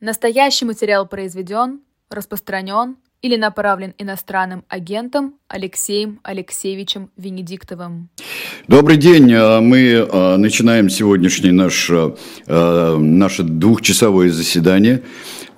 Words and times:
Настоящий 0.00 0.64
материал 0.64 1.06
произведен, 1.06 1.80
распространен 2.08 2.96
или 3.20 3.36
направлен 3.36 3.92
иностранным 3.98 4.64
агентом 4.66 5.34
Алексеем 5.46 6.20
Алексеевичем 6.22 7.10
Венедиктовым. 7.18 8.08
Добрый 8.66 8.96
день. 8.96 9.30
А, 9.34 9.60
мы 9.60 10.08
а, 10.10 10.38
начинаем 10.38 10.88
сегодняшнее 10.88 11.52
наш, 11.52 11.90
а, 11.90 12.96
наше 12.96 13.42
двухчасовое 13.42 14.30
заседание, 14.30 15.02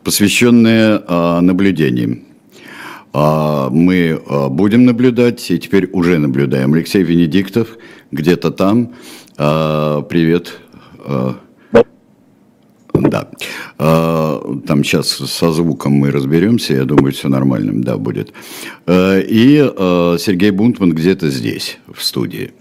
посвященное 0.03 1.41
наблюдениям. 1.41 2.25
Мы 3.15 4.21
будем 4.51 4.85
наблюдать 4.87 5.49
и 5.53 5.59
теперь 5.59 5.89
уже 5.93 6.19
наблюдаем. 6.19 6.73
Алексей 6.73 7.05
Венедиктов 7.05 7.77
где-то 8.11 8.51
там. 8.51 8.95
Привет. 9.37 10.59
Да. 12.95 13.29
А, 13.79 14.61
там 14.67 14.85
сейчас 14.85 15.09
со 15.09 15.53
звуком 15.53 15.93
мы 15.93 16.11
разберемся, 16.11 16.75
я 16.75 16.85
думаю, 16.85 17.13
все 17.13 17.29
нормально, 17.29 17.73
да, 17.83 17.97
будет. 17.97 18.33
А, 18.87 19.19
и 19.19 19.59
а, 19.61 20.17
Сергей 20.19 20.51
Бунтман 20.51 20.93
где-то 20.93 21.31
здесь, 21.31 21.79
в 21.93 22.03
студии. 22.03 22.53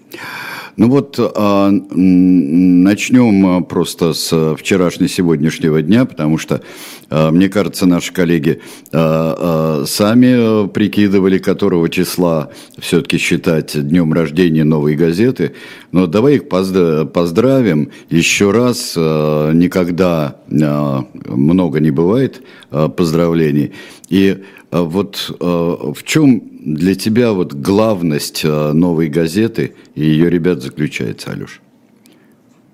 Ну 0.78 0.90
вот 0.90 1.20
а, 1.20 1.70
начнем 1.70 3.64
просто 3.66 4.14
с 4.14 4.56
вчерашнего 4.56 5.10
сегодняшнего 5.10 5.82
дня, 5.82 6.06
потому 6.06 6.38
что, 6.38 6.62
а, 7.10 7.32
мне 7.32 7.50
кажется, 7.50 7.86
наши 7.86 8.14
коллеги 8.14 8.62
а, 8.92 9.82
а, 9.82 9.86
сами 9.86 10.68
прикидывали, 10.70 11.38
которого 11.40 11.90
числа 11.90 12.50
все-таки 12.80 13.18
считать 13.18 13.74
днем 13.88 14.14
рождения 14.14 14.64
новой 14.64 14.96
газеты. 14.96 15.54
Но 15.92 16.08
давай 16.08 16.36
их 16.36 16.48
поздравим 16.48 17.90
еще 18.10 18.52
раз. 18.52 18.94
А, 18.98 19.52
никогда 19.52 20.38
а, 20.50 21.06
много 21.26 21.80
не 21.80 21.92
бывает 21.92 22.42
а, 22.70 22.90
поздравлений. 22.90 23.74
И 24.10 24.44
а 24.72 24.84
вот 24.84 25.36
в 25.40 26.04
чем 26.06 26.51
для 26.62 26.94
тебя 26.94 27.34
вот 27.34 27.54
главность 27.54 28.46
э, 28.46 28.72
новой 28.72 29.10
газеты 29.10 29.74
и 29.96 30.04
ее 30.04 30.30
ребят 30.30 30.62
заключается, 30.62 31.32
Алеш? 31.32 31.60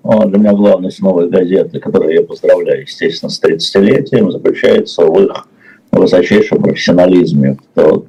Для 0.04 0.38
меня 0.38 0.52
главность 0.52 1.00
новой 1.02 1.28
газеты, 1.28 1.80
которую 1.80 2.14
я 2.14 2.22
поздравляю, 2.22 2.82
естественно, 2.82 3.30
с 3.30 3.42
30-летием, 3.42 4.30
заключается 4.30 5.04
в 5.04 5.22
их 5.22 5.48
высочайшем 5.90 6.62
профессионализме. 6.62 7.56
В 7.56 7.80
то, 7.80 8.06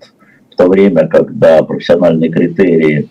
в 0.51 0.55
то 0.55 0.67
время, 0.67 1.07
когда 1.07 1.63
профессиональные 1.63 2.29
критерии 2.29 3.09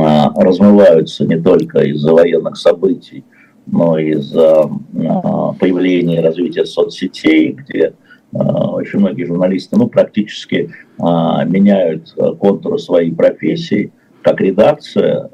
а, 0.00 0.32
размываются 0.34 1.24
не 1.24 1.38
только 1.38 1.80
из-за 1.80 2.12
военных 2.12 2.56
событий, 2.56 3.24
но 3.66 3.98
и 3.98 4.12
из-за 4.12 4.62
а, 4.62 5.52
появления 5.52 6.16
и 6.20 6.24
развития 6.24 6.64
соцсетей, 6.64 7.52
где 7.52 7.92
очень 8.32 9.00
многие 9.00 9.24
журналисты, 9.24 9.76
ну, 9.76 9.88
практически 9.88 10.70
а, 10.98 11.44
меняют 11.44 12.14
а, 12.18 12.32
контуры 12.32 12.78
своей 12.78 13.12
профессии. 13.12 13.92
Как 14.22 14.38
редакция, 14.42 15.30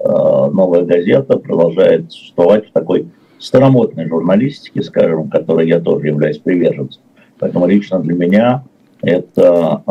новая 0.52 0.82
газета 0.82 1.38
продолжает 1.38 2.12
существовать 2.12 2.68
в 2.68 2.72
такой 2.72 3.08
старомодной 3.40 4.06
журналистике, 4.06 4.80
скажем, 4.84 5.28
которой 5.28 5.66
я 5.66 5.80
тоже 5.80 6.06
являюсь 6.06 6.38
приверженцем. 6.38 7.02
Поэтому 7.40 7.66
лично 7.66 7.98
для 7.98 8.14
меня 8.14 8.62
это 9.02 9.82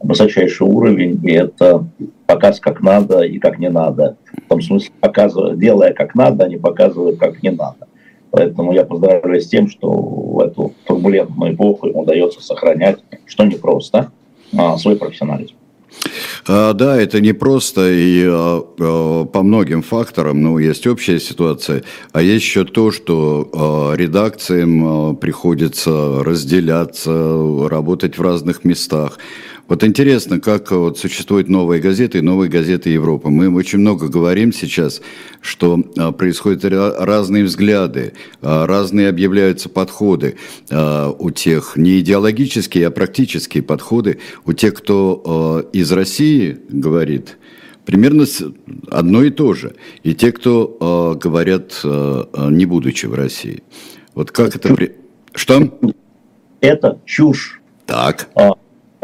высочайший 0.00 0.66
уровень, 0.66 1.20
и 1.22 1.32
это 1.32 1.86
показ 2.26 2.60
как 2.60 2.80
надо 2.80 3.20
и 3.20 3.38
как 3.38 3.58
не 3.58 3.68
надо. 3.68 4.16
В 4.46 4.48
том 4.48 4.62
смысле, 4.62 4.92
показывая, 5.00 5.54
делая 5.54 5.92
как 5.92 6.14
надо, 6.14 6.44
а 6.44 6.48
не 6.48 6.56
показывая 6.56 7.14
как 7.14 7.42
не 7.42 7.50
надо. 7.50 7.88
Поэтому 8.36 8.72
я 8.72 8.84
поздравляю 8.84 9.40
с 9.40 9.46
тем, 9.46 9.68
что 9.68 9.88
в 9.88 10.40
эту 10.40 10.74
турбулентную 10.86 11.54
эпоху 11.54 11.86
ему 11.86 12.02
удается 12.02 12.42
сохранять, 12.42 12.98
что 13.26 13.44
непросто, 13.44 14.10
а, 14.58 14.76
свой 14.76 14.96
профессионализм. 14.96 15.54
А, 16.48 16.72
да, 16.72 17.00
это 17.00 17.20
непросто 17.20 17.88
и 17.88 18.24
а, 18.26 19.24
по 19.24 19.42
многим 19.44 19.82
факторам, 19.82 20.42
ну, 20.42 20.58
есть 20.58 20.84
общая 20.88 21.20
ситуация, 21.20 21.84
а 22.10 22.22
есть 22.22 22.44
еще 22.44 22.64
то, 22.64 22.90
что 22.90 23.94
редакциям 23.96 25.14
приходится 25.16 26.24
разделяться, 26.24 27.68
работать 27.68 28.18
в 28.18 28.22
разных 28.22 28.64
местах. 28.64 29.18
Вот 29.66 29.82
интересно, 29.82 30.40
как 30.40 30.70
вот 30.72 30.98
существуют 30.98 31.48
новые 31.48 31.80
газеты 31.80 32.18
и 32.18 32.20
новые 32.20 32.50
газеты 32.50 32.90
Европы. 32.90 33.30
Мы 33.30 33.52
очень 33.54 33.78
много 33.78 34.08
говорим 34.08 34.52
сейчас, 34.52 35.00
что 35.40 35.82
а, 35.96 36.12
происходят 36.12 36.64
разные 36.64 37.44
взгляды, 37.44 38.12
а, 38.42 38.66
разные 38.66 39.08
объявляются 39.08 39.70
подходы 39.70 40.36
а, 40.70 41.10
у 41.18 41.30
тех, 41.30 41.76
не 41.76 42.00
идеологические, 42.00 42.88
а 42.88 42.90
практические 42.90 43.62
подходы 43.62 44.18
у 44.44 44.52
тех, 44.52 44.74
кто 44.74 45.70
из 45.72 45.90
России 45.92 46.58
говорит, 46.68 47.38
примерно 47.86 48.26
одно 48.90 49.22
и 49.22 49.30
то 49.30 49.54
же. 49.54 49.76
И 50.02 50.14
те, 50.14 50.30
кто 50.32 51.16
говорят, 51.20 51.80
не 51.82 52.66
будучи 52.66 53.06
в 53.06 53.14
России. 53.14 53.62
Вот 54.14 54.30
как 54.30 54.56
это... 54.56 54.76
Что? 55.34 55.78
Это 56.60 57.00
чушь. 57.06 57.60
Так 57.86 58.28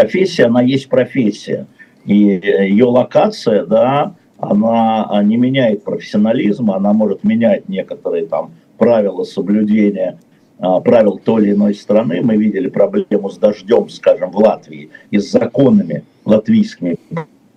профессия, 0.01 0.45
она 0.47 0.63
есть 0.63 0.89
профессия. 0.89 1.67
И 2.05 2.15
ее 2.15 2.87
локация, 2.87 3.67
да, 3.67 4.15
она 4.39 5.23
не 5.23 5.37
меняет 5.37 5.85
профессионализм, 5.85 6.71
она 6.71 6.93
может 6.93 7.25
менять 7.25 7.69
некоторые 7.69 8.27
там 8.27 8.53
правила 8.79 9.25
соблюдения 9.25 10.19
а, 10.59 10.81
правил 10.81 11.19
той 11.23 11.45
или 11.45 11.53
иной 11.53 11.75
страны. 11.75 12.21
Мы 12.23 12.37
видели 12.37 12.69
проблему 12.69 13.31
с 13.31 13.39
дождем, 13.39 13.89
скажем, 13.89 14.31
в 14.31 14.37
Латвии 14.37 14.91
и 15.11 15.19
с 15.19 15.31
законами 15.31 16.05
латвийскими 16.25 16.97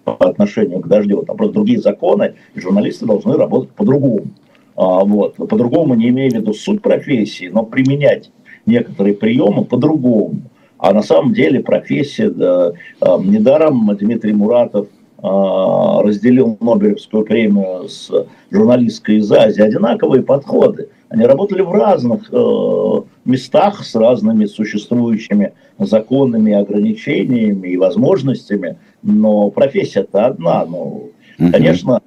по 0.03 0.13
отношению 0.13 0.79
к 0.79 0.87
дождю. 0.87 1.23
Там 1.23 1.37
просто 1.37 1.53
другие 1.53 1.79
законы, 1.79 2.35
и 2.55 2.59
журналисты 2.59 3.05
должны 3.05 3.35
работать 3.35 3.71
по-другому. 3.71 4.27
А, 4.75 5.03
вот. 5.03 5.35
По-другому 5.35 5.95
не 5.95 6.09
имея 6.09 6.29
в 6.29 6.33
виду 6.33 6.53
суть 6.53 6.81
профессии, 6.81 7.47
но 7.47 7.63
применять 7.63 8.31
некоторые 8.65 9.15
приемы 9.15 9.65
по-другому. 9.65 10.41
А 10.77 10.93
на 10.93 11.01
самом 11.01 11.33
деле 11.33 11.61
профессия, 11.61 12.29
да, 12.29 12.73
недаром 13.01 13.95
Дмитрий 13.95 14.33
Муратов 14.33 14.87
а, 15.25 16.01
разделил 16.01 16.57
Нобелевскую 16.59 17.23
премию 17.23 17.87
с 17.87 18.11
журналисткой 18.51 19.19
из 19.19 19.31
Азии, 19.31 19.61
одинаковые 19.61 20.21
подходы. 20.21 20.89
Они 21.07 21.23
работали 21.23 21.61
в 21.61 21.71
разных 21.71 22.27
э, 22.29 23.01
местах 23.23 23.85
с 23.85 23.95
разными 23.95 24.45
существующими 24.47 25.53
законами, 25.79 26.51
ограничениями 26.51 27.69
и 27.69 27.77
возможностями, 27.77 28.77
но 29.01 29.49
профессия-то 29.49 30.25
одна. 30.25 30.65
Ну, 30.65 31.11
конечно, 31.37 32.01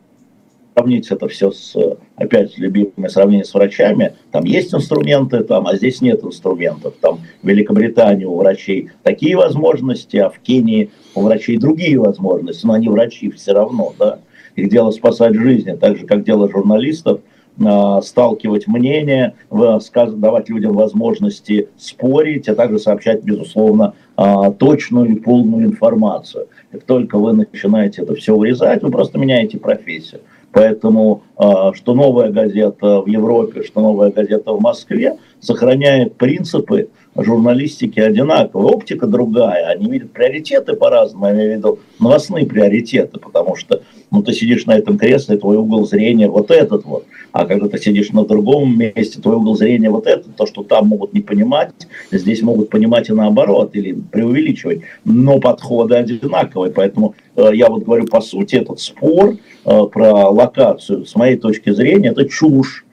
сравнить 0.76 1.10
это 1.10 1.26
все 1.28 1.52
с, 1.52 1.74
опять, 2.16 2.58
любимое 2.58 3.08
сравнение 3.08 3.46
с 3.46 3.54
врачами, 3.54 4.12
там 4.30 4.44
есть 4.44 4.74
инструменты, 4.74 5.42
там, 5.42 5.66
а 5.66 5.74
здесь 5.74 6.02
нет 6.02 6.22
инструментов. 6.22 6.94
Там 7.00 7.20
в 7.42 7.48
Великобритании 7.48 8.26
у 8.26 8.36
врачей 8.36 8.90
такие 9.02 9.36
возможности, 9.36 10.18
а 10.18 10.28
в 10.28 10.38
Кении 10.38 10.90
у 11.14 11.22
врачей 11.22 11.56
другие 11.56 11.98
возможности, 11.98 12.66
но 12.66 12.74
они 12.74 12.88
врачи 12.88 13.30
все 13.30 13.52
равно, 13.52 13.94
да. 13.98 14.18
Их 14.54 14.68
дело 14.68 14.90
спасать 14.90 15.34
жизни, 15.34 15.72
так 15.72 15.96
же, 15.96 16.06
как 16.06 16.24
дело 16.24 16.50
журналистов, 16.50 17.20
а, 17.64 18.02
сталкивать 18.02 18.66
мнения, 18.66 19.34
давать 19.50 20.50
людям 20.50 20.74
возможности 20.74 21.70
спорить, 21.78 22.50
а 22.50 22.54
также 22.54 22.78
сообщать, 22.78 23.22
безусловно, 23.22 23.94
а, 24.16 24.50
точную 24.50 25.12
и 25.12 25.14
полную 25.14 25.64
информацию. 25.64 26.48
Как 26.70 26.82
только 26.82 27.16
вы 27.18 27.32
начинаете 27.32 28.02
это 28.02 28.14
все 28.14 28.34
урезать, 28.34 28.82
вы 28.82 28.90
просто 28.90 29.16
меняете 29.18 29.58
профессию. 29.58 30.20
Поэтому, 30.56 31.22
а, 31.36 31.74
что 31.74 31.92
новая 31.92 32.30
газета 32.30 33.02
в 33.02 33.06
Европе, 33.08 33.62
что 33.62 33.82
новая 33.82 34.10
газета 34.10 34.52
в 34.54 34.60
Москве 34.62 35.18
сохраняет 35.38 36.16
принципы 36.16 36.88
журналистики 37.14 38.00
одинаковые. 38.00 38.72
Оптика 38.72 39.06
другая, 39.06 39.66
они 39.66 39.90
видят 39.90 40.12
приоритеты 40.12 40.72
по-разному, 40.72 41.26
я 41.26 41.34
имею 41.34 41.52
в 41.52 41.56
виду 41.58 41.78
новостные 42.00 42.46
приоритеты, 42.46 43.18
потому 43.20 43.54
что 43.54 43.82
ну, 44.10 44.22
ты 44.22 44.32
сидишь 44.32 44.64
на 44.64 44.78
этом 44.78 44.96
кресле, 44.96 45.36
твой 45.36 45.58
угол 45.58 45.86
зрения 45.86 46.26
вот 46.26 46.50
этот 46.50 46.86
вот, 46.86 47.04
а 47.32 47.44
когда 47.44 47.68
ты 47.68 47.78
сидишь 47.78 48.10
на 48.12 48.24
другом 48.24 48.78
месте, 48.78 49.20
твой 49.20 49.36
угол 49.36 49.56
зрения 49.56 49.90
вот 49.90 50.06
этот, 50.06 50.36
то, 50.36 50.46
что 50.46 50.62
там 50.62 50.88
могут 50.88 51.12
не 51.12 51.20
понимать, 51.20 51.86
здесь 52.10 52.40
могут 52.40 52.70
понимать 52.70 53.10
и 53.10 53.12
наоборот, 53.12 53.76
или 53.76 53.92
преувеличивать, 53.92 54.80
но 55.04 55.38
подходы 55.38 55.96
одинаковые, 55.96 56.72
поэтому 56.72 57.14
э, 57.36 57.50
я 57.52 57.68
вот 57.68 57.84
говорю, 57.84 58.06
по 58.06 58.22
сути, 58.22 58.56
этот 58.56 58.80
спор 58.80 59.36
про 59.66 60.28
локацию, 60.30 61.04
с 61.04 61.14
моей 61.16 61.36
точки 61.36 61.70
зрения, 61.70 62.10
это 62.10 62.28
чушь. 62.28 62.84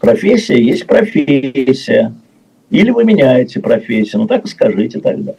Профессия 0.00 0.60
есть 0.60 0.86
профессия. 0.86 2.14
Или 2.70 2.90
вы 2.90 3.04
меняете 3.04 3.60
профессию, 3.60 4.22
ну 4.22 4.26
так 4.26 4.44
и 4.44 4.48
скажите 4.48 5.00
тогда. 5.00 5.34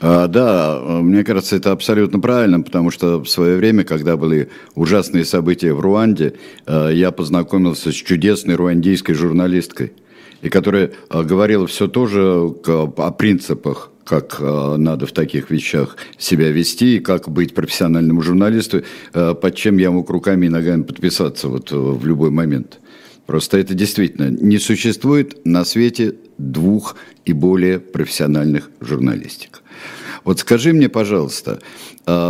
А, 0.00 0.26
да, 0.26 0.80
мне 1.02 1.24
кажется, 1.24 1.56
это 1.56 1.72
абсолютно 1.72 2.20
правильно, 2.20 2.62
потому 2.62 2.90
что 2.90 3.22
в 3.22 3.28
свое 3.28 3.56
время, 3.56 3.84
когда 3.84 4.16
были 4.16 4.48
ужасные 4.74 5.24
события 5.24 5.74
в 5.74 5.80
Руанде, 5.80 6.34
а, 6.66 6.88
я 6.88 7.10
познакомился 7.10 7.92
с 7.92 7.94
чудесной 7.94 8.54
руандийской 8.54 9.14
журналисткой. 9.14 9.92
И 10.42 10.48
которая 10.48 10.92
говорила 11.10 11.66
все 11.66 11.88
тоже 11.88 12.22
о 12.22 13.10
принципах 13.12 13.90
как 14.04 14.40
надо 14.40 15.06
в 15.06 15.12
таких 15.12 15.50
вещах 15.50 15.96
себя 16.18 16.50
вести 16.50 16.96
и 16.96 17.00
как 17.00 17.28
быть 17.28 17.54
профессиональному 17.54 18.22
журналисту, 18.22 18.82
под 19.12 19.54
чем 19.54 19.78
я 19.78 19.92
мог 19.92 20.10
руками 20.10 20.46
и 20.46 20.48
ногами 20.48 20.82
подписаться 20.82 21.48
вот 21.48 21.70
в 21.70 22.04
любой 22.04 22.30
момент. 22.30 22.80
Просто 23.26 23.58
это 23.58 23.74
действительно 23.74 24.28
не 24.28 24.58
существует 24.58 25.46
на 25.46 25.64
свете 25.64 26.16
двух 26.38 26.96
и 27.24 27.32
более 27.32 27.78
профессиональных 27.78 28.70
журналистик. 28.80 29.62
Вот 30.24 30.40
скажи 30.40 30.72
мне, 30.72 30.88
пожалуйста, 30.88 31.60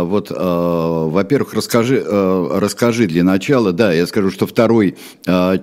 вот, 0.03 0.31
а, 0.35 1.07
во-первых, 1.07 1.53
расскажи, 1.53 2.03
а, 2.05 2.59
расскажи 2.59 3.07
для 3.07 3.23
начала, 3.23 3.71
да, 3.71 3.93
я 3.93 4.05
скажу, 4.05 4.29
что 4.31 4.45
второй 4.45 4.95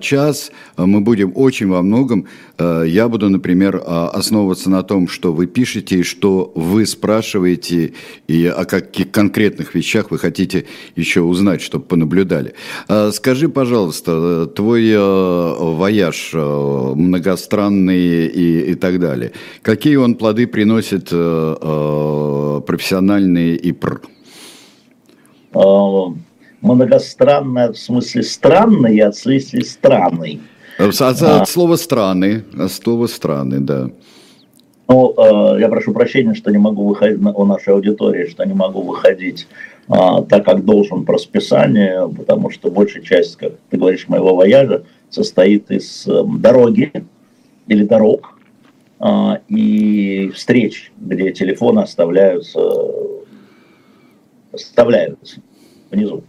час 0.01 0.51
мы 0.77 1.01
будем 1.01 1.31
очень 1.35 1.67
во 1.67 1.81
многом, 1.81 2.27
я 2.57 3.07
буду, 3.07 3.29
например, 3.29 3.81
основываться 3.85 4.69
на 4.69 4.83
том, 4.83 5.07
что 5.07 5.31
вы 5.33 5.47
пишете 5.47 5.99
и 5.99 6.03
что 6.03 6.51
вы 6.55 6.85
спрашиваете, 6.85 7.93
и 8.27 8.45
о 8.45 8.65
каких 8.65 9.11
конкретных 9.11 9.75
вещах 9.75 10.11
вы 10.11 10.17
хотите 10.19 10.65
еще 10.95 11.21
узнать, 11.21 11.61
чтобы 11.61 11.85
понаблюдали. 11.85 12.53
Скажи, 13.11 13.47
пожалуйста, 13.49 14.47
твой 14.47 14.95
вояж 14.97 16.31
многостранный 16.33 18.27
и, 18.27 18.71
и 18.71 18.75
так 18.75 18.99
далее, 18.99 19.31
какие 19.61 19.95
он 19.95 20.15
плоды 20.15 20.47
приносит 20.47 21.09
профессиональные 22.65 23.55
и 23.55 23.71
пр? 23.71 24.01
Э, 25.53 26.05
многостранная 26.61 27.71
в 27.71 27.77
смысле 27.77 28.23
странный, 28.23 28.99
а 28.99 29.11
в 29.11 29.15
смысле 29.15 29.63
странный. 29.63 30.41
От, 30.77 31.01
от 31.01 31.21
а. 31.21 31.45
слова 31.45 31.75
страны, 31.75 32.43
от 32.57 32.71
слова 32.71 33.07
страны, 33.07 33.59
да. 33.59 33.89
Ну, 34.87 35.13
э, 35.17 35.59
я 35.59 35.69
прошу 35.69 35.93
прощения, 35.93 36.33
что 36.33 36.51
не 36.51 36.57
могу 36.57 36.87
выходить 36.87 37.19
у 37.21 37.45
нашей 37.45 37.73
аудитории, 37.73 38.27
что 38.27 38.43
не 38.45 38.53
могу 38.53 38.81
выходить 38.81 39.47
а, 39.87 40.21
так, 40.21 40.45
как 40.45 40.65
должен 40.65 41.03
по 41.03 41.13
расписанию, 41.13 42.09
потому 42.09 42.49
что 42.49 42.69
большая 42.69 43.03
часть, 43.03 43.35
как 43.37 43.53
ты 43.69 43.77
говоришь, 43.77 44.07
моего 44.07 44.35
вояжа 44.35 44.83
состоит 45.09 45.71
из 45.71 46.07
э, 46.07 46.23
дороги 46.37 46.91
или 47.67 47.83
дорог 47.83 48.39
а, 48.99 49.41
и 49.47 50.31
встреч, 50.35 50.91
где 50.97 51.31
телефоны 51.31 51.79
оставляются 51.79 52.59
вставляются 54.53 55.41
внизу. 55.91 56.23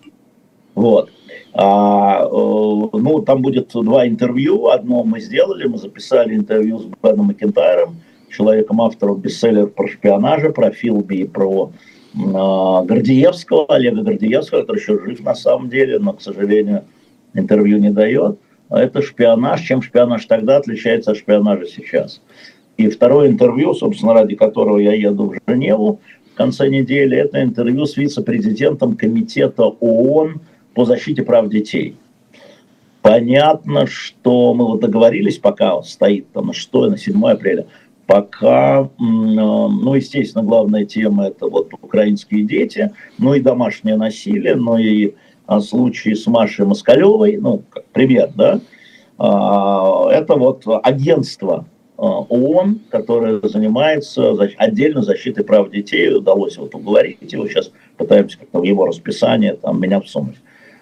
Вот. 0.74 1.10
А, 1.52 2.24
э, 2.24 2.28
ну, 2.30 3.22
там 3.22 3.42
будет 3.42 3.70
два 3.74 4.06
интервью. 4.06 4.68
Одно 4.68 5.02
мы 5.02 5.20
сделали, 5.20 5.66
мы 5.66 5.78
записали 5.78 6.34
интервью 6.34 6.78
с 6.78 6.84
Беном 7.02 7.26
Макентайром, 7.26 7.96
человеком 8.30 8.80
автором 8.80 9.20
бестселлеров 9.20 9.74
про 9.74 9.88
шпионажа, 9.88 10.50
про 10.50 10.70
Филби 10.70 11.16
и 11.16 11.26
про 11.26 11.72
э, 12.14 12.18
Гордеевского, 12.18 13.66
Олега 13.68 14.02
Гордеевского, 14.02 14.60
который 14.60 14.78
еще 14.78 14.98
жив 15.04 15.20
на 15.20 15.34
самом 15.34 15.68
деле, 15.68 15.98
но, 15.98 16.12
к 16.12 16.22
сожалению, 16.22 16.84
интервью 17.34 17.78
не 17.78 17.90
дает. 17.90 18.38
Это 18.70 19.02
шпионаж. 19.02 19.60
Чем 19.62 19.82
шпионаж 19.82 20.24
тогда 20.26 20.56
отличается 20.56 21.10
от 21.10 21.16
шпионажа 21.16 21.66
сейчас? 21.66 22.20
И 22.76 22.88
второе 22.88 23.28
интервью, 23.28 23.74
собственно, 23.74 24.14
ради 24.14 24.36
которого 24.36 24.78
я 24.78 24.94
еду 24.94 25.32
в 25.32 25.50
Женеву, 25.50 26.00
конце 26.40 26.70
недели, 26.70 27.18
это 27.18 27.42
интервью 27.42 27.84
с 27.84 27.98
вице-президентом 27.98 28.96
Комитета 28.96 29.64
ООН 29.64 30.40
по 30.72 30.86
защите 30.86 31.22
прав 31.22 31.50
детей. 31.50 31.96
Понятно, 33.02 33.86
что 33.86 34.54
мы 34.54 34.64
вот 34.64 34.80
договорились, 34.80 35.36
пока 35.36 35.82
стоит 35.82 36.32
там 36.32 36.46
на 36.46 36.52
6 36.54 36.72
на 36.72 36.96
7 36.96 37.26
апреля, 37.26 37.66
пока, 38.06 38.88
ну, 38.98 39.94
естественно, 39.94 40.42
главная 40.42 40.86
тема 40.86 41.26
это 41.26 41.46
вот 41.46 41.74
украинские 41.74 42.44
дети, 42.44 42.90
ну 43.18 43.34
и 43.34 43.40
домашнее 43.40 43.96
насилие, 43.96 44.56
ну 44.56 44.78
и 44.78 45.12
а, 45.46 45.60
случаи 45.60 46.14
с 46.14 46.26
Машей 46.26 46.64
Москалевой, 46.64 47.36
ну, 47.36 47.62
как 47.68 47.84
пример, 47.92 48.30
да, 48.34 48.60
а, 49.18 50.08
это 50.10 50.36
вот 50.36 50.64
агентство 50.84 51.66
ООН, 52.00 52.80
которая 52.88 53.40
занимается 53.42 54.32
отдельно 54.56 55.02
защитой 55.02 55.44
прав 55.44 55.70
детей. 55.70 56.14
Удалось 56.14 56.56
вот 56.56 56.74
уговорить 56.74 57.32
его. 57.32 57.46
Сейчас 57.46 57.70
пытаемся 57.96 58.38
как-то 58.38 58.60
в 58.60 58.62
его 58.62 58.86
расписание 58.86 59.54
там, 59.54 59.80
меня 59.80 60.00
всунуть. 60.00 60.36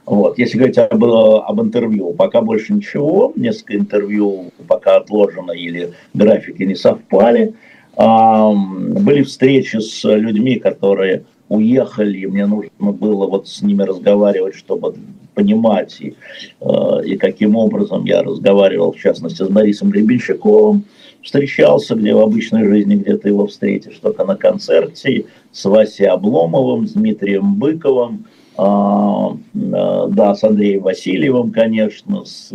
Вот. 0.07 0.39
Если 0.39 0.57
говорить 0.57 0.79
об, 0.79 1.05
об 1.05 1.61
интервью, 1.61 2.13
пока 2.13 2.41
больше 2.41 2.73
ничего. 2.73 3.33
Несколько 3.35 3.77
интервью 3.77 4.53
пока 4.69 4.97
отложено 4.97 5.53
или 5.53 5.93
графики 6.15 6.63
не 6.63 6.77
совпали. 6.77 7.55
Были 7.97 9.23
встречи 9.25 9.79
с 9.79 10.05
людьми, 10.05 10.59
которые 10.61 11.25
уехали, 11.49 12.19
и 12.19 12.27
мне 12.27 12.47
нужно 12.47 12.93
было 12.93 13.27
вот 13.27 13.49
с 13.49 13.61
ними 13.63 13.83
разговаривать, 13.83 14.55
чтобы 14.55 14.95
понимать, 15.35 15.97
и, 16.01 16.15
э, 16.61 17.05
и 17.07 17.17
каким 17.17 17.57
образом 17.57 18.05
я 18.05 18.23
разговаривал, 18.23 18.93
в 18.93 18.99
частности, 18.99 19.45
с 19.45 19.49
Борисом 19.49 19.91
Гребенщиковым, 19.91 20.85
встречался, 21.23 21.95
где 21.95 22.15
в 22.15 22.21
обычной 22.21 22.65
жизни 22.65 22.97
где-то 22.97 23.29
его 23.29 23.47
встретишь, 23.47 23.99
только 23.99 24.25
на 24.25 24.37
концерте 24.37 25.27
с 25.53 25.65
Васей 25.65 26.07
Обломовым, 26.07 26.87
с 26.87 26.93
Дмитрием 26.93 27.55
Быковым, 27.55 28.25
а, 28.57 29.37
а, 29.73 30.07
да, 30.09 30.35
с 30.35 30.43
Андреем 30.43 30.83
Васильевым, 30.83 31.53
конечно, 31.53 32.25
с, 32.25 32.53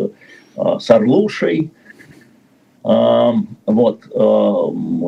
а, 0.56 0.80
с 0.80 0.90
Орлушей. 0.92 1.72
Вот, 2.86 4.04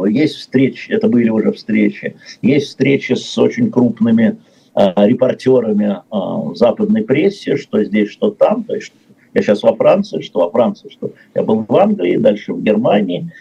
есть 0.07 0.35
встречи, 0.35 0.89
это 0.91 1.09
были 1.09 1.27
уже 1.27 1.51
встречи, 1.51 2.15
есть 2.41 2.67
встречи 2.67 3.11
с 3.11 3.37
очень 3.37 3.69
крупными 3.69 4.37
репортерами 4.73 5.97
западной 6.55 7.03
прессе, 7.03 7.57
что 7.57 7.83
здесь, 7.83 8.11
что 8.11 8.31
там, 8.31 8.63
то 8.63 8.75
есть 8.75 8.93
я 9.35 9.41
сейчас 9.41 9.63
во 9.63 9.75
Франции, 9.75 10.21
что 10.21 10.39
во 10.39 10.49
Франции, 10.49 10.89
что 10.89 11.11
я 11.35 11.43
был 11.43 11.65
в 11.67 11.75
Англии, 11.75 12.15
дальше 12.15 12.53
в 12.53 12.63
Германии, 12.63 13.31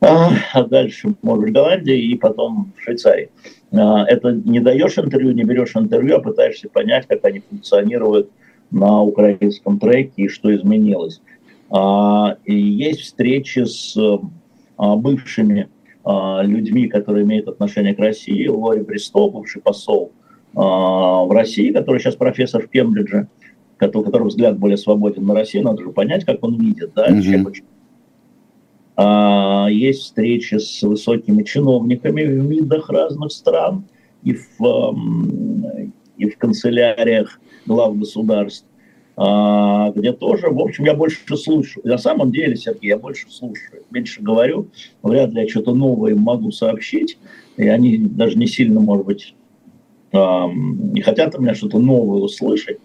а, 0.00 0.30
а 0.52 0.64
дальше, 0.64 1.14
может, 1.22 1.50
в 1.50 1.52
Голландии 1.52 1.96
и 1.96 2.16
потом 2.16 2.72
в 2.76 2.82
Швейцарии. 2.82 3.30
А, 3.72 4.04
это 4.04 4.32
не 4.32 4.58
даешь 4.58 4.98
интервью, 4.98 5.32
не 5.32 5.44
берешь 5.44 5.76
интервью, 5.76 6.16
а 6.16 6.20
пытаешься 6.20 6.68
понять, 6.68 7.06
как 7.06 7.24
они 7.24 7.40
функционируют 7.48 8.30
на 8.72 9.00
украинском 9.00 9.78
треке 9.78 10.24
и 10.24 10.28
что 10.28 10.54
изменилось. 10.54 11.22
А, 11.70 12.36
и 12.44 12.54
есть 12.54 13.02
встречи 13.02 13.64
с 13.64 13.96
бывшими 14.76 15.68
людьми, 16.42 16.88
которые 16.88 17.24
имеют 17.24 17.48
отношение 17.48 17.94
к 17.94 17.98
России. 17.98 18.46
Лори 18.46 18.80
Бристо, 18.80 19.28
бывший 19.28 19.60
посол 19.60 20.12
в 20.54 21.28
России, 21.34 21.72
который 21.72 21.98
сейчас 21.98 22.14
профессор 22.14 22.62
в 22.62 22.70
Кембридже, 22.70 23.28
у 23.80 24.02
которого 24.02 24.28
взгляд 24.28 24.58
более 24.58 24.76
свободен 24.76 25.24
на 25.24 25.34
Россию, 25.34 25.64
надо 25.64 25.82
же 25.82 25.90
понять, 25.90 26.24
как 26.24 26.42
он 26.42 26.58
видит, 26.58 26.92
да, 26.94 27.08
mm-hmm. 27.08 27.22
чем 27.22 27.52
а, 29.00 29.68
есть 29.70 30.00
встречи 30.02 30.56
с 30.56 30.82
высокими 30.82 31.44
чиновниками 31.44 32.24
в 32.24 32.48
МИДах 32.48 32.90
разных 32.90 33.30
стран 33.30 33.84
и 34.24 34.34
в, 34.34 34.96
и 36.16 36.28
в 36.28 36.36
канцеляриях 36.36 37.40
глав 37.64 37.96
государств, 37.96 38.66
а, 39.16 39.92
где 39.92 40.12
тоже, 40.12 40.48
в 40.48 40.58
общем, 40.58 40.84
я 40.84 40.94
больше 40.94 41.20
слушаю. 41.36 41.86
На 41.86 41.98
самом 41.98 42.32
деле, 42.32 42.56
Сергей, 42.56 42.88
я 42.88 42.98
больше 42.98 43.30
слушаю, 43.30 43.84
меньше 43.92 44.20
говорю, 44.20 44.66
вряд 45.02 45.30
ли 45.30 45.42
я 45.42 45.48
что-то 45.48 45.74
новое 45.74 46.16
могу 46.16 46.50
сообщить, 46.50 47.18
и 47.56 47.68
они 47.68 47.98
даже 47.98 48.36
не 48.36 48.48
сильно, 48.48 48.80
может 48.80 49.06
быть, 49.06 49.34
не 50.12 51.02
хотят 51.02 51.36
у 51.36 51.40
меня 51.42 51.54
что-то 51.54 51.78
новое 51.78 52.20
услышать, 52.20 52.78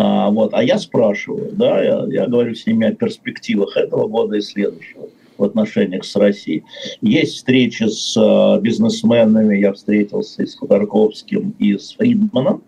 а, 0.00 0.30
вот, 0.30 0.54
а 0.54 0.62
я 0.62 0.78
спрашиваю, 0.78 1.50
да, 1.54 1.82
я, 1.82 2.06
я 2.08 2.26
говорю 2.28 2.54
с 2.54 2.64
ними 2.64 2.86
о 2.86 2.94
перспективах 2.94 3.76
этого 3.76 4.06
года 4.06 4.36
и 4.36 4.40
следующего 4.40 5.08
в 5.36 5.42
отношениях 5.42 6.04
с 6.04 6.14
Россией. 6.14 6.62
Есть 7.00 7.34
встречи 7.34 7.82
с 7.82 8.16
э, 8.16 8.60
бизнесменами, 8.60 9.58
я 9.58 9.72
встретился 9.72 10.44
и 10.44 10.46
с 10.46 10.54
Ходорковским, 10.54 11.52
и 11.58 11.76
с 11.76 11.94
Фридманом. 11.94 12.62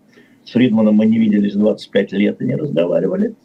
С 0.45 0.51
Фридманом 0.51 0.97
мы 0.97 1.07
не 1.07 1.19
виделись 1.19 1.55
25 1.55 2.13
лет 2.15 2.43
и 2.43 2.47
не 2.47 2.57
разговаривали. 2.57 3.37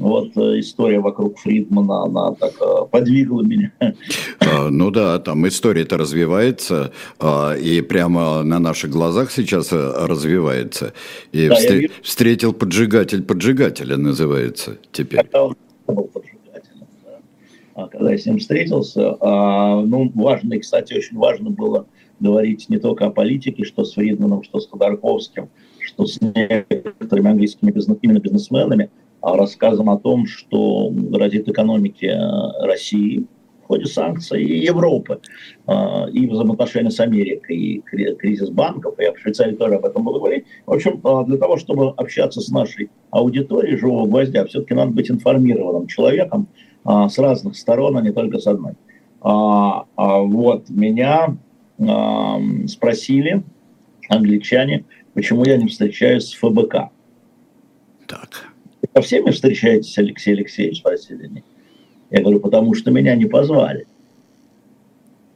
Вот 0.00 0.34
э, 0.34 0.60
история 0.60 0.98
вокруг 0.98 1.38
Фридмана, 1.38 2.04
она 2.04 2.32
так 2.34 2.54
э, 2.58 2.86
подвигла 2.90 3.42
меня. 3.42 3.70
А, 4.40 4.70
ну 4.70 4.90
да, 4.90 5.18
там 5.18 5.46
история-то 5.46 5.98
развивается, 5.98 6.92
а, 7.18 7.52
и 7.52 7.82
прямо 7.82 8.42
на 8.42 8.58
наших 8.58 8.90
глазах 8.90 9.30
сейчас 9.30 9.72
э, 9.72 10.06
развивается. 10.06 10.94
И 11.32 11.48
да, 11.48 11.54
встр... 11.56 11.74
вижу... 11.74 11.92
встретил 12.02 12.54
поджигатель 12.54 13.22
поджигателя, 13.22 13.98
называется 13.98 14.78
теперь. 14.90 15.20
Когда 15.20 15.44
он 15.44 15.56
был 15.86 16.04
поджигателем, 16.04 16.86
да. 17.04 17.18
а 17.74 17.86
когда 17.88 18.12
я 18.12 18.18
с 18.18 18.24
ним 18.24 18.38
встретился, 18.38 19.16
а, 19.20 19.82
ну, 19.82 20.10
важно, 20.14 20.54
и, 20.54 20.60
кстати, 20.60 20.94
очень 20.94 21.18
важно 21.18 21.50
было 21.50 21.86
говорить 22.20 22.70
не 22.70 22.78
только 22.78 23.04
о 23.04 23.10
политике, 23.10 23.64
что 23.64 23.84
с 23.84 23.92
Фридманом, 23.92 24.44
что 24.44 24.60
с 24.60 24.66
Ходорковским, 24.66 25.50
что 25.78 26.06
с 26.06 26.18
некоторыми 26.22 27.32
английскими 27.32 27.70
бизнес, 27.70 27.98
именно 28.00 28.18
бизнесменами, 28.18 28.90
рассказом 29.22 29.90
о 29.90 29.98
том, 29.98 30.26
что 30.26 30.90
грозит 30.90 31.48
экономике 31.48 32.08
э, 32.08 32.66
России, 32.66 33.26
ходе 33.70 33.86
санкций 33.86 34.42
и 34.42 34.64
Европы, 34.64 35.20
а, 35.68 36.08
и 36.12 36.26
взаимоотношения 36.26 36.90
с 36.90 36.98
Америкой, 36.98 37.56
и 37.56 37.80
кризис 38.18 38.50
банков, 38.50 38.96
я 38.98 39.12
в 39.12 39.18
Швейцарии 39.20 39.54
тоже 39.54 39.76
об 39.76 39.84
этом 39.84 40.02
буду 40.02 40.18
говорить. 40.18 40.44
В 40.66 40.72
общем, 40.72 41.00
а, 41.04 41.22
для 41.22 41.36
того, 41.36 41.56
чтобы 41.56 41.90
общаться 41.90 42.40
с 42.40 42.48
нашей 42.48 42.90
аудиторией 43.10 43.76
живого 43.76 44.08
гвоздя, 44.08 44.44
все-таки 44.46 44.74
надо 44.74 44.90
быть 44.90 45.08
информированным 45.08 45.86
человеком 45.86 46.48
с 46.84 47.18
разных 47.18 47.56
сторон, 47.56 47.98
а 47.98 48.00
не 48.00 48.10
только 48.10 48.38
с 48.38 48.46
одной. 48.46 48.72
Вот, 49.20 50.70
меня 50.70 51.36
спросили 52.66 53.42
англичане, 54.08 54.86
почему 55.12 55.44
я 55.44 55.58
не 55.58 55.68
встречаюсь 55.68 56.30
с 56.30 56.32
ФБК. 56.32 56.88
Так. 58.06 58.49
Со 58.94 59.02
всеми 59.02 59.30
встречаетесь, 59.30 59.96
Алексей 59.98 60.34
Алексеевич, 60.34 60.78
спросили 60.78 61.26
они. 61.26 61.44
Я 62.10 62.22
говорю, 62.22 62.40
потому 62.40 62.74
что 62.74 62.90
меня 62.90 63.14
не 63.14 63.26
позвали. 63.26 63.86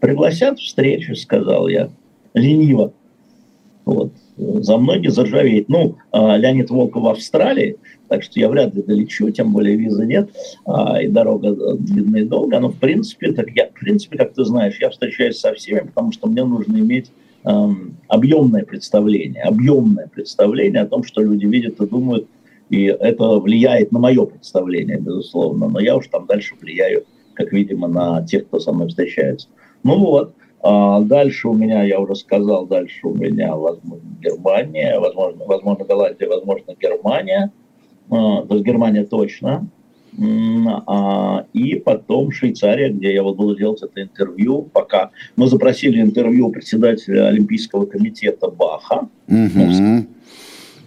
Пригласят 0.01 0.59
встречу, 0.59 1.15
сказал 1.15 1.69
я, 1.69 1.91
лениво. 2.35 2.93
Вот. 3.85 4.13
За 4.37 4.77
мной 4.77 4.99
не 4.99 5.09
заржавеет. 5.09 5.69
Ну, 5.69 5.97
а, 6.11 6.37
Леонид 6.37 6.69
Волков 6.71 7.05
в 7.05 7.09
Австралии, 7.09 7.77
так 8.09 8.25
что 8.25 8.41
я 8.41 8.49
вряд 8.49 8.75
ли 8.75 8.83
долечу, 8.83 9.31
тем 9.31 9.53
более 9.53 9.77
визы 9.77 10.05
нет, 10.05 10.31
а, 10.67 11.01
и 11.01 11.07
дорога 11.07 11.51
э, 11.51 11.77
длинная 11.79 12.23
и 12.23 12.25
долгая. 12.25 12.61
Но 12.61 12.71
в 12.71 12.79
принципе, 12.79 13.33
так 13.33 13.51
я, 13.55 13.69
в 13.69 13.79
принципе, 13.79 14.19
как 14.19 14.35
ты 14.35 14.45
знаешь, 14.45 14.79
я 14.81 14.91
встречаюсь 14.91 15.39
со 15.39 15.55
всеми, 15.55 15.87
потому 15.87 16.11
что 16.11 16.27
мне 16.27 16.45
нужно 16.45 16.79
иметь 16.79 17.13
эм, 17.45 17.97
объемное 18.09 18.65
представление, 18.65 19.43
объемное 19.43 20.09
представление 20.09 20.83
о 20.83 20.87
том, 20.87 21.05
что 21.05 21.23
люди 21.23 21.47
видят 21.47 21.81
и 21.81 21.87
думают 21.87 22.27
и 22.75 22.87
это 22.87 23.39
влияет 23.39 23.93
на 23.93 24.01
мое 24.01 24.27
представление, 24.27 24.99
безусловно. 24.99 25.69
Но 25.69 25.79
я 25.79 25.97
уж 25.97 26.09
там 26.09 26.27
дальше 26.27 26.55
влияю, 26.61 27.05
как, 27.35 27.53
видимо, 27.53 27.87
на 27.87 28.27
тех, 28.27 28.47
кто 28.47 28.59
со 28.59 28.73
мной 28.73 28.89
встречается. 28.89 29.47
Ну 29.85 29.99
вот, 29.99 30.35
а 30.61 31.01
дальше 31.01 31.49
у 31.49 31.55
меня, 31.55 31.85
я 31.85 32.01
уже 32.01 32.17
сказал, 32.17 32.67
дальше 32.67 33.07
у 33.07 33.15
меня, 33.15 33.55
возможно, 33.55 34.09
Германия, 34.21 34.99
возможно, 34.99 35.45
возможно 35.45 35.85
Голландия, 35.85 36.27
возможно, 36.27 36.75
Германия. 36.81 37.53
А, 38.11 38.43
то 38.43 38.55
есть 38.55 38.67
Германия 38.67 39.05
точно. 39.05 39.69
А, 40.87 41.47
и 41.53 41.77
потом 41.77 42.33
Швейцария, 42.33 42.91
где 42.91 43.15
я 43.15 43.23
вот 43.23 43.37
буду 43.37 43.57
делать 43.57 43.83
это 43.83 44.03
интервью, 44.03 44.63
пока 44.63 45.11
мы 45.37 45.47
запросили 45.47 46.01
интервью 46.01 46.51
председателя 46.51 47.29
Олимпийского 47.29 47.87
комитета 47.87 48.49
Баха. 48.49 49.09
Mm-hmm. 49.29 50.07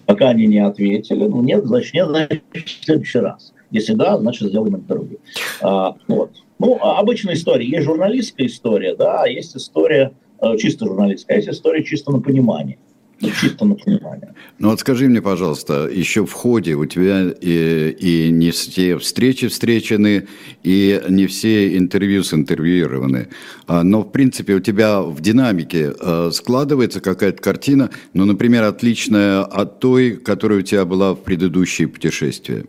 Пока 0.07 0.29
они 0.29 0.47
не 0.47 0.59
ответили, 0.59 1.27
ну 1.27 1.41
нет, 1.43 1.65
значит 1.65 1.93
нет, 1.93 2.07
значит 2.07 2.43
в 2.53 2.85
следующий 2.85 3.19
раз. 3.19 3.53
Если 3.71 3.93
да, 3.93 4.17
значит 4.17 4.47
сделаем 4.47 4.77
интервью. 4.77 5.19
А, 5.61 5.95
вот. 6.07 6.31
Ну, 6.59 6.79
а 6.81 6.97
обычная 6.99 7.33
история. 7.33 7.67
Есть 7.67 7.83
журналистская 7.83 8.47
история, 8.47 8.95
да, 8.95 9.23
а 9.23 9.27
есть 9.27 9.55
история 9.55 10.13
э, 10.41 10.57
чисто 10.57 10.85
журналистская, 10.85 11.35
а 11.35 11.37
есть 11.39 11.49
история 11.49 11.83
чисто 11.83 12.11
на 12.11 12.21
понимание. 12.21 12.77
Ну, 13.19 13.29
чисто 13.41 13.65
на 13.65 13.75
понимание. 13.75 14.33
Ну 14.59 14.69
вот 14.69 14.79
скажи 14.79 15.07
мне, 15.07 15.21
пожалуйста, 15.21 15.88
еще 15.88 16.25
в 16.25 16.33
ходе 16.33 16.75
у 16.75 16.86
тебя 16.86 17.31
и, 17.41 17.95
и 18.00 18.31
не 18.31 18.51
все 18.51 18.97
встречи 18.97 19.47
встречены, 19.47 20.27
и 20.63 21.01
не 21.09 21.25
все 21.25 21.77
интервью 21.77 22.24
синтервьюированы. 22.24 23.29
А, 23.65 23.83
но, 23.83 24.01
в 24.01 24.12
принципе, 24.12 24.53
у 24.53 24.59
тебя 24.59 25.01
в 25.01 25.19
динамике 25.19 25.93
а, 26.00 26.29
складывается 26.31 27.01
какая-то 27.01 27.41
картина, 27.41 27.89
ну, 28.13 28.25
например, 28.25 28.63
отличная 28.63 29.41
от 29.41 29.79
той, 29.79 30.12
которая 30.17 30.59
у 30.59 30.63
тебя 30.63 30.86
была 30.86 31.13
в 31.13 31.24
предыдущие 31.24 31.88
путешествия. 31.88 32.65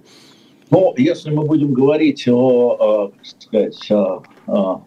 Ну, 0.71 0.95
если 0.97 1.31
мы 1.31 1.45
будем 1.45 1.73
говорить 1.73 2.27
о, 2.29 3.13
как 3.17 3.27
сказать, 3.27 3.91
о 4.47 4.83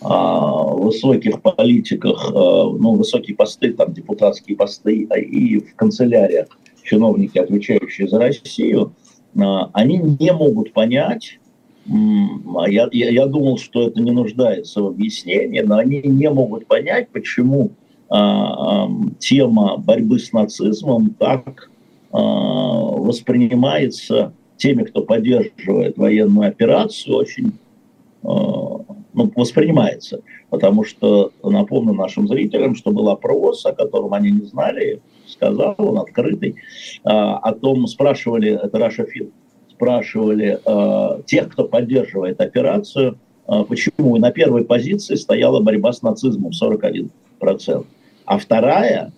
высоких 0.00 1.42
политиках, 1.42 2.30
ну, 2.32 2.94
высокие 2.94 3.36
посты, 3.36 3.72
там, 3.72 3.92
депутатские 3.92 4.56
посты 4.56 5.06
а 5.10 5.18
и 5.18 5.58
в 5.58 5.74
канцеляриях 5.74 6.46
чиновники, 6.84 7.38
отвечающие 7.38 8.08
за 8.08 8.18
Россию, 8.18 8.92
они 9.34 9.98
не 9.98 10.32
могут 10.32 10.72
понять, 10.72 11.38
я, 11.88 12.88
я, 12.92 13.10
я 13.10 13.26
думал, 13.26 13.58
что 13.58 13.88
это 13.88 14.00
не 14.00 14.10
нуждается 14.10 14.82
в 14.82 14.86
объяснении, 14.86 15.60
но 15.60 15.78
они 15.78 16.02
не 16.02 16.30
могут 16.30 16.66
понять, 16.66 17.08
почему 17.08 17.70
а, 18.10 18.84
а, 18.84 18.90
тема 19.18 19.76
борьбы 19.76 20.18
с 20.18 20.32
нацизмом 20.32 21.14
так 21.18 21.70
а, 22.12 22.18
воспринимается 22.18 24.32
теми, 24.56 24.84
кто 24.84 25.02
поддерживает 25.02 25.96
военную 25.96 26.48
операцию, 26.48 27.16
очень 27.16 27.52
ну, 29.18 29.32
воспринимается. 29.34 30.20
Потому 30.48 30.84
что, 30.84 31.32
напомню 31.42 31.92
нашим 31.92 32.28
зрителям, 32.28 32.74
что 32.74 32.90
был 32.90 33.08
опрос, 33.08 33.66
о 33.66 33.72
котором 33.72 34.14
они 34.14 34.30
не 34.30 34.46
знали, 34.46 35.00
сказал 35.26 35.74
он 35.78 35.98
открытый, 35.98 36.54
а, 37.04 37.36
о 37.38 37.52
том 37.52 37.86
спрашивали, 37.86 38.52
это 38.52 38.78
Раша 38.78 39.04
Фил, 39.04 39.30
спрашивали 39.70 40.58
а, 40.64 41.20
тех, 41.26 41.50
кто 41.50 41.64
поддерживает 41.64 42.40
операцию, 42.40 43.18
а, 43.46 43.64
почему 43.64 44.16
на 44.16 44.30
первой 44.30 44.64
позиции 44.64 45.16
стояла 45.16 45.60
борьба 45.60 45.92
с 45.92 46.02
нацизмом 46.02 46.52
41%, 46.52 47.84
а 48.24 48.38
вторая 48.38 49.12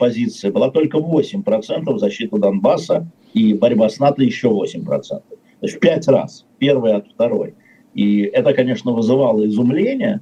позиция 0.00 0.50
была 0.50 0.70
только 0.70 0.98
8% 0.98 1.98
защита 1.98 2.36
Донбасса 2.36 3.06
и 3.32 3.54
борьба 3.54 3.88
с 3.88 4.00
НАТО 4.00 4.24
еще 4.24 4.48
8%. 4.48 4.82
То 4.82 5.22
есть 5.62 5.76
в 5.76 5.78
пять 5.78 6.08
раз, 6.08 6.44
первая 6.58 6.96
от 6.96 7.06
второй. 7.08 7.54
И 7.98 8.30
это, 8.32 8.54
конечно, 8.54 8.92
вызывало 8.92 9.44
изумление. 9.48 10.20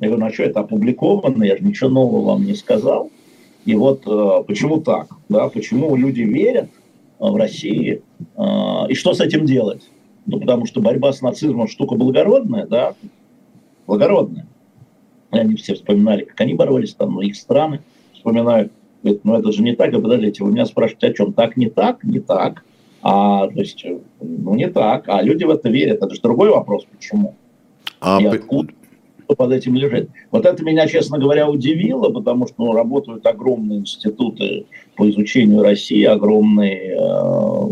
Я 0.00 0.08
говорю, 0.08 0.24
ну 0.24 0.30
а 0.30 0.32
что 0.32 0.44
это 0.44 0.60
опубликовано, 0.60 1.44
я 1.44 1.58
же 1.58 1.62
ничего 1.62 1.90
нового 1.90 2.24
вам 2.24 2.46
не 2.46 2.54
сказал. 2.54 3.10
И 3.66 3.74
вот 3.74 4.06
э, 4.06 4.44
почему 4.46 4.80
так, 4.80 5.08
да, 5.28 5.50
почему 5.50 5.94
люди 5.94 6.22
верят 6.22 6.70
э, 7.20 7.28
в 7.28 7.36
России, 7.36 8.00
э, 8.34 8.42
и 8.88 8.94
что 8.94 9.12
с 9.12 9.20
этим 9.20 9.44
делать? 9.44 9.82
Ну, 10.24 10.40
потому 10.40 10.64
что 10.64 10.80
борьба 10.80 11.12
с 11.12 11.20
нацизмом 11.20 11.68
штука 11.68 11.96
благородная, 11.96 12.66
да, 12.66 12.94
благородная. 13.86 14.46
И 15.30 15.36
они 15.36 15.56
все 15.56 15.74
вспоминали, 15.74 16.24
как 16.24 16.40
они 16.40 16.54
боролись, 16.54 16.94
там, 16.94 17.12
ну, 17.12 17.20
их 17.20 17.36
страны 17.36 17.80
вспоминают. 18.14 18.72
Говорят, 19.02 19.24
ну, 19.24 19.36
это 19.36 19.52
же 19.52 19.62
не 19.62 19.76
так, 19.76 19.92
а 19.92 20.00
подождите, 20.00 20.42
вы 20.42 20.52
меня 20.52 20.64
спрашиваете, 20.64 21.08
о 21.08 21.12
чем? 21.12 21.34
Так, 21.34 21.58
не 21.58 21.68
так, 21.68 22.02
не 22.04 22.20
так. 22.20 22.64
А, 23.02 23.46
то 23.48 23.60
есть, 23.60 23.84
ну, 24.20 24.54
не 24.54 24.68
так. 24.68 25.04
А 25.08 25.22
люди 25.22 25.44
в 25.44 25.50
это 25.50 25.68
верят. 25.68 26.02
Это 26.02 26.14
же 26.14 26.20
другой 26.20 26.50
вопрос, 26.50 26.84
почему. 26.90 27.34
А 28.00 28.20
И 28.20 28.26
откуда 28.26 28.72
под 29.36 29.52
этим 29.52 29.74
лежит. 29.74 30.10
Вот 30.30 30.46
это 30.46 30.64
меня, 30.64 30.86
честно 30.86 31.18
говоря, 31.18 31.48
удивило, 31.48 32.10
потому 32.10 32.46
что 32.46 32.54
ну, 32.58 32.72
работают 32.72 33.26
огромные 33.26 33.80
институты 33.80 34.66
по 34.96 35.08
изучению 35.10 35.62
России, 35.62 36.04
огромные 36.04 36.96
э, 36.98 37.68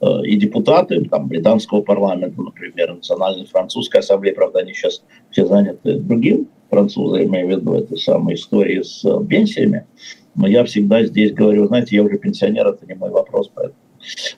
э, 0.00 0.26
и 0.26 0.36
депутаты 0.36 1.04
там, 1.04 1.28
британского 1.28 1.82
парламента, 1.82 2.40
например, 2.40 2.94
Национальной 2.94 3.46
французской 3.46 3.98
ассамблеи, 3.98 4.32
правда, 4.32 4.60
они 4.60 4.72
сейчас 4.72 5.02
все 5.30 5.46
заняты 5.46 5.98
другим, 5.98 6.48
французы, 6.70 7.24
имею 7.24 7.48
в 7.48 7.50
виду 7.50 7.74
этой 7.74 7.98
самой 7.98 8.34
истории 8.34 8.82
с 8.82 9.04
пенсиями. 9.28 9.86
Но 10.34 10.46
я 10.46 10.64
всегда 10.64 11.04
здесь 11.04 11.32
говорю, 11.32 11.66
знаете, 11.66 11.96
я 11.96 12.02
уже 12.02 12.16
пенсионер, 12.16 12.68
это 12.68 12.86
не 12.86 12.94
мой 12.94 13.10
вопрос, 13.10 13.50
поэтому 13.52 13.76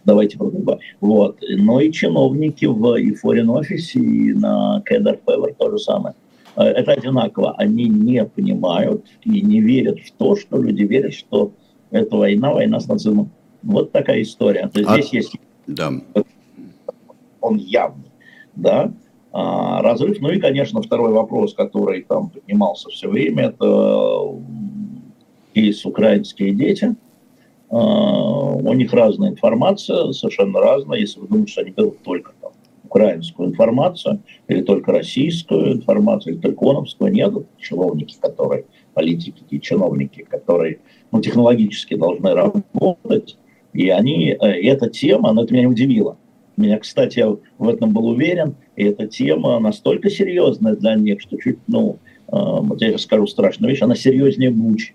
давайте 0.05 0.39
продолжать. 0.39 0.81
Вот. 1.01 1.39
Но 1.57 1.81
и 1.81 1.93
чиновники 1.93 2.67
в 2.67 2.95
и 2.97 3.13
Foreign 3.13 3.61
Office, 3.61 3.93
и 3.95 4.33
на 4.33 4.83
Кедр 4.87 5.19
Февер 5.27 5.55
то 5.59 5.71
же 5.71 5.79
самое. 5.79 6.15
Э, 6.57 6.65
это 6.65 6.93
одинаково. 6.93 7.55
Они 7.57 7.85
не 7.85 8.25
понимают 8.25 9.07
и 9.25 9.41
не 9.41 9.61
верят 9.61 9.99
в 10.01 10.13
то, 10.13 10.37
что 10.37 10.61
люди 10.61 10.83
верят, 10.83 11.15
что 11.15 11.53
это 11.91 12.17
война, 12.17 12.53
война 12.53 12.81
с 12.81 12.89
нацизмом. 12.89 13.31
Вот 13.63 13.93
такая 13.93 14.23
история. 14.23 14.69
То 14.69 14.81
есть 14.81 14.91
а, 14.91 14.95
здесь 14.95 15.13
есть... 15.13 15.37
Да. 15.67 15.93
Он 17.41 17.57
явный. 17.57 18.11
Да? 18.57 18.93
А, 19.33 19.83
разрыв. 19.83 20.21
Ну 20.21 20.31
и, 20.31 20.41
конечно, 20.41 20.83
второй 20.83 21.13
вопрос, 21.13 21.55
который 21.55 22.03
там 22.03 22.31
поднимался 22.31 22.91
все 22.91 23.09
время, 23.09 23.49
это 23.49 24.35
есть 25.55 25.85
украинские 25.85 26.53
дети– 26.55 26.95
у 27.73 28.75
них 28.75 28.93
разная 28.93 29.31
информация, 29.31 30.13
совершенно 30.13 30.61
разная. 30.61 30.99
Если 30.99 31.21
вы 31.21 31.29
думаете, 31.29 31.53
что 31.53 31.61
они 31.63 31.71
берут 31.71 32.03
только 32.03 32.33
там, 32.41 32.53
украинскую 32.85 33.49
информацию, 33.49 34.21
или 34.49 34.61
только 34.61 34.93
российскую 34.93 35.73
информацию, 35.73 36.35
или 36.35 36.41
только 36.41 36.69
оновскую, 36.69 37.11
нет. 37.11 37.33
Чиновники, 37.59 38.17
которые, 38.21 38.67
политики 38.93 39.43
и 39.49 39.59
чиновники, 39.59 40.23
которые 40.23 40.81
ну, 41.11 41.23
технологически 41.23 41.95
должны 41.95 42.35
работать, 42.35 43.39
и 43.73 43.89
они, 43.89 44.37
э, 44.39 44.47
эта 44.47 44.91
тема, 44.91 45.31
она 45.31 45.45
это 45.45 45.55
меня 45.55 45.69
удивила. 45.69 46.19
Меня, 46.59 46.79
кстати, 46.79 47.21
я 47.21 47.35
в 47.57 47.69
этом 47.69 47.95
был 47.95 48.09
уверен, 48.09 48.55
и 48.77 48.85
эта 48.85 49.07
тема 49.07 49.59
настолько 49.59 50.11
серьезная 50.11 50.77
для 50.77 50.95
них, 50.95 51.23
что 51.23 51.39
чуть, 51.39 51.59
ну, 51.69 51.97
э, 52.29 52.33
вот 52.33 52.83
я 52.83 52.99
скажу 52.99 53.27
страшную 53.27 53.71
вещь, 53.71 53.81
она 53.81 53.95
серьезнее 53.95 54.51
Бучи 54.51 54.95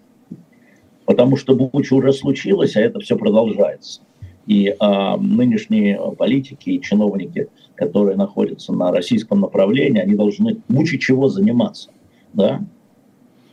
потому 1.08 1.38
что 1.38 1.56
Буча 1.56 1.96
уже 1.96 2.14
случилось, 2.14 2.76
а 2.76 2.82
это 2.82 3.00
все 3.00 3.18
продолжается. 3.18 4.02
И 4.46 4.76
а, 4.80 5.18
нынешние 5.18 6.00
политики 6.18 6.72
и 6.72 6.82
чиновники, 6.82 7.48
которые 7.76 8.18
находятся 8.18 8.74
на 8.74 8.92
российском 8.92 9.40
направлении, 9.40 10.02
они 10.02 10.16
должны 10.16 10.58
мучить 10.68 11.02
чего 11.02 11.30
заниматься. 11.30 11.90
Да? 12.34 12.62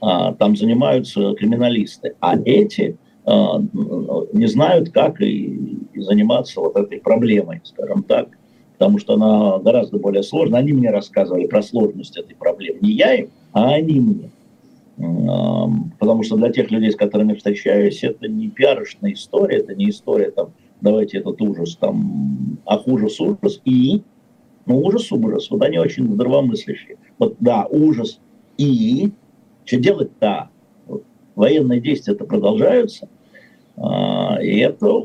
А, 0.00 0.34
там 0.34 0.56
занимаются 0.56 1.32
криминалисты. 1.34 2.16
А 2.20 2.36
эти 2.36 2.96
а, 3.24 3.60
не 4.32 4.46
знают, 4.46 4.90
как 4.90 5.20
и, 5.20 5.78
и 5.92 6.00
заниматься 6.00 6.60
вот 6.60 6.76
этой 6.76 6.98
проблемой, 7.00 7.60
скажем 7.62 8.02
так, 8.02 8.28
потому 8.78 8.98
что 8.98 9.14
она 9.14 9.58
гораздо 9.60 9.98
более 9.98 10.24
сложная. 10.24 10.58
Они 10.58 10.72
мне 10.72 10.90
рассказывали 10.90 11.46
про 11.46 11.62
сложность 11.62 12.16
этой 12.16 12.34
проблемы. 12.34 12.78
Не 12.80 12.92
я 12.92 13.14
им, 13.14 13.30
а 13.52 13.74
они 13.74 14.00
мне. 14.00 14.30
Потому 14.96 16.22
что 16.22 16.36
для 16.36 16.50
тех 16.50 16.70
людей, 16.70 16.92
с 16.92 16.96
которыми 16.96 17.34
встречаюсь, 17.34 18.04
это 18.04 18.28
не 18.28 18.48
пиарочная 18.48 19.12
история, 19.12 19.58
это 19.58 19.74
не 19.74 19.90
история 19.90 20.30
там 20.30 20.52
давайте 20.84 21.18
этот 21.18 21.40
ужас 21.40 21.76
там, 21.76 22.58
ах, 22.66 22.86
ужас, 22.86 23.18
ужас, 23.18 23.60
и, 23.64 24.02
ну, 24.66 24.78
ужас, 24.78 25.10
ужас, 25.10 25.50
вот 25.50 25.62
они 25.62 25.78
очень 25.78 26.06
здравомыслящие. 26.12 26.98
Вот, 27.18 27.36
да, 27.40 27.66
ужас, 27.70 28.20
и, 28.58 29.10
что 29.64 29.76
делать-то? 29.78 30.50
Военные 31.34 31.80
действия 31.80 32.14
это 32.14 32.26
продолжаются, 32.26 33.08
а, 33.76 34.38
и 34.40 34.58
это 34.58 35.02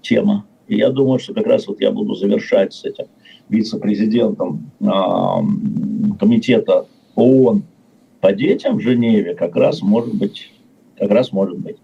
тема. 0.00 0.46
И 0.68 0.76
я 0.76 0.90
думаю, 0.90 1.18
что 1.18 1.34
как 1.34 1.46
раз 1.46 1.66
вот 1.66 1.80
я 1.80 1.90
буду 1.90 2.14
завершать 2.14 2.72
с 2.72 2.84
этим 2.84 3.06
вице-президентом 3.48 4.70
а, 4.80 5.42
комитета 6.18 6.86
ООН 7.16 7.64
по 8.20 8.32
детям 8.32 8.78
в 8.78 8.80
Женеве, 8.80 9.34
как 9.34 9.56
раз 9.56 9.82
может 9.82 10.14
быть, 10.14 10.52
как 10.98 11.10
раз 11.10 11.32
может 11.32 11.58
быть. 11.58 11.76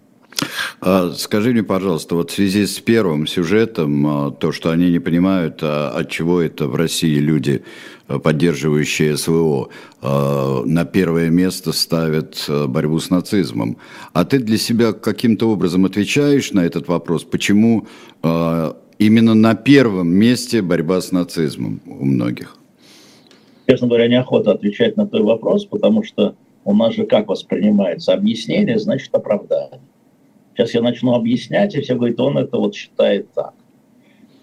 А, 0.79 1.11
скажи 1.17 1.51
мне, 1.51 1.63
пожалуйста, 1.63 2.15
вот 2.15 2.29
в 2.29 2.35
связи 2.35 2.67
с 2.67 2.79
первым 2.79 3.25
сюжетом, 3.25 4.05
а, 4.07 4.31
то, 4.31 4.51
что 4.51 4.69
они 4.69 4.91
не 4.91 4.99
понимают, 4.99 5.59
а 5.63 5.89
от 5.89 6.09
чего 6.11 6.41
это 6.41 6.67
в 6.67 6.75
России 6.75 7.17
люди, 7.17 7.63
поддерживающие 8.07 9.17
СВО, 9.17 9.69
на 10.01 10.85
первое 10.85 11.29
место 11.29 11.73
ставят 11.73 12.45
борьбу 12.47 12.99
с 12.99 13.09
нацизмом. 13.09 13.77
А 14.13 14.23
ты 14.23 14.39
для 14.39 14.57
себя 14.57 14.93
каким-то 14.93 15.49
образом 15.49 15.85
отвечаешь 15.85 16.51
на 16.53 16.61
этот 16.61 16.87
вопрос? 16.87 17.23
Почему 17.25 17.87
именно 18.23 19.33
на 19.33 19.55
первом 19.55 20.09
месте 20.09 20.61
борьба 20.61 21.01
с 21.01 21.11
нацизмом 21.11 21.81
у 21.85 22.05
многих? 22.05 22.55
Честно 23.67 23.87
говоря, 23.87 24.07
неохота 24.07 24.51
отвечать 24.51 24.95
на 24.95 25.05
твой 25.05 25.23
вопрос, 25.23 25.65
потому 25.65 26.01
что 26.01 26.35
у 26.63 26.73
нас 26.73 26.95
же 26.95 27.05
как 27.05 27.27
воспринимается 27.27 28.13
объяснение, 28.13 28.79
значит 28.79 29.13
оправдание. 29.13 29.81
Сейчас 30.53 30.73
я 30.73 30.81
начну 30.81 31.13
объяснять, 31.13 31.75
и 31.75 31.81
все 31.81 31.95
говорят, 31.95 32.19
он 32.19 32.37
это 32.37 32.57
вот 32.57 32.75
считает 32.75 33.31
так. 33.33 33.53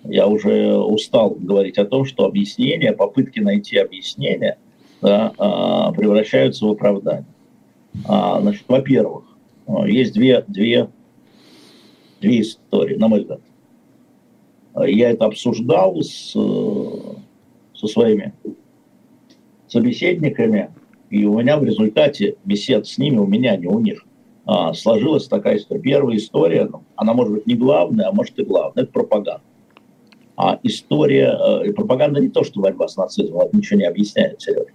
Я 0.04 0.26
уже 0.26 0.76
устал 0.76 1.30
говорить 1.30 1.78
о 1.78 1.86
том, 1.86 2.04
что 2.04 2.26
объяснения, 2.26 2.92
попытки 2.92 3.40
найти 3.40 3.78
объяснение 3.78 4.58
да, 5.00 5.32
а, 5.38 5.90
превращаются 5.92 6.66
в 6.66 6.70
оправдание. 6.70 7.24
А, 8.06 8.40
значит, 8.42 8.64
во-первых, 8.68 9.24
есть 9.86 10.12
две, 10.12 10.44
две, 10.46 10.90
две 12.20 12.42
истории, 12.42 12.96
на 12.96 13.08
мой 13.08 13.20
взгляд. 13.20 13.40
Я 14.86 15.10
это 15.10 15.24
обсуждал 15.24 16.02
с, 16.02 16.32
со 16.32 17.86
своими 17.86 18.34
собеседниками, 19.74 20.70
и 21.10 21.24
у 21.26 21.38
меня 21.38 21.58
в 21.58 21.64
результате 21.64 22.36
бесед 22.44 22.86
с 22.86 22.98
ними, 22.98 23.18
у 23.18 23.26
меня, 23.26 23.56
не 23.56 23.66
у 23.66 23.78
них, 23.80 24.04
а, 24.46 24.72
сложилась 24.72 25.26
такая 25.26 25.56
история. 25.56 25.80
Первая 25.80 26.16
история, 26.16 26.68
ну, 26.70 26.82
она 26.96 27.14
может 27.14 27.34
быть 27.34 27.46
не 27.46 27.54
главная, 27.54 28.08
а 28.08 28.12
может 28.12 28.38
и 28.38 28.44
главная, 28.44 28.84
это 28.84 28.92
пропаганда. 28.92 29.42
А 30.36 30.58
история, 30.64 31.62
э, 31.64 31.72
пропаганда 31.72 32.20
не 32.20 32.28
то, 32.28 32.42
что 32.42 32.60
борьба 32.60 32.88
с 32.88 32.96
нацизмом, 32.96 33.42
это 33.42 33.56
ничего 33.56 33.78
не 33.78 33.86
объясняет, 33.86 34.42
Сереж. 34.42 34.66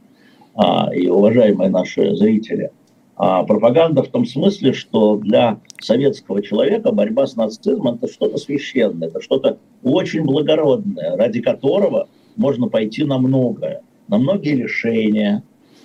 А, 0.55 0.89
и 0.93 1.07
уважаемые 1.07 1.69
наши 1.69 2.15
зрители, 2.15 2.71
а 3.15 3.43
пропаганда 3.43 4.01
в 4.03 4.07
том 4.07 4.25
смысле, 4.25 4.71
что 4.73 5.17
для 5.17 5.59
советского 5.81 6.41
человека 6.41 6.91
борьба 6.91 7.27
с 7.27 7.35
нацизмом 7.35 7.95
это 7.95 8.11
что-то 8.11 8.37
священное, 8.37 9.09
это 9.09 9.21
что-то 9.21 9.57
очень 9.83 10.23
благородное, 10.23 11.17
ради 11.17 11.41
которого 11.41 12.07
можно 12.37 12.69
пойти 12.69 13.03
на 13.03 13.17
многое, 13.17 13.81
на 14.09 14.17
многие 14.17 14.55
решения, 14.55 15.43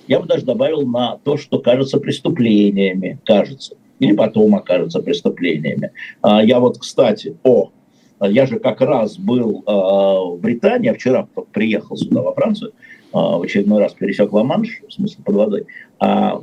я 0.09 0.21
бы 0.21 0.27
даже 0.27 0.45
добавил 0.45 0.87
на 0.87 1.19
то, 1.23 1.37
что 1.37 1.59
кажется 1.59 1.99
преступлениями, 1.99 3.19
кажется, 3.25 3.77
или 4.01 4.15
потом 4.15 4.55
окажется 4.55 5.01
преступлениями. 5.01 5.93
А, 6.23 6.43
я 6.43 6.59
вот, 6.59 6.79
кстати, 6.79 7.37
о, 7.43 7.71
я 8.21 8.47
же 8.47 8.59
как 8.59 8.81
раз 8.81 9.19
был 9.19 9.63
а, 9.67 10.25
в 10.25 10.41
Британии, 10.41 10.93
вчера 10.93 11.29
приехал 11.53 11.97
сюда, 11.97 12.23
во 12.23 12.35
Францию, 12.35 12.73
а, 13.13 13.39
в 13.39 13.43
очередной 13.43 13.81
раз 13.81 13.93
пересек 13.93 14.33
Ла-Манш, 14.33 14.81
в 14.89 14.93
смысле 14.93 15.23
под 15.25 15.35
водой, 15.37 15.67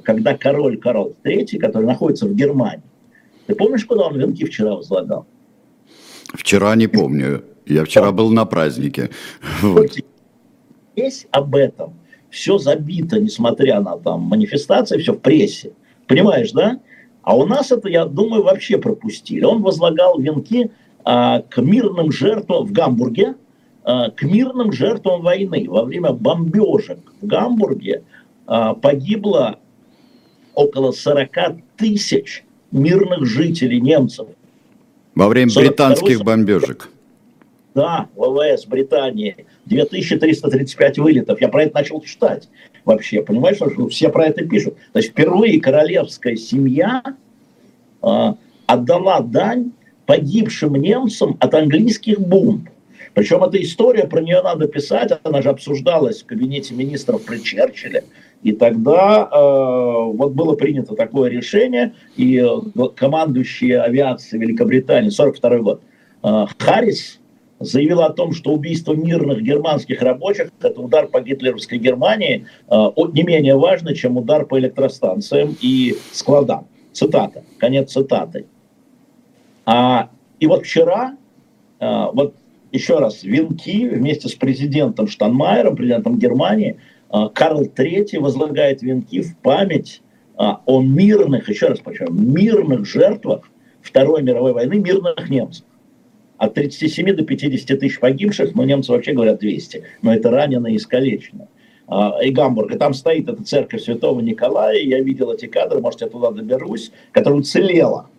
когда 0.03 0.35
король 0.35 0.77
Карл 0.77 1.13
III, 1.23 1.59
который 1.59 1.85
находится 1.85 2.25
в 2.25 2.33
Германии, 2.33 2.83
ты 3.45 3.55
помнишь, 3.55 3.85
куда 3.85 4.07
он 4.07 4.17
венки 4.17 4.45
вчера 4.45 4.75
возлагал? 4.75 5.27
Вчера 6.33 6.73
не 6.75 6.87
помню. 6.87 7.43
Я 7.65 7.83
вчера 7.83 8.11
был 8.11 8.31
на 8.31 8.45
празднике. 8.45 9.09
Вот. 9.61 9.97
Здесь 10.95 11.27
об 11.31 11.55
этом 11.55 11.93
все 12.29 12.57
забито, 12.57 13.19
несмотря 13.19 13.81
на 13.81 13.97
там 13.97 14.21
манифестации, 14.21 14.97
все 14.97 15.13
в 15.13 15.19
прессе. 15.19 15.73
Понимаешь, 16.07 16.51
да? 16.51 16.79
А 17.21 17.35
у 17.35 17.45
нас 17.45 17.71
это, 17.71 17.87
я 17.89 18.05
думаю, 18.05 18.43
вообще 18.43 18.77
пропустили. 18.77 19.43
Он 19.43 19.61
возлагал 19.61 20.19
венки 20.19 20.71
а, 21.03 21.41
к 21.41 21.61
мирным 21.61 22.11
жертвам 22.11 22.65
в 22.65 22.71
Гамбурге, 22.71 23.35
а, 23.83 24.09
к 24.09 24.23
мирным 24.23 24.71
жертвам 24.71 25.21
войны. 25.21 25.65
Во 25.69 25.83
время 25.83 26.13
бомбежек 26.13 26.99
в 27.21 27.27
Гамбурге 27.27 28.03
а, 28.47 28.73
погибло 28.73 29.59
около 30.55 30.91
40 30.91 31.29
тысяч 31.77 32.43
мирных 32.71 33.25
жителей 33.25 33.81
немцев. 33.81 34.27
Во 35.15 35.27
время 35.27 35.51
британских 35.53 36.23
бомбежек. 36.23 36.89
Да, 37.73 38.07
ВВС 38.15 38.65
Британии 38.65 39.45
2335 39.71 40.97
вылетов. 40.99 41.41
Я 41.41 41.49
про 41.49 41.63
это 41.63 41.75
начал 41.75 42.01
читать 42.01 42.49
вообще. 42.85 43.21
Понимаешь, 43.23 43.57
что 43.57 43.87
все 43.87 44.09
про 44.09 44.25
это 44.25 44.45
пишут. 44.45 44.75
То 44.93 44.99
есть 44.99 45.11
впервые 45.11 45.59
королевская 45.59 46.35
семья 46.35 47.03
э, 48.01 48.33
отдала 48.65 49.21
дань 49.21 49.71
погибшим 50.05 50.75
немцам 50.75 51.37
от 51.39 51.53
английских 51.53 52.19
бомб. 52.19 52.67
Причем 53.13 53.43
эта 53.43 53.61
история, 53.61 54.05
про 54.05 54.21
нее 54.21 54.41
надо 54.41 54.67
писать, 54.67 55.11
она 55.23 55.41
же 55.41 55.49
обсуждалась 55.49 56.21
в 56.21 56.25
кабинете 56.25 56.73
министров 56.73 57.23
при 57.23 57.39
Черчилле, 57.43 58.03
и 58.43 58.53
тогда 58.53 59.29
э, 59.31 59.37
вот 59.37 60.33
было 60.33 60.55
принято 60.55 60.95
такое 60.95 61.29
решение, 61.29 61.93
и 62.15 62.37
э, 62.37 62.87
командующий 62.95 63.77
авиацией 63.77 64.41
Великобритании, 64.41 65.09
42 65.09 65.57
год, 65.59 65.81
э, 66.23 66.45
Харрис, 66.57 67.20
заявила 67.61 68.07
о 68.07 68.13
том, 68.13 68.33
что 68.33 68.51
убийство 68.51 68.93
мирных 68.93 69.41
германских 69.41 70.01
рабочих– 70.01 70.51
это 70.61 70.79
удар 70.79 71.07
по 71.07 71.21
гитлеровской 71.21 71.77
Германии 71.77 72.45
э, 72.69 72.87
не 73.13 73.23
менее 73.23 73.55
важно, 73.55 73.95
чем 73.95 74.17
удар 74.17 74.45
по 74.45 74.59
электростанциям 74.59 75.55
и 75.61 75.95
складам. 76.11 76.67
Цитата, 76.91 77.43
конец 77.57 77.91
цитаты. 77.91 78.47
А, 79.65 80.09
и 80.39 80.47
вот 80.47 80.65
вчера, 80.65 81.15
э, 81.79 82.05
вот 82.13 82.35
еще 82.71 82.99
раз, 82.99 83.23
венки 83.23 83.87
вместе 83.87 84.27
с 84.27 84.33
президентом 84.35 85.07
Штанмайером, 85.07 85.75
президентом 85.75 86.17
Германии, 86.17 86.77
э, 87.13 87.29
Карл 87.33 87.63
III 87.63 88.19
возлагает 88.19 88.81
венки 88.81 89.21
в 89.21 89.37
память 89.37 90.01
о 90.37 90.81
мирных, 90.81 91.49
еще 91.49 91.67
раз 91.67 91.79
почему, 91.81 92.09
мирных 92.13 92.87
жертвах 92.87 93.47
Второй 93.83 94.23
мировой 94.23 94.53
войны, 94.53 94.79
мирных 94.79 95.29
немцев 95.29 95.65
от 96.41 96.55
37 96.55 97.13
до 97.13 97.23
50 97.23 97.79
тысяч 97.79 97.99
погибших, 97.99 98.55
но 98.55 98.65
немцы 98.65 98.91
вообще 98.91 99.13
говорят 99.13 99.39
200, 99.39 99.83
но 100.01 100.11
это 100.11 100.31
ранено 100.31 100.65
и 100.65 100.77
искалечено. 100.77 101.47
А, 101.87 102.17
и 102.19 102.31
Гамбург, 102.31 102.73
и 102.73 102.79
там 102.79 102.95
стоит 102.95 103.29
эта 103.29 103.43
церковь 103.43 103.83
Святого 103.83 104.21
Николая, 104.21 104.79
я 104.79 105.01
видел 105.01 105.31
эти 105.31 105.45
кадры, 105.45 105.81
может, 105.81 106.01
я 106.01 106.07
туда 106.07 106.31
доберусь, 106.31 106.91
которая 107.11 107.41
уцелела, 107.41 108.09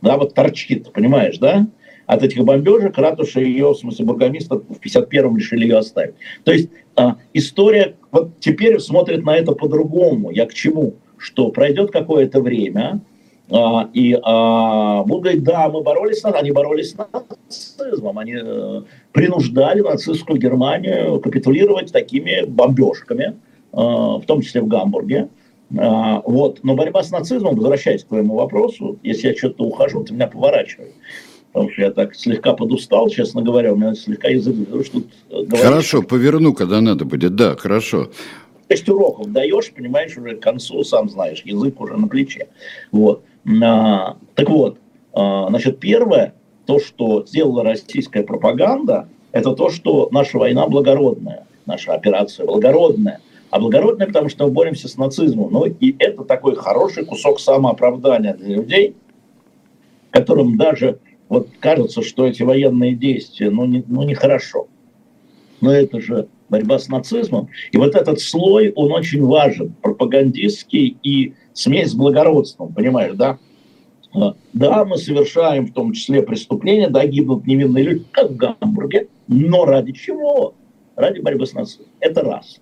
да, 0.00 0.16
вот 0.16 0.32
торчит, 0.32 0.90
понимаешь, 0.94 1.36
да, 1.36 1.66
от 2.06 2.22
этих 2.22 2.42
бомбежек 2.42 2.96
ратуша 2.96 3.40
ее, 3.40 3.74
в 3.74 3.76
смысле 3.76 4.06
бургомистр, 4.06 4.62
в 4.66 4.80
51-м 4.82 5.36
решили 5.36 5.64
ее 5.64 5.76
оставить. 5.76 6.14
То 6.44 6.52
есть 6.52 6.70
а, 6.96 7.18
история 7.34 7.96
вот 8.10 8.40
теперь 8.40 8.80
смотрит 8.80 9.26
на 9.26 9.36
это 9.36 9.52
по-другому. 9.52 10.30
Я 10.30 10.46
к 10.46 10.54
чему? 10.54 10.94
Что 11.18 11.50
пройдет 11.50 11.90
какое-то 11.90 12.40
время, 12.40 13.02
и 13.50 14.18
а, 14.22 15.02
будут 15.04 15.22
говорить, 15.22 15.42
да, 15.42 15.70
мы 15.70 15.82
боролись 15.82 16.20
с 16.20 16.24
они 16.24 16.50
боролись 16.50 16.94
с 17.48 17.76
нацизмом, 17.78 18.18
они 18.18 18.36
э, 18.38 18.82
принуждали 19.12 19.80
нацистскую 19.80 20.38
Германию 20.38 21.18
капитулировать 21.20 21.90
такими 21.90 22.44
бомбежками, 22.46 23.36
а, 23.72 24.18
в 24.18 24.26
том 24.26 24.42
числе 24.42 24.60
в 24.60 24.68
Гамбурге. 24.68 25.28
А, 25.78 26.20
вот. 26.26 26.60
Но 26.62 26.74
борьба 26.74 27.02
с 27.02 27.10
нацизмом, 27.10 27.56
возвращаясь 27.56 28.04
к 28.04 28.08
твоему 28.08 28.34
вопросу, 28.34 28.98
если 29.02 29.28
я 29.28 29.34
что-то 29.34 29.64
ухожу, 29.64 30.04
ты 30.04 30.12
меня 30.12 30.26
поворачивай. 30.26 30.92
потому 31.52 31.72
что 31.72 31.82
я 31.82 31.90
так 31.90 32.14
слегка 32.14 32.52
подустал, 32.52 33.08
честно 33.08 33.40
говоря, 33.40 33.72
у 33.72 33.76
меня 33.76 33.94
слегка 33.94 34.28
язык... 34.28 34.56
Что 34.84 35.02
хорошо, 35.56 36.02
поверну, 36.02 36.52
когда 36.52 36.82
надо 36.82 37.06
будет, 37.06 37.34
да, 37.34 37.56
хорошо. 37.56 38.10
Шесть 38.70 38.88
уроков 38.90 39.32
даешь, 39.32 39.72
понимаешь, 39.72 40.16
уже 40.18 40.36
к 40.36 40.40
концу, 40.40 40.84
сам 40.84 41.08
знаешь, 41.08 41.40
язык 41.46 41.80
уже 41.80 41.96
на 41.96 42.08
плече. 42.08 42.48
Вот. 42.92 43.22
Так 43.48 44.48
вот, 44.50 44.78
а, 45.14 45.48
значит, 45.48 45.80
первое, 45.80 46.34
то, 46.66 46.78
что 46.78 47.24
сделала 47.26 47.64
российская 47.64 48.22
пропаганда, 48.22 49.08
это 49.32 49.52
то, 49.52 49.70
что 49.70 50.08
наша 50.10 50.38
война 50.38 50.66
благородная, 50.66 51.46
наша 51.66 51.94
операция 51.94 52.46
благородная. 52.46 53.20
А 53.50 53.58
благородная, 53.58 54.06
потому 54.06 54.28
что 54.28 54.44
мы 54.44 54.52
боремся 54.52 54.88
с 54.88 54.98
нацизмом. 54.98 55.50
Ну 55.50 55.64
и 55.64 55.96
это 55.98 56.24
такой 56.24 56.54
хороший 56.56 57.06
кусок 57.06 57.40
самооправдания 57.40 58.34
для 58.34 58.56
людей, 58.56 58.94
которым 60.10 60.58
даже 60.58 60.98
вот 61.28 61.48
кажется, 61.60 62.02
что 62.02 62.26
эти 62.26 62.42
военные 62.42 62.94
действия, 62.94 63.50
ну, 63.50 63.64
не, 63.64 63.82
ну, 63.86 64.02
нехорошо. 64.02 64.68
Но 65.60 65.72
это 65.72 66.00
же 66.00 66.28
борьба 66.48 66.78
с 66.78 66.88
нацизмом. 66.88 67.48
И 67.72 67.76
вот 67.76 67.94
этот 67.94 68.20
слой, 68.20 68.72
он 68.74 68.92
очень 68.92 69.24
важен, 69.24 69.74
пропагандистский 69.82 70.96
и 71.02 71.34
смесь 71.52 71.90
с 71.90 71.94
благородством, 71.94 72.72
понимаешь, 72.72 73.14
да? 73.14 73.38
А, 74.14 74.34
да, 74.52 74.84
мы 74.84 74.96
совершаем 74.96 75.66
в 75.66 75.72
том 75.72 75.92
числе 75.92 76.22
преступления, 76.22 76.88
да, 76.88 77.06
гибнут 77.06 77.46
невинные 77.46 77.84
люди, 77.84 78.04
как 78.10 78.30
в 78.30 78.36
Гамбурге, 78.36 79.08
но 79.26 79.64
ради 79.64 79.92
чего? 79.92 80.54
Ради 80.96 81.20
борьбы 81.20 81.46
с 81.46 81.52
нацизмом. 81.52 81.88
Это 82.00 82.22
раз. 82.22 82.60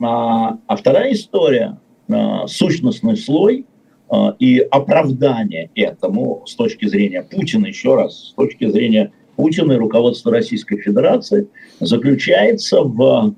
А, 0.00 0.58
а 0.66 0.76
вторая 0.76 1.12
история, 1.12 1.78
а, 2.08 2.46
сущностный 2.46 3.16
слой– 3.16 3.66
а, 4.08 4.36
и 4.38 4.58
оправдание 4.58 5.70
этому 5.74 6.44
с 6.46 6.54
точки 6.54 6.86
зрения 6.86 7.22
Путина, 7.22 7.66
еще 7.66 7.96
раз, 7.96 8.28
с 8.28 8.32
точки 8.34 8.68
зрения 8.68 9.12
Путина 9.36 9.72
и 9.72 9.76
руководства 9.76 10.32
Российской 10.32 10.78
Федерации, 10.78 11.48
заключается 11.80 12.82
в 12.82 13.34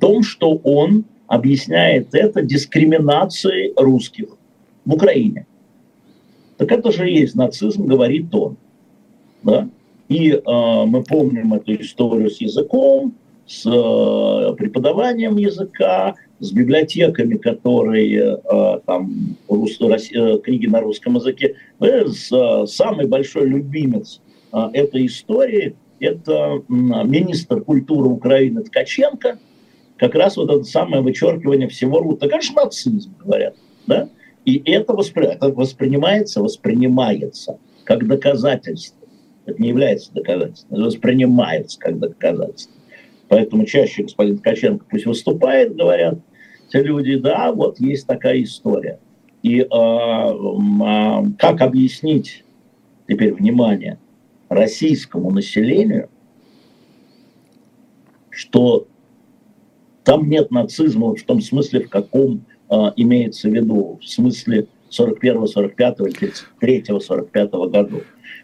том, 0.00 0.22
что 0.22 0.56
он 0.62 1.04
объясняет 1.26 2.14
это 2.14 2.42
дискриминацией 2.42 3.72
русских 3.76 4.26
в 4.84 4.94
Украине. 4.94 5.46
Так 6.56 6.70
это 6.70 6.92
же 6.92 7.08
есть 7.08 7.34
нацизм, 7.34 7.86
говорит 7.86 8.34
он. 8.34 8.56
Да? 9.42 9.68
И 10.08 10.30
э, 10.30 10.40
мы 10.44 11.02
помним 11.02 11.54
эту 11.54 11.74
историю 11.74 12.30
с 12.30 12.40
языком, 12.40 13.14
с 13.46 13.66
э, 13.66 14.54
преподаванием 14.56 15.36
языка, 15.36 16.14
с 16.40 16.52
библиотеками, 16.52 17.36
которые 17.36 18.38
э, 18.38 18.80
там 18.86 19.36
рус, 19.48 19.78
э, 19.80 20.38
книги 20.38 20.66
на 20.66 20.80
русском 20.80 21.16
языке. 21.16 21.56
С, 21.80 22.66
самый 22.66 23.06
большой 23.06 23.48
любимец 23.48 24.20
этой 24.72 25.06
истории– 25.06 25.76
это 26.00 26.62
министр 26.68 27.62
культуры 27.62 28.08
Украины 28.08 28.62
Ткаченко. 28.62 29.38
Как 29.96 30.14
раз 30.14 30.36
вот 30.36 30.50
это 30.50 30.64
самое 30.64 31.02
вычеркивание 31.02 31.68
всего. 31.68 32.14
Это, 32.14 32.28
конечно, 32.28 32.62
нацизм, 32.62 33.14
говорят. 33.22 33.54
Да? 33.86 34.08
И 34.44 34.62
это, 34.70 34.92
воспри... 34.92 35.26
это 35.26 35.48
воспринимается, 35.48 36.42
воспринимается 36.42 37.58
как 37.84 38.06
доказательство. 38.06 39.06
Это 39.46 39.60
не 39.60 39.68
является 39.68 40.12
доказательством, 40.12 40.76
это 40.76 40.86
воспринимается 40.86 41.78
как 41.78 41.98
доказательство. 41.98 42.74
Поэтому 43.28 43.66
чаще 43.66 44.04
господин 44.04 44.38
Ткаченко 44.38 44.86
пусть 44.88 45.06
выступает, 45.06 45.76
говорят 45.76 46.18
те 46.74 46.82
люди, 46.82 47.16
да, 47.16 47.52
вот 47.52 47.78
есть 47.78 48.06
такая 48.06 48.42
история. 48.42 48.98
И 49.42 49.60
э, 49.60 49.64
э, 49.64 51.22
как 51.38 51.60
объяснить, 51.60 52.44
теперь 53.06 53.32
внимание, 53.32 53.98
российскому 54.54 55.30
населению, 55.30 56.08
что 58.30 58.86
там 60.04 60.28
нет 60.28 60.50
нацизма 60.50 61.14
в 61.14 61.22
том 61.22 61.40
смысле, 61.40 61.80
в 61.80 61.88
каком 61.88 62.44
э, 62.70 62.74
имеется 62.96 63.48
в 63.48 63.54
виду, 63.54 63.98
в 64.02 64.06
смысле 64.06 64.66
41-го, 64.90 65.44
45-го, 65.44 66.08
33-го, 66.08 66.98
45-го 66.98 67.68
году. 67.68 68.02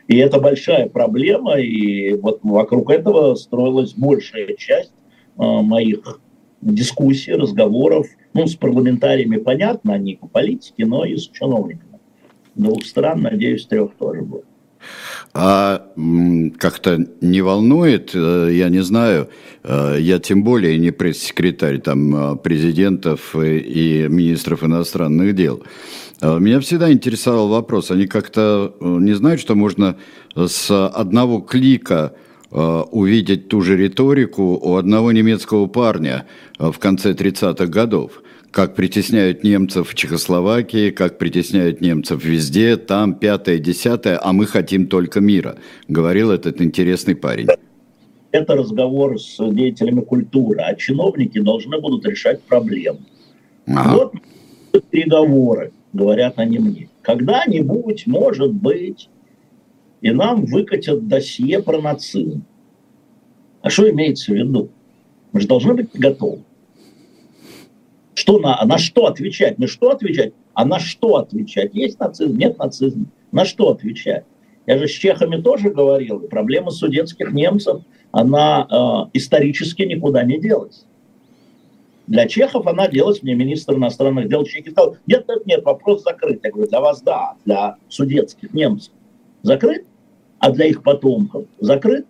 И 0.09 0.17
это 0.17 0.41
большая 0.41 0.89
проблема, 0.89 1.61
и 1.61 2.15
вот 2.15 2.41
вокруг 2.43 2.91
этого 2.91 3.35
строилась 3.35 3.95
большая 3.95 4.55
часть 4.57 4.93
э, 5.39 5.43
моих 5.43 6.21
дискуссий, 6.61 7.33
разговоров. 7.33 8.07
Ну, 8.35 8.47
с 8.47 8.55
парламентариями 8.55 9.37
понятно, 9.37 9.95
они 9.95 10.17
по 10.17 10.27
политике, 10.27 10.87
но 10.87 11.05
и 11.05 11.17
с 11.17 11.29
чиновниками. 11.29 11.99
Двух 12.55 12.85
стран, 12.85 13.23
надеюсь, 13.23 13.67
трех 13.67 13.95
тоже 13.95 14.23
будет. 14.23 14.50
А 15.33 15.87
как-то 16.59 17.07
не 17.21 17.41
волнует, 17.41 18.11
э, 18.15 18.51
я 18.53 18.69
не 18.69 18.83
знаю, 18.83 19.29
э, 19.63 19.99
я 20.01 20.19
тем 20.19 20.43
более 20.43 20.77
не 20.79 20.91
пресс-секретарь 20.91 21.79
там 21.79 22.39
президентов 22.39 23.37
и 23.37 24.07
министров 24.09 24.65
иностранных 24.65 25.37
дел. 25.37 25.63
А, 26.21 26.39
меня 26.39 26.59
всегда 26.59 26.93
интересовал 26.93 27.49
вопрос, 27.49 27.93
они 27.93 28.09
как-то 28.09 28.75
э, 28.81 28.85
не 28.85 29.13
знают, 29.13 29.41
что 29.41 29.55
можно 29.55 29.97
с 30.35 30.89
одного 30.89 31.41
клика 31.41 32.15
увидеть 32.53 33.47
ту 33.49 33.63
же 33.63 33.77
риторику 33.77 34.59
у 34.61 34.75
одного 34.75 35.13
немецкого 35.13 35.69
парня 35.69 36.27
в 36.59 36.77
конце 36.81 37.13
30-х 37.13 37.67
годов. 37.67 38.23
Как 38.51 38.75
притесняют 38.75 39.45
немцев 39.45 39.91
в 39.91 39.95
Чехословакии, 39.95 40.91
как 40.91 41.19
притесняют 41.19 41.81
немцев 41.81 42.25
везде, 42.25 42.77
там 42.77 43.15
пятое, 43.15 43.59
десятое, 43.59 44.19
а 44.21 44.33
мы 44.33 44.47
хотим 44.47 44.89
только 44.89 45.21
мира, 45.21 45.57
говорил 45.87 46.33
этот 46.33 46.61
интересный 46.61 47.15
парень. 47.15 47.47
Это 48.33 48.57
разговор 48.57 49.21
с 49.21 49.37
деятелями 49.39 50.01
культуры, 50.01 50.61
а 50.61 50.75
чиновники 50.75 51.41
должны 51.41 51.81
будут 51.81 52.05
решать 52.07 52.43
проблемы. 52.43 53.01
Ага. 53.67 54.11
Вот 54.73 54.85
переговоры 54.91 55.73
говорят 55.93 56.35
они 56.39 56.59
мне. 56.59 56.89
Когда-нибудь, 57.03 58.07
может 58.07 58.53
быть, 58.53 59.09
и 60.01 60.11
нам 60.11 60.45
выкатят 60.45 61.07
досье 61.07 61.63
про 61.63 61.81
нацизм. 61.81 62.45
А 63.63 63.71
что 63.71 63.89
имеется 63.91 64.33
в 64.33 64.35
виду? 64.35 64.71
Мы 65.33 65.41
же 65.41 65.47
должны 65.47 65.75
быть 65.75 65.91
готовы. 65.95 66.43
Что 68.15 68.39
на, 68.39 68.63
на 68.65 68.79
что 68.79 69.07
отвечать? 69.07 69.59
На 69.59 69.67
что 69.67 69.91
отвечать? 69.91 70.33
А 70.55 70.65
на 70.65 70.79
что 70.79 71.17
отвечать? 71.17 71.75
Есть 71.75 72.01
нацизм, 72.01 72.37
нет 72.37 72.59
нацизма. 72.59 73.07
На 73.33 73.45
что 73.45 73.71
отвечать? 73.71 74.25
Я 74.67 74.79
же 74.79 74.89
с 74.89 74.91
чехами 74.91 75.41
тоже 75.41 75.71
говорил, 75.71 76.21
проблема 76.21 76.71
судетских 76.71 77.33
немцев, 77.33 77.83
она 78.13 78.67
э, 78.71 79.11
исторически 79.15 79.83
никуда 79.83 80.23
не 80.25 80.39
делась. 80.39 80.85
Для 82.07 82.27
чехов 82.27 82.67
она 82.67 82.89
делась, 82.89 83.23
мне 83.23 83.35
министр 83.35 83.75
иностранных 83.75 84.29
дел 84.29 84.45
Чехии 84.45 84.71
сказал, 84.71 84.97
нет, 85.07 85.27
нет, 85.29 85.47
нет, 85.47 85.65
вопрос 85.65 86.03
закрыт. 86.03 86.41
Я 86.43 86.51
говорю, 86.51 86.69
для 86.69 86.81
вас 86.81 87.03
да, 87.03 87.35
для 87.45 87.77
судетских 87.89 88.53
немцев 88.53 88.93
закрыт, 89.43 89.87
а 90.41 90.51
для 90.51 90.67
их 90.67 90.83
потомков 90.83 91.45
закрыт. 91.61 92.07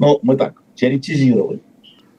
Но 0.00 0.18
мы 0.22 0.36
так 0.36 0.60
теоретизировали 0.74 1.60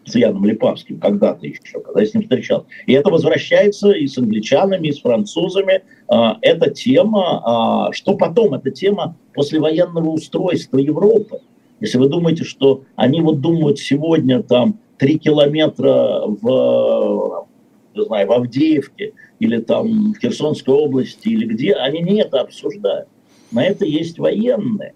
с 0.06 0.16
Яном 0.16 0.46
Липавским 0.46 1.00
когда-то 1.00 1.46
еще, 1.46 1.80
когда 1.80 2.02
я 2.02 2.08
с 2.08 2.14
ним 2.14 2.24
встречался. 2.24 2.66
И 2.86 2.94
это 2.94 3.10
возвращается 3.10 3.92
и 3.92 4.08
с 4.08 4.18
англичанами, 4.18 4.88
и 4.88 4.92
с 4.92 5.02
французами. 5.02 5.84
А, 6.08 6.38
эта 6.42 6.70
тема, 6.72 7.42
а, 7.44 7.94
что 7.94 8.16
потом? 8.16 8.54
Это 8.54 8.72
тема 8.72 9.16
послевоенного 9.34 10.10
устройства 10.10 10.78
Европы. 10.78 11.40
Если 11.80 11.98
вы 11.98 12.10
думаете, 12.10 12.44
что 12.44 12.84
они 12.96 13.22
вот 13.22 13.42
думают 13.42 13.80
сегодня 13.80 14.44
там 14.44 14.80
три 14.98 15.18
километра 15.18 16.22
в, 16.26 17.48
не 17.96 18.06
знаю, 18.06 18.28
в 18.28 18.32
Авдеевке 18.32 19.14
или 19.40 19.58
там 19.58 20.14
в 20.14 20.20
Херсонской 20.20 20.74
области 20.74 21.30
или 21.30 21.46
где, 21.46 21.74
они 21.74 22.02
не 22.02 22.22
это 22.22 22.42
обсуждают. 22.42 23.08
На 23.52 23.64
это 23.64 23.86
есть 23.86 24.20
военные. 24.20 24.94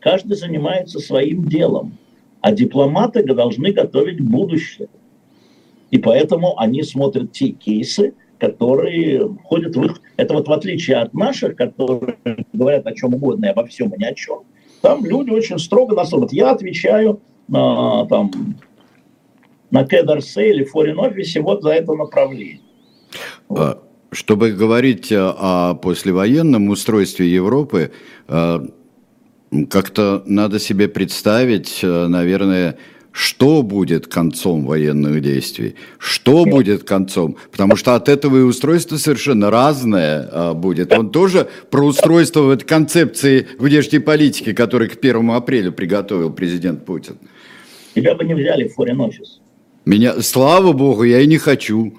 Каждый 0.00 0.36
занимается 0.36 0.98
своим 0.98 1.44
делом. 1.44 1.98
А 2.42 2.52
дипломаты 2.52 3.22
должны 3.22 3.72
готовить 3.72 4.20
будущее. 4.20 4.88
И 5.90 5.98
поэтому 5.98 6.58
они 6.58 6.82
смотрят 6.82 7.32
те 7.32 7.50
кейсы, 7.50 8.14
которые 8.38 9.28
входят 9.28 9.76
в 9.76 9.84
их... 9.84 10.00
Это 10.16 10.34
вот 10.34 10.48
в 10.48 10.52
отличие 10.52 10.96
от 10.96 11.14
наших, 11.14 11.54
которые 11.54 12.16
говорят 12.52 12.86
о 12.86 12.92
чем 12.94 13.14
угодно 13.14 13.46
и 13.46 13.48
обо 13.50 13.64
всем 13.66 13.90
и 13.90 13.98
ни 13.98 14.04
о 14.04 14.14
чем, 14.14 14.40
там 14.80 15.04
люди 15.04 15.30
очень 15.30 15.58
строго 15.58 15.94
нас... 15.94 16.10
Вот 16.10 16.32
я 16.32 16.50
отвечаю 16.50 17.20
на 17.46 18.06
там, 18.06 18.30
на 19.70 19.84
КДРС 19.84 20.36
или 20.38 20.66
Foreign 20.66 20.96
Office 20.96 21.40
вот 21.40 21.62
за 21.62 21.70
это 21.70 21.94
направление. 21.94 22.60
Вот. 23.48 23.84
Чтобы 24.10 24.50
говорить 24.50 25.12
о 25.12 25.74
послевоенном 25.74 26.68
устройстве 26.68 27.32
Европы, 27.32 27.92
э, 28.28 28.60
как-то 29.70 30.22
надо 30.26 30.58
себе 30.58 30.88
представить, 30.88 31.80
э, 31.82 32.06
наверное, 32.06 32.76
что 33.12 33.62
будет 33.62 34.06
концом 34.06 34.64
военных 34.64 35.20
действий, 35.20 35.74
что 35.98 36.46
будет 36.46 36.84
концом, 36.84 37.36
потому 37.50 37.76
что 37.76 37.94
от 37.94 38.08
этого 38.08 38.38
и 38.38 38.42
устройство 38.42 38.96
совершенно 38.96 39.50
разное 39.50 40.28
а, 40.32 40.54
будет. 40.54 40.92
Он 40.92 41.10
тоже 41.10 41.48
про 41.70 41.84
устройство 41.84 42.40
в 42.40 42.50
этой 42.50 42.64
концепции 42.64 43.46
внешней 43.58 43.98
политики, 43.98 44.54
который 44.54 44.88
к 44.88 44.96
1 44.96 45.30
апреля 45.30 45.70
приготовил 45.70 46.32
президент 46.32 46.86
Путин. 46.86 47.18
Тебя 47.94 48.14
бы 48.14 48.24
не 48.24 48.34
взяли 48.34 48.66
в 48.68 48.78
Foreign 48.78 48.96
Office. 48.96 49.40
Меня, 49.84 50.22
слава 50.22 50.72
богу, 50.72 51.02
я 51.02 51.20
и 51.20 51.26
не 51.26 51.38
хочу. 51.38 51.94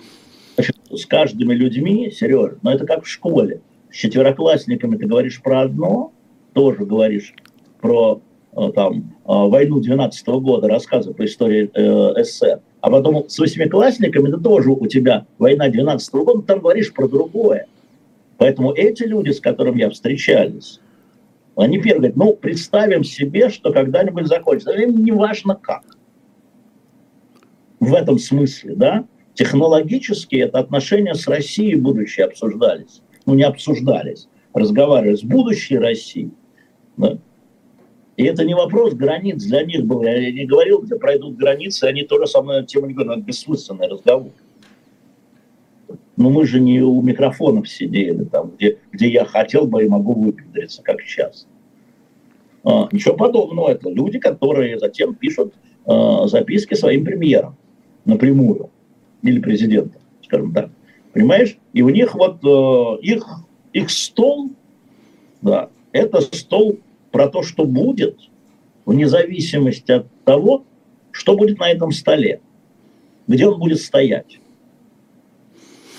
С 0.57 1.05
каждыми 1.05 1.53
людьми, 1.53 2.11
Сереж, 2.11 2.53
но 2.63 2.73
это 2.73 2.87
как 2.87 3.03
в 3.03 3.07
школе. 3.07 3.61
С 3.91 3.97
четвероклассниками 3.97 4.95
ты 4.95 5.05
говоришь 5.05 5.41
про 5.41 5.61
одно, 5.61 6.12
тоже 6.53 6.85
говоришь 6.85 7.33
про 7.81 8.21
Э, 8.55 8.71
там, 8.73 8.95
э, 8.95 9.01
войну 9.25 9.79
12 9.79 10.27
-го 10.27 10.39
года, 10.39 10.67
рассказы 10.67 11.13
по 11.13 11.25
истории 11.25 11.71
э, 11.73 12.23
СССР, 12.23 12.59
а 12.81 12.89
потом 12.91 13.27
с 13.27 13.39
восьмиклассниками, 13.39 14.29
это 14.29 14.37
тоже 14.37 14.69
у 14.69 14.85
тебя 14.87 15.25
война 15.39 15.69
12 15.69 16.13
-го 16.13 16.23
года, 16.23 16.41
там 16.43 16.59
говоришь 16.59 16.93
про 16.93 17.07
другое. 17.07 17.65
Поэтому 18.37 18.71
эти 18.73 19.03
люди, 19.03 19.31
с 19.31 19.39
которыми 19.39 19.79
я 19.79 19.89
встречались, 19.89 20.79
они 21.55 21.77
первые 21.77 22.11
говорят, 22.11 22.15
ну, 22.15 22.33
представим 22.35 23.03
себе, 23.03 23.49
что 23.49 23.71
когда-нибудь 23.71 24.27
закончится. 24.27 24.71
Им 24.71 25.03
не 25.03 25.11
важно 25.11 25.55
как. 25.55 25.83
В 27.79 27.93
этом 27.93 28.17
смысле, 28.17 28.75
да, 28.75 29.05
технологически 29.33 30.35
это 30.35 30.59
отношения 30.59 31.15
с 31.15 31.27
Россией 31.27 31.75
будущее 31.75 32.25
обсуждались. 32.25 33.01
Ну, 33.25 33.35
не 33.35 33.43
обсуждались, 33.43 34.27
разговаривали 34.53 35.15
с 35.15 35.23
будущей 35.23 35.77
Россией. 35.77 36.31
Да? 36.97 37.17
И 38.15 38.25
это 38.25 38.45
не 38.45 38.53
вопрос 38.53 38.93
границ 38.93 39.43
для 39.43 39.63
них 39.63 39.85
был. 39.85 40.03
Я 40.03 40.31
не 40.31 40.45
говорил, 40.45 40.81
где 40.81 40.95
пройдут 40.95 41.35
границы, 41.35 41.85
они 41.85 42.03
тоже 42.03 42.27
со 42.27 42.41
мной 42.41 42.65
тему 42.65 42.87
не 42.87 42.93
говорят, 42.93 43.17
это 43.17 43.25
бессмысленный 43.25 43.87
разговор. 43.87 44.31
Но 46.15 46.29
мы 46.29 46.45
же 46.45 46.59
не 46.59 46.79
у 46.81 47.01
микрофонов 47.01 47.67
сидели, 47.67 48.23
там, 48.25 48.51
где, 48.51 48.77
где 48.91 49.09
я 49.09 49.25
хотел 49.25 49.65
бы 49.65 49.83
и 49.83 49.89
могу 49.89 50.13
выпендриться, 50.13 50.83
как 50.83 51.01
сейчас. 51.01 51.47
А, 52.63 52.87
ничего 52.91 53.15
подобного. 53.15 53.69
Это 53.69 53.89
люди, 53.89 54.19
которые 54.19 54.77
затем 54.77 55.15
пишут 55.15 55.53
а, 55.85 56.27
записки 56.27 56.75
своим 56.75 57.03
премьерам 57.03 57.57
напрямую. 58.05 58.69
Или 59.23 59.39
президентам, 59.39 60.01
скажем 60.23 60.53
так. 60.53 60.69
Понимаешь? 61.13 61.57
И 61.73 61.81
у 61.81 61.89
них 61.89 62.13
вот 62.13 62.43
а, 62.45 62.97
их, 63.01 63.25
их 63.73 63.89
стол, 63.89 64.51
да, 65.41 65.69
это 65.93 66.21
стол 66.21 66.79
про 67.11 67.29
то, 67.29 67.43
что 67.43 67.65
будет, 67.65 68.19
вне 68.85 69.07
зависимости 69.07 69.91
от 69.91 70.07
того, 70.25 70.65
что 71.11 71.37
будет 71.37 71.59
на 71.59 71.69
этом 71.69 71.91
столе, 71.91 72.41
где 73.27 73.47
он 73.47 73.59
будет 73.59 73.79
стоять. 73.79 74.39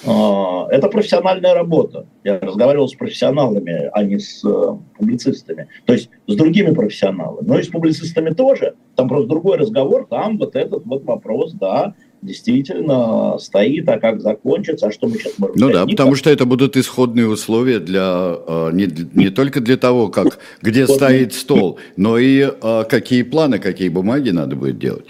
А, 0.07 0.67
это 0.71 0.89
профессиональная 0.89 1.55
работа. 1.55 2.07
Я 2.25 2.39
разговаривал 2.39 2.89
с 2.89 2.95
профессионалами, 2.95 3.89
а 3.93 4.03
не 4.03 4.19
с 4.19 4.45
э, 4.45 4.77
публицистами. 4.99 5.69
То 5.87 5.95
есть 5.95 6.11
с 6.27 6.35
другими 6.35 6.75
профессионалами. 6.75 7.47
Но 7.47 7.59
и 7.59 7.63
с 7.63 7.69
публицистами 7.69 8.31
тоже. 8.31 8.75
Там 8.97 9.09
просто 9.09 9.29
другой 9.29 9.57
разговор. 9.57 10.07
Там 10.07 10.37
вот 10.37 10.57
этот 10.57 10.85
вот 10.85 11.05
вопрос, 11.05 11.53
да, 11.53 11.95
действительно 12.25 13.39
стоит, 13.39 13.89
а 13.89 13.99
как 13.99 14.21
закончится, 14.21 14.87
а 14.87 14.93
что 14.93 15.07
мы 15.07 15.19
сейчас 15.19 15.39
можем 15.39 15.57
Ну 15.57 15.67
да, 15.71 15.83
никак. 15.83 15.91
потому 15.91 16.15
что 16.17 16.31
это 16.31 16.47
будут 16.47 16.77
исходные 16.77 17.29
условия 17.29 17.79
для 17.79 18.37
э, 18.47 18.71
не, 18.73 18.89
не 19.15 19.31
только 19.31 19.61
для 19.61 19.77
того, 19.77 20.09
как 20.09 20.39
где 20.63 20.87
стоит 20.87 21.35
стол, 21.35 21.79
но 21.97 22.19
и 22.19 22.51
э, 22.51 22.85
какие 22.89 23.23
планы, 23.23 23.59
какие 23.59 23.91
бумаги 23.91 24.31
надо 24.31 24.57
будет 24.57 24.79
делать. 24.79 25.05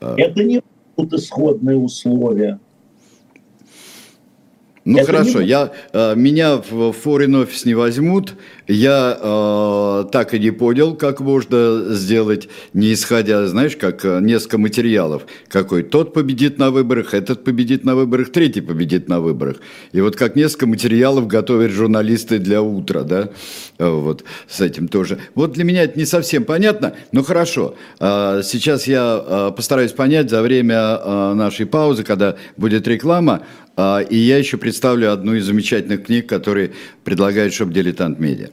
Это 0.00 0.42
не 0.42 0.60
будут 0.96 1.20
исходные 1.20 1.76
условия. 1.76 2.58
Ну 4.86 4.98
это 4.98 5.06
хорошо, 5.08 5.42
не... 5.42 5.48
я, 5.48 5.72
э, 5.92 6.14
меня 6.14 6.58
в 6.58 6.94
foreign 7.04 7.44
office 7.44 7.62
не 7.64 7.74
возьмут, 7.74 8.34
я 8.68 9.18
э, 9.20 10.04
так 10.12 10.32
и 10.32 10.38
не 10.38 10.52
понял, 10.52 10.94
как 10.94 11.18
можно 11.18 11.86
сделать, 11.88 12.48
не 12.72 12.92
исходя, 12.92 13.44
знаешь, 13.48 13.76
как 13.76 14.04
э, 14.04 14.20
несколько 14.22 14.58
материалов, 14.58 15.26
какой 15.48 15.82
тот 15.82 16.14
победит 16.14 16.58
на 16.58 16.70
выборах, 16.70 17.14
этот 17.14 17.42
победит 17.42 17.84
на 17.84 17.96
выборах, 17.96 18.30
третий 18.30 18.60
победит 18.60 19.08
на 19.08 19.18
выборах. 19.18 19.56
И 19.90 20.00
вот 20.00 20.14
как 20.14 20.36
несколько 20.36 20.68
материалов 20.68 21.26
готовят 21.26 21.72
журналисты 21.72 22.38
для 22.38 22.62
утра, 22.62 23.02
да, 23.02 23.30
э, 23.78 23.88
вот 23.88 24.22
с 24.48 24.60
этим 24.60 24.86
тоже. 24.86 25.18
Вот 25.34 25.50
для 25.52 25.64
меня 25.64 25.82
это 25.82 25.98
не 25.98 26.06
совсем 26.06 26.44
понятно, 26.44 26.94
но 27.10 27.24
хорошо. 27.24 27.74
Э, 27.98 28.40
сейчас 28.44 28.86
я 28.86 29.20
э, 29.20 29.52
постараюсь 29.56 29.90
понять 29.90 30.30
за 30.30 30.42
время 30.42 30.76
э, 30.76 31.32
нашей 31.34 31.66
паузы, 31.66 32.04
когда 32.04 32.36
будет 32.56 32.86
реклама, 32.86 33.42
и 33.76 34.16
я 34.16 34.38
еще 34.38 34.56
представлю 34.56 35.12
одну 35.12 35.34
из 35.34 35.44
замечательных 35.44 36.06
книг, 36.06 36.28
которые 36.28 36.72
предлагает 37.04 37.52
Шоп 37.52 37.70
Дилетант 37.70 38.18
Медиа. 38.18 38.48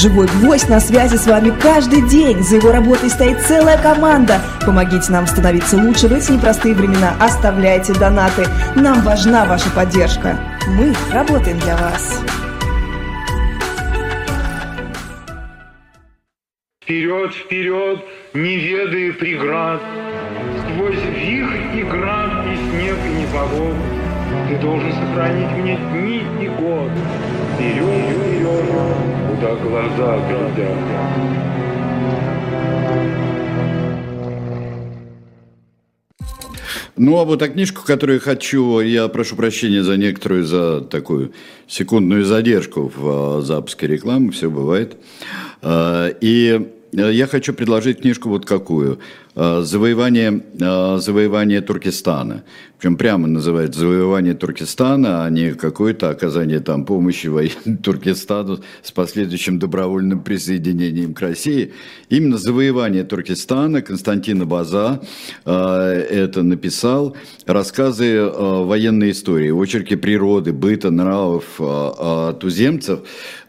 Живой 0.00 0.28
гвоздь 0.28 0.70
на 0.70 0.80
связи 0.80 1.16
с 1.16 1.26
вами 1.26 1.50
каждый 1.60 2.00
день. 2.08 2.42
За 2.42 2.56
его 2.56 2.72
работой 2.72 3.10
стоит 3.10 3.38
целая 3.42 3.76
команда. 3.76 4.40
Помогите 4.64 5.12
нам 5.12 5.26
становиться 5.26 5.76
лучше 5.76 6.08
в 6.08 6.12
эти 6.14 6.32
непростые 6.32 6.74
времена. 6.74 7.14
Оставляйте 7.20 7.92
донаты. 7.92 8.46
Нам 8.76 9.02
важна 9.02 9.44
ваша 9.44 9.68
поддержка. 9.72 10.40
Мы 10.68 10.94
работаем 11.12 11.58
для 11.58 11.76
вас. 11.76 12.18
Вперед, 16.82 17.34
вперед, 17.34 18.00
не 18.32 18.56
ведая 18.56 19.12
преград, 19.12 19.82
Сквозь 20.60 21.02
вихрь 21.14 21.78
и 21.78 21.82
град, 21.82 22.46
и 22.46 22.56
снег, 22.56 22.96
и 23.04 23.20
непогоду, 23.20 23.76
Ты 24.48 24.56
должен 24.60 24.92
сохранить 24.94 25.50
мне 25.58 25.76
дни 25.76 26.22
и 26.42 26.48
год. 26.48 26.90
Вперед, 27.54 28.16
вперед, 28.16 29.19
куда 29.40 29.54
глаза 29.56 30.18
глядят. 30.28 30.76
Ну, 36.96 37.18
а 37.18 37.24
вот 37.24 37.40
а 37.40 37.48
книжку, 37.48 37.82
которую 37.86 38.20
хочу, 38.20 38.80
я 38.80 39.08
прошу 39.08 39.34
прощения 39.34 39.82
за 39.82 39.96
некоторую, 39.96 40.44
за 40.44 40.82
такую 40.82 41.32
секундную 41.66 42.26
задержку 42.26 42.92
в 42.94 43.38
а, 43.38 43.40
запуске 43.40 43.86
рекламы, 43.86 44.32
все 44.32 44.50
бывает. 44.50 44.98
А, 45.62 46.08
и 46.20 46.68
я 46.92 47.26
хочу 47.26 47.54
предложить 47.54 48.02
книжку 48.02 48.28
вот 48.28 48.44
какую. 48.44 48.98
Завоевание, 49.40 50.42
завоевание 50.98 51.62
Туркестана. 51.62 52.44
Причем 52.80 52.96
прямо 52.96 53.28
называют 53.28 53.74
завоевание 53.74 54.32
Туркестана, 54.32 55.26
а 55.26 55.28
не 55.28 55.52
какое-то 55.52 56.08
оказание 56.08 56.60
там 56.60 56.86
помощи 56.86 57.26
военной 57.26 57.76
Туркестану 57.82 58.60
с 58.82 58.90
последующим 58.90 59.58
добровольным 59.58 60.22
присоединением 60.22 61.12
к 61.12 61.20
России. 61.20 61.74
Именно 62.08 62.38
завоевание 62.38 63.04
Туркестана 63.04 63.82
Константина 63.82 64.46
База 64.46 65.02
э, 65.44 65.52
это 65.52 66.42
написал. 66.42 67.18
Рассказы 67.44 68.06
э, 68.14 68.30
военной 68.64 69.10
истории, 69.10 69.50
очерки 69.50 69.94
природы, 69.96 70.54
быта, 70.54 70.90
нравов 70.90 71.44
э, 71.58 72.34
туземцев, 72.40 73.00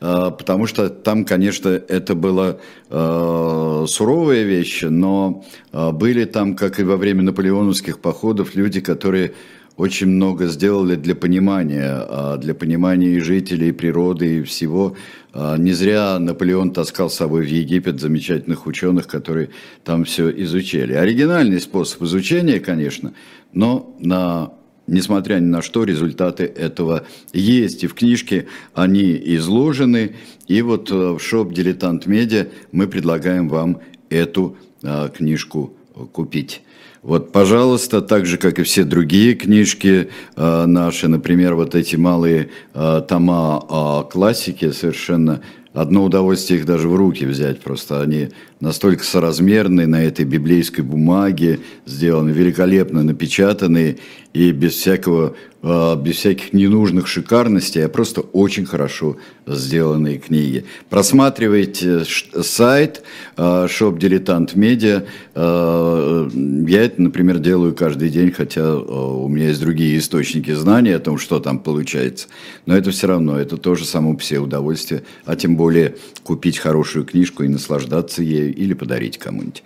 э, 0.01 0.31
потому 0.37 0.67
что 0.67 0.89
там, 0.89 1.23
конечно, 1.23 1.69
это 1.69 2.15
было 2.15 2.59
э, 2.89 3.85
суровая 3.87 4.43
вещь, 4.43 4.81
но 4.83 5.45
э, 5.71 5.80
были 5.89 6.25
там, 6.25 6.55
как 6.55 6.79
и 6.79 6.83
во 6.83 6.97
время 6.97 7.23
наполеоновских 7.23 7.99
походов, 7.99 8.55
люди, 8.55 8.81
которые 8.81 9.33
очень 9.77 10.07
много 10.07 10.47
сделали 10.47 10.95
для 10.95 11.15
понимания, 11.15 11.89
а, 11.89 12.37
для 12.37 12.53
понимания 12.53 13.15
и 13.15 13.19
жителей, 13.19 13.69
и 13.69 13.71
природы, 13.71 14.37
и 14.37 14.43
всего. 14.43 14.95
А, 15.33 15.57
не 15.57 15.73
зря 15.73 16.19
Наполеон 16.19 16.71
таскал 16.71 17.09
с 17.09 17.15
собой 17.15 17.45
в 17.45 17.49
Египет 17.49 17.99
замечательных 17.99 18.67
ученых, 18.67 19.07
которые 19.07 19.49
там 19.83 20.03
все 20.03 20.29
изучали. 20.43 20.93
Оригинальный 20.93 21.59
способ 21.59 22.03
изучения, 22.03 22.59
конечно, 22.59 23.13
но 23.53 23.95
на 23.99 24.51
несмотря 24.87 25.35
ни 25.35 25.45
на 25.45 25.61
что, 25.61 25.83
результаты 25.83 26.43
этого 26.43 27.05
есть. 27.33 27.83
И 27.83 27.87
в 27.87 27.93
книжке 27.93 28.47
они 28.73 29.19
изложены. 29.35 30.15
И 30.47 30.61
вот 30.61 30.91
э, 30.91 31.13
в 31.13 31.19
шоп 31.19 31.53
«Дилетант 31.53 32.07
Медиа» 32.07 32.47
мы 32.71 32.87
предлагаем 32.87 33.47
вам 33.47 33.79
эту 34.09 34.57
а, 34.57 34.70
книжку 35.15 35.73
купить. 36.11 36.61
Вот, 37.01 37.31
пожалуйста, 37.31 38.01
так 38.01 38.27
же, 38.27 38.37
как 38.37 38.59
и 38.59 38.63
все 38.63 38.83
другие 38.83 39.33
книжки 39.33 40.09
э, 40.35 40.65
наши, 40.65 41.07
например, 41.07 41.55
вот 41.55 41.73
эти 41.73 41.95
малые 41.95 42.49
э, 42.75 43.01
тома 43.07 43.65
э, 43.67 44.11
классики, 44.11 44.71
совершенно 44.71 45.41
одно 45.73 46.03
удовольствие 46.03 46.59
их 46.59 46.67
даже 46.67 46.87
в 46.87 46.95
руки 46.95 47.25
взять, 47.25 47.59
просто 47.59 48.01
они 48.01 48.29
настолько 48.61 49.03
соразмерны 49.03 49.87
на 49.87 50.03
этой 50.03 50.23
библейской 50.23 50.81
бумаге, 50.81 51.59
сделаны 51.85 52.29
великолепно 52.29 53.03
напечатанные 53.03 53.97
и 54.33 54.51
без 54.51 54.73
всякого 54.73 55.35
а, 55.63 55.95
без 55.95 56.15
всяких 56.15 56.53
ненужных 56.53 57.05
шикарностей, 57.05 57.85
а 57.85 57.89
просто 57.89 58.21
очень 58.21 58.65
хорошо 58.65 59.17
сделанные 59.45 60.17
книги. 60.17 60.65
Просматривайте 60.89 62.03
сайт 62.41 63.03
а, 63.37 63.67
Shop 63.67 63.97
Дилетант 63.99 64.55
Медиа. 64.55 65.03
Я 65.35 66.83
это, 66.83 67.01
например, 67.01 67.37
делаю 67.37 67.75
каждый 67.75 68.09
день, 68.09 68.31
хотя 68.31 68.75
у 68.75 69.27
меня 69.27 69.49
есть 69.49 69.61
другие 69.61 69.97
источники 69.97 70.51
знаний 70.51 70.91
о 70.91 70.99
том, 70.99 71.17
что 71.17 71.39
там 71.39 71.59
получается. 71.59 72.27
Но 72.65 72.75
это 72.75 72.91
все 72.91 73.07
равно, 73.07 73.39
это 73.39 73.57
тоже 73.57 73.85
само 73.85 74.15
по 74.15 74.23
себе 74.23 74.39
удовольствие, 74.39 75.03
а 75.25 75.35
тем 75.35 75.55
более 75.55 75.95
купить 76.23 76.57
хорошую 76.57 77.05
книжку 77.05 77.43
и 77.43 77.47
наслаждаться 77.47 78.23
ею 78.23 78.50
или 78.51 78.73
подарить 78.73 79.17
кому-нибудь. 79.17 79.63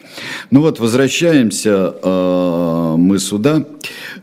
Ну 0.52 0.62
вот, 0.62 0.80
возвращаемся 0.80 1.94
мы 2.98 3.20
сюда, 3.20 3.66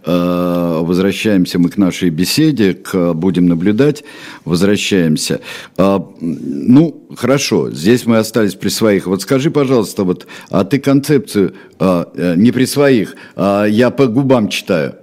возвращаемся 0.05 1.59
мы 1.59 1.69
к 1.69 1.77
нашей 1.77 2.11
беседе, 2.11 2.75
к 2.75 3.15
«Будем 3.15 3.47
наблюдать», 3.47 4.05
возвращаемся. 4.45 5.41
А, 5.77 6.05
ну, 6.21 7.03
хорошо, 7.17 7.71
здесь 7.71 8.07
мы 8.07 8.19
остались 8.19 8.55
при 8.55 8.69
своих. 8.69 9.07
Вот 9.07 9.23
скажи, 9.23 9.51
пожалуйста, 9.51 10.05
вот, 10.05 10.27
а 10.51 10.65
ты 10.65 10.79
концепцию 10.79 11.55
а, 11.79 12.11
э, 12.15 12.35
не 12.37 12.53
при 12.53 12.65
своих, 12.65 13.17
а, 13.37 13.65
я 13.65 13.91
по 13.91 14.07
губам 14.07 14.49
читаю. 14.49 14.97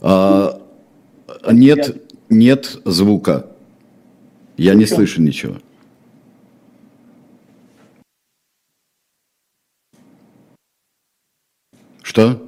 А, 0.00 0.60
нет, 1.50 1.96
нет 2.28 2.78
звука. 2.84 3.46
Я 4.56 4.74
не 4.74 4.86
слышу 4.86 5.22
ничего. 5.22 5.56
Что? 12.02 12.42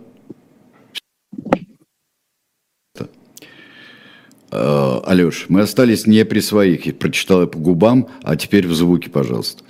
Э, 4.51 5.01
Алеш, 5.05 5.47
мы 5.49 5.63
остались 5.63 6.07
не 6.07 6.25
при 6.25 6.41
своих. 6.41 6.87
Я 6.87 6.93
прочитал 6.93 7.41
я 7.41 7.47
по 7.47 7.59
губам, 7.59 8.09
а 8.23 8.37
теперь 8.37 8.67
в 8.69 8.75
звуке, 8.75 9.11
пожалуйста. 9.11 9.65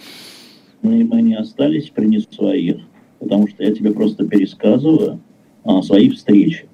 Мы, 0.82 1.04
мы 1.04 1.22
не 1.22 1.34
остались 1.36 1.90
при 1.90 2.06
не 2.06 2.20
своих, 2.20 2.76
потому 3.18 3.48
что 3.48 3.62
я 3.62 3.74
тебе 3.74 3.92
просто 3.92 4.26
пересказываю 4.26 5.20
а, 5.64 5.82
свои 5.82 6.10
встречи. 6.10 6.66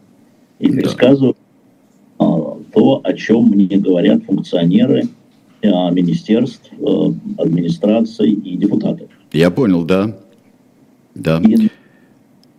И 0.59 0.69
да. 0.69 0.79
пересказываю 0.79 1.37
а, 2.19 2.59
то, 2.73 3.01
о 3.05 3.13
чем 3.13 3.45
мне 3.47 3.77
говорят 3.77 4.25
функционеры 4.25 5.05
а, 5.63 5.91
министерств, 5.91 6.71
а, 6.81 7.15
администраций 7.39 8.33
и 8.33 8.57
депутатов. 8.57 9.09
Я 9.33 9.51
понял, 9.53 9.85
да. 9.85 10.17
Да. 11.15 11.41
И 11.41 11.69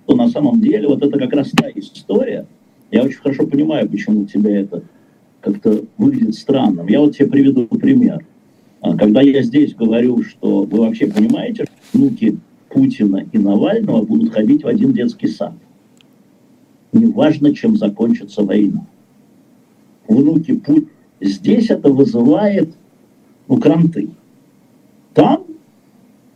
то 0.06 0.16
на 0.16 0.30
самом 0.30 0.62
деле 0.62 0.88
вот 0.88 1.04
это 1.04 1.18
как 1.18 1.34
раз 1.34 1.52
та 1.52 1.70
история. 1.76 2.46
Я 2.92 3.04
очень 3.04 3.20
хорошо 3.20 3.48
понимаю, 3.48 3.90
почему 3.90 4.26
тебя 4.26 4.60
это 4.60 4.84
как-то 5.40 5.84
выглядит 5.98 6.36
странным. 6.36 6.88
Я 6.88 7.00
вот 7.00 7.16
тебе 7.16 7.28
приведу 7.28 7.66
пример. 7.66 8.26
А, 8.82 8.98
когда 8.98 9.22
я 9.22 9.42
здесь 9.44 9.74
говорю, 9.74 10.24
что 10.24 10.64
вы 10.64 10.80
вообще 10.80 11.08
понимаете, 11.08 11.66
что 11.66 11.74
внуки 11.98 12.38
Путина 12.70 13.26
и 13.32 13.38
Навального 13.38 14.04
будут 14.04 14.34
ходить 14.34 14.64
в 14.64 14.68
один 14.68 14.94
детский 14.94 15.28
сад. 15.28 15.54
Неважно, 16.94 17.54
чем 17.54 17.78
закончится 17.78 18.44
война. 18.44 18.86
Внуки 20.08 20.54
Путина. 20.54 20.88
Здесь 21.22 21.70
это 21.70 21.92
вызывает 21.92 22.74
ну, 23.48 23.58
кранты. 23.60 24.10
Там 25.14 25.46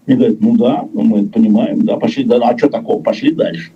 мне 0.05 0.17
говорят, 0.17 0.37
ну 0.39 0.57
да, 0.57 0.87
ну 0.93 1.01
мы 1.01 1.25
понимаем, 1.25 1.85
да, 1.85 1.97
пошли, 1.97 2.23
да, 2.23 2.37
а 2.37 2.57
что 2.57 2.69
такого, 2.69 3.01
пошли 3.01 3.31
дальше. 3.31 3.71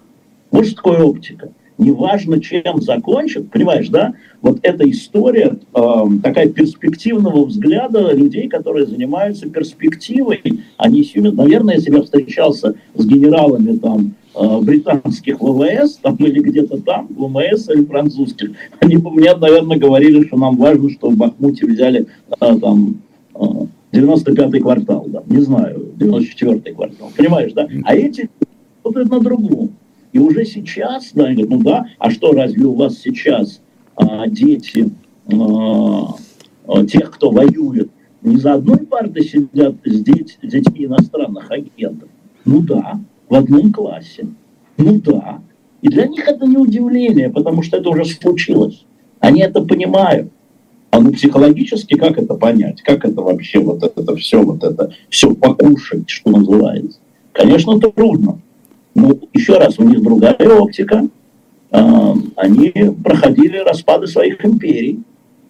Вот 0.51 0.65
что 0.65 0.75
такое 0.75 1.03
оптика. 1.03 1.49
Неважно, 1.77 2.41
чем 2.41 2.81
закончит, 2.81 3.49
понимаешь, 3.51 3.87
да, 3.87 4.13
вот 4.41 4.59
эта 4.63 4.89
история 4.89 5.57
э, 5.73 5.81
такая 6.21 6.49
перспективного 6.49 7.45
взгляда 7.45 8.13
людей, 8.13 8.49
которые 8.49 8.85
занимаются 8.85 9.49
перспективой, 9.49 10.41
они, 10.75 11.09
наверное, 11.15 11.75
если 11.75 11.95
я 11.95 12.01
встречался 12.01 12.75
с 12.95 13.05
генералами 13.05 13.77
там 13.77 14.13
э, 14.35 14.59
британских 14.61 15.39
ВВС, 15.39 15.99
там 16.01 16.15
или 16.19 16.41
где-то 16.41 16.81
там, 16.81 17.07
ВМС 17.11 17.69
или 17.69 17.85
французских, 17.85 18.51
они 18.81 18.97
бы 18.97 19.11
мне, 19.11 19.33
наверное, 19.33 19.77
говорили, 19.77 20.27
что 20.27 20.35
нам 20.35 20.57
важно, 20.57 20.89
что 20.89 21.09
в 21.09 21.15
Бахмуте 21.15 21.65
взяли 21.65 22.07
э, 22.41 22.59
там 22.59 22.97
э, 23.35 23.39
95-й 23.91 24.59
квартал, 24.59 25.05
да, 25.07 25.23
не 25.25 25.41
знаю, 25.41 25.93
94-й 25.97 26.73
квартал, 26.73 27.11
понимаешь, 27.15 27.53
да? 27.53 27.67
А 27.83 27.95
эти 27.95 28.29
вот 28.83 28.95
это 28.95 29.09
на 29.09 29.19
другом. 29.19 29.71
И 30.11 30.19
уже 30.19 30.45
сейчас, 30.45 31.11
да, 31.13 31.23
говорят, 31.23 31.49
ну 31.49 31.61
да, 31.61 31.85
а 31.99 32.09
что, 32.09 32.31
разве 32.31 32.65
у 32.65 32.73
вас 32.73 32.97
сейчас 32.97 33.61
а, 33.95 34.27
дети 34.27 34.91
а, 35.31 36.15
а, 36.67 36.85
тех, 36.85 37.11
кто 37.11 37.29
воюет, 37.29 37.91
не 38.21 38.37
за 38.37 38.53
одной 38.53 38.79
партой 38.79 39.23
сидят 39.23 39.75
с, 39.85 40.01
деть, 40.01 40.39
с 40.41 40.47
детьми 40.47 40.85
иностранных 40.85 41.49
агентов? 41.51 42.09
Ну 42.45 42.61
да, 42.61 42.99
в 43.27 43.35
одном 43.35 43.71
классе. 43.71 44.27
Ну 44.77 44.99
да. 44.99 45.41
И 45.81 45.87
для 45.87 46.07
них 46.07 46.27
это 46.27 46.45
не 46.45 46.57
удивление, 46.57 47.29
потому 47.29 47.61
что 47.61 47.77
это 47.77 47.89
уже 47.89 48.05
случилось. 48.05 48.85
Они 49.19 49.41
это 49.41 49.61
понимают. 49.61 50.31
А 50.99 51.01
ну 51.01 51.13
психологически 51.13 51.95
как 51.95 52.17
это 52.17 52.33
понять? 52.33 52.81
Как 52.81 53.05
это 53.05 53.21
вообще 53.21 53.59
вот 53.59 53.81
это, 53.83 54.17
все, 54.17 54.43
вот 54.43 54.65
это 54.65 54.91
все 55.09 55.33
покушать, 55.33 56.09
что 56.09 56.29
называется? 56.29 56.99
Конечно, 57.31 57.79
трудно. 57.79 58.41
Ну, 58.95 59.17
еще 59.33 59.53
раз, 59.53 59.79
у 59.79 59.83
них 59.85 60.03
другая 60.03 60.35
оптика. 60.59 61.07
А, 61.71 62.13
они 62.35 62.73
проходили 63.01 63.59
распады 63.59 64.07
своих 64.07 64.43
империй, 64.43 64.99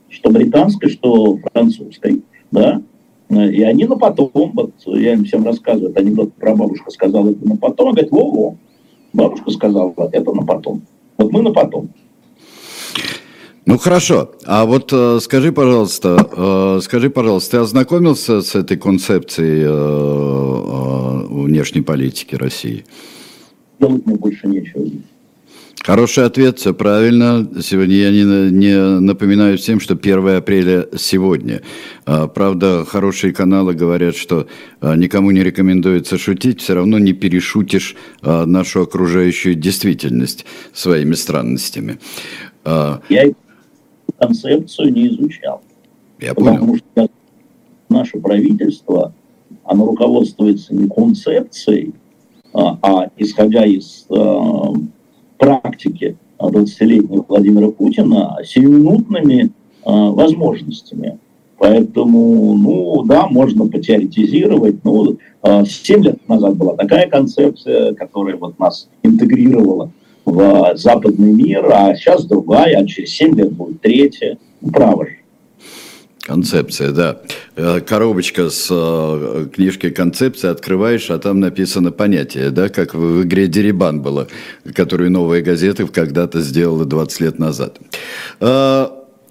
что 0.10 0.30
британской, 0.30 0.92
что 0.92 1.40
французской, 1.52 2.22
да, 2.52 2.84
и 3.32 3.64
они 3.64 3.86
на 3.86 3.98
потом, 3.98 4.52
вот 4.54 4.74
я 4.86 5.14
им 5.14 5.24
всем 5.24 5.44
рассказываю, 5.46 5.90
это 5.90 6.02
анекдот 6.02 6.32
про 6.34 6.56
бабушку 6.56 6.92
сказала 6.92 7.32
это 7.32 7.48
на 7.48 7.58
потом, 7.58 7.88
она 7.88 7.96
говорит, 7.96 8.12
во-во, 8.12 8.56
бабушка 9.14 9.50
сказала, 9.50 9.96
это 10.12 10.32
на 10.32 10.46
потом. 10.46 10.84
Вот 11.18 11.32
мы 11.32 11.42
на 11.42 11.52
потом. 11.52 11.90
Ну 13.70 13.78
хорошо, 13.78 14.32
а 14.46 14.66
вот 14.66 14.92
э, 14.92 15.20
скажи, 15.22 15.52
пожалуйста, 15.52 16.28
э, 16.32 16.80
скажи, 16.82 17.12
пожалуйста, 17.12 17.52
ты 17.52 17.58
ознакомился 17.58 18.42
с 18.42 18.56
этой 18.56 18.78
концепцией 18.78 19.62
э, 19.64 19.68
э, 19.68 21.44
внешней 21.46 21.82
политики 21.82 22.34
России? 22.34 22.84
делать 23.80 24.06
мне 24.08 24.16
больше 24.16 24.48
нечего. 24.48 24.86
Хороший 25.82 26.26
ответ, 26.26 26.58
все 26.58 26.74
правильно. 26.74 27.48
Сегодня 27.62 27.96
я 27.96 28.10
не, 28.10 28.52
не 28.52 29.00
напоминаю 29.00 29.60
всем, 29.60 29.80
что 29.80 29.94
1 29.94 30.28
апреля 30.30 30.88
сегодня. 30.98 31.62
А, 32.08 32.28
правда, 32.28 32.84
хорошие 32.86 33.34
каналы 33.34 33.76
говорят, 33.76 34.16
что 34.16 34.48
а, 34.82 34.96
никому 34.96 35.30
не 35.30 35.44
рекомендуется 35.44 36.18
шутить, 36.18 36.62
все 36.62 36.74
равно 36.74 36.98
не 36.98 37.14
перешутишь 37.14 37.96
а, 38.24 38.48
нашу 38.48 38.82
окружающую 38.82 39.54
действительность 39.54 40.46
своими 40.74 41.14
странностями. 41.14 42.00
Я 42.66 43.32
концепцию 44.20 44.94
не 44.94 45.08
изучал. 45.08 45.62
Я 46.20 46.34
потому 46.34 46.60
понял. 46.60 46.78
что 46.78 47.10
наше 47.90 48.20
правительство, 48.20 49.14
оно 49.64 49.86
руководствуется 49.86 50.76
не 50.76 50.88
концепцией, 50.88 51.94
а, 52.54 52.78
а 52.82 53.10
исходя 53.18 53.66
из 53.66 54.06
а, 54.10 54.74
практики 55.38 56.18
20-летнего 56.40 57.26
Владимира 57.28 57.70
Путина, 57.70 58.38
сиюминутными 58.44 59.52
а, 59.84 60.12
возможностями. 60.12 61.20
Поэтому, 61.58 62.58
ну 62.58 63.04
да, 63.04 63.28
можно 63.28 63.68
потеоретизировать. 63.68 64.84
Ну, 64.86 65.18
7 65.44 66.04
лет 66.04 66.30
назад 66.30 66.56
была 66.56 66.78
такая 66.78 67.10
концепция, 67.10 67.94
которая 67.96 68.38
вот 68.38 68.58
нас 68.60 68.88
интегрировала 69.04 69.92
в 70.32 70.78
западный 70.78 71.32
мир, 71.32 71.66
а 71.72 71.96
сейчас 71.96 72.26
другая, 72.26 72.80
а 72.80 72.86
через 72.86 73.10
7 73.12 73.36
лет 73.36 73.52
будет 73.52 73.82
третья. 73.82 74.38
Право 74.72 75.06
же. 75.06 75.20
Концепция, 76.30 76.92
да. 76.92 77.22
Э, 77.56 77.80
коробочка 77.80 78.52
с 78.52 78.68
э, 78.70 79.48
книжкой 79.52 79.90
концепции 79.90 80.48
открываешь, 80.48 81.10
а 81.10 81.18
там 81.18 81.40
написано 81.40 81.92
понятие, 81.92 82.52
да, 82.52 82.70
как 82.70 82.94
в 82.94 83.24
игре 83.24 83.48
Дерибан 83.48 84.02
было, 84.02 84.28
которую 84.76 85.10
новая 85.10 85.42
газета 85.42 85.88
когда-то 85.88 86.42
сделала 86.42 86.86
20 86.86 87.22
лет 87.22 87.40
назад. 87.40 87.80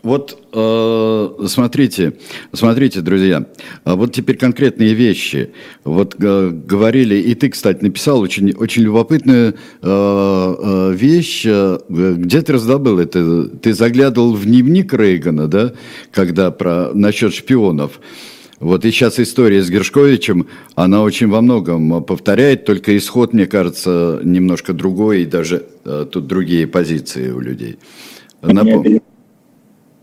Вот 0.03 0.38
э, 0.53 1.46
смотрите, 1.49 2.14
смотрите, 2.53 3.01
друзья, 3.01 3.46
а 3.82 3.96
вот 3.96 4.12
теперь 4.12 4.36
конкретные 4.36 4.94
вещи. 4.94 5.51
Вот 5.82 6.14
э, 6.20 6.51
говорили, 6.51 7.16
и 7.16 7.34
ты, 7.34 7.49
кстати, 7.49 7.82
написал 7.82 8.20
очень, 8.20 8.53
очень 8.53 8.82
любопытную 8.82 9.57
э, 9.82 10.92
вещь. 10.94 11.44
Где 11.88 12.42
ты 12.42 12.53
раздобыл 12.53 13.01
это? 13.01 13.49
Ты 13.49 13.74
заглядывал 13.74 14.34
в 14.34 14.44
дневник 14.44 14.94
Рейгана, 14.94 15.49
да, 15.49 15.72
когда 16.12 16.53
про 16.53 16.92
насчет 16.94 17.34
шпионов. 17.34 18.01
Вот 18.61 18.84
и 18.84 18.90
сейчас 18.90 19.20
история 19.20 19.62
с 19.62 19.70
Гершковичем, 19.70 20.49
она 20.74 21.03
очень 21.03 21.28
во 21.28 21.40
многом 21.40 22.03
повторяет, 22.05 22.64
только 22.64 22.96
исход, 22.96 23.32
мне 23.32 23.46
кажется, 23.46 24.20
немножко 24.24 24.72
другой, 24.72 25.22
и 25.22 25.26
даже 25.26 25.66
э, 25.84 26.07
тут 26.11 26.26
другие 26.26 26.66
позиции 26.66 27.30
у 27.30 27.40
людей. 27.40 27.78
Напом... 28.42 28.84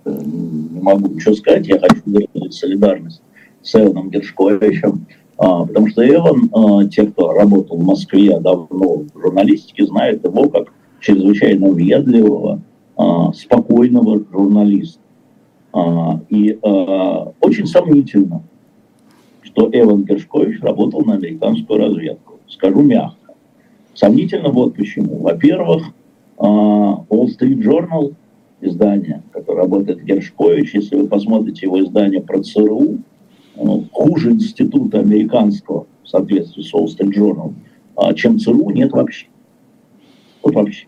Не 0.05 0.81
могу 0.81 1.07
ничего 1.07 1.33
сказать, 1.33 1.67
я 1.67 1.79
хочу 1.79 2.01
выразить 2.05 2.53
солидарность 2.53 3.21
с 3.61 3.75
Эваном 3.75 4.09
Гершковичем, 4.11 5.07
а, 5.37 5.65
потому 5.65 5.87
что 5.89 6.07
Эван, 6.07 6.49
а, 6.53 6.85
те, 6.85 7.07
кто 7.07 7.33
работал 7.33 7.77
в 7.77 7.83
Москве 7.83 8.39
давно 8.39 9.03
в 9.13 9.19
журналистике, 9.19 9.85
знают 9.85 10.23
его 10.23 10.49
как 10.49 10.71
чрезвычайно 10.99 11.69
въедливого, 11.69 12.61
а, 12.97 13.33
спокойного 13.33 14.21
журналиста. 14.31 14.99
А, 15.73 16.21
и 16.29 16.57
а, 16.61 17.33
очень 17.41 17.65
сомнительно, 17.67 18.43
что 19.41 19.69
Эван 19.71 20.03
Гершкович 20.03 20.61
работал 20.61 21.03
на 21.03 21.15
американскую 21.15 21.79
разведку. 21.79 22.39
Скажу 22.47 22.81
мягко. 22.81 23.33
Сомнительно 23.93 24.49
вот 24.49 24.75
почему. 24.75 25.17
Во-первых, 25.17 25.83
а, 26.37 26.45
Wall 27.09 27.27
Street 27.27 27.61
Journal, 27.61 28.13
издание, 28.65 29.23
которое 29.31 29.61
работает 29.61 30.03
Гершкович, 30.03 30.73
если 30.73 30.95
вы 30.95 31.07
посмотрите 31.07 31.65
его 31.65 31.79
издание 31.81 32.21
про 32.21 32.41
ЦРУ, 32.41 32.99
хуже 33.91 34.31
института 34.31 34.99
американского, 34.99 35.87
в 36.03 36.07
соответствии 36.07 36.61
с 36.61 36.73
Wall 36.73 36.85
Street 36.85 37.13
Journal, 37.13 37.53
чем 38.15 38.37
ЦРУ, 38.37 38.69
нет 38.71 38.91
вообще. 38.91 39.27
Вот 40.43 40.55
вообще. 40.55 40.87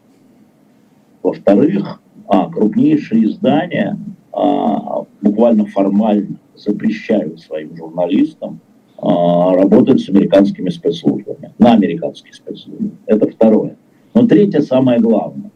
Во-вторых, 1.24 2.02
а, 2.28 2.50
крупнейшие 2.50 3.26
издания 3.26 3.98
а, 4.34 5.04
буквально 5.22 5.66
формально 5.66 6.38
запрещают 6.56 7.40
своим 7.40 7.76
журналистам 7.76 8.60
а, 8.98 9.54
работать 9.54 10.02
с 10.02 10.10
американскими 10.10 10.70
спецслужбами, 10.70 11.52
на 11.58 11.74
американские 11.74 12.34
спецслужбы. 12.34 12.92
Это 13.06 13.30
второе. 13.30 13.78
Но 14.14 14.28
третье 14.28 14.62
самое 14.62 15.00
главное. 15.00 15.52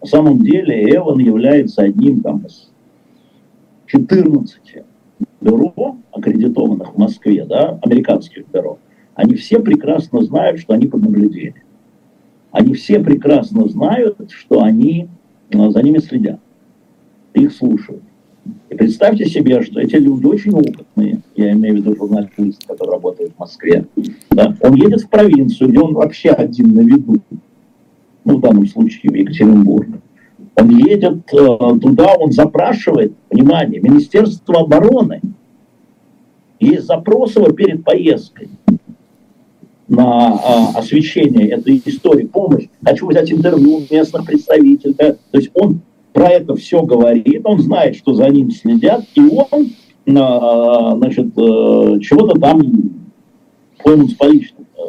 На 0.00 0.06
самом 0.06 0.42
деле 0.44 0.94
Эван 0.94 1.18
является 1.18 1.82
одним 1.82 2.20
там, 2.20 2.44
из 2.46 2.70
14 3.86 4.60
бюро, 5.40 5.96
аккредитованных 6.12 6.94
в 6.94 6.98
Москве, 6.98 7.44
да, 7.44 7.78
американских 7.82 8.46
бюро. 8.48 8.78
Они 9.14 9.34
все 9.34 9.58
прекрасно 9.58 10.22
знают, 10.22 10.60
что 10.60 10.74
они 10.74 10.86
под 10.86 11.02
наблюдением. 11.02 11.64
Они 12.52 12.74
все 12.74 13.00
прекрасно 13.00 13.68
знают, 13.68 14.16
что 14.30 14.62
они 14.62 15.08
а, 15.52 15.70
за 15.70 15.82
ними 15.82 15.98
следят, 15.98 16.40
их 17.34 17.52
слушают. 17.52 18.02
И 18.70 18.74
представьте 18.74 19.26
себе, 19.26 19.62
что 19.62 19.80
эти 19.80 19.96
люди 19.96 20.24
очень 20.24 20.52
опытные, 20.52 21.20
я 21.36 21.52
имею 21.52 21.74
в 21.74 21.78
виду 21.78 21.96
журналист, 21.96 22.66
который 22.66 22.92
работает 22.92 23.32
в 23.34 23.38
Москве, 23.38 23.86
да, 24.30 24.56
он 24.60 24.74
едет 24.74 25.02
в 25.02 25.08
провинцию, 25.08 25.70
где 25.70 25.80
он 25.80 25.94
вообще 25.94 26.30
один 26.30 26.74
на 26.74 26.80
виду, 26.80 27.20
ну, 28.28 28.36
в 28.36 28.40
данном 28.40 28.66
случае 28.66 29.10
в 29.10 29.14
Екатеринбург. 29.14 29.88
Он 30.54 30.68
едет 30.76 31.32
э, 31.32 31.78
туда, 31.80 32.14
он 32.18 32.30
запрашивает, 32.30 33.14
внимание, 33.30 33.80
Министерство 33.80 34.60
обороны. 34.60 35.22
Есть 36.60 36.86
запрос 36.86 37.36
его 37.36 37.50
перед 37.52 37.84
поездкой 37.84 38.50
на 39.88 40.32
э, 40.32 40.78
освещение 40.78 41.48
этой 41.48 41.80
истории, 41.86 42.26
помощь. 42.26 42.66
Хочу 42.84 43.06
взять 43.06 43.32
интервью 43.32 43.82
местных 43.90 44.26
представителей. 44.26 44.94
Да? 44.98 45.12
То 45.12 45.38
есть 45.38 45.50
он 45.54 45.80
про 46.12 46.28
это 46.28 46.54
все 46.54 46.82
говорит, 46.82 47.40
он 47.44 47.60
знает, 47.60 47.96
что 47.96 48.12
за 48.12 48.28
ним 48.28 48.50
следят, 48.50 49.04
и 49.14 49.20
он, 49.20 49.70
а, 50.16 50.96
значит, 50.96 51.28
э, 51.28 52.00
чего-то 52.00 52.38
там 52.38 52.60
пойман 53.82 54.08
с 54.08 54.14
поличным, 54.14 54.66
э, 54.76 54.80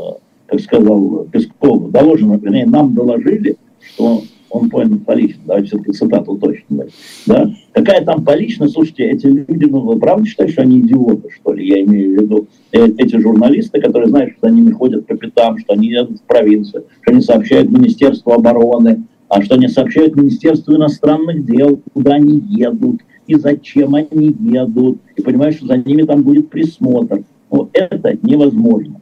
как 0.50 0.60
сказал 0.62 1.28
Песков, 1.32 1.91
доложено, 1.91 2.39
вернее, 2.41 2.66
нам 2.66 2.93
доложили, 2.93 3.58
что 3.82 4.24
он 4.50 4.70
пойман 4.70 5.00
полично, 5.00 5.41
давайте 5.45 5.68
все-таки 5.68 5.91
цитату 5.91 6.38
точно 6.38 6.88
да? 7.28 7.52
Какая 7.74 8.04
там 8.04 8.24
поличность, 8.26 8.74
слушайте, 8.74 9.04
эти 9.04 9.28
люди, 9.28 9.66
ну, 9.66 9.82
вы 9.82 10.00
правда 10.00 10.26
считаете, 10.26 10.54
что 10.54 10.62
они 10.64 10.80
идиоты, 10.80 11.30
что 11.30 11.54
ли, 11.54 11.68
я 11.68 11.82
имею 11.84 12.18
в 12.18 12.22
виду, 12.24 12.47
э, 12.72 12.88
эти 12.97 13.18
журналисты, 13.18 13.80
которые 13.80 14.10
знают, 14.10 14.32
что 14.32 14.50
за 14.50 14.56
ними 14.56 14.72
ходят 14.72 15.06
по 15.06 15.16
пятам, 15.16 15.60
что 15.60 15.74
они 15.74 15.89
едут 15.89 16.18
в 16.20 16.24
провинцию, 16.24 16.86
что 17.02 17.12
они 17.12 17.22
сообщают 17.22 17.70
Министерству 17.70 18.32
обороны, 18.32 19.04
а 19.28 19.43
что 19.43 19.56
они 19.56 19.68
сообщают 19.68 20.16
Министерству 20.16 20.76
иностранных 20.76 21.45
дел, 21.45 21.80
куда 21.93 22.16
они 22.16 22.43
едут 22.50 23.02
и 23.28 23.36
зачем 23.36 23.93
они 23.93 24.36
едут, 24.39 24.97
и 25.16 25.22
понимают, 25.22 25.56
что 25.56 25.68
за 25.68 25.78
ними 25.78 26.02
там 26.02 26.24
будет 26.24 26.50
присмотр. 26.50 27.24
Ну, 27.52 27.70
это 27.74 28.18
невозможно. 28.24 29.00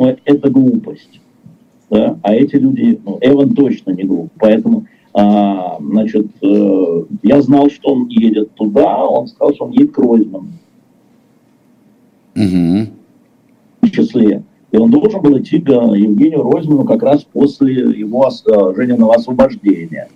Ну, 0.00 0.16
это 0.24 0.48
глупость. 0.48 1.20
Да? 1.90 2.18
А 2.22 2.34
эти 2.34 2.56
люди, 2.56 2.98
ну, 3.04 3.18
Эван 3.20 3.54
точно 3.54 3.90
не 3.90 4.04
глуп. 4.04 4.30
Поэтому, 4.38 4.86
а, 5.12 5.76
значит, 5.78 6.26
э, 6.40 7.02
я 7.22 7.42
знал, 7.42 7.68
что 7.68 7.92
он 7.92 8.08
едет 8.08 8.54
туда, 8.54 9.04
он 9.04 9.28
сказал, 9.28 9.54
что 9.54 9.64
он 9.66 9.72
едет 9.72 9.92
к 9.92 9.98
Ройзману. 9.98 10.48
Угу. 12.34 12.86
В 13.82 13.90
числе. 13.90 14.42
И 14.72 14.76
он 14.78 14.90
должен 14.90 15.20
был 15.20 15.38
идти 15.38 15.60
к 15.60 15.68
Евгению 15.68 16.50
Ройзману 16.50 16.84
как 16.84 17.02
раз 17.02 17.24
после 17.24 17.74
его 17.74 18.30
Жениного 18.74 19.16
освобождения. 19.16 20.08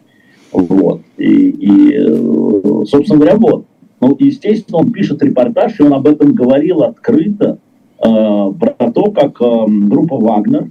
Вот. 0.51 1.03
И, 1.19 1.51
и, 1.51 2.87
собственно 2.87 3.19
говоря, 3.19 3.37
вот. 3.37 3.67
Ну, 4.01 4.17
естественно, 4.19 4.79
он 4.79 4.93
пишет 4.93 5.23
репортаж, 5.23 5.79
и 5.79 5.83
он 5.83 5.93
об 5.93 6.07
этом 6.07 6.33
говорил 6.33 6.85
открыто, 6.85 7.59
э, 7.59 7.64
про 7.99 8.93
то, 8.93 9.11
как 9.13 9.41
э, 9.41 9.65
группа 9.69 10.17
«Вагнер» 10.17 10.65
э, 10.65 10.69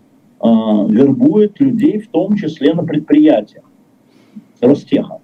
вербует 0.90 1.60
людей, 1.60 2.00
в 2.00 2.10
том 2.10 2.36
числе 2.36 2.74
на 2.74 2.84
предприятиях 2.84 3.64
Ростеха, 4.62 5.20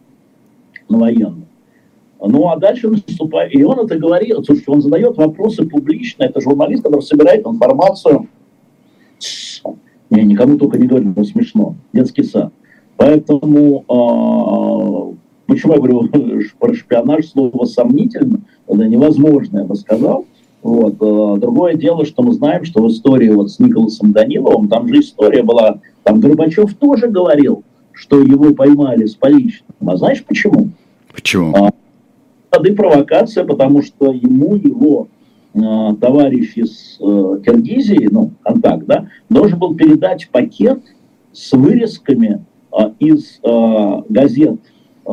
на 0.88 0.97
военных. 0.97 1.47
Ну, 2.22 2.50
а 2.50 2.58
дальше 2.58 2.89
наступает, 2.89 3.56
и 3.56 3.64
он 3.64 3.80
это 3.80 3.97
говорит, 3.97 4.34
слушайте, 4.45 4.72
он 4.72 4.82
задает 4.82 5.16
вопросы 5.18 5.66
публично, 5.66 6.24
это 6.24 6.41
журналист, 6.41 6.84
который 6.84 7.02
собирает 7.02 7.45
информацию 7.45 8.28
не, 10.10 10.24
никому 10.24 10.58
только 10.58 10.78
не 10.78 10.88
говорю, 10.88 11.14
но 11.16 11.24
смешно. 11.24 11.76
Детский 11.93 12.24
сад. 12.24 12.52
Поэтому, 12.97 13.86
э, 13.88 15.16
почему 15.47 15.74
я 15.74 15.80
говорю 15.80 16.10
про 16.60 16.74
шпионаж, 16.74 17.28
слово 17.28 17.66
сомнительно, 17.66 18.41
это 18.68 18.88
невозможно, 18.88 19.60
я 19.60 19.66
бы 19.66 19.76
сказал. 19.76 20.26
Вот. 20.62 20.95
Э, 20.99 21.39
другое 21.39 21.76
дело, 21.76 22.05
что 22.05 22.24
мы 22.24 22.34
знаем, 22.34 22.66
что 22.66 22.82
в 22.84 22.89
истории 22.89 23.30
вот 23.30 23.51
с 23.51 23.60
Николасом 23.60 24.12
Даниловым, 24.12 24.68
там 24.68 24.88
же 24.88 24.99
история 24.99 25.43
была, 25.43 25.80
там 26.03 26.20
Горбачев 26.20 26.74
тоже 26.76 27.07
говорил, 27.07 27.64
что 27.93 28.20
его 28.20 28.53
поймали 28.53 29.05
с 29.05 29.16
поличным. 29.16 29.89
А 29.89 29.97
знаешь 29.97 30.24
почему? 30.24 30.70
Почему? 31.14 31.55
А, 31.55 31.72
провокация, 32.51 33.45
потому 33.45 33.82
что 33.84 34.12
ему 34.12 34.55
его 34.55 35.07
Э, 35.53 35.95
товарищ 35.99 36.53
из 36.57 36.97
э, 36.99 37.39
Киргизии, 37.43 38.07
ну, 38.12 38.32
контакт, 38.43 38.86
да, 38.86 39.07
должен 39.30 39.57
был 39.57 39.74
передать 39.76 40.30
пакет 40.32 40.80
с 41.34 41.51
вырезками 41.53 42.45
э, 42.72 42.91
из 42.99 43.39
э, 43.43 44.01
газет 44.10 44.60
э, 45.05 45.12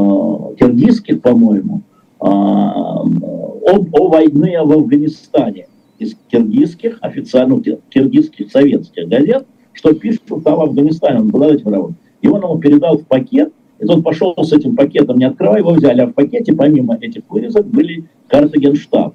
киргизских, 0.58 1.22
по-моему, 1.22 1.80
э, 1.80 1.95
о, 2.18 3.04
о 3.04 4.08
войне 4.08 4.62
в 4.62 4.72
Афганистане 4.72 5.68
из 5.98 6.14
киргизских, 6.28 6.98
официально 7.00 7.60
киргизских 7.90 8.50
советских 8.50 9.08
газет, 9.08 9.46
что 9.72 9.94
пишут 9.94 10.22
там 10.44 10.56
в 10.56 10.60
Афганистане, 10.60 11.20
он 11.20 11.28
был 11.28 11.42
этим. 11.42 11.96
И 12.22 12.28
он 12.28 12.42
ему 12.42 12.58
передал 12.58 12.98
в 12.98 13.06
пакет, 13.06 13.52
и 13.78 13.86
тот 13.86 14.02
пошел 14.02 14.34
с 14.38 14.52
этим 14.52 14.74
пакетом, 14.74 15.18
не 15.18 15.26
открывая 15.26 15.58
его, 15.58 15.72
взяли, 15.72 16.00
а 16.00 16.06
в 16.06 16.12
пакете, 16.12 16.52
помимо 16.52 16.96
этих 16.96 17.22
вырезок, 17.28 17.66
были 17.66 18.04
карты 18.28 18.58
Генштаба. 18.58 19.14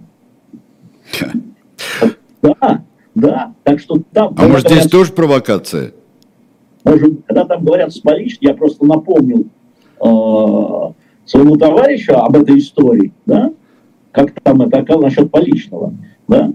Да, 2.41 2.83
да. 3.15 3.53
Так 3.63 3.79
что 3.79 4.01
там... 4.13 4.35
А 4.37 4.47
может, 4.47 4.69
здесь 4.69 4.87
тоже 4.87 5.11
провокация? 5.11 5.93
Может, 6.83 7.25
когда 7.27 7.45
там 7.45 7.63
говорят 7.63 7.93
с 7.93 8.01
я 8.39 8.53
просто 8.53 8.85
напомнил 8.85 9.45
э, 10.03 10.93
своему 11.25 11.57
товарищу 11.57 12.13
об 12.15 12.35
этой 12.35 12.59
истории, 12.59 13.13
да, 13.25 13.51
как 14.11 14.31
там 14.41 14.61
это 14.61 14.97
насчет 14.97 15.31
поличного, 15.31 15.93
да, 16.27 16.51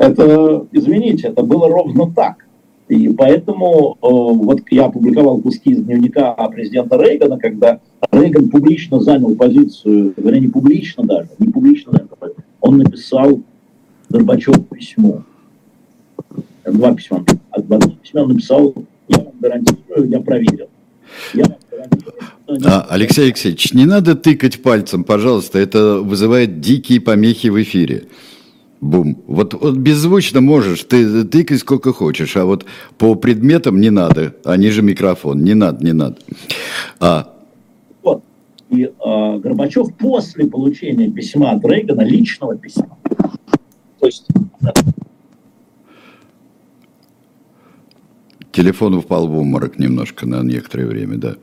это, 0.00 0.66
извините, 0.72 1.28
это 1.28 1.42
было 1.42 1.68
ровно 1.68 2.10
так. 2.10 2.46
И 2.88 3.08
поэтому 3.10 3.98
э, 4.02 4.08
вот 4.08 4.62
я 4.70 4.86
опубликовал 4.86 5.38
куски 5.40 5.70
из 5.70 5.82
дневника 5.82 6.32
президента 6.48 6.96
Рейгана, 6.96 7.38
когда 7.38 7.78
Рейган 8.10 8.48
публично 8.48 8.98
занял 9.00 9.36
позицию, 9.36 10.14
вернее, 10.16 10.40
не 10.40 10.48
публично 10.48 11.04
даже, 11.04 11.28
не 11.38 11.52
публично 11.52 11.92
занял, 11.92 12.34
он 12.60 12.78
написал 12.78 13.40
Горбачеву 14.08 14.62
письмо. 14.62 15.22
Два 16.64 16.94
письма. 16.94 17.24
Два 17.58 17.78
письма 17.78 18.22
он 18.22 18.28
написал, 18.30 18.74
я 19.06 19.18
вам 19.18 19.34
гарантирую, 19.38 20.08
я 20.08 20.20
проверил. 20.20 20.68
А, 22.64 22.86
Алексей 22.88 23.26
Алексеевич, 23.26 23.72
не 23.72 23.86
надо 23.86 24.16
тыкать 24.16 24.62
пальцем, 24.62 25.04
пожалуйста, 25.04 25.58
это 25.58 26.00
вызывает 26.00 26.60
дикие 26.60 27.00
помехи 27.00 27.46
в 27.48 27.62
эфире. 27.62 28.08
Бум. 28.80 29.22
Вот, 29.26 29.54
вот 29.54 29.76
беззвучно 29.76 30.40
можешь, 30.40 30.84
ты 30.84 31.24
тыкай 31.24 31.58
сколько 31.58 31.92
хочешь, 31.92 32.36
а 32.36 32.46
вот 32.46 32.64
по 32.96 33.14
предметам 33.14 33.80
не 33.80 33.90
надо, 33.90 34.34
они 34.44 34.70
же 34.70 34.82
микрофон, 34.82 35.44
не 35.44 35.54
надо, 35.54 35.84
не 35.84 35.92
надо. 35.92 36.16
А. 36.98 37.34
И 38.70 38.88
а, 39.04 39.36
Горбачев 39.38 39.92
после 39.96 40.46
получения 40.46 41.10
письма 41.10 41.50
от 41.50 41.64
Рейгана, 41.64 42.02
личного 42.02 42.56
письма, 42.56 42.96
то 43.98 44.06
есть... 44.06 44.26
Телефон 48.52 48.94
упал 48.94 49.28
в 49.28 49.38
обморок 49.38 49.78
немножко 49.78 50.26
на 50.26 50.42
некоторое 50.42 50.86
время, 50.86 51.16
да. 51.16 51.36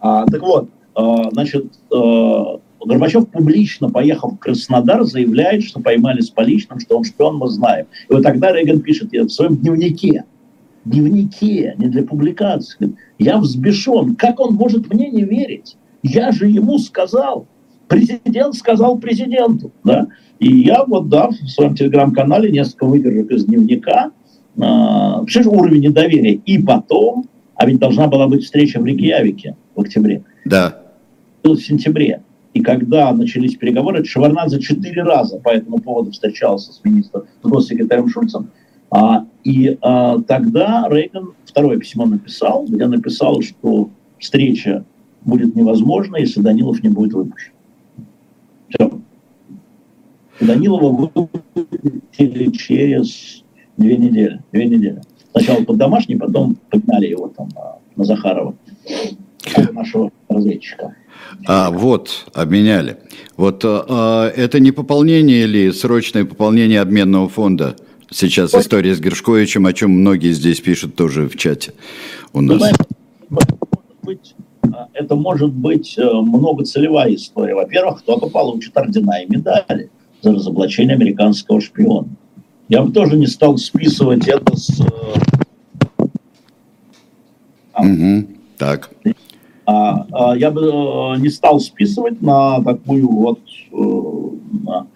А, 0.00 0.26
так 0.26 0.42
вот, 0.42 0.68
а, 0.94 1.30
значит, 1.30 1.66
а, 1.92 2.60
Горбачев 2.84 3.28
публично, 3.28 3.88
поехав 3.88 4.34
в 4.34 4.38
Краснодар, 4.38 5.04
заявляет, 5.04 5.64
что 5.64 5.80
поймали 5.80 6.20
с 6.20 6.30
поличным, 6.30 6.80
что 6.80 6.98
он 6.98 7.04
шпион, 7.04 7.36
мы 7.36 7.48
знаем. 7.48 7.86
И 8.08 8.12
вот 8.12 8.22
тогда 8.22 8.52
Рейган 8.52 8.80
пишет 8.80 9.12
в 9.12 9.28
своем 9.28 9.56
дневнике, 9.56 10.24
дневнике, 10.84 11.74
не 11.78 11.86
для 11.86 12.02
публикации, 12.02 12.96
я 13.18 13.38
взбешен, 13.38 14.16
как 14.16 14.40
он 14.40 14.54
может 14.54 14.92
мне 14.92 15.10
не 15.10 15.22
верить? 15.22 15.76
Я 16.02 16.32
же 16.32 16.48
ему 16.48 16.78
сказал, 16.78 17.46
президент 17.86 18.54
сказал 18.54 18.98
президенту, 18.98 19.70
да? 19.84 20.08
И 20.40 20.62
я 20.62 20.84
вот, 20.84 21.08
да, 21.08 21.28
в 21.28 21.34
своем 21.48 21.76
телеграм-канале 21.76 22.50
несколько 22.50 22.86
выдержек 22.86 23.30
из 23.30 23.44
дневника, 23.44 24.10
э, 24.56 25.46
уровень 25.46 25.82
недоверия. 25.82 26.40
И 26.44 26.62
потом, 26.62 27.26
а 27.54 27.66
ведь 27.66 27.78
должна 27.78 28.08
была 28.08 28.26
быть 28.28 28.44
встреча 28.44 28.80
в 28.80 28.84
Рейкьявике 28.84 29.56
в 29.74 29.80
октябре. 29.80 30.24
Да. 30.44 30.78
В 31.42 31.56
сентябре. 31.56 32.22
И 32.54 32.60
когда 32.60 33.12
начались 33.12 33.56
переговоры, 33.56 34.04
Шеварнадзе 34.04 34.60
четыре 34.60 35.02
раза 35.02 35.38
по 35.38 35.48
этому 35.48 35.78
поводу 35.78 36.10
встречался 36.10 36.72
с 36.72 36.80
министром, 36.84 37.24
с 37.42 37.48
госсекретарем 37.48 38.08
Шульцем. 38.08 38.50
А, 38.90 39.24
и 39.42 39.78
а, 39.80 40.20
тогда 40.20 40.86
Рейган 40.90 41.32
второе 41.46 41.78
письмо 41.78 42.04
написал, 42.04 42.66
где 42.68 42.86
написал, 42.86 43.40
что 43.40 43.88
встреча 44.18 44.84
будет 45.24 45.56
невозможна, 45.56 46.16
если 46.16 46.40
Данилов 46.40 46.82
не 46.82 46.90
будет 46.90 47.14
выпущен. 47.14 47.52
Все. 48.68 49.00
Данилова 50.40 51.10
выпустили 51.14 52.50
через 52.50 53.41
две 53.76 53.96
недели. 53.96 54.40
Две 54.52 54.66
недели. 54.66 55.00
Сначала 55.32 55.64
под 55.64 55.76
домашний, 55.78 56.16
потом 56.16 56.56
подняли 56.70 57.06
его 57.06 57.28
там 57.28 57.48
на, 57.54 57.78
на 57.96 58.04
Захарова, 58.04 58.54
нашего 59.72 60.10
разведчика. 60.28 60.94
А, 61.46 61.70
вот, 61.70 62.26
обменяли. 62.34 62.98
Вот 63.36 63.62
а, 63.64 64.28
это 64.28 64.60
не 64.60 64.72
пополнение 64.72 65.44
или 65.44 65.70
срочное 65.70 66.24
пополнение 66.24 66.80
обменного 66.80 67.28
фонда? 67.28 67.76
Сейчас 68.10 68.54
история 68.54 68.94
с 68.94 69.00
Гершковичем, 69.00 69.64
о 69.66 69.72
чем 69.72 69.92
многие 69.92 70.32
здесь 70.32 70.60
пишут 70.60 70.96
тоже 70.96 71.28
в 71.28 71.36
чате 71.36 71.72
у 72.34 72.42
нас. 72.42 72.62
А, 74.62 74.88
это 74.92 75.16
может 75.16 75.52
быть 75.52 75.94
э, 75.98 76.02
многоцелевая 76.12 77.14
история. 77.14 77.54
Во-первых, 77.54 78.00
кто-то 78.00 78.28
получит 78.28 78.76
ордена 78.76 79.22
и 79.22 79.30
медали 79.30 79.90
за 80.20 80.32
разоблачение 80.32 80.94
американского 80.94 81.60
шпиона. 81.60 82.08
Я 82.72 82.82
бы 82.82 82.90
тоже 82.90 83.18
не 83.18 83.26
стал 83.26 83.58
списывать 83.58 84.26
это 84.26 84.56
с... 84.56 84.80
Угу, 87.78 88.26
так. 88.56 88.90
А, 89.66 90.06
а, 90.10 90.34
я 90.38 90.50
бы 90.50 90.62
э, 90.62 91.20
не 91.20 91.28
стал 91.28 91.60
списывать 91.60 92.22
на 92.22 92.62
такую 92.62 93.10
вот 93.10 93.40
э, 93.72 93.76
на 94.64 94.86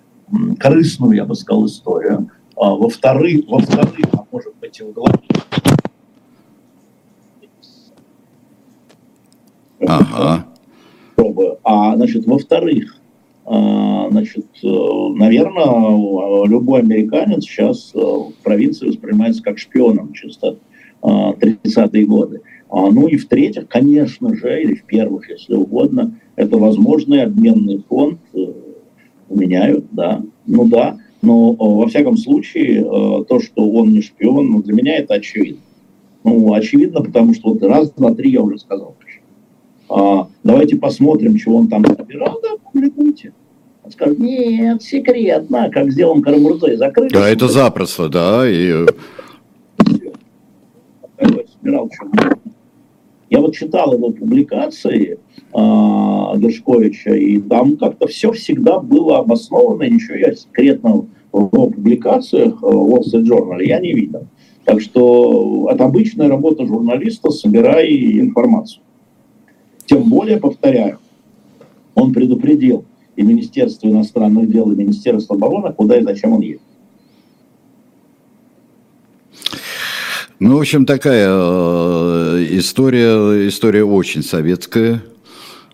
корыстную, 0.59 1.17
я 1.17 1.27
бы 1.27 1.35
сказал, 1.35 1.67
историю. 1.67 2.31
А, 2.57 2.71
во-вторых, 2.71 3.45
во-вторых, 3.47 4.07
а 4.15 4.25
может 4.33 4.55
быть 4.59 4.81
и 4.81 4.83
в 4.83 4.93
главе. 4.93 5.19
Ага. 9.87 10.47
А, 11.63 11.95
значит, 11.97 12.27
во-вторых, 12.27 12.97
значит, 13.49 14.47
э, 14.63 14.69
наверное, 15.15 16.47
любой 16.47 16.81
американец 16.81 17.45
сейчас 17.45 17.93
в 17.95 18.33
провинции 18.43 18.89
воспринимается 18.89 19.43
как 19.43 19.59
шпионом 19.59 20.13
чисто 20.13 20.59
30-е 21.03 22.07
годы. 22.07 22.43
А, 22.69 22.91
ну 22.91 23.07
и 23.07 23.17
в-третьих, 23.17 23.69
конечно 23.69 24.35
же, 24.35 24.61
или 24.61 24.75
в 24.75 24.85
первых, 24.85 25.31
если 25.31 25.55
угодно, 25.55 26.19
это 26.35 26.59
возможный 26.59 27.23
обменный 27.23 27.83
фонд 27.89 28.19
э, 28.35 28.39
меняют, 29.31 29.87
да, 29.93 30.23
ну 30.47 30.67
да, 30.67 30.99
но 31.23 31.53
э, 31.53 31.57
во 31.59 31.87
всяком 31.87 32.17
случае 32.17 32.81
э, 32.81 33.25
то, 33.29 33.41
что 33.41 33.71
он 33.71 33.93
не 33.93 34.03
шпион, 34.03 34.51
ну, 34.51 34.63
для 34.63 34.75
меня 34.75 34.97
это 34.97 35.15
очевидно. 35.15 35.61
Ну, 36.25 36.53
очевидно, 36.53 37.03
потому 37.03 37.35
что 37.35 37.51
вот 37.51 37.63
раз, 37.63 37.93
два, 37.93 38.13
три 38.13 38.33
я 38.33 38.43
уже 38.43 38.59
сказал. 38.59 38.96
А, 39.89 40.29
давайте 40.43 40.77
посмотрим, 40.77 41.37
чего 41.37 41.57
он 41.57 41.69
там 41.69 41.83
набирал, 41.83 42.41
да, 42.43 42.57
публикуйте. 42.57 43.33
Он 43.85 43.93
скажет, 43.93 44.19
нет, 44.19 44.83
секретно, 44.83 45.71
как 45.71 45.93
сделан 45.93 46.23
Карамурзой, 46.23 46.77
закрыли. 46.77 47.13
Да, 47.13 47.29
это 47.29 47.49
запросто, 47.49 48.09
да, 48.09 48.49
и... 48.49 48.87
Собирал, 51.61 51.91
я 53.31 53.41
вот 53.41 53.55
читал 53.55 53.93
его 53.93 54.11
публикации 54.11 55.19
э, 55.53 56.39
Гершковича, 56.39 57.15
и 57.15 57.39
там 57.39 57.77
как-то 57.77 58.07
все 58.07 58.31
всегда 58.33 58.79
было 58.79 59.19
обосновано, 59.19 59.83
ничего 59.85 60.17
я 60.17 60.35
секретного 60.35 61.07
в 61.33 61.55
его 61.55 61.71
публикациях 61.71 62.55
э, 62.63 62.67
в 62.67 62.95
Wall 62.95 63.03
Street 63.03 63.25
Journal 63.25 63.63
я 63.63 63.81
не 63.81 63.93
видел. 63.93 64.27
Так 64.65 64.81
что 64.81 65.69
это 65.71 65.85
обычная 65.85 66.29
работа 66.29 66.67
журналиста, 66.67 67.31
собирая 67.31 67.87
информацию. 67.89 68.83
Тем 69.87 70.05
более, 70.05 70.39
повторяю, 70.39 70.99
он 71.95 72.13
предупредил 72.13 72.85
и 73.17 73.23
Министерство 73.23 73.89
иностранных 73.89 74.51
дел, 74.51 74.71
и 74.71 74.77
Министерство 74.77 75.37
обороны, 75.37 75.73
куда 75.73 75.99
и 75.99 76.03
зачем 76.03 76.35
он 76.35 76.41
едет. 76.41 76.61
Ну, 80.39 80.57
в 80.57 80.61
общем, 80.61 80.85
такая 80.85 81.29
э, 81.31 82.47
история, 82.51 83.49
история 83.49 83.85
очень 83.85 84.23
советская. 84.23 85.03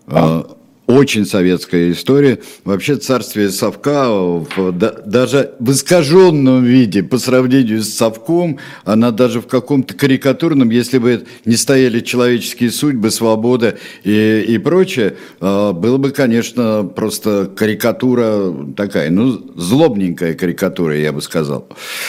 А. 0.07 0.47
Очень 0.85 1.25
советская 1.25 1.93
история. 1.93 2.39
Вообще 2.65 2.97
царствие 2.97 3.51
совка 3.51 4.09
в, 4.09 4.73
да, 4.73 4.91
даже 5.05 5.53
в 5.59 5.71
искаженном 5.71 6.61
виде 6.65 7.01
по 7.03 7.17
сравнению 7.17 7.81
с 7.81 7.93
совком, 7.93 8.59
она 8.83 9.11
даже 9.11 9.39
в 9.39 9.47
каком-то 9.47 9.93
карикатурном, 9.93 10.69
если 10.71 10.97
бы 10.97 11.25
не 11.45 11.55
стояли 11.55 12.01
человеческие 12.01 12.69
судьбы, 12.69 13.11
свобода 13.11 13.77
и, 14.03 14.43
и 14.45 14.57
прочее, 14.57 15.15
а, 15.39 15.71
было 15.71 15.95
бы, 15.95 16.11
конечно, 16.11 16.83
просто 16.83 17.49
карикатура 17.55 18.53
такая, 18.75 19.09
ну, 19.09 19.41
злобненькая 19.55 20.33
карикатура, 20.33 20.97
я 20.97 21.13
бы 21.13 21.21
сказал, 21.21 21.65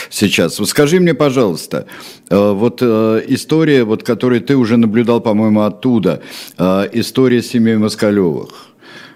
сейчас. 0.09 0.55
Скажи 0.55 0.99
мне, 0.99 1.13
пожалуйста, 1.13 1.85
а, 2.29 2.51
вот 2.51 2.79
а, 2.81 3.19
история, 3.25 3.85
вот, 3.85 4.03
которую 4.03 4.41
ты 4.41 4.57
уже 4.57 4.75
наблюдал, 4.75 5.21
по-моему, 5.21 5.61
оттуда, 5.61 6.21
история 6.57 7.41
семьи 7.41 7.75
Москалевых 7.75 8.65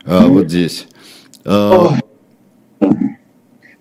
а, 0.06 0.28
вот 0.28 0.50
здесь. 0.50 0.88
А... 1.46 2.00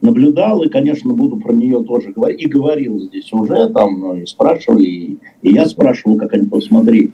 Наблюдал 0.00 0.62
и, 0.62 0.68
конечно, 0.68 1.12
буду 1.12 1.36
про 1.38 1.52
нее 1.52 1.82
тоже 1.82 2.12
говорить. 2.12 2.40
И 2.40 2.46
говорил 2.46 3.00
здесь 3.00 3.32
уже, 3.32 3.68
там 3.70 3.98
ну, 3.98 4.14
и 4.16 4.26
спрашивали, 4.26 4.84
и, 4.84 5.18
я 5.42 5.66
спрашивал, 5.66 6.16
как 6.16 6.34
они 6.34 6.46
посмотри. 6.46 7.12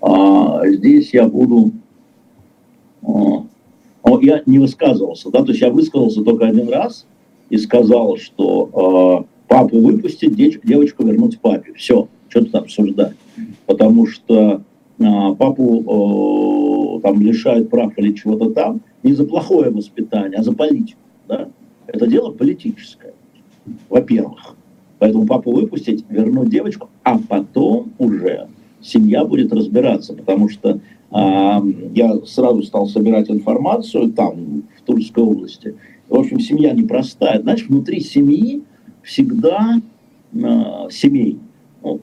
А, 0.00 0.62
здесь 0.66 1.14
я 1.14 1.28
буду... 1.28 1.70
А, 3.02 3.44
я 4.20 4.42
не 4.46 4.58
высказывался, 4.58 5.30
да, 5.30 5.42
то 5.42 5.50
есть 5.50 5.60
я 5.60 5.70
высказался 5.70 6.22
только 6.22 6.46
один 6.46 6.68
раз 6.68 7.06
и 7.50 7.58
сказал, 7.58 8.16
что 8.16 9.26
папу 9.48 9.80
выпустить, 9.80 10.34
девочку 10.34 11.04
вернуть 11.04 11.38
папе. 11.40 11.72
Все, 11.74 12.08
что 12.28 12.40
тут 12.40 12.54
обсуждать. 12.54 13.14
Потому 13.66 14.06
что 14.06 14.62
папу 14.98 17.00
там 17.02 17.20
лишают 17.20 17.70
прав 17.70 17.92
или 17.98 18.12
чего-то 18.12 18.50
там, 18.50 18.80
не 19.02 19.12
за 19.12 19.24
плохое 19.24 19.70
воспитание, 19.70 20.38
а 20.38 20.42
за 20.42 20.52
политику. 20.52 21.00
Да? 21.28 21.48
Это 21.86 22.06
дело 22.06 22.30
политическое, 22.30 23.12
во-первых. 23.88 24.56
Поэтому 24.98 25.26
папу 25.26 25.52
выпустить, 25.52 26.04
вернуть 26.08 26.48
девочку, 26.48 26.88
а 27.02 27.18
потом 27.18 27.92
уже 27.98 28.46
семья 28.80 29.24
будет 29.24 29.52
разбираться, 29.52 30.14
потому 30.14 30.48
что 30.48 30.80
А, 31.16 31.62
я 31.94 32.18
сразу 32.26 32.64
стал 32.64 32.88
собирать 32.88 33.30
информацию 33.30 34.10
там, 34.10 34.64
в 34.76 34.82
Тульской 34.84 35.22
области. 35.22 35.76
В 36.08 36.18
общем, 36.18 36.40
семья 36.40 36.72
непростая. 36.72 37.40
Знаешь, 37.40 37.64
внутри 37.68 38.00
семьи 38.00 38.64
всегда 39.04 39.80
э, 40.32 40.38
семей. 40.90 41.38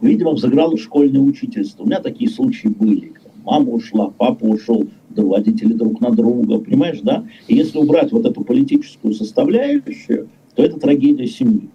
Видимо, 0.02 0.32
взыграло 0.32 0.78
школьное 0.78 1.22
учительство. 1.22 1.84
У 1.84 1.88
меня 1.88 2.00
такие 2.00 2.30
случаи 2.30 2.68
были. 2.68 3.14
Мама 3.44 3.72
ушла, 3.72 4.12
папа 4.16 4.46
ушел, 4.46 4.86
родители 5.16 5.74
друг 5.74 6.00
на 6.00 6.12
друга, 6.12 6.60
понимаешь, 6.60 7.00
да? 7.02 7.26
И 7.48 7.56
если 7.56 7.80
убрать 7.80 8.12
вот 8.12 8.26
эту 8.26 8.42
политическую 8.42 9.16
составляющую, 9.16 10.30
то 10.56 10.64
это 10.64 10.80
трагедия 10.80 11.26
семьи. 11.26 11.70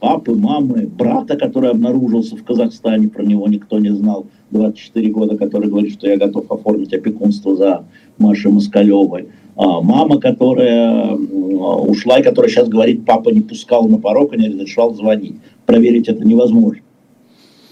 Папы, 0.00 0.34
мамы, 0.34 0.86
брата, 0.86 1.36
который 1.36 1.70
обнаружился 1.70 2.36
в 2.36 2.44
Казахстане, 2.44 3.08
про 3.08 3.24
него 3.24 3.48
никто 3.48 3.78
не 3.78 3.90
знал, 3.90 4.26
24 4.50 5.10
года, 5.10 5.36
который 5.36 5.70
говорит, 5.70 5.94
что 5.94 6.08
я 6.08 6.16
готов 6.16 6.50
оформить 6.52 6.92
опекунство 6.92 7.56
за 7.56 7.84
Машей 8.18 8.52
Москалевой. 8.52 9.28
А, 9.56 9.80
мама, 9.80 10.20
которая 10.20 11.14
ушла 11.14 12.20
и 12.20 12.22
которая 12.22 12.50
сейчас 12.50 12.68
говорит, 12.68 13.04
папа 13.04 13.30
не 13.30 13.40
пускал 13.40 13.88
на 13.88 13.98
порог 13.98 14.34
и 14.34 14.38
не 14.38 14.48
разрешал 14.48 14.94
звонить. 14.94 15.36
Проверить 15.66 16.06
это 16.08 16.24
невозможно. 16.24 16.82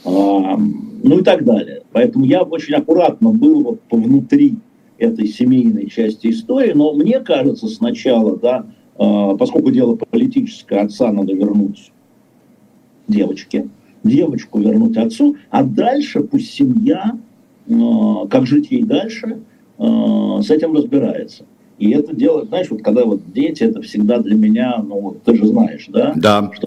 А, 0.07 0.57
ну 1.03 1.19
и 1.19 1.23
так 1.23 1.45
далее. 1.45 1.83
Поэтому 1.93 2.25
я 2.25 2.43
очень 2.43 2.75
аккуратно 2.75 3.31
был 3.31 3.63
вот 3.63 3.81
внутри 3.91 4.57
этой 4.99 5.27
семейной 5.27 5.91
части 5.91 6.31
истории, 6.31 6.73
но 6.73 6.93
мне 6.95 7.21
кажется 7.21 7.67
сначала, 7.69 8.37
да, 8.37 8.67
а, 8.99 9.37
поскольку 9.37 9.71
дело 9.71 9.97
политическое, 9.97 10.81
отца 10.81 11.13
надо 11.13 11.35
вернуть 11.35 11.91
девочке, 13.09 13.69
девочку 14.05 14.61
вернуть 14.61 14.97
отцу, 14.97 15.37
а 15.51 15.65
дальше 15.65 16.21
пусть 16.21 16.53
семья, 16.55 17.19
а, 17.69 18.27
как 18.29 18.47
жить 18.47 18.71
ей 18.71 18.85
дальше, 18.85 19.41
с 19.79 20.51
этим 20.51 20.75
разбирается. 20.75 21.45
И 21.79 21.91
это 21.91 22.17
дело, 22.17 22.47
знаешь, 22.47 22.69
вот 22.71 22.83
когда 22.83 23.05
вот 23.05 23.21
дети, 23.35 23.63
это 23.63 23.83
всегда 23.83 24.21
для 24.21 24.35
меня, 24.35 24.83
ну 24.83 25.01
вот 25.01 25.23
ты 25.23 25.37
же 25.37 25.47
знаешь, 25.47 25.85
да? 25.89 26.15
Да. 26.17 26.51
Что, 26.55 26.67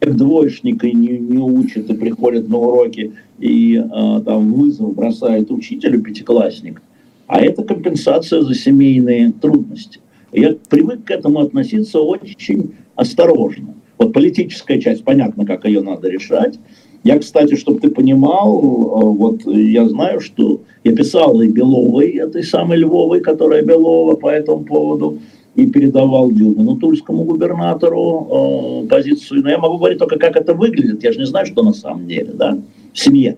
uh 0.00 0.12
двоечника 0.12 0.86
не, 0.86 1.18
не 1.18 1.38
учат 1.38 1.90
и 1.90 1.94
приходят 1.94 2.48
на 2.48 2.58
уроки 2.58 3.12
и 3.38 3.76
а, 3.76 4.20
там 4.20 4.52
вызов 4.52 4.94
бросает 4.94 5.50
учителю 5.50 6.02
пятиклассник, 6.02 6.82
а 7.26 7.40
это 7.40 7.62
компенсация 7.62 8.42
за 8.42 8.54
семейные 8.54 9.32
трудности. 9.32 10.00
Я 10.32 10.56
привык 10.68 11.04
к 11.04 11.10
этому 11.10 11.40
относиться 11.40 12.00
очень 12.00 12.74
осторожно. 12.94 13.74
Вот 13.96 14.12
политическая 14.12 14.80
часть, 14.80 15.04
понятно, 15.04 15.44
как 15.46 15.64
ее 15.64 15.80
надо 15.80 16.08
решать. 16.08 16.58
Я, 17.04 17.18
кстати, 17.18 17.54
чтобы 17.54 17.80
ты 17.80 17.90
понимал, 17.90 18.60
вот 18.60 19.46
я 19.46 19.88
знаю, 19.88 20.20
что 20.20 20.60
я 20.84 20.94
писал 20.94 21.40
и 21.40 21.48
Беловой, 21.48 22.10
этой 22.10 22.42
самой 22.42 22.78
Львовой, 22.78 23.20
которая 23.20 23.62
Белова 23.62 24.16
по 24.16 24.28
этому 24.28 24.64
поводу, 24.64 25.18
и 25.58 25.66
передавал 25.66 26.30
Дюмину, 26.30 26.76
тульскому 26.76 27.24
губернатору, 27.24 28.84
э, 28.84 28.86
позицию. 28.86 29.42
Но 29.42 29.50
я 29.50 29.58
могу 29.58 29.78
говорить 29.78 29.98
только, 29.98 30.16
как 30.16 30.36
это 30.36 30.54
выглядит. 30.54 31.02
Я 31.02 31.10
же 31.10 31.18
не 31.18 31.26
знаю, 31.26 31.46
что 31.46 31.64
на 31.64 31.72
самом 31.72 32.06
деле, 32.06 32.32
да, 32.32 32.56
в 32.92 32.98
семье. 32.98 33.36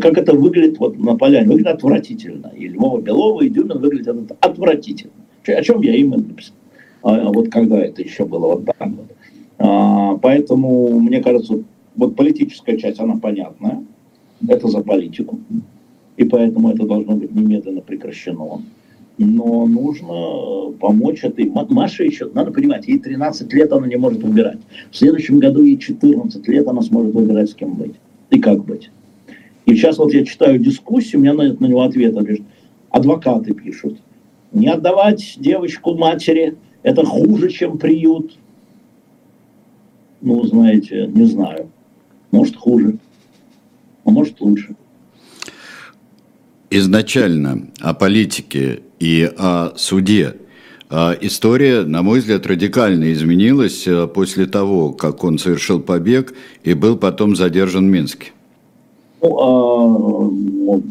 Как 0.00 0.18
это 0.18 0.32
выглядит 0.32 0.80
вот 0.80 0.98
на 0.98 1.16
поляне. 1.16 1.46
Выглядит 1.46 1.74
отвратительно. 1.74 2.50
И 2.58 2.66
Львова 2.66 3.00
Белова, 3.00 3.42
и 3.42 3.48
Дюмин 3.48 3.78
выглядят 3.78 4.16
отвратительно. 4.40 5.12
О 5.46 5.62
чем 5.62 5.82
я 5.82 5.94
именно 5.94 6.16
написал. 6.16 6.56
А, 7.04 7.30
вот 7.30 7.48
когда 7.48 7.78
это 7.78 8.02
еще 8.02 8.24
было 8.24 8.56
вот 8.56 8.64
так 8.64 8.88
вот. 8.88 9.06
А, 9.58 10.16
поэтому, 10.16 10.98
мне 10.98 11.22
кажется, 11.22 11.62
вот 11.94 12.16
политическая 12.16 12.76
часть, 12.76 12.98
она 12.98 13.18
понятная. 13.18 13.84
Это 14.48 14.66
за 14.66 14.82
политику. 14.82 15.38
И 16.16 16.24
поэтому 16.24 16.70
это 16.70 16.86
должно 16.86 17.14
быть 17.14 17.32
немедленно 17.32 17.82
прекращено 17.82 18.62
но 19.22 19.66
нужно 19.66 20.12
э, 20.12 20.72
помочь 20.80 21.22
этой... 21.24 21.50
Маша 21.50 22.04
еще, 22.04 22.30
надо 22.32 22.52
понимать, 22.52 22.88
ей 22.88 22.98
13 22.98 23.52
лет 23.52 23.70
она 23.70 23.86
не 23.86 23.96
может 23.96 24.22
выбирать. 24.22 24.58
В 24.90 24.96
следующем 24.96 25.38
году 25.38 25.62
ей 25.62 25.76
14 25.76 26.48
лет 26.48 26.66
она 26.66 26.80
сможет 26.80 27.14
выбирать, 27.14 27.50
с 27.50 27.54
кем 27.54 27.74
быть 27.74 27.92
и 28.30 28.40
как 28.40 28.64
быть. 28.64 28.90
И 29.66 29.74
сейчас 29.74 29.98
вот 29.98 30.14
я 30.14 30.24
читаю 30.24 30.58
дискуссию, 30.58 31.20
у 31.20 31.22
меня 31.22 31.34
на, 31.34 31.42
него 31.42 31.82
ответ 31.82 32.18
пишет. 32.24 32.46
Адвокаты 32.88 33.52
пишут. 33.52 33.98
Не 34.52 34.68
отдавать 34.68 35.36
девочку 35.36 35.94
матери, 35.94 36.56
это 36.82 37.04
хуже, 37.04 37.50
чем 37.50 37.76
приют. 37.76 38.38
Ну, 40.22 40.42
знаете, 40.44 41.08
не 41.08 41.26
знаю. 41.26 41.68
Может, 42.30 42.56
хуже, 42.56 42.96
а 44.04 44.10
может, 44.10 44.40
лучше. 44.40 44.74
Изначально 46.70 47.68
о 47.80 47.92
политике 47.92 48.80
и 49.00 49.28
о 49.36 49.72
суде. 49.76 50.36
А 50.90 51.16
история, 51.20 51.82
на 51.82 52.02
мой 52.02 52.20
взгляд, 52.20 52.46
радикально 52.46 53.12
изменилась 53.12 53.86
э, 53.86 54.06
после 54.08 54.46
того, 54.46 54.92
как 54.92 55.24
он 55.24 55.38
совершил 55.38 55.80
побег 55.80 56.34
и 56.64 56.74
был 56.74 56.96
потом 56.96 57.36
задержан 57.36 57.86
в 57.86 57.90
Минске. 57.90 58.32
Ну, 59.22 59.38
а, 59.38 60.30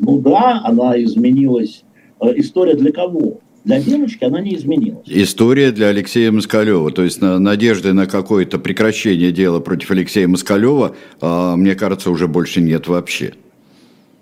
ну, 0.02 0.20
да, 0.20 0.62
она 0.64 1.02
изменилась. 1.04 1.84
Э, 2.22 2.32
история 2.38 2.76
для 2.76 2.92
кого? 2.94 3.40
Для 3.66 3.82
девочки 3.82 4.24
она 4.24 4.40
не 4.40 4.56
изменилась. 4.56 5.06
История 5.06 5.72
для 5.72 5.88
Алексея 5.88 6.32
Москалева. 6.32 6.92
То 6.92 7.04
есть 7.04 7.22
на, 7.22 7.38
надежды 7.38 7.92
на 7.92 8.06
какое-то 8.06 8.58
прекращение 8.58 9.34
дела 9.34 9.60
против 9.60 9.92
Алексея 9.92 10.28
Москалева, 10.30 10.96
а, 11.20 11.58
мне 11.58 11.76
кажется, 11.76 12.10
уже 12.10 12.28
больше 12.28 12.62
нет 12.62 12.88
вообще. 12.88 13.34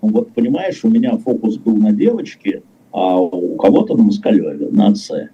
Ну, 0.02 0.08
вот 0.08 0.32
понимаешь, 0.32 0.80
у 0.82 0.88
меня 0.88 1.16
фокус 1.18 1.56
был 1.56 1.76
на 1.76 1.92
девочке, 1.92 2.62
а 2.92 3.20
у 3.20 3.56
кого-то 3.56 3.96
на 3.96 4.04
Москалеве, 4.04 4.68
на 4.70 4.88
отце. 4.88 5.30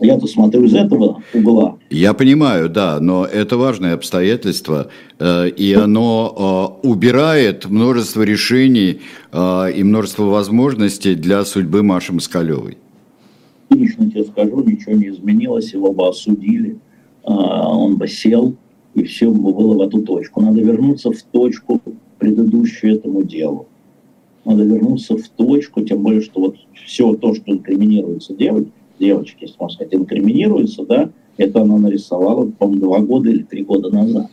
Я-то 0.00 0.26
смотрю 0.26 0.64
из 0.64 0.74
этого 0.74 1.22
угла. 1.32 1.78
Я 1.88 2.14
понимаю, 2.14 2.68
да, 2.68 2.98
но 3.00 3.24
это 3.24 3.56
важное 3.56 3.94
обстоятельство, 3.94 4.88
э, 5.20 5.48
и 5.50 5.72
оно 5.72 6.80
э, 6.82 6.86
убирает 6.88 7.66
множество 7.66 8.22
решений 8.22 9.00
э, 9.32 9.72
и 9.72 9.84
множество 9.84 10.24
возможностей 10.24 11.14
для 11.14 11.44
судьбы 11.44 11.84
Маши 11.84 12.12
Москалевой. 12.12 12.76
Лично 13.70 14.10
тебе 14.10 14.24
скажу, 14.24 14.62
ничего 14.64 14.94
не 14.94 15.08
изменилось, 15.08 15.72
его 15.72 15.92
бы 15.92 16.08
осудили, 16.08 16.78
он 17.22 17.96
бы 17.96 18.06
сел, 18.06 18.54
и 18.94 19.04
все 19.04 19.30
бы 19.30 19.52
было 19.52 19.74
в 19.78 19.80
эту 19.80 20.02
точку. 20.02 20.42
Надо 20.42 20.60
вернуться 20.60 21.10
в 21.10 21.22
точку 21.22 21.80
предыдущую 22.18 22.96
этому 22.96 23.22
делу 23.22 23.68
надо 24.44 24.64
вернуться 24.64 25.16
в 25.16 25.28
точку, 25.28 25.82
тем 25.82 26.02
более, 26.02 26.20
что 26.20 26.40
вот 26.40 26.56
все 26.86 27.14
то, 27.14 27.34
что 27.34 27.52
инкриминируется 27.52 28.34
девочке, 28.34 28.72
девочке, 28.98 29.38
если 29.42 29.56
можно 29.58 29.74
сказать, 29.74 29.94
инкриминируется, 29.94 30.84
да, 30.84 31.10
это 31.36 31.62
она 31.62 31.78
нарисовала, 31.78 32.50
по-моему, 32.50 32.82
два 32.82 33.00
года 33.00 33.30
или 33.30 33.42
три 33.42 33.64
года 33.64 33.90
назад. 33.90 34.30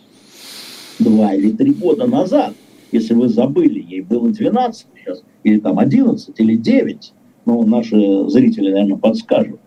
Два 0.99 1.33
или 1.33 1.51
три 1.51 1.73
года 1.73 2.05
назад. 2.05 2.53
Если 2.91 3.13
вы 3.13 3.29
забыли, 3.29 3.83
ей 3.87 4.01
было 4.01 4.29
12 4.29 4.85
сейчас, 4.95 5.23
или 5.43 5.59
там 5.59 5.79
11, 5.79 6.39
или 6.39 6.55
9, 6.55 7.13
ну, 7.45 7.65
наши 7.65 8.29
зрители, 8.29 8.71
наверное, 8.71 8.97
подскажут, 8.97 9.59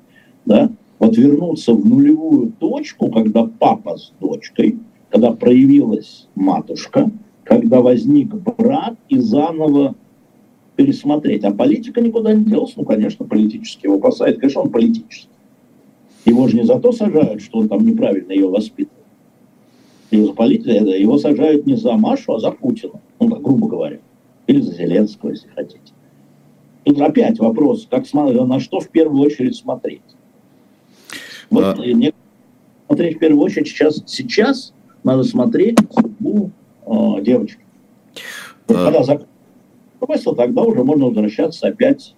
да, 0.44 0.70
вот 0.98 1.16
вернуться 1.16 1.72
в 1.72 1.84
нулевую 1.84 2.52
точку, 2.58 3.10
когда 3.10 3.44
папа 3.46 3.96
с 3.96 4.12
дочкой, 4.20 4.78
когда 5.10 5.32
проявилась 5.32 6.28
матушка, 6.34 7.10
когда 7.44 7.80
возник 7.80 8.28
брат 8.34 8.96
и 9.08 9.18
заново 9.18 9.94
пересмотреть. 10.76 11.44
А 11.44 11.52
политика 11.52 12.00
никуда 12.00 12.32
не 12.32 12.44
делась. 12.44 12.74
Ну, 12.76 12.84
конечно, 12.84 13.24
политически 13.24 13.86
его 13.86 13.98
посадят. 13.98 14.38
Конечно, 14.38 14.62
он 14.62 14.70
политический. 14.70 15.28
Его 16.24 16.48
же 16.48 16.56
не 16.56 16.64
за 16.64 16.78
то 16.80 16.92
сажают, 16.92 17.42
что 17.42 17.58
он 17.58 17.68
там 17.68 17.84
неправильно 17.86 18.32
ее 18.32 18.48
воспитывает. 18.48 19.04
Его, 20.10 20.26
за 20.26 20.32
полит... 20.32 20.66
его 20.66 21.18
сажают 21.18 21.66
не 21.66 21.76
за 21.76 21.92
Машу, 21.92 22.34
а 22.34 22.40
за 22.40 22.50
Путина. 22.50 23.00
Ну, 23.20 23.30
так, 23.30 23.42
грубо 23.42 23.68
говоря. 23.68 23.98
Или 24.46 24.60
за 24.60 24.72
Зеленского, 24.72 25.30
если 25.30 25.48
хотите. 25.48 25.92
Тут 26.84 27.00
опять 27.00 27.38
вопрос, 27.38 27.86
как 27.90 28.04
на 28.12 28.60
что 28.60 28.80
в 28.80 28.88
первую 28.88 29.22
очередь 29.22 29.56
смотреть. 29.56 30.02
Вот 31.50 31.64
а... 31.64 31.74
мне 31.76 32.12
смотреть 32.86 33.16
в 33.16 33.18
первую 33.18 33.42
очередь 33.42 33.68
сейчас, 33.68 34.02
сейчас 34.06 34.72
надо 35.02 35.24
смотреть 35.24 35.78
судьбу 35.90 36.50
э, 36.86 37.22
девочки. 37.22 37.60
А... 38.68 38.84
Когда 38.84 39.02
закон 39.02 39.26
смысл, 40.04 40.34
тогда 40.34 40.62
уже 40.62 40.84
можно 40.84 41.06
возвращаться 41.06 41.68
опять 41.68 42.14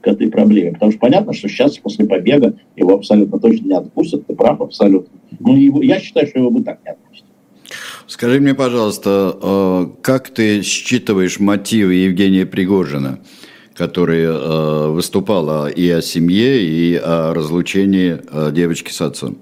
к 0.00 0.08
этой 0.08 0.28
проблеме. 0.28 0.72
Потому 0.72 0.92
что 0.92 1.00
понятно, 1.00 1.32
что 1.32 1.48
сейчас 1.48 1.78
после 1.78 2.06
побега 2.06 2.54
его 2.76 2.94
абсолютно 2.94 3.38
точно 3.38 3.66
не 3.66 3.74
отпустят, 3.74 4.26
ты 4.26 4.34
прав 4.34 4.60
абсолютно. 4.60 5.18
Ну, 5.38 5.56
его, 5.56 5.82
я 5.82 6.00
считаю, 6.00 6.26
что 6.26 6.38
его 6.38 6.50
бы 6.50 6.62
так 6.62 6.80
не 6.84 6.90
отпустят. 6.90 7.26
Скажи 8.06 8.40
мне, 8.40 8.54
пожалуйста, 8.54 9.36
э, 9.40 9.86
как 10.02 10.30
ты 10.30 10.62
считываешь 10.62 11.40
мотивы 11.40 11.94
Евгения 11.94 12.44
Пригожина, 12.44 13.20
который 13.74 14.24
э, 14.24 14.88
выступал 14.88 15.68
и 15.68 15.88
о 15.88 16.02
семье, 16.02 16.62
и 16.62 16.96
о 16.96 17.32
разлучении 17.32 18.18
э, 18.30 18.52
девочки 18.52 18.90
с 18.90 19.00
отцом? 19.00 19.36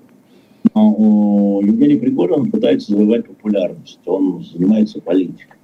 Ну, 0.75 1.63
Евгений 1.65 1.97
Пригожин 1.97 2.51
пытается 2.51 2.93
завоевать 2.93 3.27
популярность. 3.27 3.99
Он 4.05 4.45
занимается 4.45 5.01
политикой. 5.01 5.60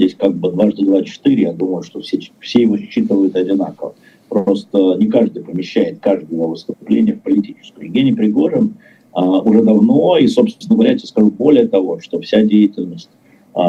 Здесь 0.00 0.14
как 0.14 0.34
бы 0.34 0.50
дважды 0.50 0.86
два 0.86 1.02
четыре, 1.02 1.42
я 1.42 1.52
думаю, 1.52 1.82
что 1.82 2.00
все, 2.00 2.18
все 2.38 2.62
его 2.62 2.78
считывают 2.78 3.36
одинаково. 3.36 3.92
Просто 4.30 4.94
не 4.94 5.08
каждый 5.08 5.44
помещает 5.44 5.98
каждое 6.00 6.36
его 6.36 6.48
выступление 6.48 7.16
в 7.16 7.20
политическое. 7.20 7.84
Евгений 7.84 8.14
Пригожин 8.14 8.76
а, 9.12 9.40
уже 9.42 9.62
давно, 9.62 10.16
и, 10.16 10.26
собственно 10.26 10.74
говоря, 10.74 10.92
я 10.92 10.98
скажу 11.00 11.30
более 11.30 11.68
того, 11.68 12.00
что 12.00 12.18
вся 12.18 12.40
деятельность 12.40 13.10
а, 13.52 13.60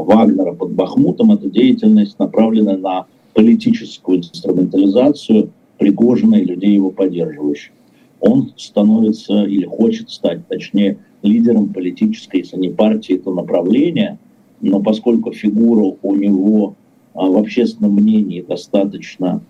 Вагнера 0.00 0.54
под 0.54 0.72
Бахмутом, 0.72 1.30
это 1.30 1.48
деятельность, 1.48 2.18
направленная 2.18 2.76
на 2.76 3.06
политическую 3.32 4.18
инструментализацию 4.18 5.50
Пригожина 5.78 6.34
и 6.34 6.44
людей 6.44 6.72
его 6.72 6.90
поддерживающих. 6.90 7.70
Он 8.18 8.52
становится 8.56 9.44
или 9.44 9.66
хочет 9.66 10.10
стать, 10.10 10.48
точнее, 10.48 10.98
лидером 11.22 11.72
политической, 11.72 12.38
если 12.38 12.56
не 12.56 12.70
партии, 12.70 13.22
то 13.24 13.32
направления, 13.32 14.18
но 14.64 14.80
поскольку 14.80 15.32
фигура 15.32 15.94
у 16.02 16.14
него 16.14 16.74
а, 17.14 17.26
в 17.26 17.36
общественном 17.36 17.94
мнении 17.94 18.40
достаточно 18.40 19.40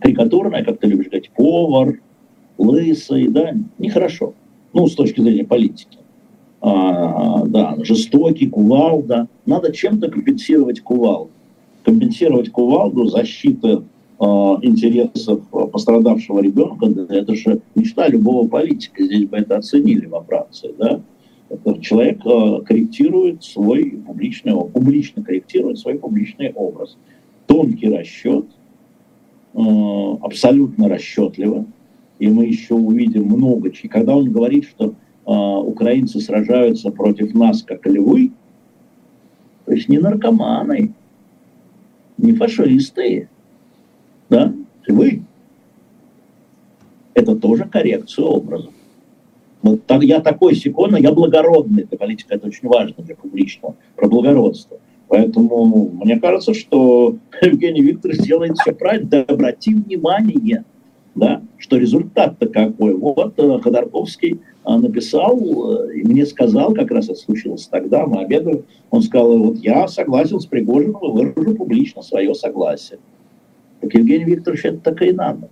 карикатурная, 0.00 0.64
как 0.64 0.78
ты 0.78 0.88
любишь 0.88 1.06
говорить, 1.06 1.30
повар, 1.30 2.00
лысый, 2.58 3.28
да, 3.28 3.54
нехорошо. 3.78 4.34
Ну, 4.72 4.86
с 4.86 4.94
точки 4.94 5.20
зрения 5.20 5.44
политики. 5.44 5.98
А, 6.60 7.44
да, 7.46 7.76
жестокий, 7.82 8.48
кувалда. 8.48 9.28
Надо 9.46 9.72
чем-то 9.72 10.10
компенсировать 10.10 10.80
кувалду. 10.80 11.30
Компенсировать 11.84 12.50
кувалду 12.50 13.06
защиты 13.06 13.82
а, 14.18 14.58
интересов 14.62 15.40
пострадавшего 15.72 16.40
ребенка, 16.40 16.86
это 17.08 17.34
же 17.34 17.60
мечта 17.74 18.08
любого 18.08 18.48
политика. 18.48 19.04
Здесь 19.04 19.26
бы 19.26 19.36
это 19.36 19.58
оценили 19.58 20.06
во 20.06 20.22
Франции, 20.22 20.74
да. 20.78 21.00
Человек 21.80 22.20
а, 22.24 22.60
корректирует 22.60 23.42
свой 23.42 23.90
публичный, 24.06 24.52
публично 24.52 25.22
корректирует 25.22 25.78
свой 25.78 25.98
публичный 25.98 26.52
образ. 26.52 26.96
Тонкий 27.46 27.88
расчет, 27.88 28.46
а, 29.54 30.18
абсолютно 30.22 30.88
расчетливо, 30.88 31.66
и 32.20 32.28
мы 32.28 32.44
еще 32.44 32.74
увидим 32.74 33.24
много. 33.24 33.70
И 33.70 33.88
когда 33.88 34.16
он 34.16 34.30
говорит, 34.30 34.64
что 34.66 34.94
э, 35.26 35.32
украинцы 35.32 36.20
сражаются 36.20 36.90
против 36.90 37.32
нас, 37.32 37.62
как 37.62 37.86
львы, 37.86 38.32
то 39.64 39.72
есть 39.72 39.88
не 39.88 39.98
наркоманы, 39.98 40.92
не 42.18 42.32
фашисты, 42.34 43.28
да, 44.28 44.52
львы. 44.86 45.22
Это 47.14 47.36
тоже 47.36 47.64
коррекция 47.64 48.26
образа. 48.26 48.68
Так, 49.86 50.02
я 50.02 50.20
такой 50.20 50.54
секунд, 50.54 50.98
я 50.98 51.12
благородный, 51.12 51.84
для 51.84 51.98
политика 51.98 52.34
это 52.34 52.46
очень 52.46 52.66
важно 52.66 53.04
для 53.04 53.14
публичного, 53.14 53.76
про 53.94 54.08
благородство. 54.08 54.78
Поэтому 55.08 55.90
мне 56.02 56.18
кажется, 56.18 56.54
что 56.54 57.16
Евгений 57.42 57.82
Викторович 57.82 58.20
делает 58.20 58.56
все 58.58 58.72
правильно. 58.72 59.08
Да 59.08 59.22
обрати 59.22 59.74
внимание, 59.74 60.64
да, 61.14 61.42
что 61.58 61.76
результат-то 61.76 62.48
какой. 62.48 62.94
Вот 62.94 63.34
э, 63.36 63.58
Ходорковский 63.58 64.40
э, 64.64 64.76
написал 64.76 65.38
э, 65.38 65.96
и 65.96 66.04
мне 66.04 66.24
сказал, 66.24 66.72
как 66.72 66.90
раз 66.90 67.06
это 67.06 67.16
случилось 67.16 67.66
тогда, 67.66 68.06
мы 68.06 68.22
обедали, 68.22 68.62
он 68.90 69.02
сказал, 69.02 69.36
вот 69.36 69.58
я 69.58 69.88
согласен 69.88 70.40
с 70.40 70.46
Пригожиным 70.46 71.00
и 71.02 71.10
выражу 71.10 71.54
публично 71.54 72.02
свое 72.02 72.34
согласие. 72.34 72.98
Так 73.80 73.92
Евгений 73.92 74.24
Викторович 74.24 74.64
это 74.66 74.78
так 74.78 75.02
и 75.02 75.12
надо. 75.12 75.50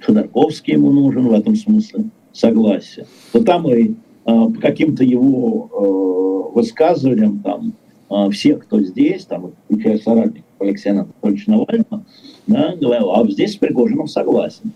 Ходорковский 0.00 0.74
ему 0.74 0.90
нужен 0.90 1.28
в 1.28 1.32
этом 1.32 1.54
смысле 1.54 2.06
согласие. 2.36 3.06
То 3.32 3.42
там 3.42 3.72
и 3.72 3.94
по 4.24 4.52
каким-то 4.60 5.04
его 5.04 6.50
высказываниям, 6.54 7.40
там, 7.40 7.74
все, 8.32 8.56
кто 8.56 8.80
здесь, 8.80 9.24
там, 9.24 9.52
включая 9.64 9.98
соратников 9.98 10.44
Алексея 10.58 10.94
Анатольевича 10.94 11.50
Навального, 11.50 12.04
да, 12.46 12.74
говорил, 12.74 13.12
а 13.12 13.28
здесь 13.28 13.52
с 13.52 13.56
Пригожиным 13.56 14.08
согласен. 14.08 14.72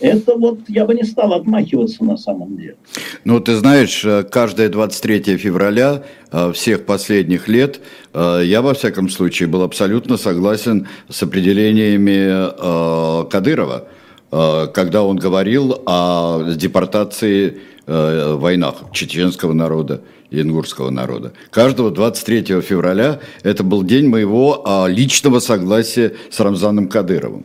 Это 0.00 0.34
вот 0.34 0.60
я 0.68 0.86
бы 0.86 0.94
не 0.94 1.04
стал 1.04 1.34
отмахиваться 1.34 2.02
на 2.04 2.16
самом 2.16 2.56
деле. 2.56 2.76
Ну, 3.24 3.38
ты 3.38 3.54
знаешь, 3.54 4.02
э, 4.04 4.22
каждое 4.22 4.70
23 4.70 5.36
февраля 5.36 6.04
э, 6.32 6.52
всех 6.52 6.86
последних 6.86 7.48
лет 7.48 7.80
э, 8.14 8.42
я, 8.44 8.62
во 8.62 8.72
всяком 8.72 9.10
случае, 9.10 9.48
был 9.48 9.62
абсолютно 9.62 10.16
согласен 10.16 10.88
с 11.10 11.22
определениями 11.22 13.28
Кадырова, 13.28 13.88
когда 14.30 15.02
он 15.02 15.16
говорил 15.16 15.82
о 15.86 16.52
депортации 16.54 17.58
войнах 17.86 18.84
чеченского 18.92 19.52
народа 19.52 20.02
и 20.30 20.40
ингурского 20.40 20.90
народа. 20.90 21.32
Каждого 21.50 21.90
23 21.90 22.60
февраля 22.60 23.18
это 23.42 23.64
был 23.64 23.82
день 23.82 24.06
моего 24.06 24.64
личного 24.88 25.40
согласия 25.40 26.14
с 26.30 26.38
Рамзаном 26.38 26.88
Кадыровым. 26.88 27.44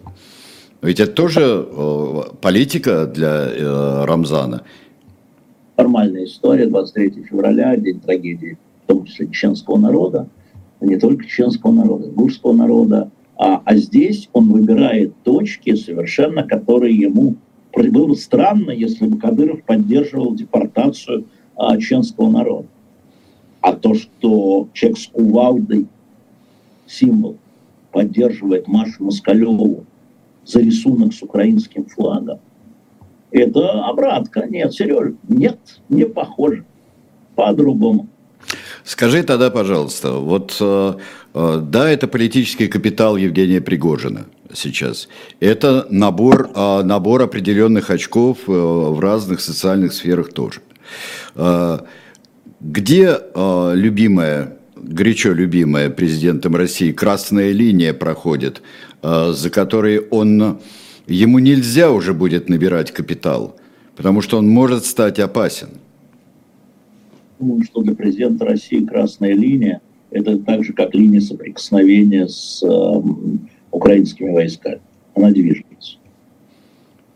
Ведь 0.85 0.99
это 0.99 1.11
тоже 1.13 1.67
э, 1.67 2.21
политика 2.41 3.07
для 3.07 3.47
э, 3.49 4.05
Рамзана. 4.05 4.61
Нормальная 5.77 6.25
история, 6.25 6.67
23 6.67 7.23
февраля, 7.23 7.75
день 7.75 7.99
трагедии, 7.99 8.59
в 8.83 8.87
том 8.87 9.03
числе 9.05 9.27
чеченского 9.27 9.77
народа, 9.77 10.29
не 10.81 10.99
только 10.99 11.25
чеченского 11.25 11.71
народа, 11.71 12.09
гурского 12.09 12.53
народа, 12.53 13.09
а, 13.37 13.61
а 13.65 13.75
здесь 13.75 14.29
он 14.33 14.51
выбирает 14.51 15.13
точки 15.23 15.75
совершенно, 15.75 16.43
которые 16.43 16.95
ему 16.95 17.35
было 17.73 18.07
бы 18.07 18.15
странно, 18.15 18.71
если 18.71 19.05
бы 19.05 19.17
Кадыров 19.17 19.63
поддерживал 19.63 20.33
депортацию 20.33 21.25
а, 21.57 21.77
чеченского 21.77 22.29
народа. 22.29 22.67
А 23.59 23.73
то, 23.73 23.95
что 23.95 24.69
человек 24.73 24.97
с 24.97 25.07
кувалдой, 25.07 25.87
символ, 26.85 27.37
поддерживает 27.91 28.67
Машу 28.67 29.03
Москалеву, 29.03 29.85
за 30.45 30.59
рисунок 30.61 31.13
с 31.13 31.21
украинским 31.21 31.85
флагом. 31.85 32.39
Это 33.31 33.85
обратка. 33.85 34.47
Нет, 34.47 34.73
Сережа, 34.73 35.15
нет, 35.27 35.59
не 35.89 36.05
похоже. 36.05 36.65
По-другому. 37.35 38.07
Скажи 38.85 39.23
тогда, 39.23 39.49
пожалуйста, 39.49 40.11
вот 40.11 40.57
э, 40.59 40.93
э, 41.33 41.59
да, 41.63 41.89
это 41.89 42.07
политический 42.07 42.67
капитал 42.67 43.17
Евгения 43.17 43.59
Пригожина 43.59 44.27
сейчас. 44.53 45.07
Это 45.39 45.87
набор, 45.89 46.51
э, 46.53 46.83
набор 46.83 47.23
определенных 47.23 47.89
очков 47.89 48.37
в 48.45 48.99
разных 48.99 49.41
социальных 49.41 49.91
сферах 49.93 50.33
тоже. 50.33 50.61
Где 52.61 53.19
любимая, 53.35 54.57
горячо 54.75 55.33
любимая 55.33 55.89
президентом 55.89 56.55
России 56.55 56.91
красная 56.91 57.51
линия 57.51 57.93
проходит 57.93 58.61
за 59.01 59.49
которые 59.49 60.01
он, 60.01 60.59
ему 61.07 61.39
нельзя 61.39 61.91
уже 61.91 62.13
будет 62.13 62.49
набирать 62.49 62.91
капитал, 62.91 63.55
потому 63.95 64.21
что 64.21 64.37
он 64.37 64.47
может 64.47 64.85
стать 64.85 65.19
опасен. 65.19 65.69
Думаю, 67.39 67.63
что 67.63 67.81
для 67.81 67.95
президента 67.95 68.45
России 68.45 68.85
красная 68.85 69.33
линия– 69.33 69.81
это 70.11 70.37
так 70.39 70.63
же, 70.63 70.73
как 70.73 70.95
линия 70.95 71.19
соприкосновения 71.19 72.27
с 72.27 72.63
э, 72.63 73.01
украинскими 73.71 74.31
войсками. 74.31 74.79
Она 75.15 75.31
движется. 75.31 75.97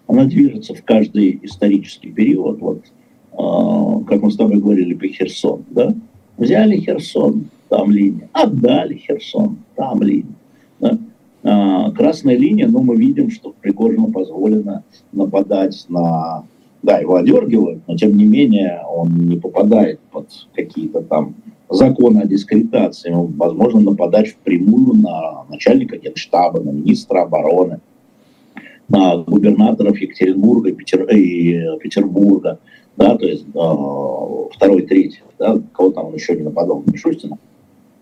Она 0.08 0.26
движется 0.26 0.74
в 0.74 0.84
каждый 0.84 1.40
исторический 1.44 2.12
период. 2.12 2.60
Вот, 2.60 2.84
э, 3.32 4.06
как 4.06 4.22
мы 4.22 4.32
с 4.32 4.36
тобой 4.36 4.60
говорили 4.60 4.94
по 4.94 5.08
Херсон, 5.08 5.64
да? 5.70 5.96
Взяли 6.38 6.78
Херсон, 6.78 7.50
там 7.70 7.92
линия. 7.92 8.30
Отдали 8.34 8.96
Херсон, 8.96 9.60
там 9.76 10.02
линия. 10.02 10.36
Да? 10.80 10.98
А, 11.44 11.92
красная 11.92 12.36
линия, 12.38 12.68
но 12.68 12.82
мы 12.82 12.96
видим, 12.96 13.32
что 13.32 13.54
Пригожину 13.62 14.12
позволено 14.12 14.84
нападать 15.12 15.86
на... 15.90 16.44
Да, 16.82 17.00
его 17.00 17.16
одергивают, 17.16 17.82
но 17.88 17.98
тем 17.98 18.16
не 18.16 18.26
менее 18.26 18.82
он 18.90 19.28
не 19.28 19.38
попадает 19.38 20.00
под 20.12 20.30
какие-то 20.54 21.02
там 21.02 21.36
законы 21.70 22.20
о 22.20 22.28
дискредитации. 22.28 23.10
Ему 23.10 23.26
возможно 23.26 23.82
нападать 23.82 24.30
впрямую 24.30 24.94
на 24.94 25.44
начальника 25.50 25.98
генштаба, 25.98 26.62
на 26.62 26.70
министра 26.70 27.24
обороны, 27.24 27.82
на 28.88 29.18
губернаторов 29.18 29.98
Екатеринбурга 29.98 30.70
и, 30.70 30.74
Петер... 30.74 31.04
и 31.04 31.78
Петербурга, 31.80 32.60
да, 32.98 33.18
то 33.18 33.26
есть 33.26 33.46
э, 33.54 34.56
второй, 34.56 34.82
третий, 34.84 35.22
да, 35.38 35.62
кого 35.74 35.92
там 35.92 36.08
он 36.08 36.16
еще 36.16 36.36
не 36.36 36.44
нападал, 36.44 36.84
Мишустина, 36.86 37.38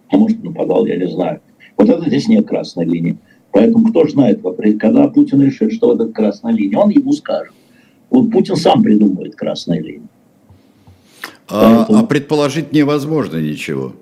а 0.10 0.18
может 0.18 0.44
нападал, 0.44 0.86
я 0.86 0.98
не 0.98 1.08
знаю. 1.08 1.42
Вот 1.78 1.90
это 1.90 2.08
здесь 2.08 2.28
нет 2.28 2.48
красной 2.48 2.86
линии. 2.86 3.18
Поэтому 3.52 3.90
кто 3.90 4.08
знает, 4.08 4.42
когда 4.80 5.08
Путин 5.08 5.42
решит, 5.42 5.74
что 5.74 5.94
это 5.94 6.08
красная 6.08 6.54
линия, 6.54 6.80
он 6.80 6.90
ему 6.90 7.12
скажет. 7.12 7.54
Вот 8.18 8.32
Путин 8.32 8.56
сам 8.56 8.82
придумывает 8.82 9.36
красные 9.36 9.82
линии. 9.82 10.08
А, 11.48 11.78
Поэтому... 11.78 12.00
а 12.00 12.04
предположить 12.04 12.74
невозможно 12.74 13.38
ничего. 13.38 13.94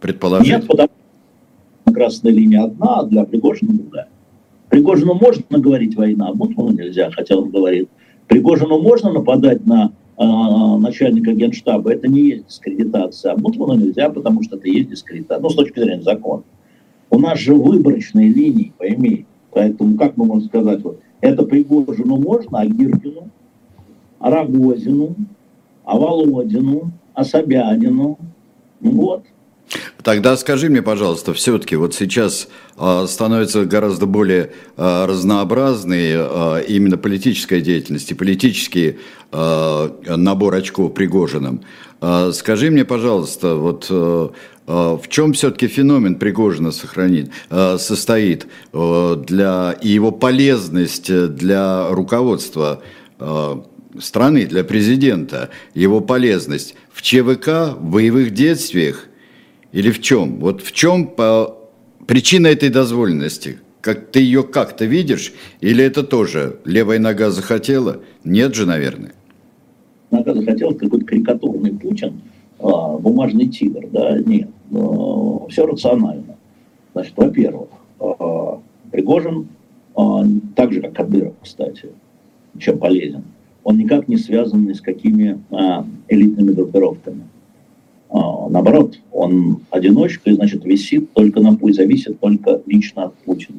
Предположить. 0.00 0.52
Нет, 0.52 0.66
потому 0.66 0.88
что 1.86 1.94
красная 1.94 2.32
линия 2.32 2.64
одна, 2.64 3.00
а 3.00 3.04
для 3.04 3.24
Пригожина 3.24 3.72
другая. 3.72 4.08
Пригожину 4.68 5.14
можно 5.14 5.58
говорить 5.58 5.96
война, 5.96 6.28
а 6.28 6.34
Бутману 6.34 6.72
нельзя, 6.72 7.10
хотя 7.10 7.36
он 7.36 7.50
говорит. 7.50 7.88
Пригожину 8.28 8.80
можно 8.80 9.12
нападать 9.12 9.66
на 9.66 9.92
начальника 10.16 11.32
генштаба, 11.32 11.92
это 11.92 12.06
не 12.06 12.20
есть 12.20 12.46
дискредитация. 12.46 13.32
А 13.32 13.36
Мутману 13.36 13.74
нельзя, 13.74 14.10
потому 14.10 14.42
что 14.42 14.56
это 14.56 14.68
есть 14.68 14.90
дискредитация. 14.90 15.42
Ну, 15.42 15.50
с 15.50 15.56
точки 15.56 15.80
зрения 15.80 16.02
закона. 16.02 16.42
У 17.10 17.18
нас 17.18 17.38
же 17.38 17.54
выборочные 17.54 18.28
линии, 18.28 18.72
пойми. 18.78 19.26
Поэтому 19.50 19.96
как 19.96 20.16
мы 20.16 20.26
можем 20.26 20.48
сказать, 20.48 20.82
вот, 20.82 21.00
это 21.20 21.44
Пригожину 21.44 22.16
можно, 22.16 22.60
а 22.60 22.66
Гиркину, 22.66 23.30
Рогозину, 24.20 25.16
а 25.84 25.96
Володину, 25.96 26.92
а 27.14 27.24
Собянину. 27.24 28.18
Ну 28.80 28.90
вот. 28.90 29.24
Тогда 30.02 30.36
скажи 30.36 30.68
мне, 30.68 30.82
пожалуйста, 30.82 31.32
все-таки 31.32 31.76
вот 31.76 31.94
сейчас 31.94 32.48
э, 32.76 33.06
становится 33.08 33.64
гораздо 33.64 34.04
более 34.06 34.52
э, 34.76 35.04
разнообразной 35.06 36.12
э, 36.14 36.64
именно 36.68 36.98
политическая 36.98 37.62
деятельность 37.62 38.10
и 38.10 38.14
политический 38.14 38.98
э, 39.32 39.88
набор 40.16 40.54
очков 40.54 40.92
Пригожиным. 40.92 41.62
Э, 42.02 42.32
скажи 42.34 42.70
мне, 42.70 42.84
пожалуйста, 42.84 43.54
вот 43.54 43.86
э, 43.88 44.28
в 44.66 45.02
чем 45.08 45.32
все-таки 45.32 45.66
феномен 45.66 46.14
Пригожина 46.14 46.70
сохранит, 46.70 47.30
состоит 47.50 48.46
для, 48.72 49.76
и 49.82 49.88
его 49.88 50.10
полезность 50.10 51.14
для 51.34 51.90
руководства 51.90 52.80
страны, 53.98 54.46
для 54.46 54.64
президента, 54.64 55.50
его 55.74 56.00
полезность 56.00 56.74
в 56.92 57.02
ЧВК, 57.02 57.76
в 57.78 57.90
боевых 57.90 58.32
действиях 58.32 59.08
или 59.72 59.90
в 59.90 60.00
чем? 60.00 60.38
Вот 60.40 60.62
в 60.62 60.72
чем 60.72 61.06
по... 61.06 61.56
причина 62.06 62.48
этой 62.48 62.68
дозволенности? 62.68 63.58
Как 63.80 64.10
ты 64.10 64.20
ее 64.20 64.42
как-то 64.42 64.86
видишь? 64.86 65.34
Или 65.60 65.84
это 65.84 66.02
тоже 66.02 66.58
левая 66.64 66.98
нога 66.98 67.30
захотела? 67.30 68.00
Нет 68.24 68.54
же, 68.54 68.66
наверное. 68.66 69.12
Нога 70.10 70.34
захотела 70.34 70.72
какой-то 70.72 71.04
карикатурный 71.04 71.72
Путин, 71.72 72.20
а, 72.60 72.96
бумажный 72.96 73.48
тигр, 73.48 73.86
да? 73.92 74.18
Нет. 74.18 74.48
Все 75.50 75.66
рационально. 75.66 76.36
Значит, 76.94 77.12
во-первых, 77.16 77.68
а, 78.00 78.60
Пригожин, 78.90 79.48
а, 79.96 80.24
так 80.54 80.72
же, 80.72 80.80
как 80.80 80.94
Кадыров, 80.94 81.34
кстати, 81.42 81.88
чем 82.58 82.78
полезен, 82.78 83.24
он 83.64 83.78
никак 83.78 84.08
не 84.08 84.18
связан 84.18 84.66
ни 84.66 84.74
с 84.74 84.80
какими 84.80 85.40
а, 85.50 85.84
элитными 86.08 86.52
группировками. 86.52 87.22
А, 88.10 88.48
наоборот, 88.48 89.00
он 89.10 89.62
одиночка 89.70 90.30
и, 90.30 90.34
значит, 90.34 90.64
висит 90.64 91.12
только 91.14 91.40
на 91.40 91.56
путь, 91.56 91.74
зависит 91.74 92.20
только 92.20 92.60
лично 92.66 93.04
от 93.04 93.14
Путина. 93.14 93.58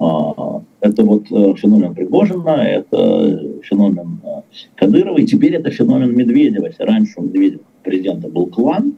А, 0.00 0.62
это 0.80 1.04
вот 1.04 1.24
э, 1.30 1.54
феномен 1.56 1.94
Пригожина, 1.94 2.50
это 2.50 3.60
феномен 3.62 4.20
э, 4.24 4.40
Кадырова, 4.76 5.18
и 5.18 5.26
теперь 5.26 5.54
это 5.54 5.70
феномен 5.70 6.16
Медведева. 6.16 6.66
Если 6.66 6.82
раньше 6.84 7.14
у 7.16 7.22
Медведева 7.24 7.62
президента 7.82 8.28
был 8.28 8.46
клан, 8.46 8.94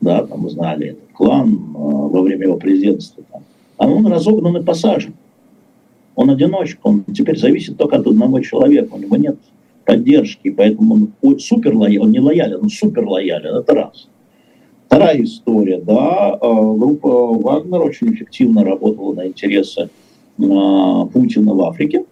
да, 0.00 0.24
там 0.24 0.40
мы 0.40 0.50
знали 0.50 0.88
этот 0.88 1.12
клан 1.14 1.52
э, 1.52 1.58
во 1.74 2.22
время 2.22 2.44
его 2.44 2.56
президентства, 2.58 3.24
там, 3.32 3.42
а 3.78 3.88
он 3.88 4.06
разогнан 4.06 4.56
и 4.58 4.62
посажен. 4.62 5.14
Он 6.14 6.30
одиночка, 6.30 6.80
он 6.84 7.02
теперь 7.04 7.38
зависит 7.38 7.76
только 7.76 7.96
от 7.96 8.06
одного 8.06 8.38
человека, 8.40 8.94
у 8.94 8.98
него 8.98 9.16
нет 9.16 9.36
поддержки, 9.84 10.50
поэтому 10.50 11.08
он 11.22 11.38
супер 11.38 11.74
лоялен, 11.74 12.02
он 12.02 12.10
не 12.12 12.20
лоялен, 12.20 12.60
он 12.62 12.68
супер 12.68 13.06
лоялен, 13.06 13.56
это 13.56 13.74
раз. 13.74 14.08
Вторая 14.86 15.22
история, 15.22 15.80
да, 15.80 16.38
э, 16.40 16.46
группа 16.46 17.08
Вагнер 17.08 17.80
очень 17.82 18.14
эффективно 18.14 18.64
работала 18.64 19.14
на 19.14 19.26
интересы 19.26 19.82
э, 19.82 19.88
Путина 20.38 21.54
в 21.54 21.60
Африке, 21.62 22.04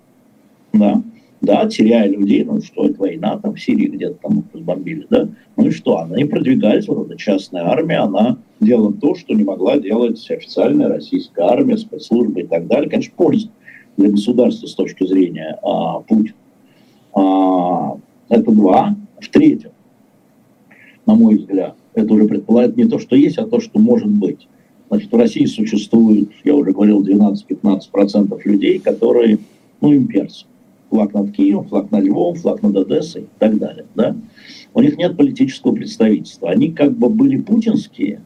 да, 0.73 1.03
да, 1.41 1.66
теряя 1.68 2.09
людей, 2.09 2.45
ну 2.45 2.61
что 2.61 2.87
это 2.87 2.99
война, 2.99 3.39
там 3.39 3.55
в 3.55 3.61
Сирии 3.61 3.89
где-то 3.89 4.14
там 4.23 4.45
разбомбили, 4.53 5.07
да, 5.11 5.29
ну 5.57 5.66
и 5.66 5.70
что, 5.70 5.99
она 5.99 6.16
не 6.16 6.25
продвигались, 6.25 6.89
вот 6.89 7.07
эта 7.07 7.16
частная 7.16 7.64
армия, 7.64 7.99
она 7.99 8.39
делала 8.61 8.93
то, 8.93 9.14
что 9.14 9.35
не 9.35 9.45
могла 9.45 9.79
делать 9.79 10.25
официальная 10.31 10.89
российская 10.89 11.43
армия, 11.43 11.77
спецслужбы 11.77 12.41
и 12.43 12.47
так 12.47 12.66
далее, 12.66 12.89
конечно, 12.89 13.12
польза 13.16 13.49
для 13.97 14.11
государства 14.11 14.66
с 14.66 14.75
точки 14.75 15.07
зрения 15.07 15.59
а, 15.62 16.01
Путина. 16.01 16.35
А, 17.15 17.97
это 18.29 18.51
два. 18.53 18.97
В-третьих, 19.21 19.71
на 21.07 21.15
мой 21.15 21.37
взгляд, 21.37 21.77
это 21.95 22.15
уже 22.15 22.25
предполагает 22.25 22.77
не 22.77 22.85
то, 22.85 22.99
что 22.99 23.17
есть, 23.17 23.39
а 23.39 23.47
то, 23.47 23.61
что 23.61 23.79
может 23.79 24.09
быть. 24.09 24.49
Значит, 24.89 25.11
в 25.11 25.17
России 25.17 25.47
существует, 25.47 26.31
я 26.45 26.55
уже 26.55 26.73
говорил, 26.73 27.03
12-15% 27.03 28.39
людей, 28.45 28.79
которые, 28.79 29.39
ну, 29.81 29.95
имперцы. 29.95 30.47
Флаг 30.91 31.15
над 31.15 31.33
Киевом, 31.33 31.67
флаг 31.69 31.91
над 31.91 32.05
Львовом, 32.05 32.35
флаг 32.35 32.63
над 32.63 32.77
Одессой 32.77 33.23
и 33.23 33.39
так 33.39 33.57
далее. 33.57 33.87
Да? 33.95 34.15
У 34.75 34.83
них 34.83 34.99
нет 34.99 35.17
политического 35.17 35.75
представительства. 35.75 36.51
Они 36.51 36.71
как 36.71 36.93
бы 36.93 37.09
были 37.09 37.39
путинские, 37.39 38.21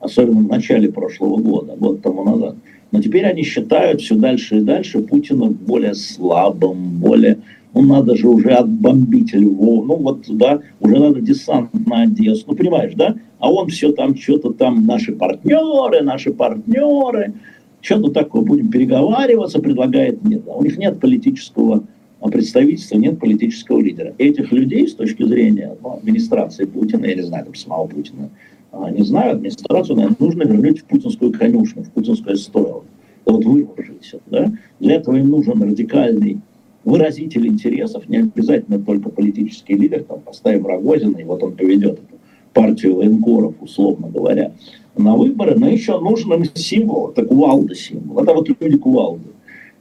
особенно 0.00 0.40
в 0.40 0.48
начале 0.48 0.90
прошлого 0.90 1.36
года, 1.36 1.76
год 1.76 2.00
тому 2.00 2.24
назад. 2.24 2.56
Но 2.92 3.02
теперь 3.02 3.26
они 3.26 3.42
считают 3.42 4.00
все 4.00 4.14
дальше 4.14 4.58
и 4.58 4.62
дальше 4.62 5.00
Путина 5.00 5.46
более 5.46 5.94
слабым, 5.94 6.98
более 6.98 7.38
ну 7.76 7.82
надо 7.82 8.16
же 8.16 8.26
уже 8.26 8.52
отбомбить 8.52 9.34
Львов, 9.34 9.84
ну 9.86 9.96
вот, 9.96 10.24
да, 10.28 10.60
уже 10.80 10.98
надо 10.98 11.20
десант 11.20 11.68
на 11.86 12.02
Одессу, 12.02 12.44
ну 12.46 12.54
понимаешь, 12.54 12.94
да, 12.94 13.16
а 13.38 13.52
он 13.52 13.68
все 13.68 13.92
там, 13.92 14.16
что-то 14.16 14.54
там, 14.54 14.86
наши 14.86 15.12
партнеры, 15.12 16.00
наши 16.02 16.32
партнеры, 16.32 17.34
что-то 17.82 18.10
такое, 18.12 18.42
будем 18.42 18.70
переговариваться, 18.70 19.60
предлагает, 19.60 20.24
нет, 20.24 20.44
да, 20.46 20.54
у 20.54 20.64
них 20.64 20.78
нет 20.78 20.98
политического 21.00 21.84
представительства, 22.22 22.96
нет 22.96 23.20
политического 23.20 23.78
лидера. 23.78 24.14
Этих 24.16 24.52
людей 24.52 24.88
с 24.88 24.94
точки 24.94 25.22
зрения 25.22 25.76
ну, 25.82 25.98
администрации 25.98 26.64
Путина, 26.64 27.04
я 27.04 27.14
не 27.14 27.22
знаю, 27.22 27.44
там, 27.44 27.54
самого 27.54 27.86
Путина, 27.86 28.30
а, 28.72 28.90
не 28.90 29.04
знаю, 29.04 29.32
администрацию, 29.32 29.96
наверное, 29.96 30.16
нужно 30.18 30.42
вернуть 30.44 30.80
в 30.80 30.84
путинскую 30.86 31.30
конюшню, 31.32 31.82
в 31.82 31.90
путинское 31.90 32.36
стойло. 32.36 32.84
Вот 33.26 33.44
выложить, 33.44 34.14
да? 34.26 34.50
Для 34.80 34.94
этого 34.94 35.16
им 35.16 35.28
нужен 35.28 35.62
радикальный 35.62 36.40
выразитель 36.86 37.48
интересов, 37.48 38.08
не 38.08 38.18
обязательно 38.18 38.78
только 38.78 39.10
политический 39.10 39.74
лидер, 39.74 40.04
там 40.04 40.20
поставим 40.20 40.66
Рогозина, 40.66 41.18
и 41.18 41.24
вот 41.24 41.42
он 41.42 41.56
поведет 41.56 41.94
эту 41.94 42.18
партию 42.54 42.94
военкоров, 42.94 43.54
условно 43.60 44.08
говоря, 44.08 44.52
на 44.96 45.16
выборы, 45.16 45.56
но 45.58 45.68
еще 45.68 45.98
нужен 45.98 46.32
им 46.34 46.44
символ, 46.54 47.10
это 47.10 47.26
кувалда 47.26 47.74
символ, 47.74 48.22
это 48.22 48.32
вот 48.32 48.48
люди 48.48 48.78
кувалды. 48.78 49.24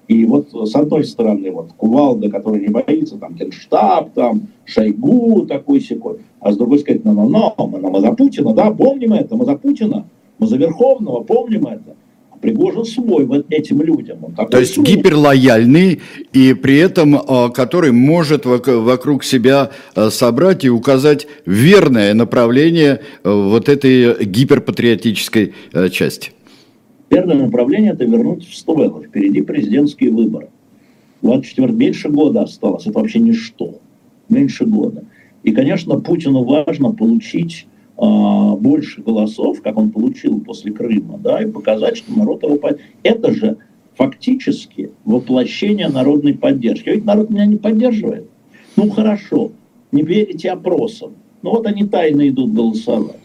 И 0.08 0.26
вот 0.26 0.50
с 0.52 0.76
одной 0.76 1.06
стороны, 1.06 1.52
вот 1.52 1.74
кувалда, 1.78 2.30
который 2.30 2.62
не 2.62 2.70
боится, 2.70 3.18
там, 3.18 3.36
Генштаб, 3.36 4.12
там, 4.14 4.48
Шойгу 4.66 5.46
такой 5.46 5.82
секой, 5.82 6.18
а 6.40 6.52
с 6.52 6.58
другой 6.58 6.80
сказать, 6.80 7.06
ну, 7.06 7.14
ну, 7.14 7.28
ну, 7.30 7.68
мы, 7.68 7.80
мы 7.80 8.02
за 8.02 8.14
Путина, 8.14 8.54
да, 8.54 8.72
помним 8.72 9.14
это, 9.14 9.36
мы 9.36 9.46
за 9.46 9.56
Путина, 9.56 10.06
мы 10.40 10.48
за 10.48 10.58
Верховного, 10.58 11.24
помним 11.24 11.68
это. 11.68 11.96
Пригожин 12.46 12.86
свой 12.86 13.26
вот 13.26 13.48
этим 13.50 13.82
людям. 13.82 14.20
Он 14.24 14.48
То 14.48 14.60
есть 14.60 14.76
свой. 14.76 14.86
гиперлояльный 14.86 16.00
и 16.32 16.54
при 16.54 16.78
этом 16.78 17.16
а, 17.16 17.50
который 17.50 17.92
может 17.92 18.46
вокруг 18.46 19.24
себя 19.24 19.72
а, 19.96 20.12
собрать 20.12 20.64
и 20.64 20.70
указать 20.70 21.26
верное 21.48 22.14
направление 22.14 23.02
а, 23.24 23.50
вот 23.50 23.68
этой 23.68 24.24
гиперпатриотической 24.24 25.56
части. 25.92 26.34
Верное 27.10 27.38
направление– 27.38 27.94
это 27.94 28.06
вернуть 28.06 28.48
в 28.48 28.56
Стуэлло. 28.56 29.02
Впереди 29.02 29.42
президентские 29.42 30.12
выборы. 30.12 30.50
24 31.24 31.74
меньше 31.74 32.10
года 32.10 32.44
осталось. 32.44 32.86
Это 32.86 33.00
вообще 33.00 33.20
ничто. 33.20 33.80
Меньше 34.30 34.66
года. 34.66 35.04
И, 35.42 35.52
конечно, 35.52 36.00
Путину 36.00 36.44
важно 36.44 36.92
получить 36.92 37.66
больше 37.98 39.02
голосов, 39.02 39.62
как 39.62 39.78
он 39.78 39.92
получил 39.92 40.40
после 40.42 40.72
Крыма, 40.72 41.18
да, 41.18 41.42
и 41.42 41.46
показать, 41.46 41.98
что 41.98 42.14
народ 42.14 42.44
его 42.44 42.58
поддерживает. 42.58 42.98
Это 43.04 43.34
же 43.34 43.58
фактически 43.96 44.92
воплощение 45.06 45.88
народной 45.88 46.34
поддержки. 46.34 46.90
Ведь 46.90 47.06
народ 47.06 47.30
меня 47.30 47.46
не 47.46 47.58
поддерживает. 47.58 48.30
Ну 48.76 48.90
хорошо, 48.90 49.52
не 49.92 50.02
верите 50.02 50.52
опросам. 50.52 51.14
Ну 51.42 51.52
вот 51.52 51.66
они 51.66 51.86
тайно 51.86 52.28
идут 52.28 52.54
голосовать. 52.54 53.20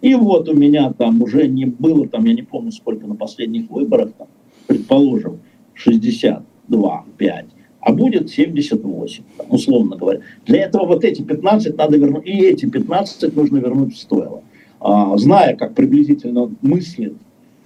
И 0.00 0.14
вот 0.14 0.48
у 0.48 0.54
меня 0.54 0.92
там 0.92 1.22
уже 1.22 1.48
не 1.48 1.64
было, 1.64 2.06
там 2.06 2.26
я 2.26 2.34
не 2.34 2.42
помню 2.42 2.70
сколько 2.70 3.06
на 3.06 3.16
последних 3.16 3.70
выборах, 3.70 4.12
там, 4.18 4.28
предположим, 4.66 5.40
62, 5.72 7.04
5 7.16 7.46
а 7.84 7.92
будет 7.92 8.30
78, 8.30 9.24
условно 9.50 9.96
говоря. 9.96 10.20
Для 10.46 10.62
этого 10.62 10.86
вот 10.86 11.04
эти 11.04 11.20
15 11.20 11.76
надо 11.76 11.98
вернуть, 11.98 12.26
и 12.26 12.46
эти 12.46 12.64
15 12.66 13.36
нужно 13.36 13.58
вернуть 13.58 13.94
в 13.94 13.98
стойло. 13.98 14.42
А, 14.80 15.16
зная, 15.18 15.54
как 15.54 15.74
приблизительно 15.74 16.50
мыслит 16.62 17.14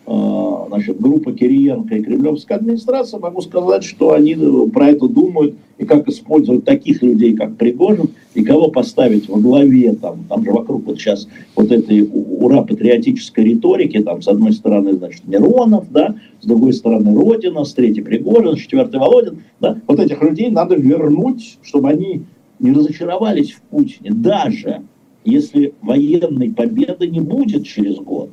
значит, 0.08 1.00
группа 1.00 1.32
Кириенко 1.32 1.96
и 1.96 2.02
Кремлевская 2.02 2.58
администрация, 2.58 3.20
могу 3.20 3.42
сказать, 3.42 3.84
что 3.84 4.12
они 4.12 4.34
про 4.72 4.88
это 4.88 5.06
думают 5.06 5.54
и 5.76 5.84
как 5.84 6.08
использовать 6.08 6.64
таких 6.64 7.02
людей, 7.02 7.34
как 7.34 7.56
Пригожин, 7.56 8.08
и 8.34 8.42
кого 8.42 8.68
поставить 8.70 9.28
во 9.28 9.38
главе, 9.38 9.94
там, 9.94 10.24
там 10.28 10.44
же 10.44 10.52
вокруг 10.52 10.86
вот 10.86 10.98
сейчас 10.98 11.28
вот 11.56 11.70
этой 11.70 12.08
ура-патриотической 12.10 13.44
риторики, 13.44 13.98
там, 14.00 14.22
с 14.22 14.28
одной 14.28 14.52
стороны, 14.52 14.94
значит, 14.94 15.26
Миронов, 15.26 15.90
да, 15.90 16.14
с 16.40 16.46
другой 16.46 16.72
стороны 16.72 17.14
Родина, 17.14 17.64
с 17.64 17.74
третьей 17.74 18.02
Пригожин, 18.02 18.56
с 18.56 18.60
четвертой 18.60 19.00
Володин, 19.00 19.42
да, 19.60 19.78
вот 19.86 20.00
этих 20.00 20.22
людей 20.22 20.48
надо 20.50 20.76
вернуть, 20.76 21.58
чтобы 21.62 21.90
они 21.90 22.22
не 22.60 22.72
разочаровались 22.72 23.52
в 23.52 23.60
Путине, 23.62 24.10
даже 24.12 24.82
если 25.24 25.74
военной 25.82 26.50
победы 26.50 27.08
не 27.08 27.20
будет 27.20 27.66
через 27.66 27.96
год. 27.96 28.30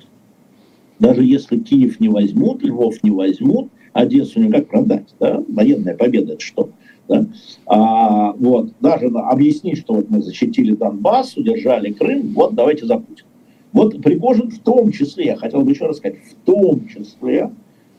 Даже 1.00 1.24
если 1.24 1.58
Киев 1.58 2.00
не 2.00 2.10
возьмут, 2.10 2.64
Львов 2.64 3.04
не 3.04 3.12
возьмут, 3.12 3.70
Одессу 3.94 4.42
не 4.42 4.52
как 4.52 4.68
продать, 4.68 5.08
да? 5.20 5.42
Военная 5.48 5.96
победа 5.96 6.34
это 6.34 6.42
что? 6.42 6.70
Да? 7.08 7.26
А, 7.66 8.34
вот, 8.34 8.72
даже 8.82 9.08
объяснить, 9.08 9.78
что 9.78 9.94
вот 9.94 10.10
мы 10.10 10.22
защитили 10.22 10.74
Донбасс, 10.74 11.38
удержали 11.38 11.94
Крым, 11.94 12.34
вот 12.34 12.56
давайте 12.56 12.86
за 12.86 12.98
Путина. 12.98 13.28
Вот 13.72 14.02
Пригожин 14.02 14.50
в 14.50 14.60
том 14.60 14.92
числе, 14.92 15.26
я 15.26 15.36
хотел 15.36 15.62
бы 15.62 15.72
еще 15.72 15.86
раз 15.86 15.98
сказать, 15.98 16.18
в 16.18 16.46
том 16.46 16.88
числе 16.88 17.52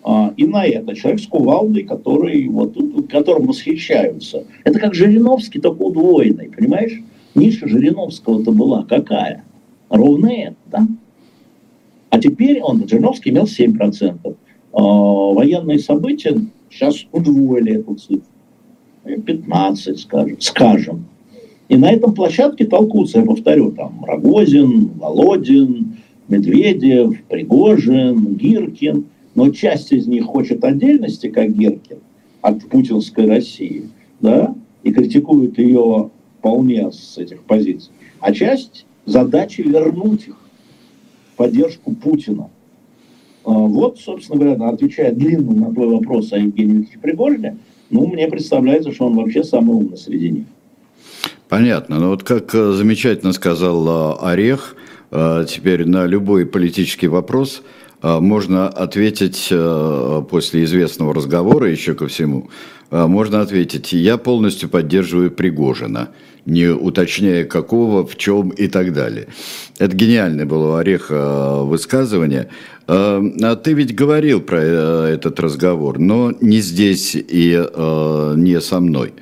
а, 0.02 0.32
и 0.36 0.46
на 0.46 0.64
это 0.66 0.94
человек 0.94 1.20
с 1.20 1.26
кувалдой, 1.26 1.82
который, 1.82 2.46
вот, 2.48 2.76
которым 3.10 3.46
восхищаются. 3.46 4.44
Это 4.64 4.78
как 4.78 4.94
Жириновский, 4.94 5.60
только 5.60 5.82
удвоенный, 5.82 6.48
понимаешь? 6.48 7.02
Ниша 7.34 7.68
Жириновского-то 7.68 8.52
была 8.52 8.84
какая? 8.84 9.44
Ровно 9.88 10.28
это, 10.28 10.56
да? 10.66 10.86
А 12.16 12.18
теперь 12.18 12.62
он, 12.62 12.88
Жириновский, 12.88 13.28
имел 13.28 13.44
7%. 13.44 14.36
А, 14.72 14.80
военные 14.80 15.78
события 15.78 16.34
сейчас 16.70 17.04
удвоили 17.12 17.74
эту 17.74 17.94
цифру. 17.96 18.22
15, 19.04 20.00
скажем, 20.00 20.40
скажем. 20.40 21.04
И 21.68 21.76
на 21.76 21.90
этом 21.90 22.14
площадке 22.14 22.64
толкутся, 22.64 23.18
я 23.18 23.26
повторю, 23.26 23.70
там 23.72 24.02
Рогозин, 24.02 24.92
Володин, 24.98 25.98
Медведев, 26.28 27.22
Пригожин, 27.28 28.34
Гиркин. 28.34 29.04
Но 29.34 29.50
часть 29.50 29.92
из 29.92 30.06
них 30.06 30.24
хочет 30.24 30.64
отдельности, 30.64 31.28
как 31.28 31.54
Гиркин, 31.54 31.98
от 32.40 32.66
путинской 32.70 33.26
России, 33.26 33.90
да, 34.20 34.54
и 34.82 34.90
критикует 34.90 35.58
ее 35.58 36.08
вполне 36.38 36.90
с 36.90 37.18
этих 37.18 37.42
позиций. 37.42 37.92
А 38.20 38.32
часть 38.32 38.86
задачи 39.04 39.60
вернуть 39.60 40.28
их 40.28 40.36
поддержку 41.36 41.94
Путина. 41.94 42.50
Вот, 43.44 44.00
собственно 44.00 44.40
говоря, 44.40 44.68
отвечая 44.70 45.12
длинно 45.12 45.52
на 45.52 45.72
твой 45.72 45.88
вопрос 45.88 46.32
о 46.32 46.38
Евгении 46.38 46.88
Пригожине, 47.00 47.58
ну, 47.90 48.06
мне 48.06 48.26
представляется, 48.26 48.92
что 48.92 49.06
он 49.06 49.14
вообще 49.14 49.44
самый 49.44 49.76
умный 49.76 49.96
среди 49.96 50.30
них. 50.30 50.44
Понятно. 51.48 51.98
Но 52.00 52.08
вот 52.10 52.24
как 52.24 52.54
э, 52.54 52.72
замечательно 52.72 53.32
сказал 53.32 53.86
э, 53.86 54.16
Орех, 54.20 54.76
э, 55.10 55.44
теперь 55.48 55.86
на 55.86 56.06
любой 56.06 56.46
политический 56.46 57.08
вопрос 57.08 57.62
можно 58.02 58.68
ответить 58.68 59.48
после 60.28 60.64
известного 60.64 61.14
разговора 61.14 61.70
еще 61.70 61.94
ко 61.94 62.06
всему, 62.08 62.50
можно 62.90 63.40
ответить, 63.40 63.94
я 63.94 64.18
полностью 64.18 64.68
поддерживаю 64.68 65.30
Пригожина, 65.30 66.10
не 66.46 66.68
уточняя 66.68 67.44
какого, 67.44 68.06
в 68.06 68.16
чем 68.16 68.50
и 68.50 68.68
так 68.68 68.92
далее. 68.92 69.26
Это 69.78 69.94
гениальное 69.94 70.46
было 70.46 70.72
у 70.72 70.74
Ореха 70.76 71.62
высказывание. 71.62 72.48
А 72.88 73.56
ты 73.56 73.72
ведь 73.74 73.94
говорил 73.94 74.40
про 74.40 74.62
этот 74.62 75.38
разговор, 75.40 75.98
но 75.98 76.32
не 76.40 76.60
здесь 76.60 77.14
и 77.16 77.66
не 78.36 78.60
со 78.60 78.80
мной. 78.80 79.12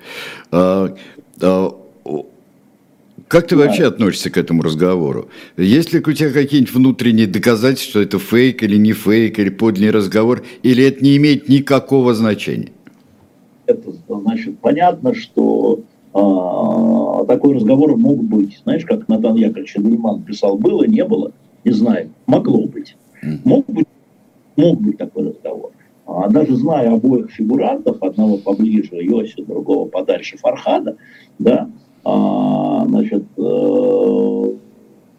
Как 3.27 3.49
ты 3.49 3.57
вообще 3.57 3.87
относишься 3.87 4.29
к 4.31 4.37
этому 4.37 4.63
разговору? 4.63 5.31
Есть 5.57 5.93
ли 5.95 6.01
у 6.01 6.13
тебя 6.13 6.31
какие-нибудь 6.31 6.75
внутренние 6.75 7.27
доказательства, 7.27 7.91
что 7.91 8.03
это 8.03 8.19
фейк 8.19 8.63
или 8.63 8.77
не 8.77 8.93
фейк, 8.93 9.39
или 9.39 9.49
подлинный 9.49 9.93
разговор, 9.93 10.45
или 10.63 10.85
это 10.85 11.03
не 11.03 11.17
имеет 11.17 11.49
никакого 11.49 12.15
значения? 12.15 12.71
Это, 13.67 13.93
значит, 14.09 14.59
понятно, 14.59 15.15
что 15.15 15.81
э, 16.15 17.27
такой 17.27 17.55
разговор 17.55 17.97
мог 17.97 18.23
быть. 18.23 18.61
Знаешь, 18.63 18.85
как 18.85 19.09
Натан 19.09 19.37
Яковлевич 19.37 19.77
Нейман 19.77 20.23
писал, 20.23 20.57
было, 20.57 20.85
не 20.85 21.05
было, 21.05 21.33
не 21.65 21.73
знаю, 21.73 22.11
могло 22.27 22.67
быть. 22.67 22.97
Мог 23.45 23.67
быть, 23.67 23.87
мог 24.57 24.81
быть 24.81 24.99
такой 24.99 25.29
разговор. 25.29 25.71
А 26.07 26.29
даже 26.29 26.55
зная 26.57 26.93
обоих 26.93 27.31
фигурантов, 27.31 28.03
одного 28.03 28.37
поближе 28.37 29.03
Йоси, 29.03 29.43
другого 29.43 29.89
подальше 29.89 30.37
Фархада, 30.37 30.97
да, 31.39 31.71
а, 32.05 32.85
значит, 32.87 33.25
э, 33.39 33.41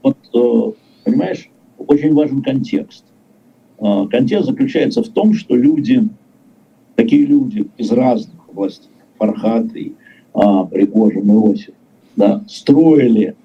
вот, 0.04 0.18
э, 0.34 0.72
понимаешь, 1.04 1.50
очень 1.80 2.14
важен 2.14 2.44
контекст. 2.44 3.06
А, 3.80 4.08
контекст 4.08 4.46
заключается 4.46 5.02
в 5.02 5.10
том, 5.10 5.34
что 5.34 5.56
люди, 5.56 6.04
такие 6.96 7.26
люди 7.26 7.68
из 7.78 7.92
разных 7.92 8.48
областей, 8.48 8.92
Фархат 9.18 9.76
и 9.76 9.96
а, 10.36 10.66
Пригожин, 10.66 11.32
Иосиф, 11.32 11.74
да, 12.16 12.44
строили 12.48 13.36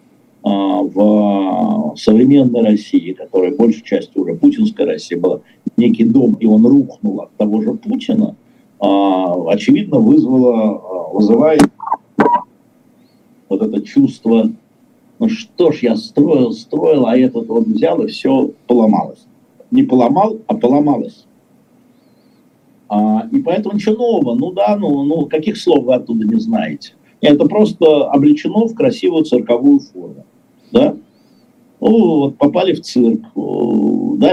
а, 0.42 0.82
в 0.82 1.94
современной 1.96 2.62
России, 2.62 3.12
которая 3.12 3.54
большей 3.54 3.82
частью 3.82 4.22
уже 4.22 4.34
путинская 4.34 4.86
Россия 4.86 5.18
была, 5.18 5.40
некий 5.76 6.04
дом, 6.04 6.34
и 6.34 6.46
он 6.46 6.66
рухнул 6.66 7.20
от 7.20 7.30
того 7.36 7.62
же 7.62 7.74
Путина, 7.74 8.34
а, 8.80 9.50
очевидно, 9.50 9.98
вызвало, 9.98 10.70
а, 10.70 11.12
вызывает 11.12 11.62
вот 13.48 13.62
это 13.62 13.82
чувство, 13.82 14.50
ну 15.18 15.28
что 15.28 15.70
ж, 15.70 15.80
я 15.82 15.96
строил, 15.96 16.52
строил, 16.52 17.06
а 17.06 17.16
этот 17.16 17.46
вот 17.46 17.66
взял 17.66 18.02
и 18.02 18.08
все 18.08 18.50
поломалось. 18.66 19.26
Не 19.70 19.84
поломал, 19.84 20.38
а 20.48 20.54
поломалось. 20.54 21.26
А, 22.90 23.28
и 23.30 23.40
поэтому 23.40 23.76
ничего 23.76 23.94
нового. 23.94 24.34
Ну 24.34 24.50
да, 24.50 24.76
ну, 24.76 25.04
ну 25.04 25.26
каких 25.26 25.56
слов 25.56 25.84
вы 25.84 25.94
оттуда 25.94 26.26
не 26.26 26.40
знаете? 26.40 26.92
Это 27.20 27.46
просто 27.46 28.10
облечено 28.10 28.66
в 28.66 28.74
красивую 28.74 29.24
цирковую 29.24 29.78
форму. 29.78 30.24
Да? 30.72 30.96
Ну, 31.80 32.18
вот 32.18 32.36
попали 32.36 32.74
в 32.74 32.80
цирк. 32.80 33.20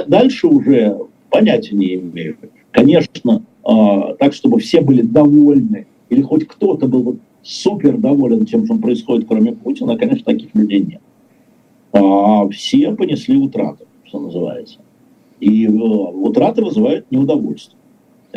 Дальше 0.07 0.47
уже 0.47 0.97
понятия 1.29 1.75
не 1.75 1.95
имею. 1.95 2.37
Конечно, 2.71 3.43
а, 3.63 4.15
так, 4.15 4.33
чтобы 4.33 4.59
все 4.59 4.81
были 4.81 5.03
довольны, 5.03 5.85
или 6.09 6.21
хоть 6.23 6.47
кто-то 6.47 6.87
был 6.87 7.03
вот 7.03 7.17
супер 7.43 7.97
доволен 7.97 8.47
тем, 8.47 8.65
что 8.65 8.75
происходит, 8.75 9.27
кроме 9.27 9.51
Путина, 9.51 9.97
конечно, 9.97 10.25
таких 10.25 10.55
людей 10.55 10.81
нет. 10.81 11.01
А 11.91 12.47
все 12.49 12.91
понесли 12.95 13.37
утраты, 13.37 13.85
что 14.05 14.19
называется. 14.19 14.79
И 15.39 15.67
э, 15.67 15.69
утраты 15.69 16.63
вызывают 16.63 17.11
неудовольствие. 17.11 17.77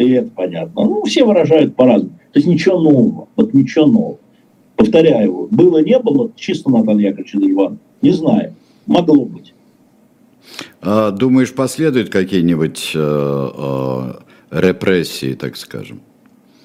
И 0.00 0.12
это 0.12 0.30
понятно. 0.30 0.84
Ну, 0.84 1.04
все 1.04 1.24
выражают 1.24 1.76
по-разному. 1.76 2.18
То 2.32 2.38
есть 2.38 2.46
ничего 2.46 2.80
нового. 2.80 3.28
Вот 3.36 3.54
ничего 3.54 3.86
нового. 3.86 4.18
Повторяю, 4.76 5.48
было, 5.50 5.82
не 5.82 5.98
было, 5.98 6.30
чисто 6.36 6.70
Натан 6.70 6.98
Яковлевич 6.98 7.34
Иван. 7.34 7.78
Не 8.00 8.12
знаю. 8.12 8.54
Могло 8.86 9.26
быть. 9.26 9.52
А, 10.80 11.10
думаешь, 11.10 11.52
последуют 11.52 12.08
какие-нибудь 12.08 12.92
э, 12.94 13.48
э, 13.54 14.12
репрессии, 14.50 15.34
так 15.34 15.56
скажем? 15.56 16.00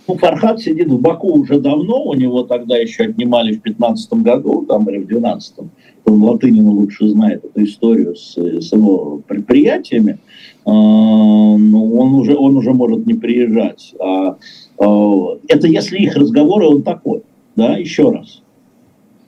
Ну, 0.08 0.18
Фархад 0.18 0.62
сидит 0.62 0.88
в 0.88 1.00
Баку 1.00 1.34
уже 1.40 1.60
давно, 1.60 2.04
у 2.04 2.14
него 2.14 2.44
тогда 2.44 2.78
еще 2.78 3.04
отнимали 3.04 3.56
в 3.56 3.62
15 3.62 4.14
году, 4.14 4.66
там, 4.66 4.90
или 4.90 5.00
в 5.00 5.08
12 5.08 5.56
он 6.06 6.22
Латынин 6.24 6.68
лучше 6.68 7.08
знает 7.10 7.44
эту 7.44 7.64
историю 7.66 8.16
с, 8.16 8.38
с 8.38 8.72
его 8.72 9.22
предприятиями, 9.28 10.20
ну, 10.66 11.96
он 11.96 12.14
уже, 12.16 12.36
он 12.36 12.58
уже 12.58 12.74
может 12.74 13.06
не 13.06 13.14
приезжать. 13.14 13.94
А, 14.00 14.38
а, 14.80 15.38
это 15.48 15.68
если 15.68 16.00
их 16.00 16.16
разговоры, 16.16 16.68
он 16.68 16.84
такой, 16.84 17.22
да, 17.56 17.78
еще 17.78 18.12
раз. 18.12 18.42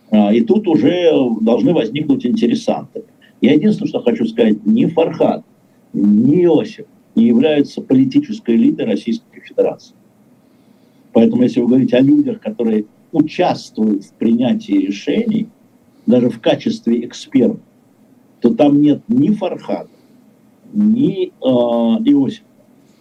А, 0.09 0.33
и 0.33 0.41
тут 0.41 0.67
уже 0.67 1.11
должны 1.41 1.73
возникнуть 1.73 2.25
интересанты. 2.25 3.03
Я 3.41 3.53
единственное, 3.53 3.89
что 3.89 4.01
хочу 4.01 4.25
сказать, 4.25 4.65
ни 4.65 4.85
Фархад, 4.85 5.43
ни 5.93 6.43
Иосиф 6.43 6.85
не 7.15 7.25
являются 7.25 7.81
политической 7.81 8.55
элитой 8.55 8.85
Российской 8.85 9.41
Федерации. 9.41 9.95
Поэтому, 11.13 11.43
если 11.43 11.61
вы 11.61 11.67
говорите 11.67 11.97
о 11.97 12.01
людях, 12.01 12.39
которые 12.39 12.85
участвуют 13.11 14.05
в 14.05 14.13
принятии 14.13 14.73
решений, 14.73 15.47
даже 16.05 16.29
в 16.29 16.39
качестве 16.39 17.05
экспертов, 17.05 17.59
то 18.39 18.53
там 18.53 18.81
нет 18.81 19.01
ни 19.07 19.29
Фархада, 19.29 19.89
ни 20.73 21.27
э, 21.27 21.29
Иосифа. 21.41 22.43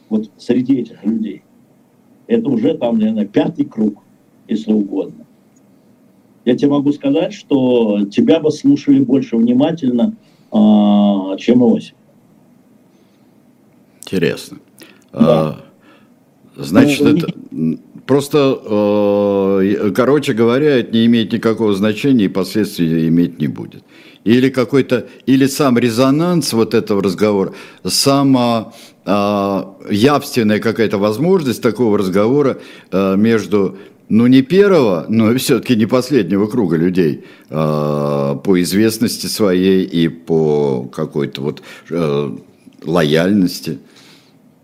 Вот 0.09 0.31
среди 0.39 0.81
этих 0.81 1.05
людей. 1.05 1.43
Это 2.27 2.49
уже 2.49 2.75
там, 2.75 2.99
наверное, 2.99 3.27
пятый 3.27 3.65
круг, 3.65 4.03
если 4.49 4.73
угодно. 4.73 5.25
Я 6.45 6.57
тебе 6.57 6.71
могу 6.71 6.93
сказать, 6.93 7.33
что 7.33 8.05
тебя 8.07 8.41
бы 8.41 8.51
слушали 8.51 9.01
больше 9.01 9.37
внимательно, 9.37 10.17
э, 10.53 11.37
чем 11.39 11.63
Иосиф. 11.63 11.95
Интересно. 14.03 14.59
Да. 15.13 15.21
А, 15.21 15.65
значит, 16.57 17.01
ну, 17.01 17.17
это... 17.17 17.81
Просто, 18.07 18.61
э, 18.65 19.91
короче 19.97 20.33
говоря, 20.33 20.77
это 20.79 20.93
не 20.93 21.07
имеет 21.07 21.33
никакого 21.33 21.75
значения 21.75 22.27
и 22.27 22.29
последствий 22.29 23.09
иметь 23.09 23.41
не 23.41 23.49
будет. 23.49 23.83
Или 24.27 24.49
какой-то, 24.49 25.07
или 25.27 25.47
сам 25.47 25.79
резонанс 25.79 26.53
вот 26.53 26.75
этого 26.75 27.01
разговора, 27.01 27.53
сама 27.85 28.73
э, 29.05 29.63
явственная 29.89 30.59
какая-то 30.59 30.99
возможность 30.99 31.63
такого 31.63 31.97
разговора 31.97 32.59
э, 32.91 33.15
между 33.17 33.79
ну 34.09 34.27
не 34.27 34.43
первого, 34.43 35.07
но 35.09 35.33
все-таки 35.39 35.77
не 35.77 35.87
последнего 35.87 36.49
круга 36.49 36.77
людей 36.77 37.23
э, 37.51 37.55
по 38.45 38.61
известности 38.63 39.27
своей 39.27 39.85
и 39.85 40.09
по 40.09 40.89
какой-то 40.93 41.43
вот 41.43 41.63
э, 41.91 42.37
лояльности. 42.85 43.79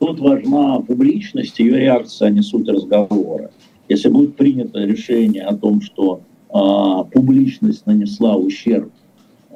Тут 0.00 0.18
важна 0.18 0.80
публичность, 0.80 1.60
ее 1.60 1.78
реакция, 1.78 2.26
а 2.26 2.30
не 2.32 2.42
суть 2.42 2.68
разговора. 2.68 3.52
Если 3.88 4.08
будет 4.08 4.34
принято 4.34 4.80
решение 4.80 5.44
о 5.44 5.54
том, 5.54 5.80
что 5.82 6.20
э, 6.48 7.12
публичность 7.12 7.86
нанесла 7.86 8.34
ущерб 8.34 8.90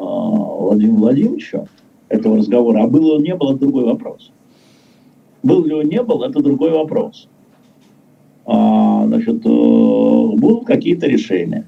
Владимиру 0.05 0.97
Владимировичу 0.97 1.69
этого 2.09 2.39
разговора, 2.39 2.85
а 2.85 2.87
было 2.87 3.17
он 3.17 3.23
не 3.23 3.35
было, 3.35 3.53
это 3.53 3.61
другой 3.61 3.85
вопрос. 3.85 4.31
Был 5.43 5.65
ли 5.65 5.75
он 5.75 5.87
не 5.87 6.03
был, 6.03 6.23
это 6.23 6.41
другой 6.41 6.71
вопрос. 6.71 7.29
А, 8.45 9.07
значит, 9.07 9.45
э, 9.45 9.49
будут 9.49 10.67
какие-то 10.67 11.07
решения. 11.07 11.67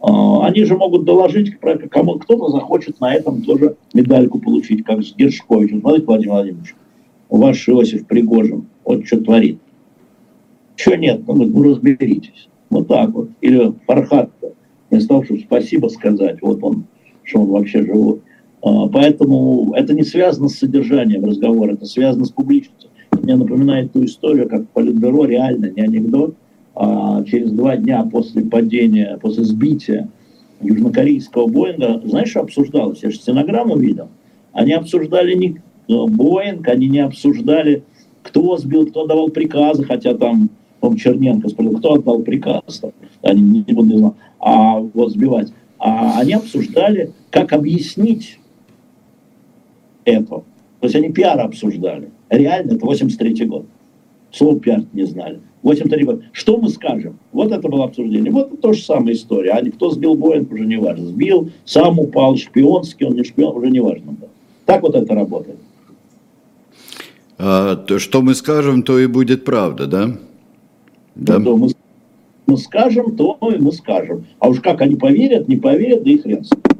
А, 0.00 0.46
они 0.46 0.64
же 0.64 0.76
могут 0.76 1.04
доложить, 1.04 1.58
кому 1.90 2.18
кто-то 2.18 2.48
захочет 2.50 3.00
на 3.00 3.14
этом 3.14 3.42
тоже 3.42 3.76
медальку 3.94 4.38
получить, 4.38 4.84
как 4.84 5.02
с 5.02 5.14
Гершковичем. 5.14 5.80
Смотрите, 5.80 6.06
Владимир 6.06 6.32
Владимирович, 6.32 6.74
ваш 7.28 7.68
Иосиф 7.68 8.06
Пригожин, 8.06 8.66
вот 8.84 9.06
что 9.06 9.20
творит. 9.20 9.58
Что 10.76 10.96
нет, 10.96 11.22
ну, 11.26 11.34
ну 11.34 11.62
разберитесь. 11.62 12.48
Вот 12.70 12.88
так 12.88 13.10
вот. 13.10 13.30
Или 13.40 13.72
Фархат, 13.86 14.30
того, 14.90 15.24
чтобы 15.24 15.40
спасибо 15.40 15.88
сказать, 15.88 16.40
вот 16.42 16.62
он, 16.62 16.84
что 17.28 17.42
он 17.42 17.50
вообще 17.50 17.84
живой. 17.84 18.20
А, 18.62 18.88
поэтому 18.88 19.72
это 19.74 19.94
не 19.94 20.02
связано 20.02 20.48
с 20.48 20.58
содержанием 20.58 21.24
разговора, 21.24 21.74
это 21.74 21.84
связано 21.84 22.24
с 22.24 22.30
публичностью 22.30 22.88
мне 23.28 23.36
напоминает 23.36 23.92
ту 23.92 24.04
историю, 24.06 24.48
как 24.48 24.68
Политбюро, 24.70 25.26
реально, 25.26 25.70
не 25.70 25.82
анекдот, 25.82 26.34
а 26.74 27.22
через 27.24 27.50
два 27.50 27.76
дня 27.76 28.08
после 28.10 28.42
падения, 28.42 29.18
после 29.20 29.44
сбития 29.44 30.08
южнокорейского 30.62 31.46
Боинга, 31.46 32.00
знаешь, 32.06 32.30
что 32.30 32.40
обсуждалось? 32.40 33.02
Я 33.02 33.10
же 33.10 33.16
стенограмму 33.16 33.76
видел. 33.76 34.08
Они 34.52 34.72
обсуждали 34.72 35.34
не 35.34 35.48
э, 35.88 36.06
Боинг, 36.06 36.66
они 36.68 36.88
не 36.88 37.00
обсуждали, 37.00 37.84
кто 38.22 38.56
сбил, 38.56 38.86
кто 38.86 39.06
давал 39.06 39.28
приказы, 39.28 39.84
хотя 39.84 40.14
там, 40.14 40.48
по 40.80 40.94
Черненко 40.96 41.50
спросил, 41.50 41.78
кто 41.78 41.94
отдал 41.94 42.20
приказ, 42.20 42.82
они 43.22 43.64
не 43.66 43.74
буду 43.74 43.98
знать, 43.98 44.14
а 44.40 44.78
вот 44.78 45.12
сбивать. 45.12 45.52
А 45.78 46.18
они 46.18 46.32
обсуждали, 46.32 47.12
как 47.30 47.52
объяснить 47.52 48.38
это. 50.04 50.42
То 50.80 50.84
есть 50.84 50.94
они 50.94 51.10
пиар 51.10 51.40
обсуждали. 51.40 52.10
Реально, 52.30 52.72
это 52.72 52.86
83 52.86 53.46
год. 53.46 53.66
Слово 54.30 54.60
пиар 54.60 54.84
не 54.92 55.04
знали. 55.04 55.40
83 55.62 56.04
год. 56.04 56.22
Что 56.32 56.56
мы 56.58 56.68
скажем? 56.68 57.18
Вот 57.32 57.50
это 57.50 57.68
было 57.68 57.86
обсуждение. 57.86 58.30
Вот 58.30 58.52
это 58.52 58.56
то 58.56 58.72
же 58.72 58.82
самая 58.82 59.14
история. 59.14 59.52
А 59.52 59.60
никто 59.60 59.90
сбил 59.90 60.14
Боинг, 60.14 60.52
уже 60.52 60.64
не 60.66 60.76
важно. 60.76 61.06
Сбил, 61.06 61.50
сам 61.64 61.98
упал, 61.98 62.36
шпионский, 62.36 63.06
он 63.06 63.14
не 63.14 63.24
шпион, 63.24 63.56
уже 63.56 63.70
не 63.70 63.80
важно. 63.80 64.16
Так 64.66 64.82
вот 64.82 64.94
это 64.94 65.14
работает. 65.14 65.58
А, 67.38 67.76
то, 67.76 67.98
что 67.98 68.22
мы 68.22 68.34
скажем, 68.34 68.82
то 68.82 68.98
и 68.98 69.06
будет 69.06 69.44
правда, 69.44 69.86
да? 69.86 70.16
Да. 71.14 71.40
То 71.40 71.56
мы, 71.56 71.70
мы 72.46 72.56
скажем, 72.56 73.16
то 73.16 73.38
и 73.42 73.58
мы 73.58 73.72
скажем. 73.72 74.26
А 74.38 74.48
уж 74.48 74.60
как 74.60 74.80
они 74.80 74.96
поверят, 74.96 75.48
не 75.48 75.56
поверят, 75.56 76.04
да 76.04 76.10
и 76.10 76.18
хрен 76.18 76.44
с 76.44 76.50
ним. 76.50 76.77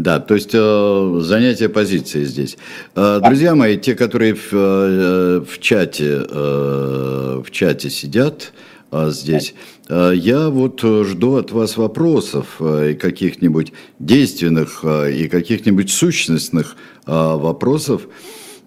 Да, 0.00 0.18
то 0.18 0.34
есть 0.34 0.50
э, 0.54 1.18
занятие 1.20 1.68
позиции 1.68 2.24
здесь. 2.24 2.56
Э, 2.96 3.20
друзья 3.22 3.54
мои, 3.54 3.76
те, 3.76 3.94
которые 3.94 4.34
в, 4.34 4.48
э, 4.52 5.44
в 5.46 5.58
чате, 5.58 6.22
э, 6.26 7.42
в 7.44 7.50
чате 7.50 7.90
сидят 7.90 8.54
э, 8.92 9.10
здесь, 9.10 9.52
э, 9.90 10.12
я 10.16 10.48
вот 10.48 10.80
жду 10.80 11.36
от 11.36 11.52
вас 11.52 11.76
вопросов 11.76 12.46
э, 12.60 12.94
каких-нибудь 12.94 13.74
действенных 13.98 14.80
э, 14.84 15.12
и 15.12 15.28
каких-нибудь 15.28 15.90
сущностных 15.90 16.76
э, 17.06 17.10
вопросов. 17.12 18.08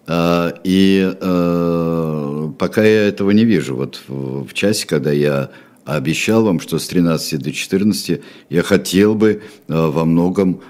Э, 0.05 0.51
и 0.63 1.15
э, 1.19 2.51
пока 2.59 2.84
я 2.84 3.07
этого 3.07 3.31
не 3.31 3.43
вижу, 3.43 3.75
вот 3.75 4.01
в, 4.07 4.45
в 4.45 4.53
часе, 4.53 4.86
когда 4.86 5.11
я 5.11 5.49
обещал 5.84 6.45
вам, 6.45 6.59
что 6.59 6.77
с 6.77 6.88
13 6.88 7.41
до 7.41 7.51
14 7.51 8.21
я 8.51 8.63
хотел 8.63 9.15
бы 9.15 9.41
э, 9.67 9.73
во 9.73 10.05
многом 10.05 10.61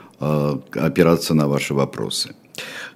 опираться 0.71 1.33
на 1.33 1.47
ваши 1.47 1.73
вопросы. 1.73 2.35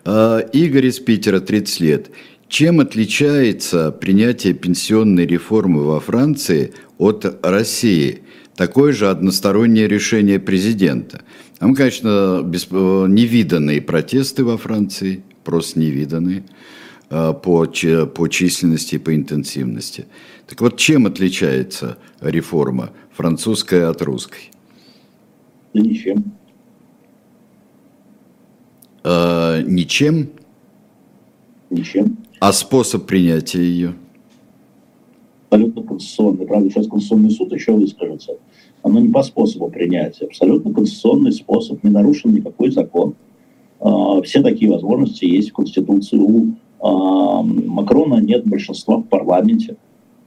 Э, 0.06 0.42
Игорь 0.54 0.88
из 0.88 1.00
Питера, 1.00 1.40
30 1.40 1.80
лет. 1.82 2.12
Чем 2.48 2.80
отличается 2.80 3.92
принятие 3.92 4.54
пенсионной 4.54 5.26
реформы 5.26 5.84
во 5.84 6.00
Франции 6.00 6.74
от 6.98 7.26
России? 7.44 8.22
Такое 8.56 8.94
же 8.94 9.10
одностороннее 9.10 9.88
решение 9.88 10.40
президента. 10.40 11.22
Там, 11.60 11.76
конечно. 11.76 12.40
Э, 12.42 13.06
невиданные 13.08 13.82
протесты 13.82 14.44
во 14.44 14.58
Франции, 14.58 15.24
просто 15.44 15.80
невиданные 15.80 16.44
по, 17.10 17.66
по 17.66 18.28
численности 18.28 18.96
и 18.96 18.98
по 18.98 19.16
интенсивности. 19.16 20.08
Так 20.46 20.60
вот, 20.60 20.76
чем 20.76 21.06
отличается 21.06 21.98
реформа 22.20 22.92
французская 23.14 23.88
от 23.88 24.02
русской? 24.02 24.52
Ничем. 25.74 26.37
Э, 29.08 29.62
ничем? 29.66 30.30
Ничем. 31.70 32.18
А 32.42 32.52
способ 32.52 33.06
принятия 33.06 33.62
ее? 33.62 33.94
Абсолютно 35.50 35.84
конституционный. 35.84 36.46
Правда, 36.46 36.70
сейчас 36.70 36.88
Конституционный 36.88 37.32
суд 37.32 37.54
еще 37.54 37.72
выскажется. 37.72 38.34
Оно 38.84 39.00
не 39.00 39.08
по 39.08 39.24
способу 39.24 39.70
принятия. 39.70 40.26
Абсолютно 40.26 40.74
конституционный 40.74 41.32
способ. 41.32 41.82
Не 41.86 41.90
нарушен 41.90 42.34
никакой 42.34 42.70
закон. 42.72 43.16
Э, 43.80 44.22
все 44.26 44.42
такие 44.42 44.70
возможности 44.70 45.24
есть 45.24 45.52
в 45.52 45.54
Конституции. 45.54 46.18
У 46.18 46.48
э, 46.48 47.44
Макрона 47.66 48.20
нет 48.20 48.46
большинства 48.46 48.98
в 48.98 49.04
парламенте. 49.04 49.78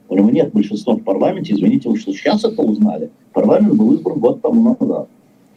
У 0.09 0.15
него 0.15 0.31
нет 0.31 0.53
большинства 0.53 0.95
в 0.95 1.03
парламенте. 1.03 1.53
Извините, 1.53 1.87
вы 1.87 1.97
что 1.97 2.13
сейчас 2.13 2.43
это 2.43 2.63
узнали? 2.63 3.11
Парламент 3.31 3.75
был 3.75 3.93
избран 3.93 4.19
год 4.19 4.41
тому 4.41 4.75
назад. 4.79 5.07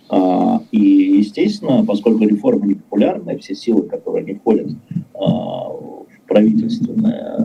А, 0.08 0.60
и, 0.70 0.80
естественно, 1.18 1.84
поскольку 1.84 2.24
реформа 2.24 2.66
не 2.66 2.74
популярная, 2.74 3.38
все 3.38 3.54
силы, 3.54 3.82
которые 3.82 4.24
не 4.24 4.34
входят 4.34 4.70
а, 5.14 5.68
в 5.68 6.06
правительственное, 6.28 7.38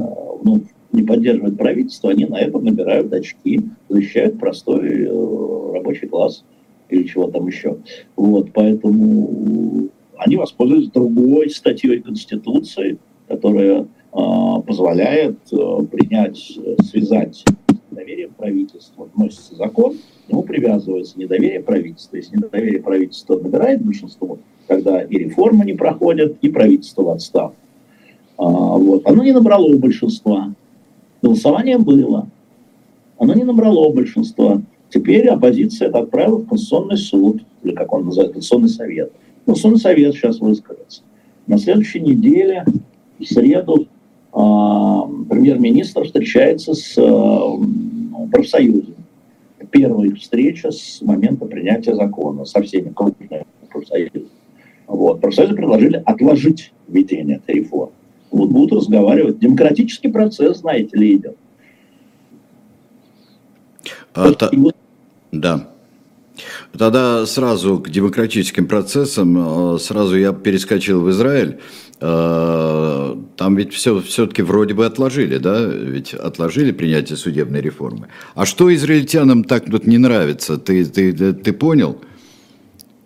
ну, 0.43 0.63
не 0.91 1.03
поддерживают 1.03 1.57
правительство, 1.57 2.09
они 2.09 2.25
на 2.25 2.39
этом 2.39 2.65
набирают 2.65 3.13
очки, 3.13 3.61
защищают 3.87 4.39
простой 4.39 5.05
э, 5.05 5.71
рабочий 5.73 6.07
класс 6.07 6.43
или 6.89 7.03
чего 7.03 7.29
там 7.29 7.47
еще. 7.47 7.77
Вот, 8.15 8.51
поэтому 8.51 9.89
они 10.17 10.35
воспользуются 10.35 10.91
другой 10.91 11.51
статьей 11.51 12.01
Конституции, 12.01 12.97
которая 13.27 13.87
позволяет 14.11 15.37
э, 15.51 15.85
принять, 15.91 16.59
связать 16.83 17.45
доверие 17.91 18.29
правительству. 18.29 19.07
Вносится 19.13 19.55
закон, 19.55 19.97
к 20.29 20.31
нему 20.31 20.43
привязывается 20.43 21.19
недоверие 21.19 21.59
правительства. 21.59 22.17
Если 22.17 22.37
недоверие 22.37 22.81
правительства 22.81 23.39
набирает 23.39 23.81
большинство, 23.81 24.37
тогда 24.67 25.01
и 25.01 25.17
реформы 25.17 25.65
не 25.65 25.73
проходят, 25.73 26.37
и 26.41 26.49
правительство 26.49 27.01
в 27.01 27.09
отставку. 27.09 27.55
А, 28.37 28.43
вот. 28.45 29.07
Оно 29.07 29.23
не 29.23 29.31
набрало 29.31 29.75
большинства. 29.77 30.53
Голосование 31.23 31.79
было. 31.79 32.29
Оно 33.17 33.33
не 33.33 33.43
набрало 33.43 33.91
большинства. 33.91 34.61
Теперь 34.91 35.27
оппозиция 35.27 35.89
это 35.89 35.99
отправила 35.99 36.37
в 36.37 36.47
Конституционный 36.47 36.97
суд, 36.97 37.41
или 37.63 37.73
как 37.73 37.91
он 37.91 38.05
называется, 38.05 38.33
Конституционный 38.33 38.69
совет. 38.69 39.11
Конституционный 39.45 39.79
совет 39.79 40.13
сейчас 40.13 40.39
выскажется. 40.39 41.01
На 41.47 41.57
следующей 41.57 42.01
неделе, 42.01 42.65
в 43.17 43.25
среду, 43.25 43.87
а, 44.31 45.09
премьер-министр 45.27 46.03
встречается 46.03 46.75
с 46.75 46.95
а, 46.99 47.59
профсоюзом 48.31 48.98
первая 49.71 50.13
встреча 50.15 50.71
с 50.71 51.01
момента 51.01 51.45
принятия 51.45 51.95
закона 51.95 52.45
со 52.45 52.61
всеми 52.61 52.89
крупными 52.89 53.45
профсоюзами. 53.69 54.27
Вот. 54.87 55.21
Профсоюзы 55.21 55.55
предложили 55.55 56.01
отложить 56.05 56.73
введение 56.87 57.37
этой 57.37 57.55
реформы. 57.55 57.93
Вот 58.31 58.49
будут 58.49 58.79
разговаривать. 58.79 59.39
Демократический 59.39 60.09
процесс, 60.09 60.59
знаете 60.59 60.97
ли, 60.97 61.15
идет. 61.15 61.37
А, 64.13 64.33
та... 64.33 64.51
Да. 65.31 65.69
Тогда 66.77 67.25
сразу 67.25 67.79
к 67.79 67.89
демократическим 67.89 68.67
процессам, 68.67 69.75
э, 69.75 69.79
сразу 69.79 70.17
я 70.17 70.33
перескочил 70.33 71.01
в 71.01 71.09
Израиль. 71.09 71.59
Э, 72.01 73.15
там 73.35 73.55
ведь 73.55 73.73
все 73.73 73.99
все-таки 74.01 74.41
вроде 74.41 74.73
бы 74.73 74.85
отложили, 74.85 75.37
да? 75.37 75.65
Ведь 75.65 76.13
отложили 76.13 76.71
принятие 76.71 77.17
судебной 77.17 77.61
реформы. 77.61 78.07
А 78.35 78.45
что 78.45 78.73
израильтянам 78.73 79.43
так 79.43 79.65
тут 79.65 79.87
не 79.87 79.97
нравится? 79.97 80.57
Ты, 80.57 80.85
ты, 80.85 81.13
ты 81.13 81.53
понял? 81.53 81.97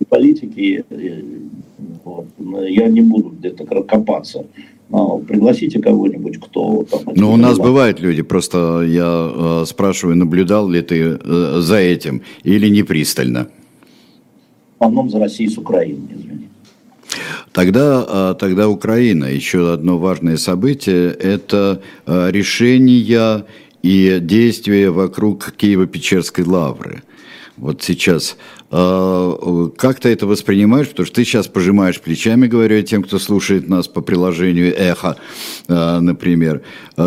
Политики, 0.09 0.83
вот, 2.03 2.25
я 2.67 2.87
не 2.87 3.01
буду 3.01 3.29
где-то 3.29 3.65
копаться 3.65 4.45
пригласите 5.27 5.79
кого-нибудь, 5.79 6.39
кто 6.39 6.83
там... 6.83 7.01
Ну, 7.15 7.33
у 7.33 7.37
нас 7.37 7.57
бывают 7.57 7.99
люди, 7.99 8.21
просто 8.21 8.83
я 8.83 9.31
э, 9.33 9.65
спрашиваю, 9.65 10.17
наблюдал 10.17 10.69
ли 10.69 10.81
ты 10.81 11.17
э, 11.19 11.59
за 11.61 11.77
этим 11.77 12.21
или 12.43 12.69
не 12.69 12.83
пристально? 12.83 13.47
В 14.77 14.83
основном 14.83 15.09
за 15.09 15.19
Россией 15.19 15.49
с 15.49 15.57
Украиной, 15.57 16.09
извини. 16.15 16.42
Тогда, 17.53 18.03
а, 18.07 18.33
тогда 18.33 18.67
Украина. 18.67 19.25
Еще 19.25 19.71
одно 19.73 19.99
важное 19.99 20.37
событие– 20.37 21.11
это 21.19 21.81
а, 22.05 22.29
решения 22.29 23.45
и 23.83 24.17
действия 24.19 24.89
вокруг 24.89 25.53
Киево-Печерской 25.55 26.45
лавры. 26.45 27.03
Вот 27.55 27.83
сейчас 27.83 28.37
а, 28.71 29.69
как 29.77 29.99
ты 29.99 30.09
это 30.09 30.25
воспринимаешь? 30.25 30.89
Потому 30.89 31.05
что 31.05 31.15
ты 31.15 31.25
сейчас 31.25 31.47
пожимаешь 31.47 32.01
плечами, 32.01 32.47
говорю 32.47 32.81
тем, 32.81 33.03
кто 33.03 33.19
слушает 33.19 33.69
нас 33.69 33.87
по 33.87 34.01
приложению 34.01 34.73
«Эхо», 34.75 35.17
например. 35.67 36.63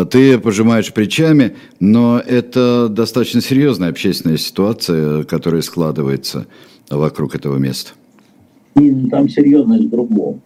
Ты 0.09 0.39
пожимаешь 0.39 0.93
плечами, 0.93 1.57
но 1.81 2.21
это 2.25 2.87
достаточно 2.89 3.41
серьезная 3.41 3.89
общественная 3.89 4.37
ситуация, 4.37 5.25
которая 5.25 5.61
складывается 5.61 6.47
вокруг 6.89 7.35
этого 7.35 7.57
места. 7.57 7.91
Там 9.09 9.29
серьезность 9.29 9.85
в 9.85 9.89
другом. 9.89 10.41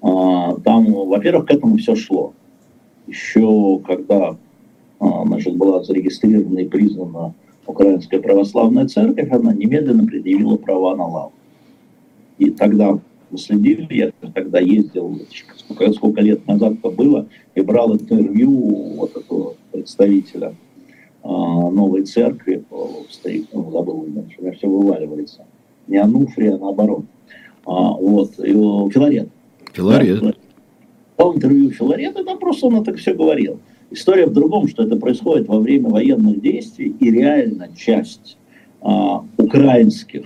Там, 0.00 0.92
во-первых, 0.92 1.46
к 1.46 1.50
этому 1.50 1.76
все 1.76 1.94
шло. 1.94 2.32
Еще 3.06 3.80
когда 3.86 4.36
значит, 4.98 5.56
была 5.56 5.82
зарегистрирована 5.82 6.60
и 6.60 6.68
признана 6.68 7.34
Украинская 7.66 8.20
православная 8.20 8.86
церковь, 8.86 9.30
она 9.30 9.52
немедленно 9.52 10.06
предъявила 10.06 10.56
права 10.56 10.96
на 10.96 11.06
лаву. 11.06 11.32
И 12.38 12.50
тогда 12.50 12.98
мы 13.30 13.38
следили, 13.38 13.86
я 13.90 14.12
тогда 14.34 14.60
ездил, 14.60 15.18
сколько, 15.56 15.92
сколько 15.92 16.20
лет 16.20 16.46
назад 16.46 16.74
это 16.74 16.90
было, 16.90 17.26
и 17.54 17.60
брал 17.60 17.94
интервью 17.94 18.50
вот 18.96 19.16
этого 19.16 19.54
представителя 19.72 20.54
а, 21.22 21.28
новой 21.28 22.02
церкви, 22.04 22.64
стоит, 23.10 23.48
ну, 23.52 23.70
забыл, 23.70 24.00
у 24.00 24.06
меня 24.06 24.52
все 24.52 24.68
вываливается. 24.68 25.44
Не 25.86 25.98
Ануфрия, 25.98 26.56
а 26.56 26.58
наоборот. 26.58 27.04
А, 27.66 27.92
вот, 27.92 28.38
и, 28.38 28.52
Филарет. 28.52 29.28
Филарет. 29.72 30.20
Да, 30.20 30.32
интервью 31.34 31.70
Филарет, 31.70 32.18
и 32.18 32.24
там 32.24 32.38
просто 32.38 32.66
он 32.66 32.76
это 32.76 32.94
все 32.94 33.14
говорил. 33.14 33.58
История 33.90 34.26
в 34.26 34.32
другом, 34.32 34.68
что 34.68 34.82
это 34.82 34.96
происходит 34.96 35.48
во 35.48 35.60
время 35.60 35.90
военных 35.90 36.40
действий, 36.40 36.94
и 36.98 37.10
реально 37.10 37.68
часть 37.76 38.36
а, 38.80 39.24
украинских, 39.36 40.24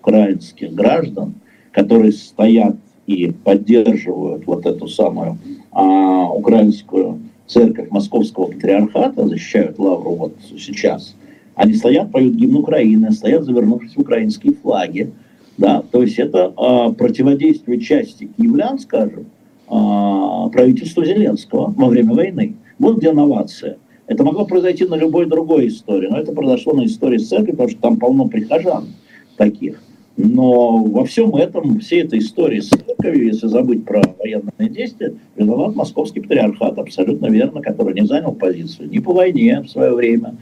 украинских 0.00 0.72
граждан, 0.74 1.34
которые 1.72 2.12
стоят 2.12 2.76
и 3.06 3.30
поддерживают 3.30 4.46
вот 4.46 4.66
эту 4.66 4.88
самую 4.88 5.38
а, 5.70 6.28
украинскую 6.30 7.20
церковь 7.46 7.90
Московского 7.90 8.46
патриархата, 8.46 9.28
защищают 9.28 9.78
лавру 9.78 10.14
вот 10.14 10.34
сейчас, 10.58 11.14
они 11.54 11.74
стоят, 11.74 12.10
поют 12.10 12.34
гимн 12.34 12.56
Украины, 12.56 13.12
стоят, 13.12 13.44
завернувшись 13.44 13.94
в 13.94 14.00
украинские 14.00 14.54
флаги. 14.54 15.12
Да, 15.56 15.82
то 15.90 16.02
есть 16.02 16.18
это 16.18 16.52
а, 16.56 16.90
противодействие 16.92 17.80
части 17.80 18.28
киевлян, 18.36 18.78
скажем, 18.78 19.26
а, 19.68 20.48
правительству 20.48 21.04
Зеленского 21.04 21.72
во 21.76 21.88
время 21.88 22.14
войны. 22.14 22.54
Вот 22.78 22.98
где 22.98 23.12
новация. 23.12 23.78
Это 24.06 24.24
могло 24.24 24.44
произойти 24.44 24.84
на 24.84 24.96
любой 24.96 25.26
другой 25.26 25.68
истории, 25.68 26.08
но 26.08 26.18
это 26.18 26.32
произошло 26.32 26.74
на 26.74 26.84
истории 26.84 27.18
с 27.18 27.28
церковью, 27.28 27.52
потому 27.52 27.70
что 27.70 27.80
там 27.80 27.98
полно 27.98 28.26
прихожан 28.26 28.88
таких. 29.36 29.80
Но 30.16 30.84
во 30.84 31.04
всем 31.04 31.34
этом, 31.34 31.80
всей 31.80 32.02
этой 32.02 32.20
истории 32.20 32.60
с 32.60 32.68
церковью, 32.68 33.26
если 33.26 33.48
забыть 33.48 33.84
про 33.84 34.02
военные 34.18 34.68
действия, 34.68 35.14
виноват 35.36 35.74
московский 35.74 36.20
патриархат, 36.20 36.78
абсолютно 36.78 37.26
верно, 37.26 37.62
который 37.62 37.94
не 37.94 38.06
занял 38.06 38.32
позицию 38.32 38.90
ни 38.90 38.98
по 38.98 39.12
войне 39.12 39.62
в 39.62 39.68
свое 39.68 39.92
время. 39.92 40.36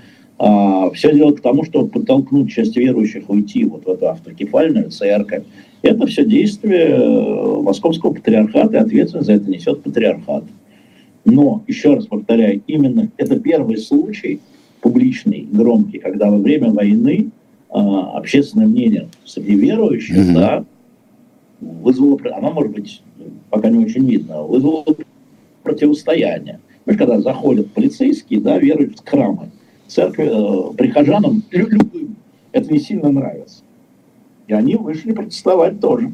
А, 0.44 0.90
все 0.90 1.14
дело 1.14 1.30
к 1.30 1.40
тому, 1.40 1.62
чтобы 1.62 1.88
подтолкнуть 1.88 2.50
часть 2.50 2.76
верующих 2.76 3.30
уйти 3.30 3.64
вот 3.64 3.84
в 3.84 3.88
эту 3.88 4.08
автокефальную 4.08 4.90
церковь. 4.90 5.44
Это 5.82 6.04
все 6.08 6.24
действие 6.24 6.96
э, 6.96 7.60
московского 7.62 8.12
патриархата, 8.12 8.74
и 8.74 8.80
ответственность 8.80 9.28
за 9.28 9.34
это 9.34 9.48
несет 9.48 9.84
патриархат. 9.84 10.42
Но, 11.24 11.62
еще 11.68 11.94
раз 11.94 12.06
повторяю, 12.06 12.60
именно 12.66 13.08
это 13.18 13.38
первый 13.38 13.76
случай 13.76 14.40
публичный, 14.80 15.46
громкий, 15.48 16.00
когда 16.00 16.28
во 16.28 16.38
время 16.38 16.72
войны 16.72 17.28
э, 17.70 17.78
общественное 17.78 18.66
мнение 18.66 19.10
среди 19.24 19.54
верующих, 19.54 20.16
mm-hmm. 20.16 20.34
да, 20.34 20.64
вызвало, 21.60 22.18
оно 22.36 22.50
может 22.50 22.72
быть 22.72 23.00
пока 23.48 23.68
не 23.68 23.84
очень 23.84 24.08
видно, 24.10 24.42
вызвало 24.42 24.84
противостояние. 25.62 26.58
Знаешь, 26.82 26.98
когда 26.98 27.20
заходят 27.20 27.70
полицейские, 27.70 28.40
да, 28.40 28.58
веруют 28.58 28.98
в 28.98 29.08
храмы, 29.08 29.50
церкви, 29.92 30.28
э, 30.30 30.74
прихожанам, 30.76 31.42
любым, 31.50 32.16
это 32.52 32.72
не 32.72 32.80
сильно 32.80 33.10
нравится. 33.10 33.62
И 34.48 34.52
они 34.52 34.76
вышли 34.76 35.12
протестовать 35.12 35.80
тоже. 35.80 36.12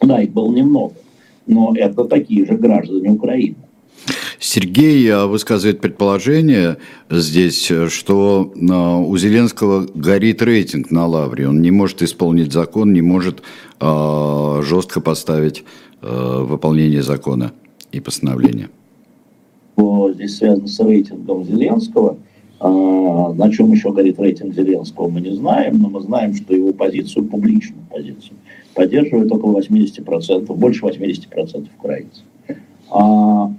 Да, 0.00 0.20
их 0.20 0.32
было 0.32 0.52
немного, 0.52 0.94
но 1.46 1.74
это 1.76 2.04
такие 2.04 2.46
же 2.46 2.54
граждане 2.54 3.10
Украины. 3.10 3.56
Сергей 4.38 5.08
а, 5.12 5.26
высказывает 5.26 5.80
предположение 5.80 6.78
здесь, 7.08 7.70
что 7.88 8.52
а, 8.70 8.98
у 8.98 9.16
Зеленского 9.16 9.86
горит 9.94 10.42
рейтинг 10.42 10.90
на 10.90 11.06
лавре. 11.06 11.48
Он 11.48 11.62
не 11.62 11.70
может 11.70 12.02
исполнить 12.02 12.52
закон, 12.52 12.92
не 12.92 13.02
может 13.02 13.42
а, 13.78 14.60
жестко 14.62 15.00
поставить 15.00 15.64
выполнение 16.00 17.00
закона 17.00 17.52
и 17.92 18.00
постановления. 18.00 18.70
Здесь 19.76 20.38
связано 20.38 20.66
с 20.66 20.80
рейтингом 20.80 21.44
Зеленского. 21.44 22.18
На 22.62 23.50
чем 23.50 23.72
еще 23.72 23.92
горит 23.92 24.20
рейтинг 24.20 24.54
Зеленского, 24.54 25.08
мы 25.08 25.20
не 25.20 25.34
знаем, 25.34 25.78
но 25.80 25.88
мы 25.88 26.00
знаем, 26.00 26.34
что 26.34 26.54
его 26.54 26.72
позицию, 26.72 27.24
публичную 27.24 27.84
позицию, 27.90 28.36
поддерживает 28.74 29.32
около 29.32 29.60
80%, 29.60 30.54
больше 30.54 30.84
80% 30.84 31.68
украинцев. 31.76 32.24
А, 32.90 33.50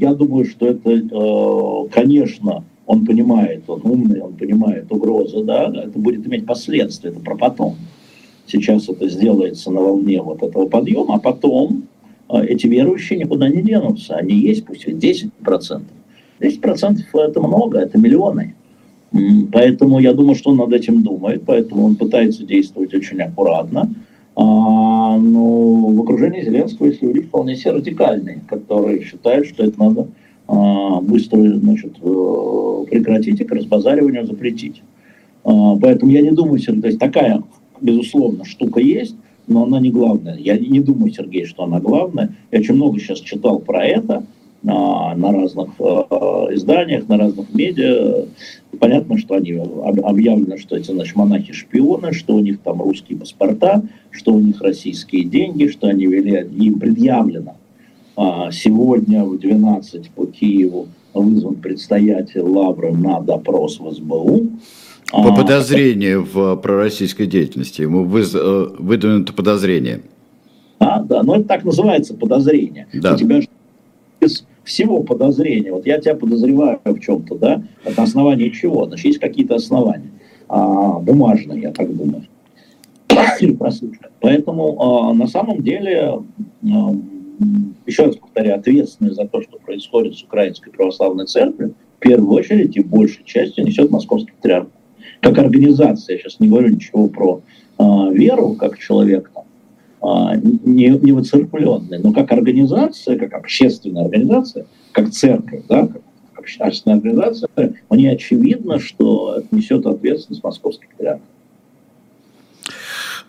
я 0.00 0.14
думаю, 0.14 0.46
что 0.46 0.66
это, 0.66 0.90
э, 0.90 1.88
конечно, 1.90 2.64
он 2.86 3.04
понимает, 3.04 3.64
он 3.68 3.82
умный, 3.84 4.22
он 4.22 4.32
понимает 4.32 4.90
угрозы, 4.90 5.44
да, 5.44 5.70
это 5.70 5.98
будет 5.98 6.26
иметь 6.26 6.46
последствия, 6.46 7.10
это 7.10 7.20
про 7.20 7.36
потом. 7.36 7.76
Сейчас 8.46 8.88
это 8.88 9.08
сделается 9.08 9.70
на 9.70 9.80
волне 9.80 10.22
вот 10.22 10.42
этого 10.42 10.66
подъема, 10.66 11.16
а 11.16 11.18
потом 11.18 11.84
э, 12.30 12.46
эти 12.46 12.66
верующие 12.66 13.18
никуда 13.18 13.48
не 13.50 13.60
денутся. 13.60 14.16
Они 14.16 14.34
есть, 14.34 14.64
пусть 14.64 14.88
10%. 14.88 15.82
10% 16.40 16.98
это 17.14 17.40
много, 17.40 17.78
это 17.78 17.98
миллионы. 17.98 18.54
Поэтому 19.52 20.00
я 20.00 20.12
думаю, 20.12 20.34
что 20.34 20.50
он 20.50 20.58
над 20.58 20.72
этим 20.72 21.02
думает, 21.02 21.42
поэтому 21.46 21.84
он 21.84 21.96
пытается 21.96 22.44
действовать 22.44 22.92
очень 22.94 23.20
аккуратно. 23.20 23.90
А, 24.36 25.16
но 25.18 25.86
в 25.88 26.00
окружении 26.00 26.44
Зеленского 26.44 26.86
есть 26.86 27.02
люди 27.02 27.22
вполне 27.22 27.56
себе 27.56 27.72
радикальные, 27.72 28.42
которые 28.46 29.02
считают, 29.02 29.48
что 29.48 29.64
это 29.64 29.80
надо 29.80 30.08
а, 30.46 31.00
быстро 31.00 31.42
значит, 31.58 31.94
э, 32.00 32.84
прекратить 32.88 33.40
и 33.40 33.44
к 33.44 33.50
разбазариванию 33.50 34.26
запретить. 34.26 34.82
А, 35.42 35.76
поэтому 35.76 36.12
я 36.12 36.20
не 36.20 36.30
думаю, 36.30 36.60
то 36.60 36.86
есть 36.86 37.00
такая, 37.00 37.42
безусловно, 37.80 38.44
штука 38.44 38.78
есть, 38.80 39.16
но 39.48 39.64
она 39.64 39.80
не 39.80 39.90
главная. 39.90 40.36
Я 40.36 40.56
не 40.56 40.80
думаю, 40.80 41.12
Сергей, 41.12 41.44
что 41.44 41.64
она 41.64 41.80
главная. 41.80 42.34
Я 42.52 42.60
очень 42.60 42.74
много 42.74 43.00
сейчас 43.00 43.20
читал 43.20 43.58
про 43.58 43.84
это 43.84 44.22
на, 44.62 45.14
на 45.14 45.32
разных 45.32 45.68
э, 45.78 45.84
изданиях, 46.54 47.08
на 47.08 47.16
разных 47.16 47.52
медиа. 47.54 48.26
Понятно, 48.78 49.18
что 49.18 49.36
они 49.36 49.52
объявлены, 49.52 50.58
что 50.58 50.76
эти 50.76 50.90
значит, 50.90 51.16
монахи 51.16 51.52
шпионы, 51.52 52.12
что 52.12 52.34
у 52.34 52.40
них 52.40 52.60
там 52.60 52.82
русские 52.82 53.18
паспорта, 53.18 53.82
что 54.10 54.34
у 54.34 54.40
них 54.40 54.60
российские 54.60 55.24
деньги, 55.24 55.68
что 55.68 55.88
они 55.88 56.06
вели, 56.06 56.46
им 56.56 56.78
предъявлено. 56.78 57.56
А, 58.16 58.50
сегодня 58.50 59.24
в 59.24 59.38
12 59.38 60.10
по 60.10 60.26
Киеву 60.26 60.88
вызван 61.14 61.56
предстоятель 61.56 62.40
Лавры 62.40 62.92
на 62.92 63.20
допрос 63.20 63.78
в 63.78 63.92
СБУ. 63.92 64.48
По 65.12 65.32
а, 65.32 65.34
подозрению 65.34 66.26
в 66.30 66.56
пророссийской 66.56 67.26
деятельности. 67.26 67.82
Ему 67.82 68.04
э, 68.04 68.66
выдвинуто 68.78 69.32
подозрение. 69.32 70.02
А, 70.80 71.00
да, 71.00 71.22
но 71.22 71.36
это 71.36 71.44
так 71.44 71.64
называется 71.64 72.14
подозрение. 72.14 72.86
Да. 72.92 73.14
У 73.14 73.16
тебя 73.16 73.40
без 74.20 74.44
всего 74.64 75.02
подозрения. 75.02 75.72
Вот 75.72 75.86
я 75.86 75.98
тебя 75.98 76.14
подозреваю 76.14 76.80
в 76.84 76.98
чем-то, 77.00 77.36
да, 77.36 77.62
на 77.96 78.02
основании 78.02 78.50
чего? 78.50 78.86
Значит, 78.86 79.06
есть 79.06 79.18
какие-то 79.18 79.54
основания. 79.54 80.10
А, 80.48 80.98
бумажные, 80.98 81.62
я 81.62 81.72
так 81.72 81.94
думаю. 81.94 82.24
Поэтому 84.20 84.76
а, 84.80 85.14
на 85.14 85.26
самом 85.26 85.62
деле, 85.62 86.00
а, 86.10 86.96
еще 87.86 88.04
раз 88.04 88.16
повторяю, 88.16 88.58
ответственность 88.58 89.16
за 89.16 89.26
то, 89.26 89.42
что 89.42 89.58
происходит 89.58 90.16
с 90.16 90.22
Украинской 90.22 90.70
Православной 90.70 91.26
Церковью, 91.26 91.74
в 91.96 92.00
первую 92.00 92.38
очередь 92.38 92.76
и 92.76 92.80
большей 92.80 93.24
частью 93.24 93.64
несет 93.64 93.90
Московский 93.90 94.32
Патриарх. 94.32 94.68
Как 95.20 95.36
организация, 95.38 96.14
я 96.14 96.22
сейчас 96.22 96.38
не 96.40 96.48
говорю 96.48 96.68
ничего 96.68 97.08
про 97.08 97.40
а, 97.78 98.10
веру, 98.10 98.54
как 98.54 98.78
человек 98.78 99.30
не, 100.02 100.88
не 100.88 101.12
выцерпленный, 101.12 101.98
но 101.98 102.12
как 102.12 102.32
организация, 102.32 103.18
как 103.18 103.32
общественная 103.34 104.04
организация, 104.04 104.66
как 104.92 105.10
церковь, 105.10 105.62
да, 105.68 105.86
как 105.86 106.02
общественная 106.36 106.98
организация, 106.98 107.48
мне 107.90 108.12
очевидно, 108.12 108.78
что 108.78 109.42
несет 109.50 109.86
ответственность 109.86 110.42
московский 110.42 110.86
патриарх. 110.86 111.20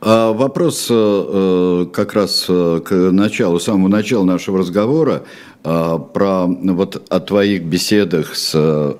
А 0.01 0.31
вопрос 0.31 0.87
э, 0.89 0.93
э, 0.93 1.85
как 1.91 2.13
раз 2.13 2.45
э, 2.47 2.79
к 2.85 2.93
началу, 3.11 3.59
самому 3.59 3.89
началу 3.89 4.23
нашего 4.23 4.59
разговора 4.59 5.23
про 5.61 6.45
вот 6.47 7.05
о 7.09 7.19
твоих 7.19 7.63
беседах 7.65 8.33
с 8.33 8.97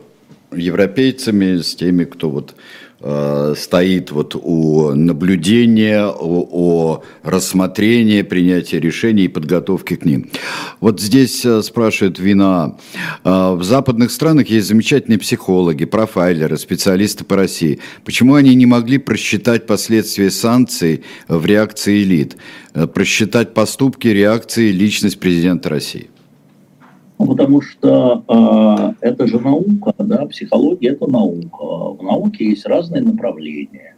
европейцами, 0.51 1.61
с 1.61 1.73
теми, 1.73 2.03
кто 2.03 2.29
вот 2.29 2.53
стоит 2.99 4.11
вот 4.11 4.35
у 4.35 4.93
наблюдения, 4.93 6.05
о, 6.05 6.47
о 6.51 7.03
рассмотрении, 7.23 8.23
принятия 8.23 8.79
решений 8.79 9.25
и 9.25 9.27
подготовки 9.29 9.95
к 9.95 10.03
ним. 10.03 10.29
Вот 10.81 10.99
здесь 10.99 11.45
э, 11.45 11.61
спрашивает 11.61 12.19
Вина. 12.19 12.77
Э, 13.23 13.53
в 13.53 13.63
западных 13.63 14.11
странах 14.11 14.49
есть 14.49 14.67
замечательные 14.67 15.17
психологи, 15.19 15.85
профайлеры, 15.85 16.57
специалисты 16.57 17.23
по 17.23 17.37
России. 17.37 17.79
Почему 18.03 18.35
они 18.35 18.53
не 18.55 18.65
могли 18.65 18.97
просчитать 18.97 19.65
последствия 19.65 20.29
санкций 20.29 21.03
в 21.27 21.45
реакции 21.45 22.03
элит, 22.03 22.35
просчитать 22.93 23.53
поступки, 23.53 24.07
реакции, 24.07 24.71
личность 24.71 25.19
президента 25.19 25.69
России? 25.69 26.09
Ну, 27.19 27.27
потому 27.27 27.61
что 27.61 28.23
э, 29.01 29.07
это 29.07 29.27
же 29.27 29.41
наука, 29.41 29.93
да, 29.97 30.25
психология 30.25 30.91
это 30.91 31.05
наука. 31.05 31.57
В 31.57 32.01
науке 32.01 32.45
есть 32.45 32.65
разные 32.65 33.01
направления. 33.01 33.97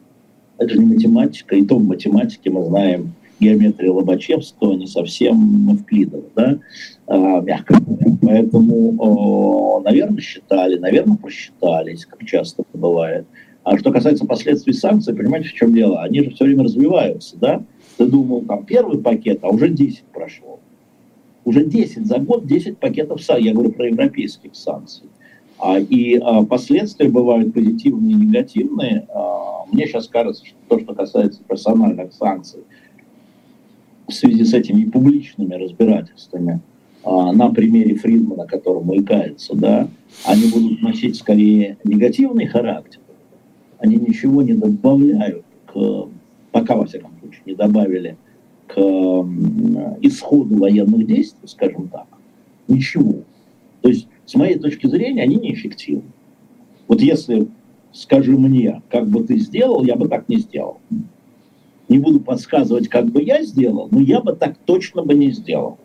Это 0.57 0.73
же 0.73 0.79
не 0.79 0.95
математика, 0.95 1.55
и 1.55 1.63
то 1.63 1.77
в 1.77 1.83
математике 1.83 2.49
мы 2.49 2.65
знаем 2.65 3.13
геометрия 3.39 3.91
Лобачевского, 3.91 4.73
не 4.73 4.87
совсем 4.87 5.69
Евклидова, 5.69 6.23
да, 6.35 6.57
э, 7.07 7.41
мягко 7.43 7.79
говоря. 7.79 8.17
Поэтому, 8.23 9.79
э, 9.79 9.83
наверное, 9.83 10.21
считали, 10.21 10.79
наверное, 10.79 11.17
просчитались, 11.17 12.07
как 12.07 12.25
часто 12.25 12.63
бывает. 12.73 13.27
А 13.63 13.77
что 13.77 13.91
касается 13.91 14.25
последствий 14.25 14.73
санкций, 14.73 15.15
понимаете, 15.15 15.49
в 15.49 15.53
чем 15.53 15.75
дело? 15.75 16.01
Они 16.01 16.23
же 16.23 16.31
все 16.31 16.45
время 16.45 16.63
развиваются, 16.63 17.37
да? 17.37 17.61
Ты 17.97 18.07
думал, 18.07 18.41
там, 18.41 18.65
первый 18.65 18.97
пакет, 18.97 19.41
а 19.43 19.49
уже 19.49 19.69
10 19.69 20.05
прошло 20.11 20.60
уже 21.45 21.65
10 21.65 22.05
за 22.05 22.19
год, 22.19 22.45
10 22.45 22.77
пакетов 22.77 23.21
санкций, 23.21 23.47
я 23.47 23.53
говорю 23.53 23.71
про 23.71 23.87
европейских 23.87 24.55
санкций. 24.55 25.07
А, 25.57 25.79
и 25.79 26.17
а, 26.17 26.43
последствия 26.43 27.09
бывают 27.09 27.53
позитивные 27.53 28.13
и 28.13 28.15
негативные. 28.15 29.07
А, 29.13 29.65
мне 29.71 29.85
сейчас 29.85 30.07
кажется, 30.07 30.45
что 30.45 30.57
то, 30.67 30.79
что 30.79 30.93
касается 30.93 31.41
персональных 31.47 32.13
санкций, 32.13 32.61
в 34.07 34.13
связи 34.13 34.43
с 34.43 34.53
этими 34.53 34.85
публичными 34.85 35.53
разбирательствами, 35.53 36.61
а, 37.03 37.31
на 37.31 37.49
примере 37.49 37.95
Фридмана, 37.95 38.45
которому 38.45 38.93
и 38.93 39.03
кается, 39.03 39.55
да, 39.55 39.87
они 40.25 40.49
будут 40.51 40.81
носить 40.81 41.15
скорее 41.15 41.77
негативный 41.83 42.45
характер. 42.45 42.99
Они 43.79 43.95
ничего 43.95 44.43
не 44.43 44.53
добавляют 44.53 45.43
к, 45.65 46.07
пока, 46.51 46.75
во 46.75 46.85
всяком 46.85 47.11
случае, 47.19 47.41
не 47.45 47.55
добавили 47.55 48.17
к 48.73 48.79
исходу 50.01 50.57
военных 50.57 51.05
действий, 51.05 51.47
скажем 51.47 51.89
так, 51.89 52.07
ничего. 52.67 53.23
То 53.81 53.89
есть, 53.89 54.07
с 54.25 54.35
моей 54.35 54.57
точки 54.57 54.87
зрения, 54.87 55.23
они 55.23 55.35
неэффективны. 55.35 56.03
Вот 56.87 57.01
если 57.01 57.47
скажи 57.91 58.37
мне, 58.37 58.81
как 58.89 59.07
бы 59.07 59.23
ты 59.23 59.37
сделал, 59.39 59.83
я 59.83 59.95
бы 59.95 60.07
так 60.07 60.29
не 60.29 60.37
сделал. 60.37 60.79
Не 61.89 61.99
буду 61.99 62.21
подсказывать, 62.21 62.87
как 62.87 63.07
бы 63.07 63.21
я 63.21 63.43
сделал, 63.43 63.89
но 63.91 63.99
я 63.99 64.21
бы 64.21 64.33
так 64.33 64.57
точно 64.65 65.03
бы 65.03 65.13
не 65.13 65.31
сделал. 65.31 65.77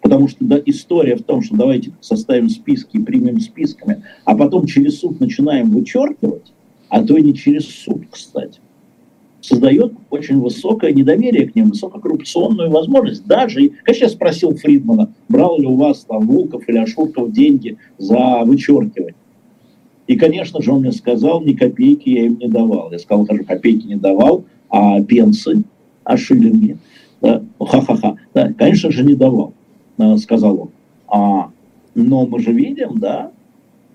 Потому 0.00 0.28
что 0.28 0.42
да, 0.46 0.58
история 0.64 1.16
в 1.16 1.22
том, 1.22 1.42
что 1.42 1.56
давайте 1.56 1.92
составим 2.00 2.48
списки 2.48 2.96
и 2.96 3.02
примем 3.02 3.38
списками, 3.40 4.02
а 4.24 4.34
потом 4.34 4.64
через 4.66 5.00
суд 5.00 5.20
начинаем 5.20 5.70
вычеркивать, 5.70 6.52
а 6.88 7.04
то 7.04 7.18
и 7.18 7.22
не 7.22 7.34
через 7.34 7.66
суд, 7.66 8.04
кстати 8.10 8.60
создает 9.40 9.92
очень 10.10 10.38
высокое 10.40 10.92
недоверие 10.92 11.48
к 11.48 11.54
ним, 11.54 11.70
высококоррупционную 11.70 12.70
возможность. 12.70 13.26
Даже, 13.26 13.70
конечно, 13.84 14.04
я 14.04 14.10
спросил 14.10 14.54
Фридмана, 14.54 15.12
брал 15.28 15.58
ли 15.58 15.66
у 15.66 15.76
вас 15.76 16.04
там 16.08 16.26
Волков 16.26 16.68
или 16.68 16.78
Ашурков 16.78 17.32
деньги 17.32 17.78
за 17.98 18.42
вычеркивание. 18.44 19.14
И, 20.06 20.16
конечно 20.16 20.60
же, 20.60 20.72
он 20.72 20.80
мне 20.80 20.92
сказал, 20.92 21.40
ни 21.40 21.52
копейки 21.52 22.08
я 22.08 22.26
им 22.26 22.38
не 22.38 22.48
давал. 22.48 22.90
Я 22.90 22.98
сказал, 22.98 23.26
хорошо, 23.26 23.44
копейки 23.44 23.86
не 23.86 23.96
давал, 23.96 24.44
а 24.68 25.00
пенсы, 25.02 25.62
а 26.04 26.16
шиллинги. 26.16 26.76
Да, 27.20 27.42
ха-ха-ха. 27.58 28.16
Да, 28.34 28.52
конечно 28.52 28.90
же, 28.90 29.04
не 29.04 29.14
давал, 29.14 29.52
сказал 30.18 30.62
он. 30.62 30.68
А, 31.06 31.50
но 31.94 32.26
мы 32.26 32.40
же 32.40 32.52
видим, 32.52 32.98
да, 32.98 33.30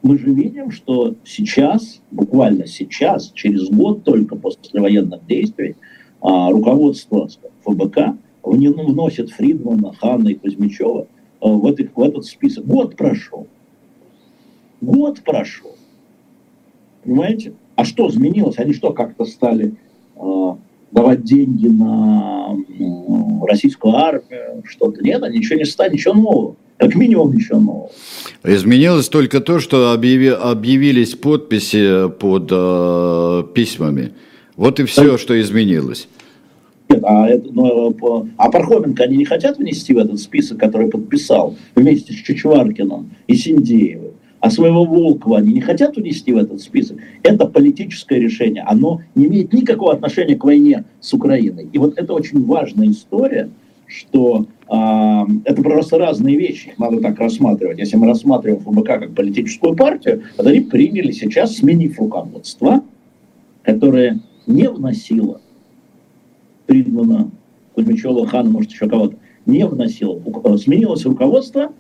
мы 0.06 0.20
же 0.20 0.30
видим, 0.30 0.70
что 0.70 1.16
сейчас, 1.26 2.00
буквально 2.12 2.68
сейчас, 2.68 3.32
через 3.34 3.70
год 3.70 4.04
только 4.04 4.36
после 4.36 4.80
военных 4.80 5.26
действий, 5.26 5.76
а, 6.22 6.52
руководство 6.52 7.28
ФБК 7.64 8.16
вносит 8.44 9.32
Фридмана, 9.32 9.94
Ханна 9.94 10.28
и 10.30 10.36
Кузьмичева 10.36 11.08
а, 11.42 11.48
в, 11.48 11.66
этот, 11.66 11.96
в 11.96 12.02
этот 12.04 12.26
список. 12.26 12.68
Год 12.68 12.96
прошел. 12.96 13.48
Год 14.80 15.22
прошел. 15.24 15.76
Понимаете? 17.04 17.54
А 17.76 17.84
что 17.84 18.08
изменилось? 18.08 18.60
Они 18.60 18.74
что, 18.74 18.94
как-то 18.94 19.26
стали 19.26 19.74
э, 20.18 20.56
давать 20.92 21.24
деньги 21.24 21.68
на 21.68 22.56
российскую 23.42 23.96
армию? 23.96 24.62
Что-то 24.66 25.02
нет, 25.02 25.24
они 25.24 25.40
ничего 25.40 25.58
не 25.58 25.66
стали, 25.66 25.94
ничего 25.94 26.14
нового. 26.14 26.56
Как 26.78 26.94
минимум 26.96 27.34
ничего 27.34 27.60
нового. 27.60 27.92
Изменилось 28.44 29.08
только 29.10 29.40
то, 29.40 29.60
что 29.60 29.94
объяви, 29.94 30.28
объявились 30.28 31.16
подписи 31.16 32.10
под 32.10 32.50
э, 32.52 33.44
письмами. 33.54 34.12
Вот 34.58 34.80
и 34.80 34.86
все, 34.86 35.18
что 35.18 35.40
изменилось. 35.40 36.08
Нет, 36.90 37.04
а, 37.04 37.28
это, 37.28 37.50
ну, 37.52 38.30
а 38.38 38.52
Пархоменко 38.52 39.04
они 39.04 39.18
не 39.18 39.26
хотят 39.26 39.58
внести 39.58 39.94
в 39.94 39.98
этот 39.98 40.20
список, 40.20 40.60
который 40.60 40.90
подписал 40.90 41.56
вместе 41.76 42.14
с 42.14 42.18
Чичваркиным 42.18 43.10
и 43.28 43.36
Синдеевым? 43.36 44.12
А 44.40 44.52
своего 44.52 44.86
Волкова 44.86 45.40
они 45.40 45.54
не 45.54 45.62
хотят 45.62 45.96
внести 45.96 46.32
в 46.32 46.38
этот 46.38 46.62
список? 46.62 46.98
Это 47.24 47.48
политическое 47.48 48.20
решение. 48.20 48.64
Оно 48.64 49.02
не 49.16 49.26
имеет 49.26 49.54
никакого 49.54 49.94
отношения 49.94 50.36
к 50.36 50.44
войне 50.44 50.86
с 51.02 51.14
Украиной. 51.14 51.68
И 51.74 51.78
вот 51.80 51.98
это 51.98 52.14
очень 52.14 52.46
важная 52.46 52.92
история, 52.92 53.50
что 53.88 54.48
а, 54.68 55.26
это 55.44 55.62
просто 55.62 55.98
разные 55.98 56.38
вещи, 56.38 56.70
их 56.70 56.80
надо 56.80 57.00
так 57.00 57.20
рассматривать. 57.20 57.80
Если 57.80 57.98
мы 57.98 58.08
рассматриваем 58.08 58.62
ФБК 58.62 58.88
как 58.88 59.16
политическую 59.16 59.76
партию, 59.76 60.24
то 60.38 60.48
они 60.48 60.62
приняли 60.62 61.12
сейчас, 61.12 61.58
сменив 61.58 62.00
руководство, 62.00 62.84
которое 63.64 64.20
не 64.48 64.70
вносило 64.70 65.42
Фридмана, 66.68 67.30
Кузьмичева, 67.74 68.28
Хана, 68.28 68.50
может, 68.50 68.72
еще 68.72 68.88
кого-то, 68.88 69.18
не 69.46 69.66
вносило. 69.66 70.20
Сменилось 70.58 71.06
руководство, 71.06 71.72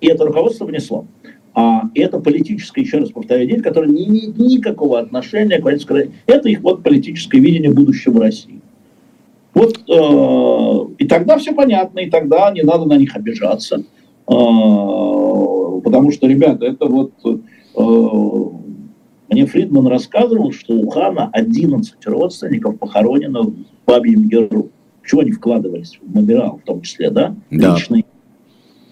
и 0.00 0.08
это 0.08 0.26
руководство 0.26 0.66
внесло. 0.66 1.06
А 1.54 1.88
это 1.94 2.20
политическое, 2.20 2.82
еще 2.82 2.98
раз 2.98 3.10
повторяю, 3.10 3.46
деятель, 3.46 3.62
которое 3.62 3.90
не 3.90 4.06
имеет 4.06 4.36
никакого 4.36 4.98
отношения 4.98 5.58
к 5.58 5.64
военной 5.64 6.10
Это 6.26 6.50
их 6.50 6.60
вот 6.60 6.82
политическое 6.82 7.40
видение 7.40 7.72
будущего 7.72 8.20
России. 8.20 8.60
Вот 9.56 9.78
э, 9.88 10.94
и 10.98 11.06
тогда 11.06 11.38
все 11.38 11.54
понятно, 11.54 12.00
и 12.00 12.10
тогда 12.10 12.50
не 12.50 12.60
надо 12.60 12.84
на 12.84 12.98
них 12.98 13.16
обижаться, 13.16 13.76
э, 13.78 13.84
потому 14.26 16.10
что, 16.12 16.26
ребята, 16.26 16.66
это 16.66 16.84
вот 16.84 17.12
э, 17.24 18.44
мне 19.30 19.46
Фридман 19.46 19.86
рассказывал, 19.86 20.52
что 20.52 20.74
у 20.74 20.90
Хана 20.90 21.30
11 21.32 21.94
родственников 22.04 22.78
похоронено 22.78 23.44
в 23.44 23.54
Бабьем 23.86 24.28
Геру. 24.28 24.68
Чего 25.02 25.22
они 25.22 25.32
вкладывались 25.32 25.98
в 26.02 26.14
Мобирал 26.14 26.60
в 26.62 26.66
том 26.66 26.82
числе, 26.82 27.08
да? 27.08 27.34
да. 27.50 27.76
Личная, 27.76 28.04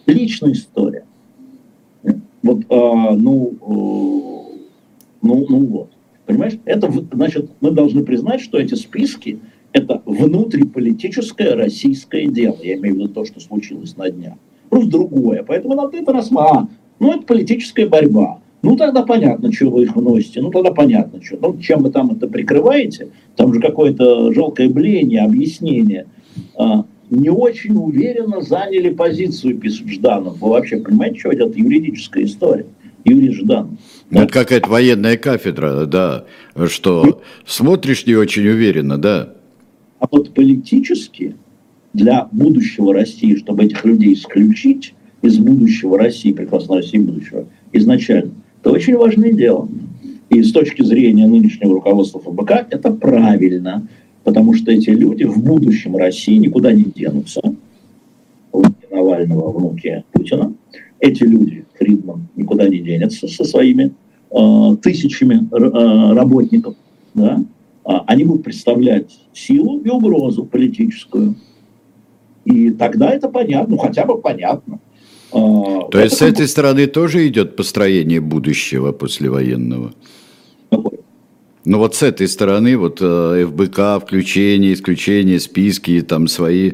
личная 0.07 0.53
история. 0.53 1.05
Вот, 2.43 2.61
э, 2.61 2.65
ну, 2.71 3.53
э, 3.61 4.57
ну, 5.21 5.47
ну 5.47 5.67
вот. 5.67 5.91
Понимаешь, 6.25 6.59
это 6.65 6.91
значит, 7.13 7.51
мы 7.61 7.71
должны 7.71 8.03
признать, 8.03 8.41
что 8.41 8.57
эти 8.59 8.77
списки– 8.77 9.41
это 9.75 10.01
внутриполитическое 10.07 11.57
российское 11.57 12.27
дело. 12.27 12.57
Я 12.63 12.75
имею 12.75 12.95
в 12.95 12.99
виду 12.99 13.09
то, 13.09 13.25
что 13.25 13.41
случилось 13.41 13.97
на 13.97 14.09
днях. 14.09 14.35
Просто 14.71 14.89
другое. 14.89 15.45
Поэтому 15.47 15.75
надо 15.75 15.97
это 15.99 16.13
рассматривать. 16.13 16.71
Ну, 17.01 17.13
это 17.13 17.23
политическая 17.23 17.87
борьба. 17.87 18.39
Ну, 18.63 18.77
тогда 18.77 19.03
понятно, 19.03 19.53
что 19.53 19.71
вы 19.71 19.83
их 19.83 19.97
вносите. 19.97 20.41
Ну, 20.41 20.51
тогда 20.51 20.71
понятно, 20.71 21.21
что. 21.21 21.37
Ну, 21.43 21.59
чем 21.59 21.83
вы 21.83 21.91
там 21.91 22.13
это 22.13 22.29
прикрываете? 22.29 23.09
Там 23.35 23.53
же 23.53 23.61
какое-то 23.61 24.33
жалкое 24.33 24.71
бление, 24.71 25.23
объяснение. 25.23 26.07
А, 26.57 26.85
не 27.11 27.29
очень 27.29 27.77
уверенно 27.77 28.43
заняли 28.43 28.91
позицию, 28.91 29.59
пишет 29.59 29.89
Жданов. 29.89 30.41
Вы 30.41 30.51
вообще 30.51 30.79
понимаете, 30.79 31.19
что 31.19 31.31
это 31.31 31.51
юридическая 31.53 32.25
история? 32.25 32.67
Юрий 33.05 33.33
Жданов. 33.33 33.73
Ну, 34.11 34.21
это 34.23 34.33
какая-то 34.33 34.71
военная 34.71 35.17
кафедра, 35.17 35.85
да, 35.85 36.25
что 36.69 37.23
смотришь 37.45 38.07
не 38.07 38.15
очень 38.15 38.47
уверенно, 38.47 38.99
да. 38.99 39.35
А 40.05 40.09
вот 40.11 40.35
политически 40.35 41.35
для 41.95 42.29
будущего 42.31 42.93
России, 42.93 43.37
чтобы 43.37 43.65
этих 43.65 43.87
людей 43.87 44.13
исключить 44.13 44.93
из 45.23 45.39
будущего 45.39 45.97
России, 45.97 46.31
прекрасной 46.31 46.83
России 46.83 46.99
будущего, 46.99 47.47
изначально, 47.73 48.33
это 48.61 48.71
очень 48.71 48.97
важное 48.99 49.33
дело. 49.33 49.67
И 50.29 50.43
с 50.43 50.53
точки 50.53 50.83
зрения 50.83 51.27
нынешнего 51.27 51.73
руководства 51.73 52.21
ФБК 52.21 52.67
это 52.71 52.93
правильно, 52.93 53.89
потому 54.25 54.53
что 54.53 54.73
эти 54.73 54.91
люди 54.91 55.25
в 55.25 55.43
будущем 55.43 55.97
России 55.97 56.37
никуда 56.37 56.71
не 56.73 56.85
денутся. 56.85 57.41
Внуки 58.53 58.87
Навального, 58.91 59.59
внуки 59.59 60.05
Путина. 60.13 60.53
Эти 61.01 61.23
люди, 61.23 61.65
Фридман, 61.79 62.29
никуда 62.37 62.69
не 62.69 62.81
денется 62.81 63.27
со 63.27 63.45
своими 63.45 63.95
э, 64.31 64.77
тысячами 64.83 65.49
э, 65.51 66.15
работников. 66.15 66.75
Да? 67.15 67.43
А, 67.85 68.05
они 68.07 68.25
будут 68.25 68.45
представлять 68.45 69.19
силу 69.33 69.81
и 69.81 69.89
угрозу 69.89 70.45
политическую. 70.45 71.35
И 72.45 72.71
тогда 72.71 73.11
это 73.11 73.29
понятно, 73.29 73.77
ну 73.77 73.79
хотя 73.79 74.05
бы 74.05 74.21
понятно. 74.21 74.81
А, 75.33 75.89
То 75.91 76.01
есть 76.01 76.17
с 76.17 76.23
этой 76.23 76.49
стороны 76.49 76.87
тоже 76.87 77.27
идет 77.29 77.57
построение 77.57 78.21
будущего 78.21 78.93
послевоенного? 78.93 79.93
Ну 80.71 81.79
вот 81.79 81.95
с 81.95 82.03
этой 82.03 82.29
стороны, 82.29 82.77
вот 82.77 82.99
э, 83.01 83.47
ФБК, 83.47 84.05
включение, 84.05 84.75
исключение, 84.75 85.41
списки, 85.41 86.03
там 86.03 86.29
свои... 86.29 86.73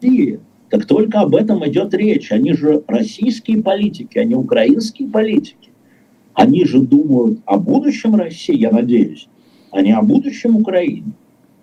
И, 0.00 0.38
так 0.68 0.84
только 0.84 1.20
об 1.20 1.36
этом 1.36 1.66
идет 1.68 1.94
речь. 1.94 2.32
Они 2.32 2.54
же 2.54 2.82
российские 2.88 3.62
политики, 3.62 4.18
они 4.18 4.34
украинские 4.34 5.08
политики. 5.08 5.70
Они 6.34 6.64
же 6.64 6.80
думают 6.80 7.38
о 7.46 7.56
будущем 7.56 8.16
России, 8.16 8.56
я 8.56 8.72
надеюсь, 8.72 9.28
не 9.74 9.92
о 9.92 10.02
будущем 10.02 10.56
Украины. 10.56 11.12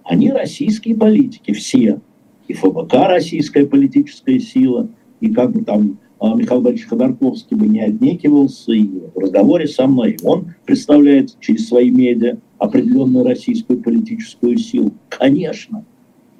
Они 0.03 0.31
российские 0.31 0.95
политики, 0.95 1.51
все. 1.53 1.99
И 2.47 2.53
ФБК 2.53 2.93
российская 3.07 3.65
политическая 3.65 4.39
сила, 4.39 4.87
и 5.19 5.31
как 5.31 5.51
бы 5.51 5.63
там 5.63 5.97
а, 6.19 6.35
Михаил 6.35 6.61
Борисович 6.61 6.89
Ходорковский 6.89 7.57
бы 7.57 7.67
не 7.67 7.81
отнекивался 7.81 8.71
и 8.71 8.87
в 9.13 9.17
разговоре 9.17 9.67
со 9.67 9.87
мной. 9.87 10.17
Он 10.23 10.53
представляет 10.65 11.39
через 11.39 11.67
свои 11.67 11.89
медиа 11.89 12.37
определенную 12.57 13.25
российскую 13.25 13.81
политическую 13.81 14.57
силу. 14.57 14.91
Конечно. 15.09 15.83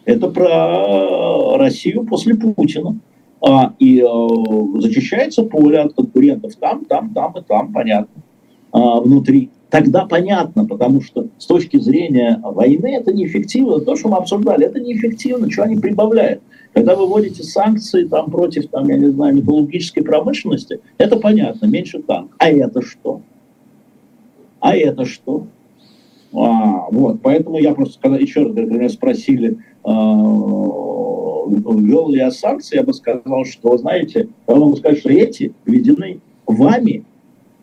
Это 0.06 0.30
про 0.30 1.58
Россию 1.58 2.06
после 2.06 2.36
Путина. 2.36 3.00
А, 3.42 3.74
и 3.80 4.02
а, 4.02 4.28
зачищается 4.80 5.44
поле 5.44 5.80
от 5.80 5.94
конкурентов 5.94 6.56
там, 6.56 6.86
там, 6.86 7.14
там 7.14 7.34
и 7.38 7.44
там, 7.44 7.74
понятно, 7.74 8.24
а, 8.72 9.00
внутри. 9.00 9.50
Тогда 9.70 10.06
понятно, 10.06 10.66
потому 10.66 11.02
что 11.02 11.28
с 11.38 11.46
точки 11.46 11.78
зрения 11.78 12.40
войны 12.44 12.96
это 12.96 13.12
неэффективно. 13.12 13.80
То, 13.80 13.96
что 13.96 14.10
мы 14.10 14.18
обсуждали, 14.18 14.66
это 14.66 14.80
неэффективно, 14.80 15.52
что 15.52 15.64
они 15.64 15.76
прибавляют. 15.76 16.42
Когда 16.74 16.96
вы 16.96 17.08
вводите 17.08 17.44
санкции 17.44 18.04
там, 18.06 18.30
против, 18.30 18.70
там, 18.70 18.88
я 18.90 18.98
не 18.98 19.08
знаю, 19.08 19.36
металлургической 19.36 20.04
промышленности, 20.04 20.80
это 20.98 21.18
понятно, 21.18 21.66
меньше 21.66 22.02
танк. 22.02 22.36
А 22.38 22.50
это 22.50 22.82
что? 22.82 23.22
А 24.60 24.76
это 24.76 25.06
что? 25.06 25.48
А, 26.34 26.88
вот, 26.92 27.22
поэтому 27.22 27.60
я 27.60 27.74
просто, 27.74 28.00
когда 28.02 28.18
еще 28.18 28.44
раз, 28.44 28.56
когда 28.56 28.76
меня 28.76 28.90
спросили, 28.90 29.58
а, 29.84 29.92
ввел 31.48 32.10
ли 32.10 32.18
я 32.18 32.32
санкции, 32.32 32.76
я 32.76 32.84
бы 32.84 32.94
сказал, 32.94 33.46
что, 33.46 33.78
знаете, 33.78 34.28
я 34.48 34.56
могу 34.56 34.76
сказать, 34.76 35.00
что 35.00 35.10
эти 35.10 35.54
введены 35.66 36.20
вами, 36.46 37.06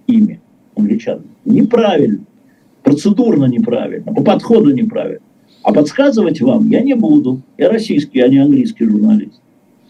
ими, 0.07 0.41
англичанами, 0.77 1.29
неправильно, 1.45 2.25
процедурно 2.83 3.47
неправильно, 3.47 4.13
по 4.13 4.23
подходу 4.23 4.73
неправильно. 4.73 5.21
А 5.63 5.73
подсказывать 5.73 6.41
вам 6.41 6.69
я 6.71 6.81
не 6.81 6.95
буду. 6.95 7.41
Я 7.57 7.71
российский, 7.71 8.21
а 8.21 8.29
не 8.29 8.39
английский 8.39 8.85
журналист. 8.85 9.41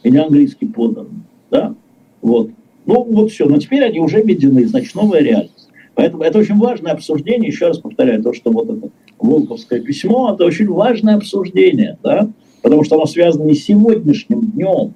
И 0.02 0.10
не 0.10 0.18
английский 0.18 0.66
поданный. 0.66 1.22
Да? 1.50 1.74
Вот. 2.20 2.50
Ну 2.84 3.04
вот 3.04 3.30
все. 3.30 3.46
Но 3.46 3.58
теперь 3.58 3.82
они 3.82 3.98
уже 3.98 4.20
введены. 4.20 4.66
Значит, 4.66 4.94
новая 4.94 5.20
реальность. 5.20 5.70
Поэтому 5.94 6.24
это 6.24 6.38
очень 6.38 6.56
важное 6.56 6.92
обсуждение. 6.92 7.48
Еще 7.48 7.68
раз 7.68 7.78
повторяю, 7.78 8.22
то, 8.22 8.32
что 8.32 8.50
вот 8.50 8.68
это 8.68 8.90
Волковское 9.18 9.80
письмо, 9.80 10.32
это 10.34 10.44
очень 10.44 10.68
важное 10.68 11.16
обсуждение. 11.16 11.98
Да? 12.02 12.28
Потому 12.60 12.84
что 12.84 12.96
оно 12.96 13.06
связано 13.06 13.44
не 13.44 13.54
с 13.54 13.64
сегодняшним 13.64 14.42
днем, 14.50 14.94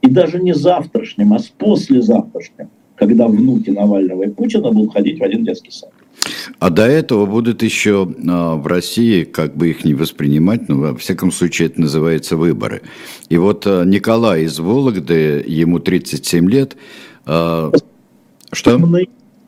и 0.00 0.08
даже 0.08 0.42
не 0.42 0.52
завтрашним, 0.52 1.32
а 1.32 1.38
с 1.38 1.48
послезавтрашним, 1.48 2.68
когда 3.02 3.26
внуки 3.26 3.70
Навального 3.70 4.22
и 4.22 4.28
Путина 4.28 4.70
будут 4.70 4.92
ходить 4.92 5.18
в 5.18 5.24
один 5.24 5.44
детский 5.44 5.72
сад. 5.72 5.90
А 6.60 6.70
до 6.70 6.86
этого 6.86 7.26
будут 7.26 7.64
еще 7.64 8.08
а, 8.28 8.54
в 8.54 8.64
России, 8.68 9.24
как 9.24 9.56
бы 9.56 9.70
их 9.70 9.84
не 9.84 9.94
воспринимать, 9.94 10.68
но 10.68 10.76
во 10.78 10.96
всяком 10.96 11.32
случае 11.32 11.66
это 11.66 11.80
называется 11.80 12.36
выборы. 12.36 12.82
И 13.28 13.36
вот 13.38 13.66
а, 13.66 13.84
Николай 13.84 14.44
из 14.44 14.60
Вологды, 14.60 15.44
ему 15.44 15.80
37 15.80 16.48
лет. 16.48 16.76
А, 17.26 17.72
что? 18.52 18.78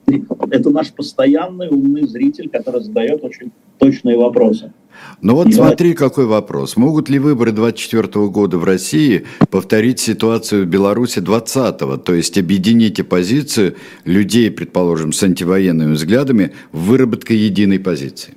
Это 0.07 0.71
наш 0.71 0.93
постоянный 0.93 1.69
умный 1.69 2.07
зритель, 2.07 2.49
который 2.49 2.83
задает 2.83 3.25
очень 3.25 3.51
точные 3.79 4.17
вопросы. 4.17 4.73
Ну 5.21 5.35
вот 5.35 5.53
смотри, 5.53 5.95
какой 5.95 6.27
вопрос. 6.27 6.77
Могут 6.77 7.09
ли 7.09 7.19
выборы 7.19 7.53
2024 7.53 8.29
года 8.29 8.59
в 8.59 8.65
России 8.65 9.25
повторить 9.51 9.99
ситуацию 9.99 10.65
в 10.65 10.69
Беларуси 10.69 11.19
2020-го, 11.19 11.97
то 11.97 12.15
есть 12.15 12.39
объединить 12.39 13.01
оппозицию 13.01 13.75
людей, 14.05 14.51
предположим, 14.51 15.13
с 15.13 15.23
антивоенными 15.23 15.95
взглядами 15.95 16.53
в 16.73 16.87
выработке 16.87 17.37
единой 17.37 17.81
позиции? 17.81 18.35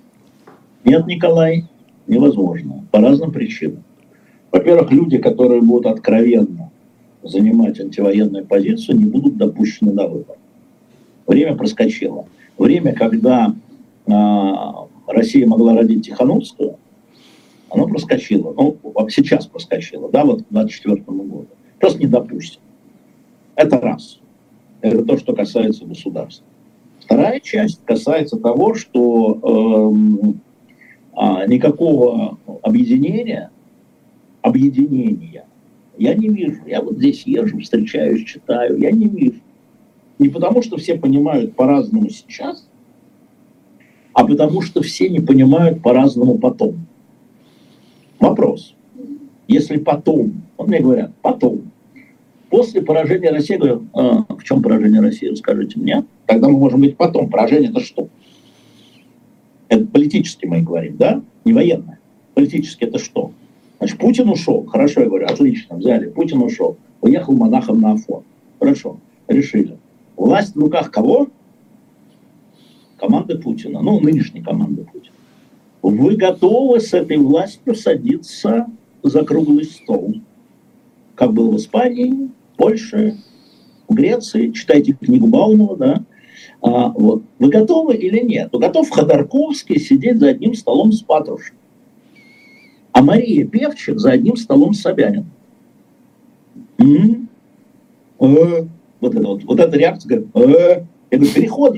Нет, 0.83 1.05
Николай, 1.05 1.65
невозможно. 2.07 2.85
По 2.91 2.99
разным 2.99 3.31
причинам. 3.31 3.83
Во-первых, 4.51 4.91
люди, 4.91 5.17
которые 5.17 5.61
будут 5.61 5.85
откровенно 5.85 6.71
занимать 7.23 7.79
антивоенную 7.79 8.45
позицию, 8.45 8.97
не 8.97 9.05
будут 9.05 9.37
допущены 9.37 9.91
на 9.91 10.07
выбор. 10.07 10.37
Время 11.27 11.55
проскочило. 11.55 12.25
Время, 12.57 12.93
когда 12.93 13.53
а, 14.09 14.87
Россия 15.05 15.45
могла 15.45 15.75
родить 15.75 16.05
Тихановскую, 16.05 16.77
оно 17.69 17.87
проскочило. 17.87 18.53
Ну, 18.53 18.77
сейчас 19.09 19.45
проскочило, 19.45 20.09
да, 20.09 20.23
вот 20.23 20.43
к 20.43 20.45
24 20.49 21.03
году. 21.05 21.47
Просто 21.79 21.99
не 21.99 22.07
допустим. 22.07 22.61
Это 23.55 23.79
раз. 23.79 24.19
Это 24.81 25.03
то, 25.03 25.17
что 25.17 25.35
касается 25.35 25.85
государства. 25.85 26.45
Вторая 27.01 27.39
часть 27.41 27.81
касается 27.83 28.37
того, 28.37 28.73
что 28.73 29.91
эм, 29.91 30.41
а, 31.13 31.45
никакого 31.45 32.37
объединения, 32.61 33.51
объединения 34.41 35.45
я 35.97 36.13
не 36.13 36.29
вижу. 36.29 36.61
Я 36.65 36.81
вот 36.81 36.97
здесь 36.97 37.23
езжу, 37.23 37.59
встречаюсь, 37.59 38.23
читаю, 38.23 38.77
я 38.77 38.91
не 38.91 39.07
вижу. 39.07 39.41
Не 40.19 40.29
потому, 40.29 40.61
что 40.63 40.77
все 40.77 40.95
понимают 40.95 41.55
по-разному 41.55 42.09
сейчас, 42.09 42.67
а 44.13 44.25
потому 44.25 44.61
что 44.61 44.81
все 44.81 45.09
не 45.09 45.19
понимают 45.19 45.81
по-разному 45.83 46.39
потом. 46.39 46.87
Вопрос. 48.19 48.73
Если 49.47 49.77
потом, 49.77 50.41
вот 50.57 50.67
мне 50.67 50.79
говорят, 50.79 51.11
потом, 51.21 51.71
после 52.49 52.81
поражения 52.81 53.29
России, 53.29 53.53
я 53.53 53.59
говорю, 53.59 53.85
а, 53.93 54.25
в 54.33 54.43
чем 54.43 54.63
поражение 54.63 55.01
России, 55.01 55.33
скажите 55.35 55.79
мне, 55.79 56.03
тогда 56.25 56.49
мы 56.49 56.57
можем 56.57 56.81
быть 56.81 56.97
потом. 56.97 57.29
Поражение 57.29 57.69
это 57.69 57.79
что? 57.79 58.09
Это 59.69 59.85
политически 59.85 60.45
мы 60.45 60.61
говорим, 60.61 60.97
да? 60.97 61.21
Не 61.45 61.53
военное. 61.53 61.99
Политически 62.33 62.85
это 62.85 62.97
что? 62.97 63.31
Значит, 63.77 63.99
Путин 63.99 64.29
ушел. 64.29 64.65
Хорошо, 64.65 65.01
я 65.01 65.07
говорю, 65.07 65.27
отлично, 65.27 65.77
взяли. 65.77 66.09
Путин 66.09 66.41
ушел. 66.41 66.77
Уехал 67.01 67.33
монахом 67.33 67.79
на 67.79 67.91
Афон. 67.91 68.23
Хорошо, 68.59 68.97
решили. 69.27 69.77
Власть 70.17 70.55
в 70.55 70.59
руках 70.59 70.91
кого? 70.91 71.29
команды 72.99 73.37
Путина, 73.37 73.81
ну, 73.81 73.99
нынешней 73.99 74.41
команды 74.41 74.83
Путина. 74.83 75.13
Вы 75.81 76.15
готовы 76.15 76.79
с 76.79 76.93
этой 76.93 77.17
властью 77.17 77.75
садиться 77.75 78.67
за 79.03 79.23
круглый 79.23 79.65
стол? 79.65 80.15
Как 81.15 81.33
было 81.33 81.51
в 81.51 81.57
Испании, 81.57 82.29
Польше, 82.57 83.17
Греции, 83.89 84.51
читайте 84.51 84.93
книгу 84.93 85.27
Баумова, 85.27 85.77
да, 85.77 86.03
а, 86.61 86.89
вот. 86.89 87.23
Вы 87.39 87.49
готовы 87.49 87.95
или 87.95 88.19
нет? 88.19 88.49
Вы 88.51 88.59
готов 88.59 88.89
Ходорковский 88.89 89.79
сидеть 89.79 90.17
за 90.17 90.29
одним 90.29 90.55
столом 90.55 90.91
с 90.91 91.01
Патрушем, 91.01 91.55
а 92.91 93.01
Мария 93.01 93.45
Певчих 93.45 93.99
за 93.99 94.11
одним 94.11 94.35
столом 94.35 94.73
с 94.73 94.81
Собяниным. 94.81 95.31
М-м? 96.79 97.29
Вот 98.99 99.15
это 99.15 99.27
вот, 99.27 99.43
вот 99.43 99.59
эта 99.59 99.77
реакция, 99.77 100.23
говорит, 100.33 100.57
э, 100.57 100.83
я 101.11 101.17
говорю, 101.17 101.33
переход 101.33 101.77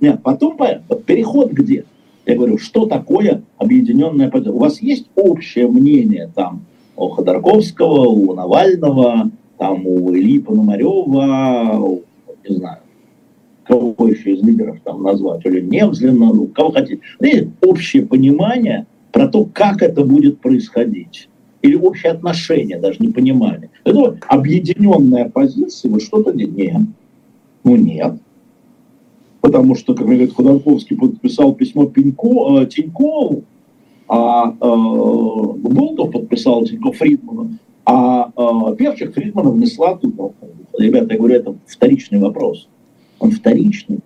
нет, 0.00 0.20
потом 0.22 0.58
переход 1.06 1.52
где? 1.52 1.84
Я 2.26 2.36
говорю, 2.36 2.58
что 2.58 2.86
такое 2.86 3.42
объединенная 3.56 4.30
позиция? 4.30 4.52
У 4.52 4.58
вас 4.58 4.82
есть 4.82 5.06
общее 5.14 5.68
мнение 5.68 6.30
там 6.34 6.64
у 6.96 7.08
Ходорковского, 7.08 8.08
у 8.08 8.34
Навального, 8.34 9.30
там 9.58 9.86
у 9.86 10.12
Ильи 10.12 10.40
Пономарева, 10.40 11.78
у, 11.78 12.02
не 12.48 12.56
знаю, 12.56 12.78
кого 13.64 14.08
еще 14.08 14.34
из 14.34 14.42
лидеров 14.42 14.78
там 14.84 15.02
назвать, 15.02 15.46
или 15.46 15.60
Невзлина, 15.60 16.32
ну, 16.32 16.46
кого 16.48 16.72
хотите. 16.72 17.00
И 17.20 17.48
общее 17.60 18.04
понимание 18.04 18.86
про 19.12 19.28
то, 19.28 19.44
как 19.52 19.82
это 19.82 20.04
будет 20.04 20.40
происходить. 20.40 21.28
или 21.62 21.76
общее 21.76 22.10
отношение, 22.10 22.78
даже 22.80 22.96
не 22.98 23.08
понимали. 23.08 23.70
Это 23.84 24.16
объединенная 24.28 25.28
позиция, 25.28 25.90
вот 25.90 26.02
что-то 26.02 26.32
нет. 26.32 26.52
нет. 26.52 26.82
Ну 27.64 27.76
нет. 27.76 28.14
Потому 29.40 29.74
что, 29.74 29.94
как 29.94 30.06
говорит 30.06 30.34
Ходорковский, 30.34 30.96
подписал 30.96 31.54
письмо 31.54 31.86
Пенько, 31.86 32.62
э, 32.62 32.66
Тинькову, 32.66 33.42
а 34.08 34.50
э, 34.50 34.54
Болтов 34.60 36.12
подписал 36.12 36.64
Тиньков 36.64 36.96
Фридмана, 36.96 37.58
а 37.84 38.30
э, 38.36 38.76
Певчих 38.76 39.12
Фридмана 39.14 39.50
внесла 39.50 39.96
тут. 39.96 40.14
Ребята, 40.78 41.14
я 41.14 41.18
говорю, 41.18 41.34
это 41.34 41.56
вторичный 41.66 42.20
вопрос. 42.20 42.68
Он 43.18 43.32
вторичный. 43.32 43.98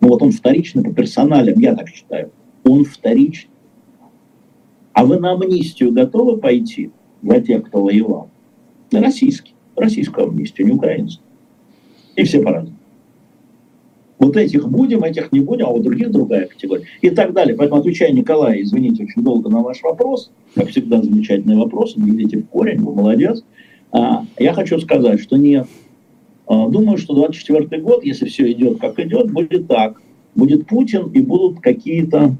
Ну 0.00 0.08
вот 0.08 0.22
он 0.22 0.32
вторичный 0.32 0.82
по 0.82 0.92
персоналям, 0.92 1.58
я 1.60 1.76
так 1.76 1.88
считаю. 1.88 2.30
Он 2.64 2.84
вторичный. 2.84 3.50
А 4.92 5.04
вы 5.04 5.20
на 5.20 5.32
амнистию 5.32 5.92
готовы 5.92 6.36
пойти 6.38 6.90
для 7.22 7.40
тех, 7.40 7.66
кто 7.66 7.82
воевал? 7.82 8.28
Российский. 8.92 9.54
Российскую 9.76 10.28
амнистию, 10.28 10.66
не 10.66 10.72
украинскую. 10.74 11.26
И 12.16 12.24
все 12.24 12.42
по-разному. 12.42 12.76
Вот 14.18 14.36
этих 14.36 14.68
будем, 14.68 15.02
этих 15.02 15.32
не 15.32 15.40
будем, 15.40 15.66
а 15.66 15.70
у 15.70 15.80
других 15.80 16.10
другая 16.10 16.46
категория. 16.46 16.84
И 17.00 17.08
так 17.08 17.32
далее. 17.32 17.56
Поэтому 17.56 17.80
отвечая 17.80 18.12
Николай, 18.12 18.60
извините, 18.60 19.04
очень 19.04 19.22
долго 19.22 19.48
на 19.48 19.60
ваш 19.60 19.82
вопрос. 19.82 20.30
Как 20.54 20.68
всегда, 20.68 21.02
замечательный 21.02 21.56
вопрос. 21.56 21.96
Не 21.96 22.10
видите 22.10 22.38
в 22.38 22.46
корень, 22.48 22.82
вы 22.82 22.94
молодец. 22.94 23.42
А, 23.92 24.26
я 24.38 24.52
хочу 24.52 24.78
сказать, 24.78 25.20
что 25.20 25.36
нет. 25.36 25.66
А, 26.46 26.68
думаю, 26.68 26.98
что 26.98 27.14
24 27.14 27.80
год, 27.80 28.04
если 28.04 28.26
все 28.26 28.50
идет 28.52 28.78
как 28.78 28.98
идет, 29.00 29.32
будет 29.32 29.68
так. 29.68 30.02
Будет 30.34 30.66
Путин 30.66 31.08
и 31.12 31.20
будут 31.22 31.60
какие-то 31.60 32.36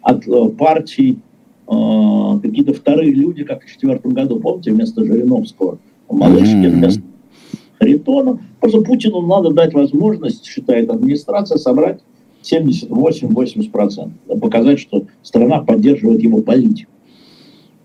от 0.00 0.26
э, 0.26 0.48
партий 0.50 1.18
а, 1.66 2.38
какие-то 2.38 2.74
вторые 2.74 3.12
люди, 3.12 3.44
как 3.44 3.62
в 3.62 3.66
2004 3.66 4.14
году, 4.14 4.40
помните, 4.40 4.72
вместо 4.72 5.04
Жириновского, 5.04 5.78
Малышкин, 6.10 6.70
вместо 6.70 7.02
Харитона. 7.78 8.38
Просто 8.60 8.80
Путину 8.82 9.20
надо 9.22 9.50
дать 9.50 9.74
возможность, 9.74 10.44
считает 10.44 10.90
администрация, 10.90 11.58
собрать 11.58 12.00
78-80%. 12.42 14.38
Показать, 14.40 14.78
что 14.78 15.06
страна 15.22 15.60
поддерживает 15.60 16.22
его 16.22 16.42
политику. 16.42 16.90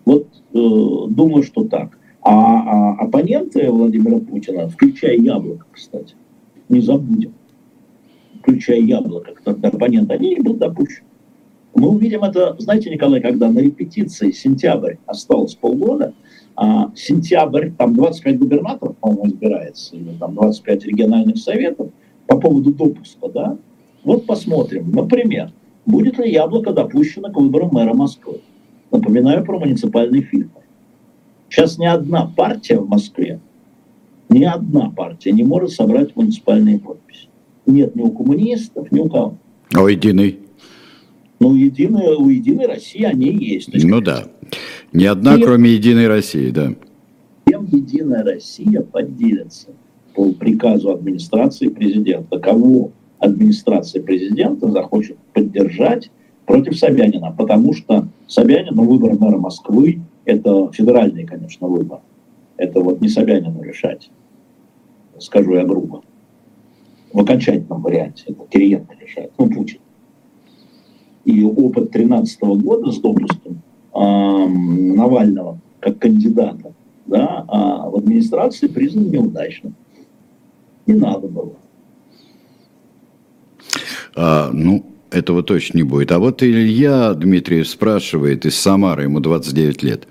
Вот 0.06 0.27
э, 0.53 0.57
думаю, 1.10 1.43
что 1.43 1.64
так. 1.64 1.97
А, 2.22 2.31
а 2.31 2.95
оппоненты 3.03 3.69
Владимира 3.72 4.19
Путина, 4.19 4.68
включая 4.68 5.18
Яблоко, 5.18 5.65
кстати, 5.72 6.15
не 6.68 6.81
забудем, 6.81 7.34
включая 8.41 8.81
Яблоко, 8.81 9.31
как 9.43 9.64
оппоненты, 9.64 10.14
они 10.14 10.35
не 10.35 10.41
будут 10.41 10.60
допущены. 10.60 11.09
Мы 11.80 11.91
увидим 11.91 12.26
это, 12.26 12.57
знаете, 12.60 12.89
Николай, 12.89 13.22
когда 13.22 13.49
на 13.49 13.60
репетиции 13.60 14.31
сентябрь 14.31 14.95
осталось 15.06 15.56
полгода, 15.56 16.14
а 16.57 16.91
сентябрь, 16.93 17.69
там 17.72 17.95
25 17.95 18.38
губернаторов, 18.38 18.97
по-моему, 18.97 19.27
избирается, 19.27 19.95
или 19.95 20.10
там 20.19 20.35
25 20.35 20.85
региональных 20.85 21.38
советов 21.38 21.88
по 22.27 22.38
поводу 22.38 22.73
допуска, 22.73 23.30
да? 23.30 23.57
Вот 24.03 24.26
посмотрим. 24.26 24.91
Например, 24.91 25.53
будет 25.85 26.19
ли 26.19 26.30
яблоко 26.30 26.73
допущено 26.73 27.31
к 27.31 27.38
выборам 27.38 27.69
мэра 27.72 27.93
Москвы? 27.93 28.41
Напоминаю 28.91 29.45
про 29.45 29.57
муниципальный 29.57 30.22
фильтр. 30.22 30.60
Сейчас 31.47 31.77
ни 31.77 31.85
одна 31.85 32.30
партия 32.35 32.77
в 32.77 32.89
Москве, 32.89 33.39
ни 34.27 34.43
одна 34.43 34.89
партия 34.89 35.31
не 35.31 35.43
может 35.43 35.72
собрать 35.72 36.14
муниципальные 36.14 36.80
подписи. 36.80 37.30
Нет 37.65 37.95
ни 37.95 38.01
у 38.01 38.11
коммунистов, 38.11 38.91
ни 38.91 38.99
у 38.99 39.07
кого. 39.07 39.35
А 39.73 39.81
у 39.81 39.88
Ну, 41.39 41.55
единая, 41.55 42.15
у 42.15 42.27
Единой 42.29 42.67
России 42.67 43.03
они 43.03 43.29
есть. 43.29 43.69
есть 43.69 43.85
ну 43.85 44.01
да. 44.01 44.25
Ни 44.91 45.05
одна, 45.05 45.35
и, 45.35 45.41
кроме 45.41 45.71
Единой 45.71 46.07
России, 46.07 46.49
да. 46.51 46.73
Чем 47.49 47.65
Единая 47.65 48.23
Россия 48.23 48.81
поделится 48.81 49.69
по 50.15 50.33
приказу 50.33 50.91
администрации 50.91 51.69
президента? 51.69 52.39
Кого 52.39 52.91
администрация 53.19 54.01
президента 54.01 54.69
захочет 54.69 55.17
поддержать 55.33 56.11
против 56.45 56.77
Собянина? 56.77 57.31
Потому 57.31 57.73
что 57.73 58.07
Собянин, 58.27 58.75
ну, 58.75 58.83
выбор 58.83 59.13
мэра 59.17 59.37
Москвы, 59.37 60.01
это 60.25 60.69
федеральный, 60.73 61.25
конечно, 61.25 61.67
выбор. 61.67 61.99
Это 62.57 62.81
вот 62.81 62.99
не 62.99 63.07
Собянину 63.07 63.63
решать, 63.63 64.09
скажу 65.19 65.53
я 65.53 65.63
грубо. 65.63 66.03
В 67.13 67.19
окончательном 67.21 67.81
варианте 67.81 68.25
это 68.27 68.45
Кириенко 68.49 68.95
решает, 68.99 69.31
ну, 69.37 69.49
Путин 69.49 69.79
и 71.30 71.43
опыт 71.43 71.91
2013 71.91 72.41
года 72.41 72.91
с 72.91 72.99
допуском 72.99 73.61
э, 73.93 74.47
Навального 74.47 75.60
как 75.80 75.99
кандидата 75.99 76.73
да, 77.10 77.43
а 77.47 77.89
в 77.89 77.95
администрации 77.97 78.68
признан 78.68 79.10
неудачным. 79.10 79.76
Не 80.85 80.93
надо 80.93 81.27
было. 81.27 81.53
А, 84.15 84.49
ну, 84.53 84.85
этого 85.11 85.43
точно 85.43 85.77
не 85.77 85.84
будет. 85.84 86.11
А 86.11 86.19
вот 86.19 86.43
Илья 86.43 87.14
Дмитриев 87.14 87.68
спрашивает 87.68 88.45
из 88.45 88.56
Самары, 88.56 89.03
ему 89.03 89.19
29 89.19 89.84
лет. 89.84 90.07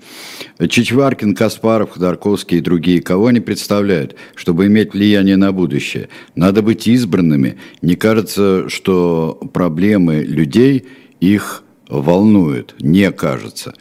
Чичваркин, 0.59 1.35
Каспаров, 1.35 1.91
Ходорковский 1.91 2.57
и 2.57 2.61
другие, 2.61 3.01
кого 3.01 3.27
они 3.27 3.39
представляют, 3.39 4.15
чтобы 4.35 4.67
иметь 4.67 4.93
влияние 4.93 5.37
на 5.37 5.51
будущее? 5.51 6.09
Надо 6.35 6.61
быть 6.61 6.87
избранными. 6.87 7.57
Не 7.81 7.95
кажется, 7.95 8.67
что 8.67 9.39
проблемы 9.53 10.23
людей 10.23 10.85
их 11.19 11.63
волнуют, 11.87 12.75
не 12.79 13.11
кажется. 13.11 13.73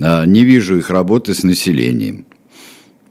А, 0.00 0.26
не 0.26 0.44
вижу 0.44 0.78
их 0.78 0.90
работы 0.90 1.34
с 1.34 1.42
населением. 1.42 2.26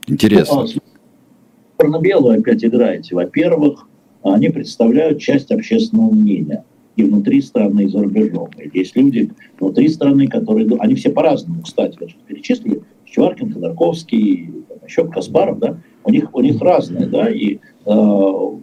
Интересно. 0.08 0.56
Ну, 0.56 0.64
а 0.64 1.84
черно-белую 1.84 2.40
опять 2.40 2.64
играете. 2.64 3.16
Во-первых, 3.16 3.88
они 4.24 4.50
представляют 4.50 5.20
часть 5.20 5.52
общественного 5.52 6.12
мнения 6.12 6.64
и 6.96 7.04
внутри 7.04 7.42
страны, 7.42 7.84
и 7.84 7.88
за 7.88 8.04
рубежом. 8.04 8.50
И 8.58 8.78
есть 8.78 8.96
люди 8.96 9.32
внутри 9.60 9.90
страны, 9.90 10.28
которые... 10.28 10.68
Они 10.80 10.96
все 10.96 11.10
по-разному, 11.10 11.62
кстати, 11.64 11.98
вот 12.00 12.10
перечислили. 12.28 12.82
Чеваркин, 13.06 13.54
Ходорковский, 13.54 14.52
еще 14.88 15.08
Каспаров, 15.08 15.60
да, 15.60 15.78
у 16.04 16.12
них, 16.12 16.34
у 16.34 16.42
них 16.42 16.62
разные, 16.62 17.08
да, 17.08 17.30
и 17.30 17.56
э, 17.56 17.60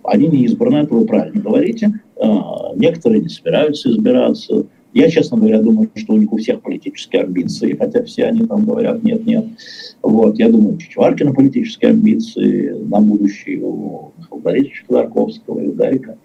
они 0.05 0.29
не 0.29 0.45
избраны, 0.45 0.79
это 0.79 0.95
вы 0.95 1.07
правильно 1.07 1.41
говорите. 1.41 2.01
Э, 2.17 2.29
некоторые 2.77 3.23
не 3.23 3.29
собираются 3.29 3.91
избираться, 3.91 4.67
я, 4.95 5.11
честно 5.11 5.39
говоря, 5.39 5.61
думаю, 5.61 5.91
что 5.95 6.13
у 6.13 6.19
них 6.19 6.33
у 6.33 6.37
всех 6.37 6.61
политические 6.61 7.23
амбиции, 7.23 7.77
хотя 7.77 8.05
все 8.05 8.27
они 8.27 8.47
там 8.47 8.65
говорят 8.65 9.03
нет-нет. 9.03 9.47
Вот, 10.03 10.39
я 10.39 10.51
думаю, 10.51 10.75
у 10.75 10.79
Чичваркина 10.79 11.33
политические 11.33 11.93
амбиции 11.93 12.71
на 12.71 13.01
будущее, 13.01 13.63
у 13.65 14.13
Борисовича 14.31 14.85
Ходорковского 14.87 15.61
и 15.61 15.69
у 15.69 15.73
Дарика. 15.73 16.19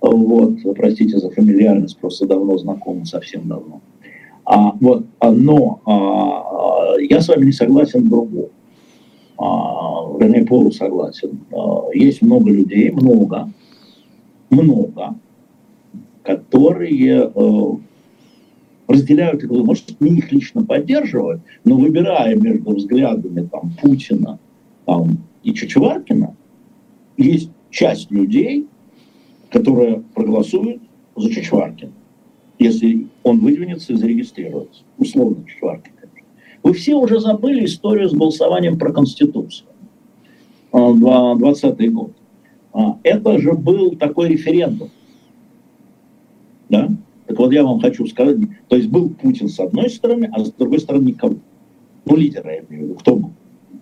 Вот, 0.00 0.58
простите 0.76 1.18
за 1.18 1.30
фамильярность, 1.30 1.98
просто 1.98 2.26
давно 2.26 2.56
знакомы, 2.58 3.04
совсем 3.04 3.48
давно. 3.48 3.80
А, 4.44 4.72
вот, 4.80 5.06
а, 5.18 5.32
но 5.32 5.80
а, 5.86 7.00
я 7.00 7.20
с 7.20 7.28
вами 7.28 7.46
не 7.46 7.52
согласен 7.52 8.04
в 8.04 8.08
другом. 8.10 8.48
А, 9.38 10.16
вернее, 10.20 10.44
полусогласен. 10.44 11.40
А, 11.52 11.88
есть 11.94 12.22
много 12.22 12.50
людей, 12.50 12.90
много, 12.90 13.50
много, 14.50 15.14
которые 16.22 17.30
э, 17.34 17.62
разделяют 18.86 19.42
их, 19.42 19.50
может, 19.50 20.00
не 20.00 20.18
их 20.18 20.32
лично 20.32 20.64
поддерживают, 20.64 21.42
но 21.64 21.76
выбирая 21.76 22.36
между 22.36 22.74
взглядами 22.74 23.48
там, 23.50 23.72
Путина 23.80 24.38
там, 24.84 25.18
и 25.42 25.52
Чичваркина, 25.54 26.36
есть 27.16 27.50
часть 27.70 28.10
людей, 28.10 28.66
которые 29.50 30.02
проголосуют 30.14 30.82
за 31.16 31.30
Чичваркина, 31.30 31.92
если 32.58 33.06
он 33.22 33.38
выдвинется 33.38 33.92
и 33.92 33.96
зарегистрируется. 33.96 34.82
Условно 34.98 35.44
Чичваркин, 35.46 35.92
конечно. 36.00 36.28
Вы 36.62 36.72
все 36.72 36.94
уже 36.94 37.20
забыли 37.20 37.64
историю 37.64 38.08
с 38.08 38.12
голосованием 38.12 38.78
про 38.78 38.92
Конституцию. 38.92 39.68
20 40.72 41.64
а, 41.64 41.90
год. 41.90 42.12
А, 42.72 42.98
это 43.04 43.38
же 43.38 43.52
был 43.52 43.96
такой 43.96 44.30
референдум. 44.30 44.90
Да? 46.68 46.90
Так 47.34 47.40
вот 47.40 47.52
я 47.52 47.64
вам 47.64 47.80
хочу 47.80 48.06
сказать, 48.06 48.36
то 48.68 48.76
есть 48.76 48.88
был 48.88 49.08
Путин 49.10 49.48
с 49.48 49.58
одной 49.58 49.90
стороны, 49.90 50.30
а 50.32 50.44
с 50.44 50.52
другой 50.52 50.78
стороны 50.78 51.06
никого. 51.06 51.34
Ну, 52.04 52.14
лидера 52.14 52.48
я 52.48 52.58
имею 52.58 52.68
в 52.68 52.88
виду. 52.90 52.94
Кто 52.94 53.16
был? 53.16 53.30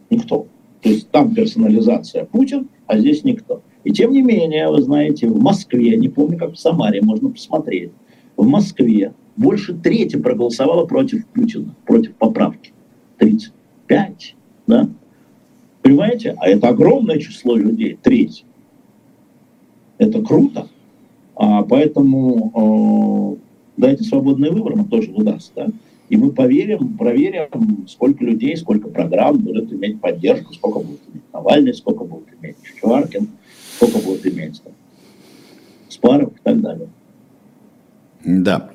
Никто. 0.09 0.47
То 0.81 0.89
есть 0.89 1.11
там 1.11 1.35
персонализация 1.35 2.25
Путин, 2.25 2.69
а 2.87 2.99
здесь 2.99 3.25
никто. 3.25 3.61
И 3.85 3.91
тем 3.93 4.13
не 4.13 4.23
менее, 4.23 4.71
вы 4.71 4.81
знаете, 4.81 5.29
в 5.29 5.39
Москве, 5.39 5.99
не 5.99 6.09
помню, 6.09 6.39
как 6.39 6.55
в 6.55 6.57
Самаре, 6.57 7.03
можно 7.03 7.29
посмотреть, 7.29 7.91
в 8.39 8.47
Москве 8.47 9.13
больше 9.37 9.75
трети 9.75 10.17
проголосовало 10.17 10.87
против 10.87 11.27
Путина, 11.27 11.75
против 11.85 12.15
поправки. 12.15 12.73
35, 13.19 14.35
да? 14.67 14.89
Понимаете? 15.83 16.35
А 16.39 16.49
это 16.49 16.69
огромное 16.69 17.19
число 17.19 17.55
людей, 17.55 17.99
треть. 18.03 18.47
Это 19.99 20.23
круто. 20.23 20.69
А, 21.35 21.63
поэтому 21.65 23.39
э, 23.41 23.42
дайте 23.77 24.05
свободный 24.05 24.51
выбор, 24.51 24.77
нам 24.77 24.89
тоже 24.89 25.11
выдаст, 25.11 25.53
да? 25.55 25.69
и 26.13 26.17
мы 26.19 26.31
поверим, 26.31 26.99
проверим, 26.99 27.87
сколько 27.89 28.23
людей, 28.23 28.55
сколько 28.59 28.89
программ 28.89 29.39
будут 29.39 29.73
иметь 29.73 29.99
поддержку, 29.99 30.53
сколько 30.53 30.81
будет 30.81 31.01
иметь 31.11 31.23
Навальный, 31.33 31.73
сколько 31.73 32.05
будет 32.05 32.27
иметь 32.39 32.57
Чичваркин, 32.63 33.29
сколько 33.77 33.99
будет 33.99 34.27
иметь 34.27 34.63
там, 34.63 34.75
Спаров 35.89 36.33
и 36.33 36.41
так 36.43 36.61
далее. 36.61 36.89
Да. 38.27 38.71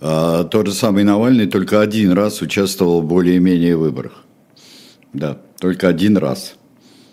А, 0.00 0.42
тот 0.42 0.66
же 0.66 0.72
самый 0.72 1.04
Навальный 1.04 1.46
только 1.46 1.80
один 1.80 2.10
раз 2.10 2.42
участвовал 2.42 3.02
в 3.02 3.06
более-менее 3.06 3.76
выборах. 3.76 4.24
Да, 5.12 5.38
только 5.60 5.86
один 5.86 6.16
раз. 6.16 6.56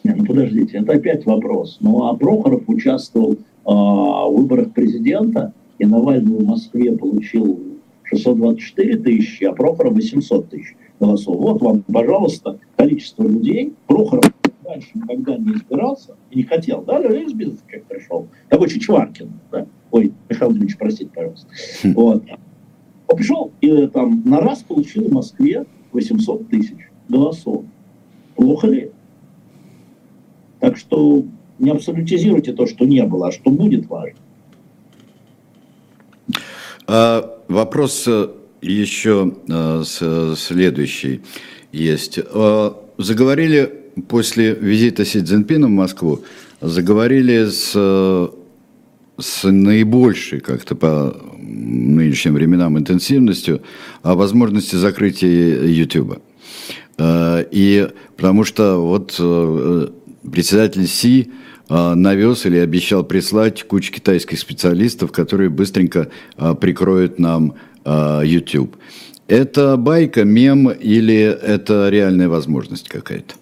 Не, 0.04 0.16
ну 0.16 0.26
подождите, 0.26 0.78
это 0.78 0.94
опять 0.94 1.26
вопрос. 1.28 1.78
Ну 1.82 2.06
а 2.06 2.16
Прохоров 2.16 2.64
участвовал 2.66 3.34
э, 3.34 3.38
в 3.66 4.34
выборах 4.36 4.72
президента, 4.72 5.54
и 5.80 5.86
Навальный 5.86 6.38
в 6.38 6.46
Москве 6.46 6.92
получил 6.92 7.60
624 8.04 8.98
тысячи, 8.98 9.44
а 9.44 9.54
Прохоров 9.54 9.94
800 9.94 10.50
тысяч 10.50 10.76
голосов. 11.00 11.38
Вот 11.38 11.62
вам, 11.62 11.84
пожалуйста, 11.84 12.60
количество 12.76 13.24
людей. 13.24 13.74
Прохоров 13.88 14.24
раньше 14.66 14.90
никогда 14.96 15.38
не 15.38 15.54
избирался 15.54 16.16
и 16.32 16.38
не 16.38 16.44
хотел, 16.44 16.84
да, 16.84 17.00
из 17.00 17.34
бизнеса 17.34 17.64
как 17.68 17.84
пришел. 17.86 18.28
Такой 18.50 18.70
Чичваркин, 18.70 19.30
да? 19.52 19.68
Ой, 19.92 20.12
Михаил 20.30 20.52
Дмитриевич, 20.52 20.78
простите, 20.78 21.10
пожалуйста. 21.14 21.48
Хм. 21.84 21.94
Вот. 21.94 22.24
Он 23.08 23.18
пришел 23.18 23.52
и 23.62 23.88
там 23.88 24.22
на 24.26 24.42
раз 24.42 24.64
получил 24.64 25.08
в 25.08 25.14
Москве 25.14 25.66
800 25.94 26.50
тысяч 26.50 26.90
голосов. 27.08 27.64
Плохо 28.36 28.68
ли? 28.68 28.92
Так 30.60 30.78
что 30.78 31.24
не 31.60 31.70
абсолютизируйте 31.70 32.54
то, 32.54 32.68
что 32.68 32.86
не 32.86 33.04
было, 33.04 33.30
а 33.30 33.32
что 33.32 33.50
будет 33.50 33.88
важно. 33.88 34.20
А, 36.88 37.38
вопрос 37.50 38.06
э, 38.08 38.30
еще 38.62 39.34
а, 39.50 39.84
следующий 39.84 41.22
есть. 41.74 42.18
А, 42.34 42.82
заговорили 42.98 43.74
после 44.08 44.54
визита 44.54 45.04
Си 45.04 45.22
Цзиньпина 45.22 45.68
в 45.68 45.72
Москву, 45.72 46.24
заговорили 46.62 47.50
с, 47.50 47.72
с 49.20 49.44
наибольшей 49.44 50.40
как-то 50.40 50.76
по 50.76 51.18
нынешним 51.38 52.36
временам 52.36 52.78
интенсивностью 52.78 53.62
о 54.02 54.16
возможности 54.16 54.76
закрытия 54.76 55.64
YouTube. 55.64 56.22
И 57.00 57.88
потому 58.16 58.44
что 58.44 58.78
вот 58.82 59.16
э, 59.20 59.88
председатель 60.32 60.88
Си 60.88 61.32
навез 61.70 62.46
или 62.46 62.58
обещал 62.58 63.04
прислать 63.04 63.64
кучу 63.64 63.92
китайских 63.92 64.40
специалистов, 64.40 65.12
которые 65.12 65.50
быстренько 65.50 66.10
а, 66.38 66.56
прикроют 66.56 67.20
нам 67.20 67.56
а, 67.84 68.22
YouTube. 68.22 68.78
Это 69.28 69.76
байка, 69.76 70.24
мем 70.24 70.70
или 70.70 71.18
это 71.22 71.90
реальная 71.90 72.30
возможность 72.30 72.88
какая-то? 72.88 73.36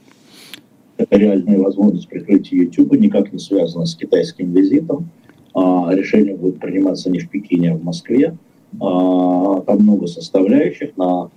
Это 0.97 1.17
реальная 1.17 1.59
возможность 1.59 2.07
прикрытия 2.07 2.63
YouTube, 2.63 2.93
никак 2.93 3.31
не 3.31 3.39
связана 3.39 3.85
с 3.85 3.95
китайским 3.95 4.53
визитом. 4.53 5.09
Решение 5.53 6.35
будет 6.35 6.59
приниматься 6.59 7.09
не 7.09 7.19
в 7.19 7.29
Пекине, 7.29 7.73
а 7.73 7.75
в 7.75 7.83
Москве. 7.83 8.35
Там 8.79 9.77
много 9.79 10.07
составляющих. 10.07 10.97
На, 10.97 11.29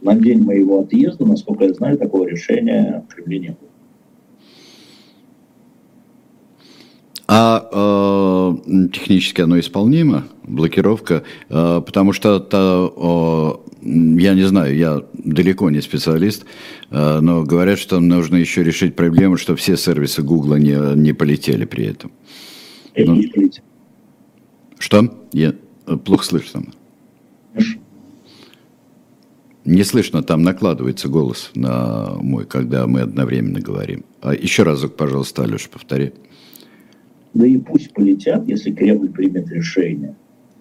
на 0.00 0.14
день 0.16 0.42
моего 0.42 0.80
отъезда, 0.80 1.26
насколько 1.26 1.64
я 1.64 1.74
знаю, 1.74 1.98
такого 1.98 2.26
решения 2.26 3.04
в 3.08 3.14
Кремле 3.14 3.38
не 3.38 3.48
было. 3.48 3.69
А 7.32 7.68
э, 8.66 8.88
технически 8.92 9.40
оно 9.40 9.60
исполнимо, 9.60 10.24
блокировка, 10.42 11.22
э, 11.48 11.80
потому 11.86 12.12
что 12.12 12.38
это, 12.38 12.90
э, 12.96 14.18
я 14.18 14.34
не 14.34 14.42
знаю, 14.48 14.76
я 14.76 15.04
далеко 15.12 15.70
не 15.70 15.80
специалист, 15.80 16.44
э, 16.90 17.20
но 17.20 17.44
говорят, 17.44 17.78
что 17.78 18.00
нужно 18.00 18.34
еще 18.34 18.64
решить 18.64 18.96
проблему, 18.96 19.36
что 19.36 19.54
все 19.54 19.76
сервисы 19.76 20.22
Гугла 20.22 20.56
не, 20.56 20.74
не 20.96 21.12
полетели 21.12 21.66
при 21.66 21.84
этом. 21.86 22.10
Ну, 22.96 23.22
что? 24.80 25.14
Я 25.32 25.54
э, 25.86 25.96
плохо 25.98 26.24
слышно. 26.24 26.64
Не 29.64 29.84
слышно, 29.84 30.24
там 30.24 30.42
накладывается 30.42 31.06
голос 31.06 31.52
на 31.54 32.16
мой, 32.16 32.44
когда 32.44 32.88
мы 32.88 33.02
одновременно 33.02 33.60
говорим. 33.60 34.04
А 34.20 34.34
еще 34.34 34.64
разок, 34.64 34.96
пожалуйста, 34.96 35.44
Алеша, 35.44 35.68
повтори. 35.70 36.12
Да 37.34 37.46
и 37.46 37.58
пусть 37.58 37.92
полетят, 37.92 38.48
если 38.48 38.72
Кремль 38.72 39.10
примет 39.10 39.50
решение, 39.50 40.14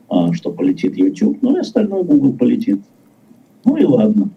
а, 0.10 0.34
что 0.34 0.52
полетит 0.52 0.98
YouTube, 0.98 1.40
ну 1.42 1.56
и 1.56 1.60
остальное 1.60 2.04
Google 2.04 2.34
полетит. 2.34 2.82
Ну 3.66 3.76
и 3.76 3.84
ладно. 3.84 4.30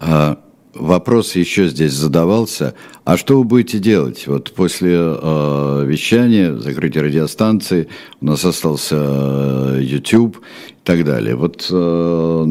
А, 0.00 0.38
вопрос 0.74 1.36
еще 1.36 1.68
здесь 1.68 1.92
задавался. 1.92 2.74
А 3.04 3.16
что 3.16 3.38
вы 3.38 3.44
будете 3.44 3.78
делать? 3.78 4.26
Вот 4.26 4.52
после 4.52 4.94
э, 4.94 5.84
вещания, 5.86 6.54
закрытия 6.54 7.02
радиостанции, 7.02 7.88
у 8.20 8.26
нас 8.26 8.44
остался 8.44 9.78
YouTube 9.80 10.38
и 10.70 10.84
так 10.84 11.04
далее. 11.04 11.36
Вот 11.36 11.68
э, 11.70 12.46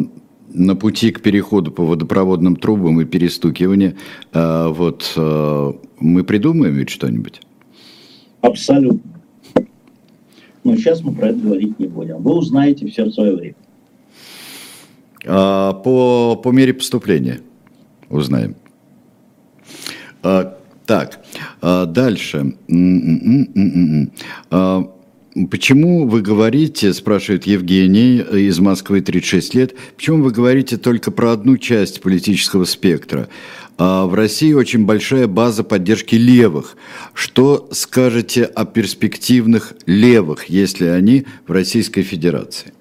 на 0.53 0.75
пути 0.75 1.11
к 1.11 1.21
переходу 1.21 1.71
по 1.71 1.85
водопроводным 1.85 2.55
трубам 2.55 3.01
и 3.01 3.05
перестукиванию, 3.05 3.95
э, 4.33 4.67
вот 4.67 5.13
э, 5.15 5.73
мы 5.99 6.23
придумаем 6.23 6.73
ведь 6.75 6.89
что-нибудь? 6.89 7.41
Абсолютно. 8.41 9.19
Но 10.63 10.75
сейчас 10.75 11.01
мы 11.01 11.13
про 11.13 11.29
это 11.29 11.39
говорить 11.39 11.79
не 11.79 11.87
будем. 11.87 12.21
Вы 12.21 12.33
узнаете 12.33 12.87
все 12.87 13.05
в 13.05 13.11
свое 13.11 13.35
время. 13.35 13.55
А, 15.25 15.73
по, 15.73 16.35
по 16.35 16.49
мере 16.49 16.73
поступления 16.73 17.41
узнаем. 18.09 18.55
А, 20.21 20.57
так, 20.85 21.19
а, 21.61 21.85
дальше. 21.85 22.55
А, 24.49 24.91
почему 25.49 26.07
вы 26.07 26.21
говорите, 26.21 26.93
спрашивает 26.93 27.45
Евгений 27.45 28.17
из 28.17 28.59
Москвы, 28.59 29.01
36 29.01 29.53
лет, 29.55 29.75
почему 29.95 30.23
вы 30.23 30.31
говорите 30.31 30.77
только 30.77 31.11
про 31.11 31.31
одну 31.31 31.57
часть 31.57 32.01
политического 32.01 32.65
спектра? 32.65 33.29
А 33.81 34.07
в 34.07 34.13
России 34.13 34.51
очень 34.51 34.85
большая 34.85 35.25
база 35.25 35.63
поддержки 35.63 36.15
левых. 36.15 36.75
Что 37.13 37.69
скажете 37.71 38.43
о 38.43 38.65
перспективных 38.65 39.73
левых, 39.85 40.49
если 40.49 40.87
они 40.87 41.23
в 41.47 41.51
Российской 41.53 42.01
Федерации? 42.01 42.73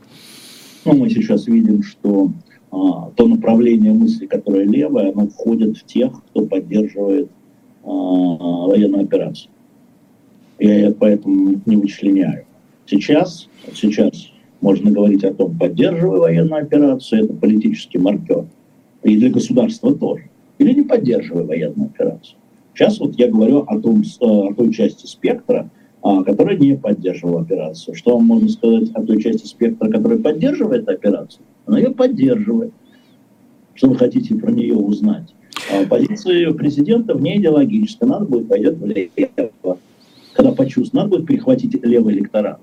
Ну, 0.84 0.94
мы 0.94 1.08
сейчас 1.08 1.46
видим, 1.46 1.84
что 1.84 2.32
а, 2.72 3.12
то 3.14 3.28
направление 3.28 3.92
мысли, 3.92 4.26
которое 4.26 4.64
левое, 4.64 5.12
оно 5.12 5.28
входит 5.28 5.78
в 5.78 5.84
тех, 5.84 6.10
кто 6.30 6.44
поддерживает 6.44 7.30
а, 7.84 7.88
военную 7.88 9.04
операцию. 9.04 9.52
Я 10.58 10.92
поэтому 10.98 11.60
не 11.64 11.76
вычленяю. 11.76 12.44
Сейчас, 12.86 13.48
сейчас 13.72 14.32
можно 14.60 14.90
говорить 14.90 15.22
о 15.22 15.32
том, 15.32 15.56
поддерживая 15.56 16.18
военную 16.18 16.60
операцию, 16.60 17.26
это 17.26 17.34
политический 17.34 17.98
маркер. 17.98 18.46
И 19.04 19.16
для 19.16 19.30
государства 19.30 19.94
тоже 19.94 20.28
или 20.58 20.72
не 20.72 20.82
поддерживая 20.82 21.44
военную 21.44 21.90
операцию. 21.90 22.36
Сейчас 22.74 23.00
вот 23.00 23.18
я 23.18 23.28
говорю 23.28 23.64
о, 23.66 23.80
том, 23.80 24.02
о 24.20 24.54
той 24.54 24.72
части 24.72 25.06
спектра, 25.06 25.68
а, 26.02 26.22
которая 26.22 26.56
не 26.56 26.76
поддерживала 26.76 27.40
операцию. 27.40 27.94
Что 27.94 28.16
вам 28.16 28.26
можно 28.26 28.48
сказать 28.48 28.90
о 28.94 29.02
той 29.02 29.20
части 29.20 29.46
спектра, 29.46 29.90
которая 29.90 30.18
поддерживает 30.18 30.88
операцию? 30.88 31.42
Она 31.66 31.78
ее 31.78 31.90
поддерживает. 31.90 32.72
Что 33.74 33.88
вы 33.88 33.96
хотите 33.96 34.34
про 34.34 34.50
нее 34.50 34.74
узнать? 34.74 35.34
А 35.72 35.84
позиция 35.86 36.52
президента 36.52 37.14
вне 37.14 37.38
идеологическая. 37.38 38.08
Надо 38.08 38.26
будет 38.26 38.48
пойдет 38.48 38.78
влево. 38.78 39.78
Когда 40.32 40.52
почувствует, 40.52 40.94
надо 40.94 41.16
будет 41.16 41.26
перехватить 41.26 41.84
левый 41.84 42.14
электорат. 42.14 42.60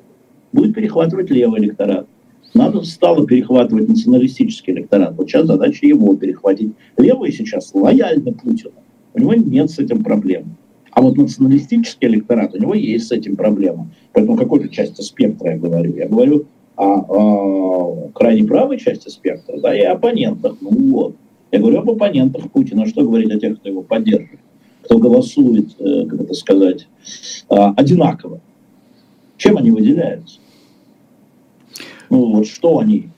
Будет 0.54 0.74
перехватывать 0.74 1.30
левый 1.30 1.60
электорат. 1.60 2.08
Надо 2.56 2.84
стало 2.84 3.28
перехватывать 3.28 3.90
националистический 3.90 4.72
электорат. 4.72 5.14
Вот 5.18 5.28
сейчас 5.28 5.46
задача 5.46 5.86
его 5.86 6.16
перехватить. 6.16 6.72
Левые 6.98 7.34
сейчас 7.34 7.72
лояльны 7.74 8.32
Путину. 8.32 8.72
У 9.14 9.20
него 9.20 9.34
нет 9.34 9.70
с 9.70 9.78
этим 9.78 10.02
проблем. 10.02 10.56
А 10.92 11.02
вот 11.02 11.18
националистический 11.18 12.08
электорат, 12.08 12.56
у 12.56 12.58
него 12.58 12.74
есть 12.74 13.08
с 13.08 13.12
этим 13.12 13.36
проблема. 13.36 13.90
Поэтому 14.14 14.38
какой-то 14.38 14.70
части 14.70 15.02
спектра 15.02 15.52
я 15.52 15.58
говорю. 15.58 15.98
Я 15.98 16.08
говорю 16.08 16.46
о, 16.78 16.86
о 16.86 18.10
крайне 18.14 18.48
правой 18.48 18.80
части 18.80 19.10
спектра, 19.10 19.60
да, 19.60 19.76
и 19.76 19.82
оппонентах. 19.82 20.56
Ну 20.62 20.70
вот. 20.94 21.16
Я 21.52 21.60
говорю 21.60 21.80
об 21.80 21.92
оппонентах 21.92 22.50
Путина. 22.52 22.86
Что 22.86 23.04
говорить 23.04 23.32
о 23.32 23.40
тех, 23.40 23.60
кто 23.60 23.68
его 23.68 23.82
поддерживает? 23.82 24.40
Кто 24.84 24.98
голосует, 24.98 25.76
э, 25.78 26.06
как 26.06 26.22
это 26.22 26.34
сказать, 26.34 26.88
э, 27.50 27.56
одинаково? 27.76 28.40
Чем 29.36 29.58
они 29.58 29.72
выделяются? 29.72 30.40
Ну 32.16 32.32
вот 32.32 32.48
что 32.48 32.80
они? 32.80 33.10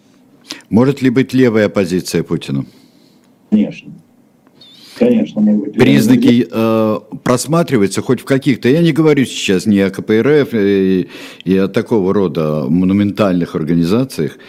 Может 0.71 1.03
ли 1.03 1.11
быть 1.11 1.31
левая 1.31 1.67
оппозиция 1.67 2.23
Путину? 2.23 2.65
Конечно. 3.51 3.91
Конечно, 4.97 5.39
может 5.39 5.65
быть. 5.65 5.73
Признаки 5.75 6.47
э, 6.49 6.99
просматриваются 7.23 8.01
хоть 8.01 8.21
в 8.21 8.25
каких-то, 8.25 8.69
я 8.69 8.81
не 8.81 8.93
говорю 8.93 9.25
сейчас 9.25 9.67
ни 9.67 9.77
о 9.77 9.91
КПРФ 9.91 10.51
и, 10.55 11.09
и 11.43 11.57
о 11.57 11.67
такого 11.67 12.11
рода 12.11 12.65
монументальных 12.67 13.53
организациях, 13.53 14.39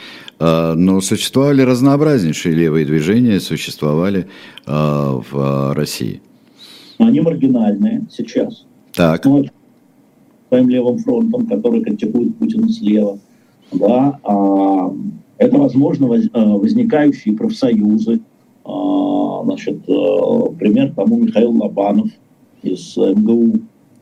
Но 0.40 1.00
существовали 1.02 1.60
разнообразнейшие 1.60 2.54
левые 2.54 2.86
движения, 2.86 3.40
существовали 3.40 4.28
в 4.64 5.74
России. 5.74 6.22
Они 6.98 7.20
маргинальные 7.20 8.06
сейчас. 8.10 8.64
Так. 8.94 9.26
Ну, 9.26 9.44
своим 10.48 10.70
левым 10.70 10.98
фронтом, 10.98 11.46
который 11.46 11.82
критикует 11.82 12.34
Путина 12.38 12.68
слева. 12.70 13.18
Да, 13.72 14.18
а, 14.22 14.94
это, 15.36 15.58
возможно, 15.58 16.06
возникающие 16.08 17.34
профсоюзы. 17.34 18.20
А, 18.64 19.42
значит, 19.44 19.84
пример 19.84 20.92
тому 20.94 21.16
Михаил 21.16 21.52
Лобанов 21.52 22.10
из 22.62 22.96
МГУ, 22.96 23.60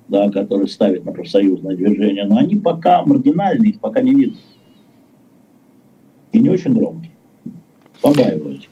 да, 0.08 0.30
который 0.30 0.68
ставит 0.68 1.04
на 1.04 1.12
профсоюзное 1.12 1.76
движение. 1.76 2.24
Но 2.24 2.38
они 2.38 2.56
пока 2.56 3.04
маргинальные, 3.04 3.70
их 3.70 3.80
пока 3.80 4.00
не 4.00 4.14
видно. 4.14 4.38
И 6.32 6.38
не 6.38 6.50
очень 6.50 6.74
громкие. 6.74 7.12
Побаиваюсь. 8.00 8.68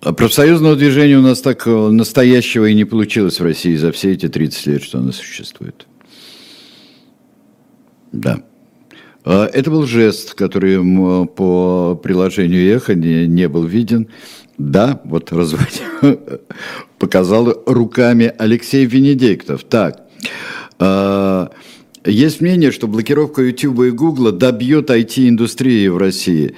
А 0.00 0.12
профсоюзного 0.12 0.76
движения 0.76 1.18
у 1.18 1.22
нас 1.22 1.40
так 1.40 1.66
э, 1.66 1.70
настоящего 1.70 2.66
и 2.66 2.74
не 2.74 2.84
получилось 2.84 3.40
в 3.40 3.42
России 3.42 3.74
за 3.74 3.90
все 3.90 4.12
эти 4.12 4.28
30 4.28 4.66
лет, 4.66 4.82
что 4.82 4.98
оно 4.98 5.10
существует. 5.10 5.86
Да. 8.12 8.38
А, 9.30 9.44
это 9.44 9.70
был 9.70 9.86
жест, 9.86 10.32
который 10.32 10.78
по 11.26 12.00
приложению 12.02 12.74
«Эхо» 12.74 12.94
не, 12.94 13.48
был 13.48 13.64
виден. 13.64 14.08
Да, 14.56 15.02
вот 15.04 15.30
разводил, 15.30 15.84
показал 16.98 17.62
руками 17.66 18.32
Алексей 18.38 18.86
Венедиктов. 18.86 19.64
Так, 19.64 20.08
а, 20.78 21.50
есть 22.06 22.40
мнение, 22.40 22.72
что 22.72 22.88
блокировка 22.88 23.42
YouTube 23.42 23.82
и 23.82 23.90
Google 23.90 24.32
добьет 24.32 24.88
IT-индустрии 24.88 25.88
в 25.88 25.98
России. 25.98 26.54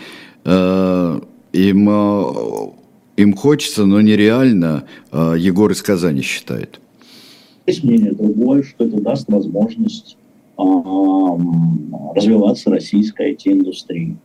Им 1.52 1.90
им 3.16 3.34
хочется, 3.34 3.84
но 3.84 4.00
нереально, 4.00 4.84
а, 5.10 5.34
Егор 5.34 5.70
из 5.72 5.82
Казани 5.82 6.22
считает. 6.22 6.80
Есть 7.66 7.84
мнение 7.84 8.12
другое, 8.12 8.62
что 8.62 8.86
это 8.86 8.98
даст 9.00 9.28
возможность 9.28 10.16
а, 10.16 10.19
развиваться 12.14 12.70
российской 12.70 13.32
IT-индустрии. 13.32 14.16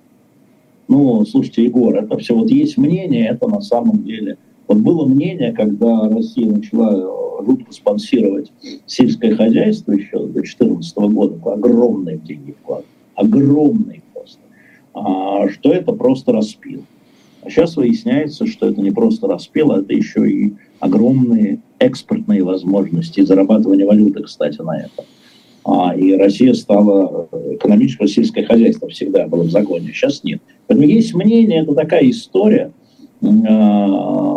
Ну, 0.88 1.26
слушайте, 1.26 1.64
Егор, 1.64 1.96
это 1.96 2.18
все 2.18 2.36
вот 2.36 2.50
есть 2.50 2.78
мнение, 2.78 3.28
это 3.28 3.48
на 3.48 3.62
самом 3.62 4.04
деле. 4.04 4.38
Вот 4.68 4.78
было 4.78 5.06
мнение, 5.06 5.52
когда 5.52 6.10
Россия 6.10 6.48
начала 6.48 6.96
э, 6.96 7.46
жутко 7.46 7.72
спонсировать 7.72 8.52
сельское 8.86 9.36
хозяйство 9.36 9.92
еще 9.92 10.20
до 10.20 10.28
2014 10.28 10.98
года, 10.98 11.54
огромные 11.54 12.18
деньги 12.18 12.52
вклад, 12.52 12.86
огромные 13.16 14.02
просто, 14.14 14.40
а, 14.94 15.50
что 15.50 15.72
это 15.72 15.92
просто 15.94 16.32
распил. 16.32 16.84
А 17.42 17.50
сейчас 17.50 17.78
выясняется, 17.78 18.48
что 18.48 18.68
это 18.68 18.82
не 18.82 18.92
просто 18.92 19.28
распил, 19.28 19.72
а 19.72 19.80
это 19.80 19.94
еще 19.94 20.30
и 20.30 20.54
огромные 20.80 21.60
экспортные 21.80 22.44
возможности 22.44 23.22
зарабатывания 23.22 23.86
валюты, 23.86 24.24
кстати, 24.24 24.62
на 24.62 24.80
этом. 24.80 25.06
А, 25.66 25.96
и 25.96 26.14
Россия 26.14 26.54
стала, 26.54 27.28
экономическое 27.50 28.08
сельское 28.08 28.46
хозяйство 28.46 28.88
всегда 28.88 29.28
было 29.28 29.44
в 29.44 29.50
законе, 29.50 29.88
сейчас 29.88 30.24
нет. 30.24 30.40
Поэтому 30.68 30.88
есть 30.88 31.16
мнение, 31.16 31.64
это 31.64 31.74
такая 31.74 32.08
история. 32.08 32.72
А, 33.24 33.88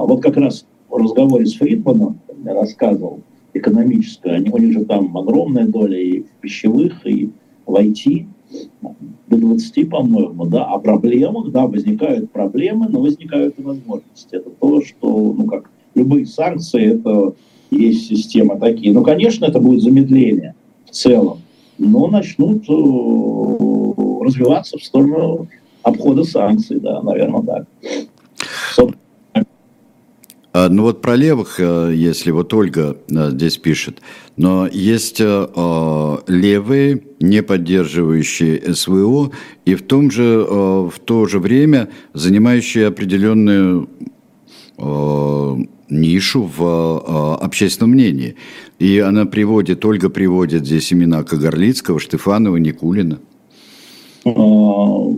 вот 0.07 0.23
как 0.23 0.39
раз 0.39 0.65
в 0.89 0.97
разговоре 0.97 1.45
с 1.45 1.55
Фридманом 1.57 2.19
я 2.45 2.55
рассказывал, 2.55 3.21
экономическое, 3.53 4.41
у 4.51 4.59
них 4.59 4.73
же 4.73 4.85
там 4.87 5.15
огромная 5.19 5.67
доля 5.67 5.99
и 5.99 6.25
пищевых, 6.41 7.07
и 7.07 7.29
в 7.67 7.75
IT, 7.75 8.27
до 9.27 9.37
20, 9.37 9.91
по-моему, 9.91 10.47
да, 10.47 10.65
о 10.65 10.79
проблемах, 10.79 11.51
да, 11.51 11.67
возникают 11.67 12.31
проблемы, 12.31 12.87
но 12.89 13.03
возникают 13.03 13.59
и 13.59 13.63
возможности. 13.63 14.37
Это 14.37 14.49
то, 14.49 14.83
что, 14.83 15.35
ну, 15.37 15.45
как 15.45 15.71
любые 15.95 16.25
санкции, 16.25 16.95
это 16.95 17.35
есть 17.71 18.07
система 18.07 18.59
такие. 18.59 18.95
Ну, 18.95 19.03
конечно, 19.03 19.45
это 19.45 19.61
будет 19.61 19.83
замедление 19.83 20.55
целом, 20.91 21.43
но 21.79 22.09
начнут 22.09 22.69
э, 22.69 24.25
развиваться 24.25 24.79
в 24.79 24.85
сторону 24.85 25.49
обхода 25.83 26.25
санкций, 26.25 26.81
да, 26.81 27.01
наверное, 27.03 27.43
так. 27.43 27.67
А, 30.53 30.69
ну 30.69 30.83
вот 30.83 31.03
про 31.03 31.15
левых, 31.15 31.61
э, 31.61 31.93
если 31.95 32.31
вот 32.33 32.53
Ольга 32.53 32.97
э, 33.09 33.31
здесь 33.31 33.59
пишет, 33.59 34.01
но 34.37 34.67
есть 34.67 35.21
левые, 35.21 37.03
не 37.21 37.43
поддерживающие 37.43 38.75
СВО, 38.75 39.31
и 39.65 39.75
в, 39.75 39.83
том 39.83 40.11
же, 40.11 40.47
в 40.49 40.95
то 41.05 41.27
же 41.27 41.41
время 41.41 41.89
занимающие 42.15 42.87
определенную 42.87 43.89
нишу 45.91 46.49
в 46.57 47.37
общественном 47.37 47.91
мнении. 47.91 48.37
И 48.79 48.99
она 49.01 49.27
приводит, 49.27 49.85
Ольга 49.85 50.09
приводит 50.09 50.65
здесь 50.65 50.93
имена 50.93 51.25
Кагарлицкого, 51.25 51.99
Штефанова, 51.99 52.57
Никулина. 52.57 53.19
А, 54.25 54.31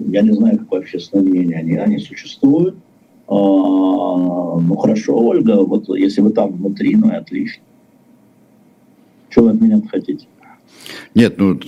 я 0.09 0.23
не 0.23 0.33
знаю, 0.33 0.59
какое 0.59 0.81
общественное 0.81 1.25
мнение 1.25 1.59
они, 1.59 1.77
они 1.77 1.99
существуют. 1.99 2.77
А, 3.29 3.33
ну 3.33 4.77
хорошо, 4.77 5.17
Ольга, 5.17 5.57
вот 5.57 5.89
если 5.97 6.23
вы 6.23 6.31
там 6.31 6.53
внутри, 6.53 6.97
ну 6.97 7.11
и 7.11 7.15
отлично. 7.15 7.63
Что 9.29 9.43
вы 9.43 9.51
от 9.51 9.61
меня 9.61 9.81
хотите? 9.91 10.27
Нет, 11.15 11.39
ну, 11.39 11.61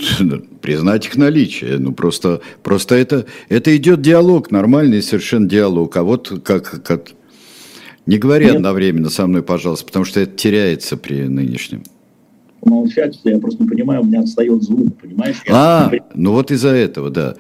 признать 0.61 1.07
их 1.07 1.17
наличие. 1.17 1.79
Ну, 1.79 1.93
просто, 1.93 2.41
просто 2.63 2.95
это, 2.95 3.27
это 3.49 3.77
идет 3.77 4.01
диалог, 4.01 4.51
нормальный 4.51 5.03
совершенно 5.03 5.49
диалог. 5.49 5.97
А 5.97 6.03
вот 6.03 6.43
как, 6.45 6.83
как 6.83 7.11
не 8.07 8.19
говори 8.19 8.47
Нет. 8.47 8.57
одновременно 8.57 9.11
со 9.11 9.27
мной, 9.27 9.43
пожалуйста, 9.43 9.87
потому 9.87 10.05
что 10.05 10.21
это 10.21 10.37
теряется 10.37 10.97
при 10.97 11.23
нынешнем. 11.23 11.83
Молчать, 12.65 13.19
я 13.25 13.39
просто 13.39 13.63
не 13.63 13.69
понимаю, 13.69 14.03
у 14.03 14.05
меня 14.05 14.21
отстает 14.21 14.63
звук, 14.63 14.97
понимаешь? 15.01 15.43
Я 15.47 15.53
а, 15.55 15.93
ну 16.15 16.33
вот 16.33 16.51
из-за 16.51 16.71
этого, 16.71 17.11
да. 17.11 17.35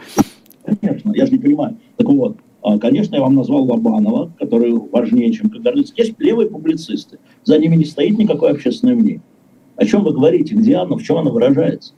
Конечно, 0.80 1.12
я 1.14 1.26
же 1.26 1.32
не 1.32 1.38
понимаю. 1.38 1.76
Так 1.96 2.08
вот, 2.08 2.36
а, 2.62 2.78
конечно, 2.78 3.14
я 3.14 3.20
вам 3.20 3.34
назвал 3.34 3.64
Лобанова, 3.64 4.32
который 4.38 4.72
важнее, 4.72 5.32
чем 5.32 5.50
Кагарлицкий. 5.50 6.04
Есть 6.04 6.20
левые 6.20 6.48
публицисты. 6.48 7.18
За 7.44 7.58
ними 7.58 7.76
не 7.76 7.84
стоит 7.84 8.18
никакое 8.18 8.52
общественное 8.52 8.94
мнение. 8.94 9.22
О 9.76 9.84
чем 9.84 10.04
вы 10.04 10.12
говорите? 10.12 10.54
Где 10.54 10.76
оно? 10.76 10.96
В 10.96 11.02
чем 11.02 11.18
оно 11.18 11.30
выражается? 11.30 11.92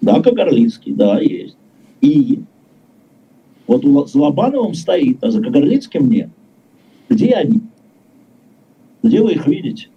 Да, 0.00 0.20
Кагарлицкий, 0.20 0.92
да, 0.92 1.20
есть. 1.20 1.56
И 2.00 2.40
вот 3.66 3.84
за 4.08 4.18
Лобановым 4.18 4.74
стоит, 4.74 5.22
а 5.22 5.30
за 5.30 5.40
Кагарлицким 5.40 6.10
нет. 6.10 6.30
Где 7.08 7.34
они? 7.34 7.60
Где 9.02 9.20
вы 9.20 9.32
их 9.32 9.46
видите? 9.46 9.88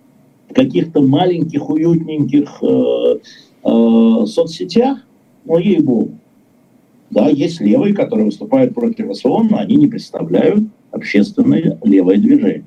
В 0.49 0.53
каких-то 0.53 1.01
маленьких, 1.01 1.69
уютненьких 1.69 2.57
э, 2.61 3.19
э, 3.63 4.25
соцсетях? 4.25 4.99
Ну, 5.45 5.57
ей-богу. 5.57 6.11
Да, 7.11 7.29
есть 7.29 7.61
левые, 7.61 7.93
которые 7.93 8.25
выступают 8.25 8.73
против 8.73 9.15
СВО, 9.15 9.43
но 9.43 9.59
они 9.59 9.75
не 9.75 9.87
представляют 9.87 10.65
общественное 10.91 11.77
левое 11.83 12.17
движение. 12.17 12.65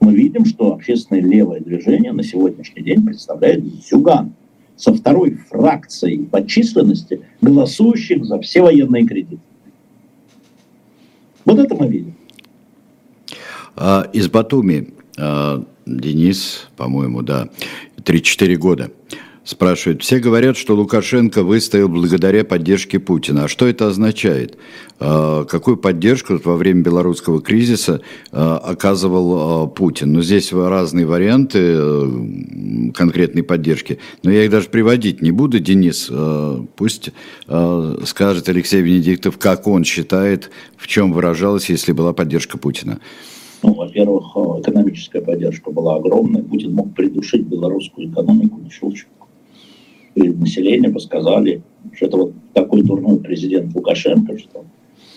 Мы 0.00 0.14
видим, 0.14 0.44
что 0.44 0.72
общественное 0.72 1.22
левое 1.22 1.60
движение 1.60 2.12
на 2.12 2.22
сегодняшний 2.22 2.82
день 2.82 3.04
представляет 3.04 3.64
Зюган 3.64 4.34
со 4.76 4.94
второй 4.94 5.34
фракцией 5.34 6.26
по 6.26 6.46
численности 6.46 7.22
голосующих 7.40 8.24
за 8.24 8.40
все 8.40 8.62
военные 8.62 9.06
кредиты. 9.06 9.40
Вот 11.44 11.58
это 11.58 11.74
мы 11.74 11.88
видим. 11.88 12.15
А, 13.76 14.08
из 14.12 14.28
Батуми 14.28 14.88
а, 15.18 15.62
Денис, 15.84 16.68
по-моему, 16.76 17.22
да, 17.22 17.48
3-4 17.98 18.56
года. 18.56 18.90
Спрашивает, 19.44 20.02
все 20.02 20.18
говорят, 20.18 20.56
что 20.56 20.74
Лукашенко 20.74 21.44
выстоял 21.44 21.88
благодаря 21.88 22.42
поддержке 22.42 22.98
Путина. 22.98 23.44
А 23.44 23.48
что 23.48 23.68
это 23.68 23.86
означает? 23.86 24.56
А, 24.98 25.44
какую 25.44 25.76
поддержку 25.76 26.40
во 26.42 26.56
время 26.56 26.80
белорусского 26.80 27.40
кризиса 27.40 28.00
оказывал 28.32 29.68
Путин? 29.68 30.14
Ну, 30.14 30.22
здесь 30.22 30.52
разные 30.52 31.06
варианты 31.06 31.58
э, 31.60 32.90
конкретной 32.92 33.44
поддержки. 33.44 34.00
Но 34.24 34.32
я 34.32 34.44
их 34.44 34.50
даже 34.50 34.68
приводить 34.68 35.22
не 35.22 35.30
буду. 35.30 35.60
Денис, 35.60 36.10
пусть 36.74 37.10
скажет 37.44 38.48
Алексей 38.48 38.80
Венедиктов, 38.82 39.38
как 39.38 39.68
он 39.68 39.84
считает, 39.84 40.50
в 40.76 40.88
чем 40.88 41.12
выражалась, 41.12 41.68
если 41.68 41.92
была 41.92 42.12
поддержка 42.12 42.58
Путина. 42.58 42.98
Ну, 43.66 43.74
во-первых, 43.74 44.36
экономическая 44.60 45.20
поддержка 45.20 45.72
была 45.72 45.96
огромная. 45.96 46.42
Путин 46.42 46.72
мог 46.72 46.94
придушить 46.94 47.42
белорусскую 47.46 48.08
экономику 48.08 48.58
на 48.58 48.70
щелчок 48.70 49.08
перед 50.14 50.38
населением 50.38 50.94
рассказали, 50.94 51.62
что 51.92 52.06
это 52.06 52.16
вот 52.16 52.32
такой 52.54 52.82
дурной 52.82 53.18
президент 53.18 53.74
Лукашенко, 53.74 54.38
что 54.38 54.64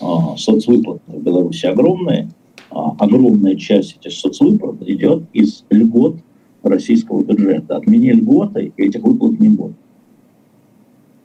а, 0.01 0.35
соцвыплаты 0.35 0.99
в 1.07 1.23
Беларуси 1.23 1.67
огромные, 1.67 2.30
а, 2.71 2.95
огромная 2.97 3.55
часть 3.55 3.97
этих 3.97 4.11
соцвыплат 4.11 4.81
идет 4.81 5.23
из 5.31 5.63
льгот 5.69 6.17
российского 6.63 7.23
бюджета. 7.23 7.77
Отмени 7.77 8.11
льготы, 8.11 8.73
и 8.76 8.84
этих 8.84 9.03
выплат 9.03 9.39
не 9.39 9.49
будет. 9.49 9.77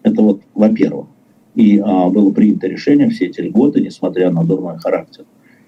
Это 0.02 0.20
вот, 0.20 0.42
во-первых. 0.54 1.06
И 1.54 1.78
а, 1.78 2.10
было 2.10 2.30
принято 2.32 2.68
решение 2.68 3.08
все 3.08 3.26
эти 3.26 3.40
годы, 3.48 3.80
несмотря 3.80 4.30
на 4.30 4.44
дурной 4.44 4.76
характер 4.76 5.24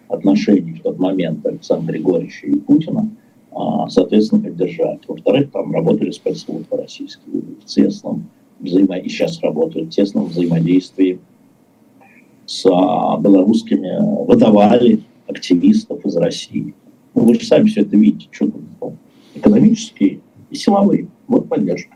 отношений 0.08 0.74
в 0.74 0.82
тот 0.82 0.98
момент 0.98 1.44
Александра 1.46 1.92
Григорьевича 1.92 2.46
и 2.46 2.56
Путина, 2.56 3.10
а, 3.52 3.88
соответственно, 3.88 4.42
поддержать. 4.42 5.00
Во-вторых, 5.06 5.50
там 5.50 5.72
работали 5.72 6.10
спецслужбы 6.10 6.76
российские 6.76 7.42
в 7.60 7.64
тесном 7.64 8.28
взаимо... 8.60 8.96
и 8.96 9.08
сейчас 9.08 9.40
работают 9.40 9.88
в 9.88 9.90
тесном 9.90 10.26
взаимодействии 10.26 11.18
с 12.44 12.64
а, 12.66 13.18
белорусскими, 13.18 14.24
выдавали 14.26 15.02
активистов 15.26 16.04
из 16.04 16.16
России. 16.16 16.74
Ну, 17.14 17.24
вы 17.24 17.34
же 17.34 17.46
сами 17.46 17.66
все 17.66 17.82
это 17.82 17.96
видите, 17.96 18.28
что 18.30 18.46
там, 18.50 18.62
ну, 18.80 18.96
экономические 19.34 20.20
и 20.50 20.54
силовые. 20.54 21.08
Вот 21.26 21.48
поддержка. 21.48 21.94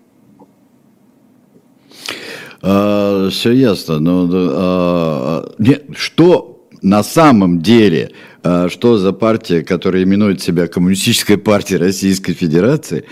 А, 2.62 3.28
все 3.30 3.52
ясно. 3.52 3.98
Но 4.00 4.28
а, 4.32 5.52
нет, 5.58 5.84
что 5.92 6.59
на 6.82 7.02
самом 7.02 7.61
деле, 7.61 8.12
а, 8.43 8.69
что 8.69 8.97
за 8.97 9.12
партия, 9.12 9.62
которая 9.62 10.02
именует 10.02 10.40
себя 10.40 10.66
Коммунистической 10.66 11.36
партией 11.36 11.78
Российской 11.78 12.32
Федерации, 12.32 13.05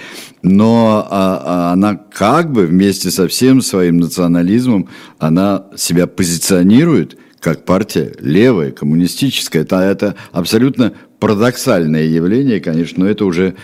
но 0.42 1.06
а, 1.10 1.42
а, 1.44 1.72
она 1.72 1.96
как 1.96 2.50
бы 2.52 2.66
вместе 2.66 3.10
со 3.10 3.28
всем 3.28 3.60
своим 3.60 3.98
национализмом, 3.98 4.88
она 5.18 5.66
себя 5.76 6.06
позиционирует 6.06 7.18
как 7.40 7.64
партия 7.64 8.14
левая, 8.20 8.72
коммунистическая. 8.72 9.62
Это, 9.62 9.76
это 9.76 10.14
абсолютно 10.32 10.94
парадоксальное 11.20 12.04
явление, 12.04 12.60
конечно, 12.60 13.04
но 13.04 13.10
это 13.10 13.24
уже, 13.24 13.54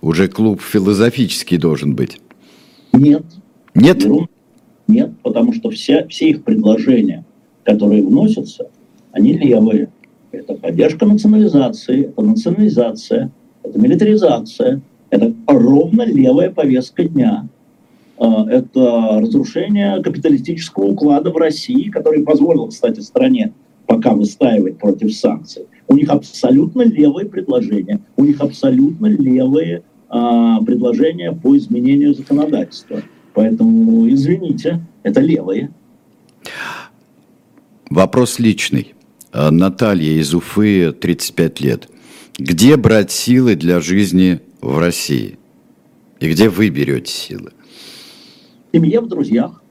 уже 0.00 0.28
клуб 0.28 0.60
философический 0.60 1.58
должен 1.58 1.94
быть. 1.94 2.20
Нет. 2.92 3.24
Нет? 3.74 4.04
Нет, 4.88 5.12
потому 5.22 5.52
что 5.52 5.70
все, 5.70 6.08
все 6.08 6.30
их 6.30 6.42
предложения, 6.42 7.24
которые 7.62 8.02
вносятся, 8.02 8.69
они 9.12 9.32
левые. 9.32 9.88
Это 10.32 10.54
поддержка 10.54 11.06
национализации, 11.06 12.06
это 12.06 12.22
национализация, 12.22 13.30
это 13.62 13.78
милитаризация, 13.78 14.80
это 15.10 15.34
ровно 15.46 16.02
левая 16.02 16.50
повестка 16.50 17.04
дня. 17.04 17.48
А, 18.18 18.46
это 18.48 19.18
разрушение 19.20 20.02
капиталистического 20.02 20.84
уклада 20.84 21.30
в 21.30 21.36
России, 21.36 21.88
который 21.88 22.22
позволил, 22.22 22.68
кстати, 22.68 23.00
стране 23.00 23.52
пока 23.86 24.12
выстаивать 24.12 24.78
против 24.78 25.12
санкций. 25.12 25.64
У 25.88 25.96
них 25.96 26.10
абсолютно 26.10 26.82
левые 26.82 27.26
предложения, 27.26 28.00
у 28.16 28.24
них 28.24 28.40
абсолютно 28.40 29.06
левые 29.06 29.82
а, 30.08 30.62
предложения 30.62 31.32
по 31.32 31.56
изменению 31.56 32.14
законодательства. 32.14 33.02
Поэтому, 33.34 34.08
извините, 34.08 34.80
это 35.02 35.20
левые. 35.20 35.70
Вопрос 37.88 38.38
личный. 38.38 38.94
А, 39.32 39.52
Наталья 39.52 40.18
из 40.18 40.34
Уфы, 40.34 40.92
35 40.92 41.60
лет. 41.60 41.88
Где 42.36 42.76
брать 42.76 43.12
силы 43.12 43.54
для 43.54 43.80
жизни 43.80 44.40
в 44.60 44.78
России? 44.78 45.38
И 46.18 46.28
где 46.28 46.48
вы 46.48 46.68
берете 46.68 47.12
силы? 47.12 47.52
В 48.72 48.76
семье, 48.76 49.00
в 49.00 49.06
друзьях, 49.06 49.62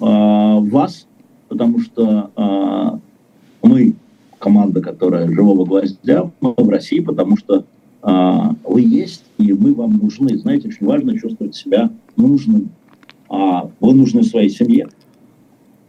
а, 0.00 0.56
в 0.56 0.70
вас, 0.70 1.06
потому 1.48 1.80
что 1.80 2.30
а, 2.34 2.98
мы 3.62 3.94
команда, 4.38 4.80
которая 4.80 5.28
живого 5.28 5.66
гвоздя, 5.66 6.30
мы 6.40 6.54
в 6.56 6.68
России, 6.68 7.00
потому 7.00 7.36
что 7.36 7.64
вы 8.02 8.82
есть, 8.82 9.24
и 9.38 9.54
мы 9.54 9.72
вам 9.72 9.96
нужны. 9.96 10.36
Знаете, 10.36 10.68
очень 10.68 10.86
важно 10.86 11.18
чувствовать 11.18 11.56
себя 11.56 11.90
нужным. 12.16 12.68
Вы 13.30 13.94
нужны 13.94 14.22
своей 14.22 14.50
семье, 14.50 14.88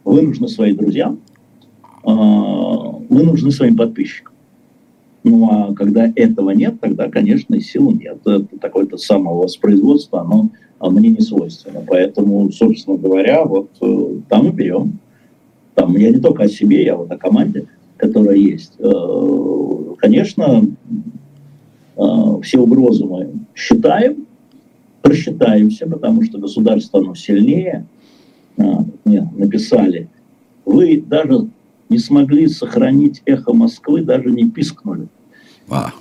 вы 0.06 0.22
нужны 0.22 0.48
своим 0.48 0.78
друзьям, 0.78 1.20
вы 2.06 3.24
нужны 3.24 3.52
своим 3.52 3.76
подписчикам. 3.76 4.34
Ну 5.24 5.50
а 5.50 5.74
когда 5.74 6.12
этого 6.16 6.52
нет, 6.52 6.80
тогда, 6.80 7.10
конечно, 7.10 7.56
и 7.56 7.60
сил 7.60 7.92
нет. 7.92 8.20
Это 8.26 8.46
такое-то 8.60 8.98
самовоспроизводство, 8.98 10.22
оно 10.22 10.50
а, 10.78 10.90
мне 10.92 11.10
не 11.10 11.22
свойственно. 11.22 11.82
Поэтому, 11.86 12.52
собственно 12.52 12.96
говоря, 12.96 13.44
вот 13.44 13.72
э, 13.82 14.20
там 14.30 14.48
и 14.48 14.52
берем. 14.52 15.00
Там 15.74 15.98
я 15.98 16.12
не 16.12 16.20
только 16.20 16.44
о 16.44 16.48
себе, 16.48 16.86
я 16.86 16.96
вот 16.96 17.12
о 17.12 17.18
команде, 17.18 17.66
которая 17.98 18.36
есть. 18.36 18.74
Э, 18.78 19.96
конечно, 19.98 20.64
э, 21.98 22.02
все 22.44 22.60
угрозы 22.60 23.06
мы 23.06 23.32
считаем, 23.56 24.28
просчитаемся, 25.02 25.88
потому 25.88 26.22
что 26.24 26.38
государство, 26.38 27.00
оно 27.00 27.16
сильнее. 27.16 27.88
Мне 28.58 29.30
написали, 29.36 30.08
вы 30.66 31.04
даже 31.06 31.48
не 31.90 31.98
смогли 31.98 32.48
сохранить 32.48 33.22
эхо 33.26 33.54
Москвы, 33.54 34.02
даже 34.02 34.32
не 34.32 34.50
пискнули. 34.50 35.08
А. 35.70 35.92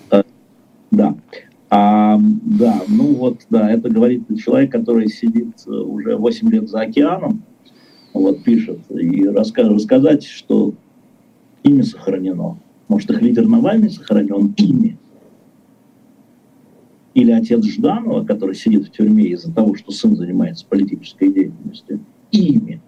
Да. 0.90 1.16
А, 1.70 2.20
да, 2.20 2.82
ну 2.86 3.15
вот, 3.15 3.40
да, 3.51 3.70
это 3.70 3.89
говорит 3.89 4.23
человек, 4.40 4.70
который 4.70 5.09
сидит 5.09 5.65
э, 5.66 5.70
уже 5.70 6.16
8 6.16 6.51
лет 6.51 6.69
за 6.69 6.82
океаном, 6.82 7.43
вот 8.12 8.44
пишет, 8.44 8.78
и 8.90 9.27
раска 9.27 9.69
рассказать, 9.69 10.24
что 10.24 10.74
имя 11.65 11.82
сохранено. 11.82 12.59
Может, 12.86 13.11
их 13.11 13.23
лидер 13.23 13.48
Навальный 13.48 13.90
сохранен 13.90 14.55
ими. 14.56 14.98
Или 17.15 17.32
отец 17.32 17.65
Жданова, 17.65 18.24
который 18.24 18.55
сидит 18.55 18.86
в 18.86 18.90
тюрьме 18.93 19.24
из-за 19.31 19.52
того, 19.52 19.74
что 19.74 19.90
сын 19.90 20.15
занимается 20.16 20.66
политической 20.69 21.32
деятельностью. 21.32 22.01
Ими. 22.31 22.81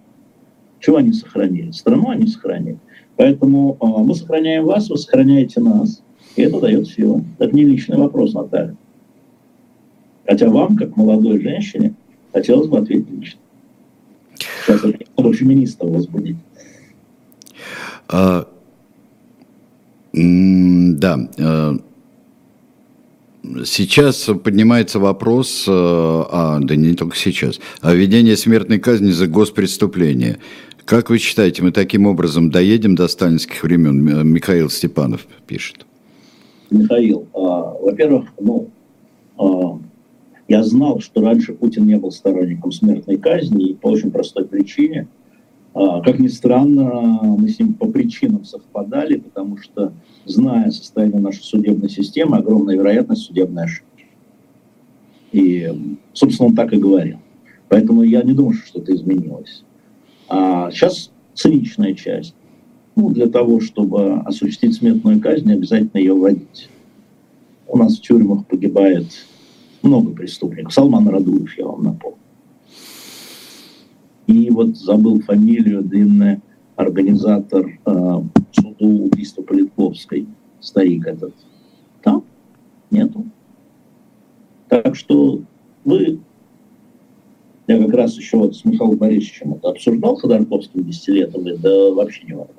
Чего 0.79 0.97
они 0.97 1.11
сохранили? 1.11 1.71
Страну 1.71 2.09
они 2.09 2.27
сохранили. 2.27 2.79
Поэтому 3.17 3.77
э, 3.81 3.85
мы 3.85 4.15
сохраняем 4.15 4.65
вас, 4.65 4.89
вы 4.89 4.97
сохраняете 4.97 5.59
нас. 5.59 6.01
И 6.35 6.43
это 6.43 6.59
дает 6.59 6.87
силу. 6.87 7.25
Это 7.39 7.53
не 7.53 7.65
личный 7.65 7.97
вопрос, 7.97 8.33
Наталья. 8.33 8.75
Хотя 10.25 10.49
вам, 10.49 10.77
как 10.77 10.95
молодой 10.95 11.41
женщине, 11.41 11.95
хотелось 12.31 12.67
бы 12.67 12.77
ответить 12.77 13.09
лично. 13.09 13.39
Сейчас 14.37 14.83
это 14.83 14.99
надо 15.17 15.33
феминистов 15.33 15.89
возбудить. 15.89 16.37
А, 18.07 18.47
да. 20.13 21.29
А, 21.39 21.77
сейчас 23.65 24.29
поднимается 24.43 24.99
вопрос, 24.99 25.65
а, 25.67 26.59
да 26.61 26.75
не 26.75 26.93
только 26.93 27.15
сейчас, 27.15 27.59
о 27.81 27.93
введении 27.93 28.35
смертной 28.35 28.79
казни 28.79 29.09
за 29.09 29.25
госпреступление. 29.27 30.37
Как 30.87 31.09
вы 31.09 31.17
считаете, 31.17 31.63
мы 31.63 31.73
таким 31.73 32.05
образом 32.05 32.49
доедем 32.49 32.95
до 32.95 33.09
сталинских 33.09 33.61
времен? 33.61 34.25
Михаил 34.25 34.69
Степанов 34.69 35.27
пишет. 35.45 35.85
Михаил, 36.69 37.27
а, 37.33 37.75
во-первых, 37.77 38.29
ну, 38.39 38.69
а, 39.37 39.79
я 40.47 40.63
знал, 40.63 41.01
что 41.01 41.19
раньше 41.19 41.51
Путин 41.51 41.87
не 41.87 41.97
был 41.97 42.09
сторонником 42.13 42.71
смертной 42.71 43.17
казни, 43.17 43.71
и 43.71 43.73
по 43.73 43.87
очень 43.87 44.11
простой 44.11 44.45
причине. 44.45 45.09
А, 45.73 45.99
как 46.01 46.19
ни 46.19 46.29
странно, 46.29 47.19
мы 47.21 47.49
с 47.49 47.59
ним 47.59 47.73
по 47.73 47.87
причинам 47.91 48.45
совпадали, 48.45 49.17
потому 49.17 49.57
что, 49.57 49.91
зная 50.23 50.71
состояние 50.71 51.19
нашей 51.19 51.43
судебной 51.43 51.89
системы, 51.89 52.37
огромная 52.37 52.77
вероятность 52.77 53.23
судебной 53.23 53.65
ошибки. 53.65 54.05
И, 55.33 55.69
собственно, 56.13 56.47
он 56.47 56.55
так 56.55 56.71
и 56.71 56.77
говорил. 56.77 57.17
Поэтому 57.67 58.03
я 58.03 58.21
не 58.21 58.31
думаю, 58.31 58.53
что 58.53 58.67
что-то 58.67 58.95
изменилось. 58.95 59.65
А 60.27 60.69
сейчас 60.71 61.11
циничная 61.33 61.93
часть. 61.93 62.35
Ну, 62.95 63.09
для 63.09 63.27
того, 63.27 63.59
чтобы 63.59 64.15
осуществить 64.21 64.75
смертную 64.75 65.21
казнь, 65.21 65.51
обязательно 65.51 65.99
ее 65.99 66.13
вводить. 66.13 66.69
У 67.67 67.77
нас 67.77 67.97
в 67.97 68.01
тюрьмах 68.01 68.45
погибает 68.47 69.05
много 69.83 70.11
преступников. 70.11 70.73
Салман 70.73 71.07
Радуев, 71.07 71.57
я 71.57 71.67
вам 71.67 71.83
напомню. 71.83 72.17
И 74.25 74.49
вот 74.49 74.75
забыл 74.75 75.21
фамилию, 75.21 75.83
длинный 75.83 76.41
организатор 76.75 77.79
э, 77.85 78.21
суду 78.51 79.05
убийства 79.05 79.41
Политковской, 79.41 80.27
старик 80.59 81.07
этот. 81.07 81.33
Там 82.03 82.23
нету. 82.91 83.25
Так 84.69 84.95
что 84.95 85.41
вы 85.85 86.19
я 87.67 87.77
как 87.83 87.93
раз 87.93 88.15
еще 88.15 88.37
вот 88.37 88.55
с 88.55 88.63
Михаилом 88.63 88.97
Борисовичем 88.97 89.55
это 89.55 89.69
обсуждал 89.69 90.15
Ходорковским 90.15 90.85
десятилетом, 90.85 91.43
да 91.43 91.91
вообще 91.91 92.23
не 92.23 92.33
вопрос. 92.33 92.57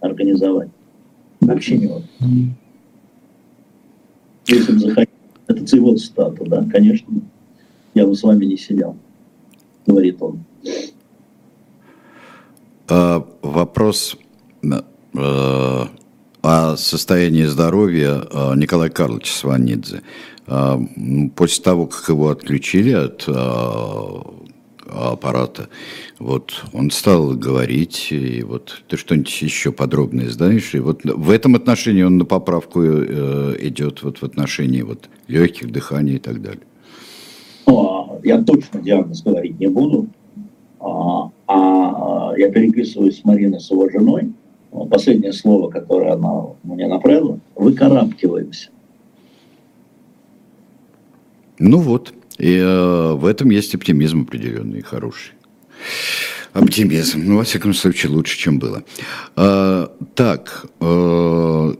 Организовать. 0.00 0.70
Вообще 1.40 1.78
не 1.78 1.86
вопрос. 1.86 2.10
Если 4.48 4.72
бы 4.72 4.78
захотел, 4.78 5.14
это 5.46 5.76
его 5.76 5.96
цитата, 5.96 6.44
да, 6.44 6.64
конечно, 6.70 7.14
я 7.94 8.06
бы 8.06 8.14
с 8.14 8.22
вами 8.22 8.44
не 8.44 8.56
сидел, 8.56 8.96
говорит 9.86 10.20
он. 10.20 10.44
А, 12.88 13.26
вопрос 13.42 14.16
а, 15.14 15.88
о 16.42 16.76
состоянии 16.76 17.44
здоровья 17.44 18.22
а, 18.32 18.54
Николая 18.54 18.90
Карловича 18.90 19.32
Сванидзе. 19.32 20.02
А, 20.48 20.80
после 21.34 21.64
того, 21.64 21.86
как 21.86 22.08
его 22.08 22.30
отключили 22.30 22.92
от 22.92 23.24
а, 23.28 24.22
аппарата, 24.88 25.68
вот 26.20 26.64
он 26.72 26.90
стал 26.90 27.34
говорить, 27.34 28.08
и 28.10 28.42
вот 28.44 28.82
ты 28.88 28.96
что-нибудь 28.96 29.42
еще 29.42 29.72
подробное 29.72 30.28
знаешь, 30.30 30.74
и 30.74 30.78
вот 30.78 31.00
в 31.04 31.30
этом 31.30 31.56
отношении 31.56 32.02
он 32.02 32.18
на 32.18 32.24
поправку 32.24 32.82
э, 32.82 33.56
идет, 33.60 34.04
вот 34.04 34.18
в 34.18 34.22
отношении 34.22 34.82
вот 34.82 35.08
легких 35.26 35.72
дыханий 35.72 36.14
и 36.14 36.18
так 36.18 36.40
далее. 36.40 36.62
Я 38.22 38.42
точно 38.42 38.80
диагноз 38.80 39.22
говорить 39.22 39.58
не 39.58 39.66
буду, 39.66 40.06
а, 40.80 41.30
а 41.48 42.32
я 42.36 42.50
переписываюсь 42.50 43.20
с 43.20 43.24
Мариной, 43.24 43.60
с 43.60 43.70
его 43.70 43.88
женой, 43.90 44.32
последнее 44.88 45.32
слово, 45.32 45.68
которое 45.68 46.12
она 46.12 46.46
мне 46.62 46.86
направила, 46.86 47.40
выкарабкиваемся. 47.56 48.70
Ну 51.58 51.78
вот, 51.78 52.12
и 52.38 52.56
э, 52.56 53.12
в 53.14 53.24
этом 53.24 53.50
есть 53.50 53.74
оптимизм 53.74 54.22
определенный, 54.22 54.82
хороший. 54.82 55.32
Оптимизм, 56.52 57.22
ну, 57.24 57.36
во 57.36 57.44
всяком 57.44 57.74
случае, 57.74 58.12
лучше, 58.12 58.38
чем 58.38 58.58
было. 58.58 58.82
А, 59.36 59.90
так, 60.14 60.66
э, 60.80 60.84
э, 60.84 61.74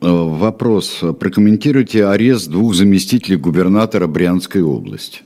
вопрос. 0.00 1.00
Прокомментируйте 1.18 2.06
арест 2.06 2.50
двух 2.50 2.74
заместителей 2.74 3.36
губернатора 3.36 4.06
Брянской 4.06 4.62
области. 4.62 5.20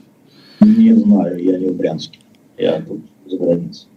Не 0.61 0.93
знаю, 0.93 1.43
я 1.43 1.57
не 1.59 1.67
в 1.67 1.75
Брянске, 1.75 2.19
я 2.57 2.81
тут 2.81 3.01
за 3.27 3.37
границей. 3.37 3.87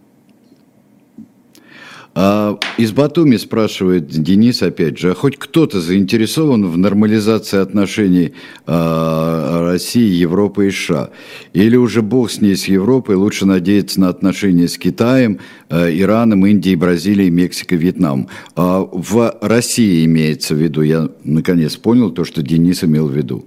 А 2.13 2.59
из 2.77 2.91
Батуми 2.91 3.37
спрашивает 3.37 4.07
Денис 4.07 4.61
опять 4.61 4.97
же, 4.97 5.11
а 5.11 5.15
хоть 5.15 5.37
кто-то 5.37 5.79
заинтересован 5.79 6.67
в 6.67 6.77
нормализации 6.77 7.59
отношений 7.59 8.33
а, 8.67 9.71
России, 9.71 10.13
Европы 10.15 10.67
и 10.67 10.71
США? 10.71 11.11
Или 11.53 11.77
уже 11.77 12.01
бог 12.01 12.29
с 12.29 12.41
ней, 12.41 12.57
с 12.57 12.65
Европой, 12.65 13.15
лучше 13.15 13.45
надеяться 13.45 14.01
на 14.01 14.09
отношения 14.09 14.67
с 14.67 14.77
Китаем, 14.77 15.39
а, 15.69 15.89
Ираном, 15.89 16.45
Индией, 16.45 16.75
Бразилией, 16.75 17.29
Мексикой, 17.29 17.77
Вьетнамом? 17.77 18.27
А 18.57 18.81
в 18.81 19.37
России 19.41 20.03
имеется 20.03 20.53
в 20.53 20.57
виду, 20.57 20.81
я 20.81 21.09
наконец 21.23 21.77
понял 21.77 22.11
то, 22.11 22.25
что 22.25 22.41
Денис 22.41 22.83
имел 22.83 23.07
в 23.07 23.15
виду. 23.15 23.45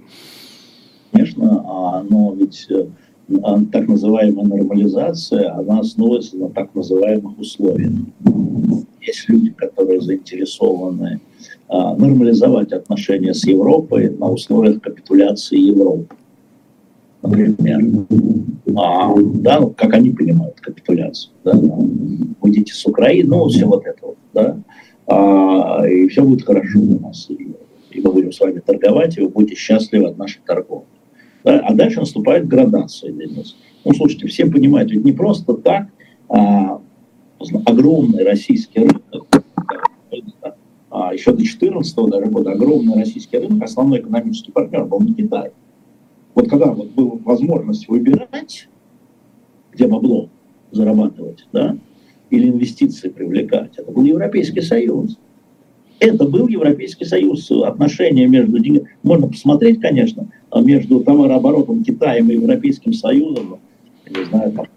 Конечно, 1.11 1.63
а, 1.67 2.03
но 2.09 2.35
ведь 2.35 2.65
э, 2.69 2.87
так 3.71 3.87
называемая 3.87 4.45
нормализация, 4.45 5.53
она 5.55 5.79
основывается 5.79 6.37
на 6.37 6.49
так 6.49 6.73
называемых 6.75 7.39
условиях. 7.39 7.91
Есть 9.01 9.29
люди, 9.29 9.51
которые 9.51 10.01
заинтересованы 10.01 11.21
а, 11.67 11.95
нормализовать 11.95 12.71
отношения 12.71 13.33
с 13.33 13.45
Европой 13.45 14.09
на 14.09 14.29
условиях 14.29 14.81
капитуляции 14.81 15.57
Европы. 15.57 16.15
Например, 17.21 18.05
а, 18.77 19.13
да, 19.17 19.59
ну, 19.59 19.73
как 19.75 19.93
они 19.93 20.11
понимают 20.11 20.59
капитуляцию, 20.59 21.33
да, 21.43 21.53
уйдите 22.41 22.73
с 22.73 22.85
Украины, 22.85 23.29
ну, 23.29 23.47
все 23.47 23.65
вот 23.65 23.85
это 23.85 24.05
вот, 24.05 24.17
да, 24.33 24.57
а, 25.07 25.87
и 25.87 26.07
все 26.07 26.23
будет 26.23 26.45
хорошо 26.45 26.79
у 26.79 26.99
нас, 26.99 27.27
и 27.29 28.01
мы 28.01 28.11
будем 28.11 28.31
с 28.31 28.39
вами 28.39 28.59
торговать, 28.59 29.17
и 29.17 29.21
вы 29.21 29.29
будете 29.29 29.55
счастливы 29.55 30.09
от 30.09 30.17
нашей 30.17 30.41
торговли. 30.45 30.85
Да? 31.45 31.59
А 31.59 31.73
дальше 31.73 31.99
наступает 31.99 32.47
градация 32.47 33.11
Денис. 33.11 33.55
Ну, 33.85 33.93
слушайте, 33.93 34.27
все 34.27 34.47
понимают, 34.47 34.91
ведь 34.91 35.05
не 35.05 35.11
просто 35.11 35.53
так 35.53 35.87
а, 36.27 36.81
огромный 37.65 38.23
российский 38.23 38.79
рынок, 38.79 39.27
а, 40.89 41.13
еще 41.13 41.31
до 41.31 41.37
2014 41.37 41.95
даже 42.09 42.25
года 42.31 42.51
огромный 42.51 42.95
российский 42.95 43.37
рынок, 43.37 43.63
основной 43.63 43.99
экономический 43.99 44.51
партнер 44.51 44.85
был 44.85 45.01
не 45.01 45.13
Китай. 45.13 45.51
Вот 46.33 46.49
когда 46.49 46.71
вот 46.71 46.89
была 46.91 47.11
возможность 47.23 47.87
выбирать, 47.87 48.67
где 49.71 49.87
бабло 49.87 50.29
зарабатывать, 50.71 51.47
да, 51.53 51.77
или 52.31 52.49
инвестиции 52.49 53.09
привлекать, 53.09 53.77
это 53.77 53.91
был 53.91 54.03
Европейский 54.03 54.61
Союз. 54.61 55.19
Это 55.99 56.25
был 56.25 56.47
Европейский 56.47 57.05
Союз. 57.05 57.49
Отношения 57.51 58.27
между... 58.27 58.57
Можно 59.03 59.27
посмотреть, 59.27 59.79
конечно, 59.79 60.27
между 60.53 60.99
товарооборотом 61.01 61.83
Китаем 61.83 62.29
и 62.29 62.33
Европейским 62.33 62.93
Союзом. 62.93 63.59
Не 64.09 64.25
знаю, 64.25 64.51
там, 64.51 64.67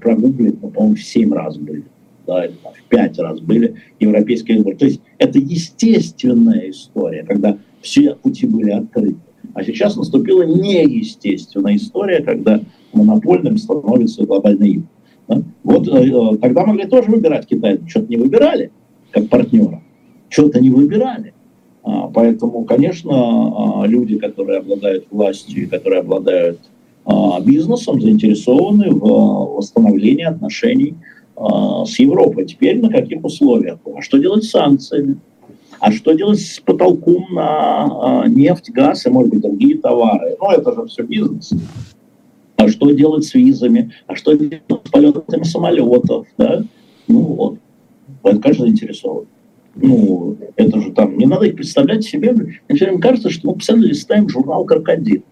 прогуглить, 0.00 0.60
но, 0.60 0.68
по-моему, 0.68 0.96
в 0.96 1.02
7 1.02 1.32
раз 1.32 1.56
были. 1.56 1.84
Да, 2.26 2.44
или 2.44 2.54
там, 2.62 2.72
в 2.72 2.88
5 2.88 3.18
раз 3.18 3.40
были 3.40 3.76
европейские 4.00 4.58
выборы. 4.58 4.76
То 4.76 4.86
есть 4.86 5.00
это 5.18 5.38
естественная 5.38 6.70
история, 6.70 7.22
когда 7.22 7.58
все 7.80 8.14
пути 8.14 8.46
были 8.46 8.70
открыты. 8.70 9.16
А 9.52 9.62
сейчас 9.62 9.94
наступила 9.96 10.42
неестественная 10.42 11.76
история, 11.76 12.22
когда 12.22 12.60
монопольным 12.92 13.58
становится 13.58 14.24
глобальный 14.24 14.70
юг. 14.70 14.84
Да? 15.28 15.42
Вот 15.62 15.86
э, 15.86 16.08
э, 16.08 16.36
тогда 16.38 16.64
могли 16.64 16.86
тоже 16.86 17.10
выбирать 17.10 17.46
Китай, 17.46 17.78
что-то 17.86 18.08
не 18.08 18.16
выбирали 18.16 18.70
как 19.10 19.28
партнера 19.28 19.83
что-то 20.34 20.60
не 20.60 20.70
выбирали. 20.70 21.32
А, 21.84 22.08
поэтому, 22.08 22.64
конечно, 22.64 23.12
а, 23.12 23.86
люди, 23.86 24.18
которые 24.18 24.58
обладают 24.58 25.06
властью 25.10 25.62
и 25.62 25.66
которые 25.66 26.00
обладают 26.00 26.58
а, 27.04 27.40
бизнесом, 27.40 28.00
заинтересованы 28.00 28.90
в 28.90 29.56
восстановлении 29.56 30.24
отношений 30.24 30.94
с 31.36 31.98
Европой. 31.98 32.46
Теперь 32.46 32.80
на 32.80 32.88
каких 32.88 33.24
условиях? 33.24 33.78
А 33.96 34.02
что 34.02 34.18
делать 34.18 34.44
с 34.44 34.50
санкциями? 34.50 35.18
А 35.80 35.90
что 35.90 36.12
делать 36.12 36.40
с 36.40 36.60
потолком 36.60 37.26
на 37.32 38.24
нефть, 38.28 38.70
газ 38.70 39.04
и, 39.04 39.10
может 39.10 39.32
быть, 39.32 39.40
другие 39.40 39.78
товары? 39.78 40.36
Ну, 40.40 40.50
это 40.52 40.72
же 40.72 40.86
все 40.86 41.02
бизнес. 41.02 41.50
А 42.56 42.68
что 42.68 42.88
делать 42.92 43.24
с 43.24 43.34
визами? 43.34 43.92
А 44.06 44.14
что 44.14 44.34
делать 44.34 44.62
с 44.86 44.90
полетами 44.90 45.42
самолетов? 45.42 46.28
Да? 46.38 46.62
Ну, 47.08 47.20
вот. 47.20 47.58
Это, 48.22 48.38
конечно, 48.38 48.66
заинтересован 48.66 49.26
ну, 49.76 50.36
это 50.56 50.80
же 50.80 50.92
там, 50.92 51.18
не 51.18 51.26
надо 51.26 51.46
их 51.46 51.56
представлять 51.56 52.04
себе. 52.04 52.32
Мне 52.32 52.60
все 52.68 52.86
время 52.86 53.00
кажется, 53.00 53.30
что 53.30 53.48
мы 53.48 53.54
постоянно 53.54 53.84
листаем 53.84 54.28
журнал 54.28 54.64
«Крокодил». 54.64 55.22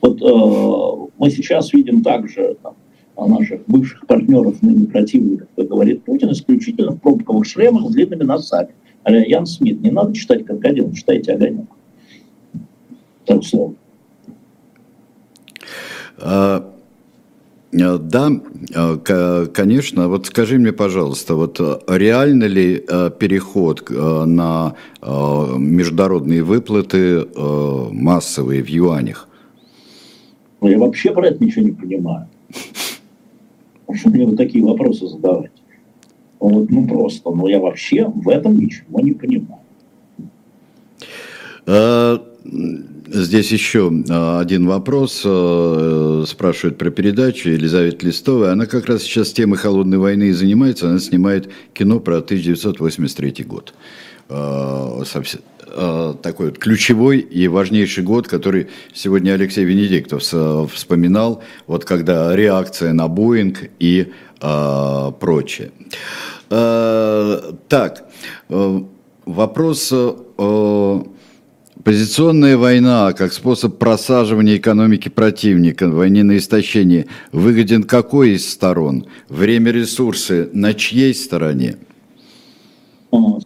Вот 0.00 0.22
э, 0.22 1.10
мы 1.18 1.30
сейчас 1.30 1.72
видим 1.72 2.02
также 2.02 2.56
там, 2.62 2.74
наших 3.16 3.60
бывших 3.66 4.06
партнеров, 4.06 4.62
ныне 4.62 4.86
противников, 4.86 5.48
как 5.56 5.68
говорит 5.68 6.04
Путин, 6.04 6.30
исключительно 6.32 6.92
в 6.92 7.00
пробковых 7.00 7.46
шлемах 7.46 7.90
с 7.90 7.92
длинными 7.92 8.22
носами. 8.22 8.70
А 9.02 9.12
Ян 9.12 9.46
Смит, 9.46 9.80
не 9.82 9.90
надо 9.90 10.14
читать 10.14 10.44
«Крокодил», 10.44 10.92
читайте 10.92 11.32
«Огонек». 11.32 11.66
Так 13.24 13.44
слово. 13.44 13.74
А, 16.18 16.75
да, 17.98 18.30
э, 18.74 19.46
конечно. 19.52 20.08
Вот 20.08 20.26
скажи 20.26 20.58
мне, 20.58 20.72
пожалуйста, 20.72 21.34
вот 21.34 21.60
э, 21.60 21.78
реально 21.88 22.44
ли 22.44 22.76
переход 23.18 23.90
на 23.90 24.74
международные 25.02 26.42
выплаты 26.42 27.26
массовые 27.92 28.62
в 28.62 28.68
юанях? 28.68 29.28
Ну, 30.60 30.68
я 30.68 30.78
вообще 30.78 31.12
про 31.12 31.28
это 31.28 31.44
ничего 31.44 31.66
не 31.66 31.72
понимаю. 31.72 32.26
Почему 33.86 34.14
мне 34.14 34.26
вот 34.26 34.36
такие 34.36 34.64
вопросы 34.64 35.06
задавать? 35.06 35.52
Вот, 36.40 36.70
ну 36.70 36.86
просто, 36.86 37.30
но 37.30 37.48
я 37.48 37.60
вообще 37.60 38.06
в 38.08 38.28
этом 38.28 38.58
ничего 38.58 39.00
не 39.00 39.12
понимаю. 39.12 39.60
Здесь 43.08 43.52
еще 43.52 43.92
а, 44.10 44.40
один 44.40 44.66
вопрос. 44.66 45.22
А, 45.24 46.24
спрашивает 46.26 46.76
про 46.76 46.90
передачу 46.90 47.50
Елизавета 47.50 48.04
Листовая. 48.06 48.52
Она 48.52 48.66
как 48.66 48.86
раз 48.86 49.02
сейчас 49.02 49.32
темой 49.32 49.58
холодной 49.58 49.98
войны 49.98 50.24
и 50.24 50.32
занимается. 50.32 50.88
Она 50.88 50.98
снимает 50.98 51.48
кино 51.72 52.00
про 52.00 52.18
1983 52.18 53.44
год. 53.44 53.74
А, 54.28 55.04
такой 56.22 56.46
вот 56.46 56.58
ключевой 56.58 57.18
и 57.18 57.48
важнейший 57.48 58.02
год, 58.02 58.26
который 58.28 58.68
сегодня 58.94 59.32
Алексей 59.32 59.64
Венедиктов 59.64 60.22
вспоминал, 60.72 61.42
вот 61.66 61.84
когда 61.84 62.34
реакция 62.34 62.92
на 62.92 63.08
Боинг 63.08 63.58
и 63.78 64.12
прочее. 64.40 65.72
Так, 66.48 68.08
вопрос 69.26 69.92
Позиционная 71.86 72.56
война 72.56 73.12
как 73.12 73.32
способ 73.32 73.78
просаживания 73.78 74.56
экономики 74.56 75.08
противника, 75.08 75.88
войны 75.88 76.24
на 76.24 76.36
истощение, 76.36 77.06
выгоден 77.30 77.84
какой 77.84 78.30
из 78.30 78.50
сторон? 78.50 79.06
Время, 79.28 79.70
ресурсы 79.70 80.50
на 80.52 80.74
чьей 80.74 81.14
стороне? 81.14 81.76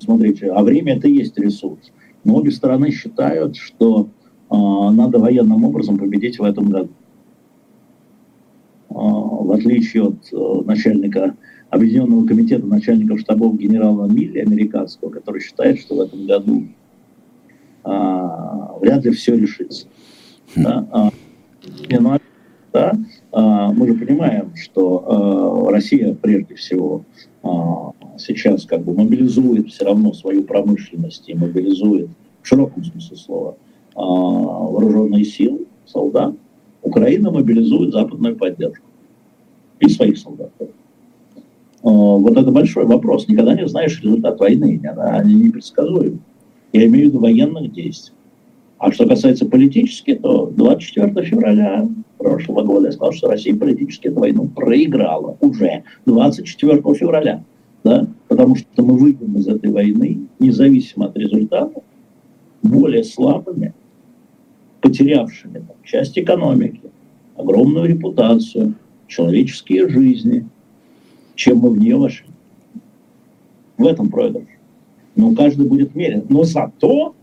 Смотрите, 0.01 0.51
а 0.53 0.63
время 0.63 0.97
это 0.97 1.07
и 1.07 1.17
есть 1.17 1.39
ресурс. 1.39 1.93
Но 2.25 2.37
обе 2.37 2.51
стороны 2.51 2.91
считают, 2.93 3.59
что 3.59 4.09
э, 4.51 4.55
надо 4.55 5.19
военным 5.19 5.63
образом 5.65 5.99
победить 5.99 6.39
в 6.39 6.43
этом 6.43 6.71
году. 6.71 6.89
Э, 8.89 8.95
в 8.95 9.53
отличие 9.53 10.05
от 10.05 10.33
э, 10.33 10.63
начальника 10.65 11.37
Объединенного 11.69 12.27
комитета 12.27 12.67
начальников 12.67 13.21
штабов 13.21 13.59
генерала 13.59 14.07
Милли, 14.07 14.39
американского, 14.39 15.11
который 15.11 15.43
считает, 15.43 15.79
что 15.79 15.97
в 15.97 16.01
этом 16.01 16.27
году 16.27 16.65
а, 17.85 18.77
вряд 18.81 19.05
ли 19.05 19.11
все 19.13 19.37
решится. 19.37 19.87
Да? 20.57 20.87
А, 20.91 21.11
да, 22.73 22.93
а, 23.33 23.73
мы 23.73 23.89
же 23.89 23.95
понимаем, 23.95 24.55
что 24.55 25.67
а, 25.67 25.71
Россия 25.73 26.15
прежде 26.15 26.55
всего 26.55 27.05
а, 27.43 27.93
сейчас 28.19 28.65
как 28.65 28.85
бы 28.85 28.95
мобилизует 28.95 29.69
все 29.69 29.85
равно 29.85 30.13
свою 30.13 30.45
промышленность 30.45 31.29
и 31.29 31.35
мобилизует 31.35 32.09
в 32.43 32.47
широком 32.47 32.85
смысле 32.85 33.17
слова 33.17 33.57
вооруженные 33.95 35.25
силы, 35.25 35.67
солдат. 35.85 36.35
Украина 36.83 37.31
мобилизует 37.31 37.93
западную 37.93 38.37
поддержку 38.37 38.87
и 39.81 39.89
своих 39.89 40.17
солдат. 40.17 40.51
Вот 41.83 42.37
это 42.37 42.51
большой 42.51 42.87
вопрос. 42.87 43.29
Никогда 43.29 43.55
не 43.55 43.67
знаешь 43.69 44.01
результат 44.01 44.39
войны. 44.39 44.81
Они 44.97 45.35
непредсказуемы. 45.35 46.21
Я 46.73 46.87
имею 46.87 47.07
в 47.07 47.09
виду 47.11 47.21
военных 47.21 47.73
действий. 47.73 48.15
А 48.79 48.93
что 48.93 49.07
касается 49.07 49.45
политически, 49.45 50.15
то 50.15 50.47
24 50.47 51.27
февраля 51.27 51.89
прошлого 52.17 52.63
года 52.63 52.87
я 52.87 52.93
сказал, 52.93 53.13
что 53.13 53.29
Россия 53.29 53.55
политически 53.55 54.09
эту 54.09 54.21
войну 54.21 54.49
проиграла 54.49 55.37
уже 55.41 55.83
24 56.07 56.77
февраля. 56.95 57.45
Да? 57.85 58.07
Потому 58.29 58.57
что 58.57 58.83
мы 58.83 58.97
выйдем 58.97 59.37
из 59.37 59.49
этой 59.49 59.71
войны, 59.71 60.21
независимо 60.39 61.07
от 61.07 61.17
результата, 61.17 61.83
более 62.63 63.05
слабыми, 63.05 63.75
потерявшими 64.81 65.59
там, 65.59 65.77
часть 65.85 66.19
экономики, 66.19 66.83
огромную 67.37 67.87
репутацию, 67.87 68.75
человеческие 69.09 69.89
жизни, 69.89 70.47
чем 71.35 71.59
мы 71.59 71.71
в 71.71 71.79
нее 71.79 71.97
вошли. 71.97 72.29
В 73.77 73.87
этом 73.87 74.09
проигрыш. 74.09 74.60
Но 75.21 75.35
каждый 75.35 75.67
будет 75.67 75.95
мерен. 75.95 76.25
Но 76.31 76.45
зато 76.45 77.15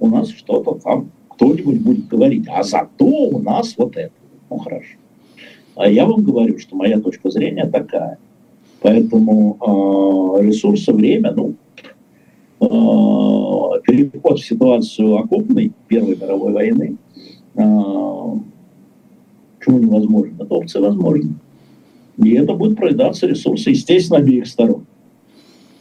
у 0.00 0.08
нас 0.08 0.28
что-то 0.30 0.74
там 0.82 1.10
кто-нибудь 1.28 1.80
будет 1.80 2.08
говорить, 2.08 2.46
а 2.48 2.64
зато 2.64 3.06
у 3.06 3.38
нас 3.38 3.74
вот 3.76 3.96
это. 3.96 4.12
Ну, 4.50 4.58
хорошо. 4.58 4.96
А 5.76 5.88
я 5.88 6.04
вам 6.04 6.24
говорю, 6.24 6.58
что 6.58 6.74
моя 6.76 7.00
точка 7.00 7.30
зрения 7.30 7.66
такая. 7.66 8.18
Поэтому 8.80 9.56
э, 9.60 10.46
ресурсы, 10.46 10.92
время, 10.92 11.32
ну, 11.32 11.54
э, 12.60 13.80
переход 13.82 14.40
в 14.40 14.44
ситуацию 14.44 15.16
окопной 15.16 15.72
Первой 15.86 16.16
мировой 16.16 16.52
войны, 16.52 16.96
э, 17.54 17.60
почему 19.58 19.78
невозможно? 19.78 20.42
Это 20.42 20.54
опция 20.54 20.82
возможна. 20.82 21.34
И 22.18 22.34
это 22.34 22.54
будет 22.54 22.76
проедаться 22.76 23.26
ресурсы, 23.26 23.70
естественно, 23.70 24.18
обеих 24.18 24.46
сторон. 24.46 24.83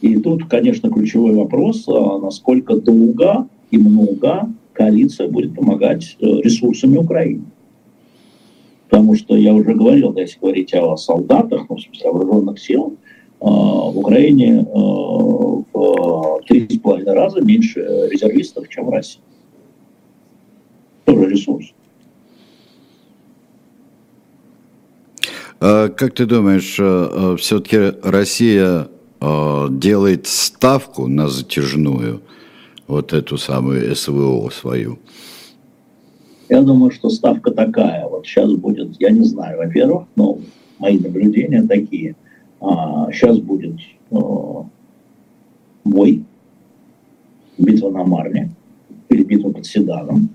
И 0.04 0.18
тут, 0.18 0.50
конечно, 0.50 0.92
ключевой 0.92 1.34
вопрос, 1.34 1.88
насколько 1.88 2.76
долго 2.76 3.48
и 3.72 3.78
много 3.78 4.50
коалиция 4.74 5.30
будет 5.30 5.56
помогать 5.56 6.18
э, 6.20 6.26
ресурсами 6.26 6.98
Украины. 6.98 7.46
Потому 8.90 9.16
что 9.16 9.38
я 9.38 9.54
уже 9.54 9.74
говорил, 9.74 10.14
если 10.18 10.38
говорить 10.42 10.74
о 10.74 10.98
солдатах, 10.98 11.68
ну, 11.70 11.78
в 11.78 11.82
смысле, 11.82 12.10
о 12.10 12.12
вооруженных 12.12 12.60
силах, 12.60 12.92
э, 12.92 13.46
в 13.46 13.98
Украине 13.98 14.68
э, 14.68 14.76
в 14.76 16.42
три 16.50 16.68
с 16.68 16.78
половиной 16.80 17.14
раза 17.14 17.40
меньше 17.40 17.80
резервистов, 18.12 18.68
чем 18.68 18.88
в 18.88 18.90
России. 18.90 19.22
Тоже 21.06 21.30
ресурс. 21.30 21.68
А 25.62 25.88
как 25.88 26.14
ты 26.14 26.26
думаешь, 26.26 26.74
все-таки 27.40 27.98
Россия 28.04 28.90
делает 29.72 30.28
ставку 30.28 31.08
на 31.08 31.28
затяжную 31.30 32.22
вот 32.88 33.14
эту 33.14 33.38
самую 33.38 33.96
СВО 33.96 34.50
свою? 34.50 35.00
Я 36.50 36.62
думаю, 36.62 36.92
что 36.92 37.10
ставка 37.10 37.52
такая. 37.52 38.08
Вот 38.08 38.28
сейчас 38.28 38.52
будет, 38.54 38.96
я 39.00 39.10
не 39.10 39.24
знаю, 39.24 39.58
во-первых, 39.58 40.06
но 40.16 40.38
мои 40.78 41.00
наблюдения 41.00 41.64
такие. 41.64 42.16
А, 42.60 43.12
сейчас 43.12 43.40
будет 43.40 43.76
а, 44.12 44.66
бой, 45.84 46.24
битва 47.58 47.90
на 47.90 48.04
Марне 48.04 48.52
или 49.10 49.24
битва 49.24 49.52
под 49.52 49.66
Седаном. 49.66 50.30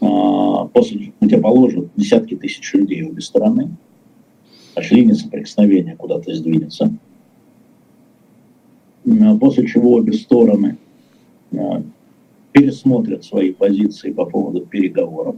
А, 0.00 0.64
после 0.66 1.12
где 1.20 1.38
положат 1.38 1.88
десятки 1.96 2.34
тысяч 2.34 2.72
людей 2.74 3.04
обе 3.04 3.20
стороны. 3.20 3.76
Аж 4.74 4.90
линия 4.90 5.14
соприкосновения 5.14 5.96
куда-то 5.96 6.34
сдвинется. 6.34 6.92
А, 9.06 9.36
после 9.38 9.66
чего 9.66 9.92
обе 9.92 10.12
стороны 10.12 10.78
пересмотрят 12.52 13.24
свои 13.24 13.52
позиции 13.52 14.12
по 14.12 14.24
поводу 14.24 14.60
переговоров, 14.60 15.36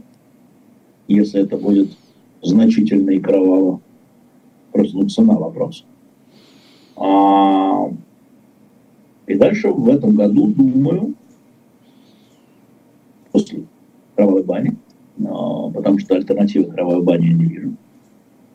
если 1.07 1.41
это 1.41 1.57
будет 1.57 1.89
значительно 2.41 3.11
и 3.11 3.19
кроваво. 3.19 3.81
Просто 4.71 4.97
ну, 4.97 5.09
цена 5.09 5.35
вопроса. 5.35 5.83
А, 6.95 7.91
и 9.27 9.35
дальше 9.35 9.69
в 9.69 9.89
этом 9.89 10.15
году, 10.15 10.47
думаю, 10.47 11.15
после 13.31 13.63
кровавой 14.15 14.43
бани, 14.43 14.77
а, 15.25 15.69
потому 15.69 15.99
что 15.99 16.15
альтернативы 16.15 16.71
кровавой 16.71 17.03
бани 17.03 17.25
я 17.25 17.33
не 17.33 17.45
вижу, 17.45 17.73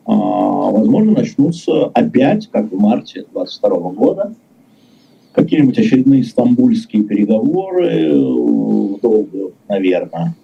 а, 0.05 0.13
возможно, 0.13 1.11
начнутся 1.11 1.85
опять, 1.87 2.47
как 2.47 2.71
в 2.71 2.79
марте 2.79 3.25
2022 3.31 3.91
года, 3.91 4.35
какие-нибудь 5.35 5.77
очередные 5.77 6.23
стамбульские 6.23 7.03
переговоры, 7.03 7.87
э, 7.87 8.09
долго, 9.01 9.51
наверное. 9.67 10.35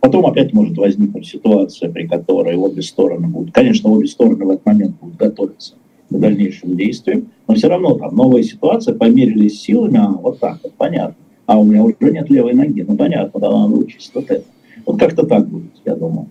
Потом 0.00 0.26
опять 0.26 0.52
может 0.52 0.76
возникнуть 0.76 1.26
ситуация, 1.26 1.90
при 1.90 2.06
которой 2.06 2.54
обе 2.54 2.82
стороны 2.82 3.26
будут, 3.26 3.52
конечно, 3.52 3.90
обе 3.90 4.06
стороны 4.06 4.44
в 4.44 4.50
этот 4.50 4.66
момент 4.66 4.96
будут 5.00 5.16
готовиться 5.16 5.74
к 6.10 6.18
дальнейшим 6.18 6.76
действиям, 6.76 7.28
но 7.48 7.54
все 7.54 7.68
равно 7.68 7.94
там 7.94 8.14
новая 8.14 8.42
ситуация, 8.42 8.94
померились 8.94 9.60
силами, 9.60 9.98
а 9.98 10.08
вот 10.08 10.38
так 10.38 10.60
вот, 10.62 10.74
понятно. 10.74 11.16
А 11.46 11.58
у 11.58 11.64
меня 11.64 11.82
уже 11.82 11.96
нет 12.00 12.30
левой 12.30 12.52
ноги, 12.52 12.84
ну 12.86 12.96
понятно, 12.96 13.40
да, 13.40 13.50
надо 13.50 13.74
учиться 13.74 14.10
вот 14.14 14.30
это. 14.30 14.44
Вот 14.86 15.00
как-то 15.00 15.26
так 15.26 15.48
будет, 15.48 15.72
я 15.84 15.96
думаю. 15.96 16.28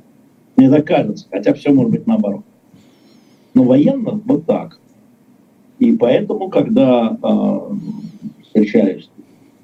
Мне 0.55 0.69
так 0.69 0.85
кажется, 0.85 1.25
хотя 1.29 1.53
все 1.53 1.71
может 1.71 1.91
быть 1.91 2.07
наоборот. 2.07 2.43
Но 3.53 3.63
военно 3.63 4.21
вот 4.25 4.45
так. 4.45 4.79
И 5.79 5.91
поэтому, 5.93 6.49
когда 6.49 7.17
э, 7.21 7.59
встречаюсь 8.43 9.09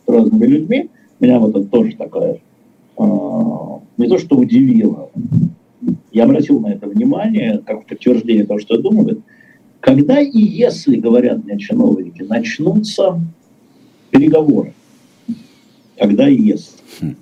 с 0.05 0.09
разными 0.09 0.45
людьми, 0.45 0.89
меня 1.19 1.39
вот 1.39 1.55
это 1.55 1.65
тоже 1.65 1.95
такое, 1.95 2.39
э, 2.97 3.03
не 3.97 4.07
то 4.07 4.17
что 4.19 4.35
удивило, 4.35 5.09
я 6.11 6.25
обратил 6.25 6.59
на 6.59 6.67
это 6.67 6.87
внимание, 6.87 7.61
как 7.65 7.85
подтверждение 7.85 8.45
того, 8.45 8.59
что 8.59 8.75
я 8.75 8.81
думаю, 8.81 9.23
когда 9.79 10.21
и 10.21 10.39
если, 10.39 10.97
говорят 10.97 11.43
мне 11.43 11.57
чиновники, 11.57 12.21
начнутся 12.21 13.19
переговоры, 14.11 14.73
когда 15.97 16.29
и 16.29 16.35
если. 16.35 16.77
Хм. 17.01 17.15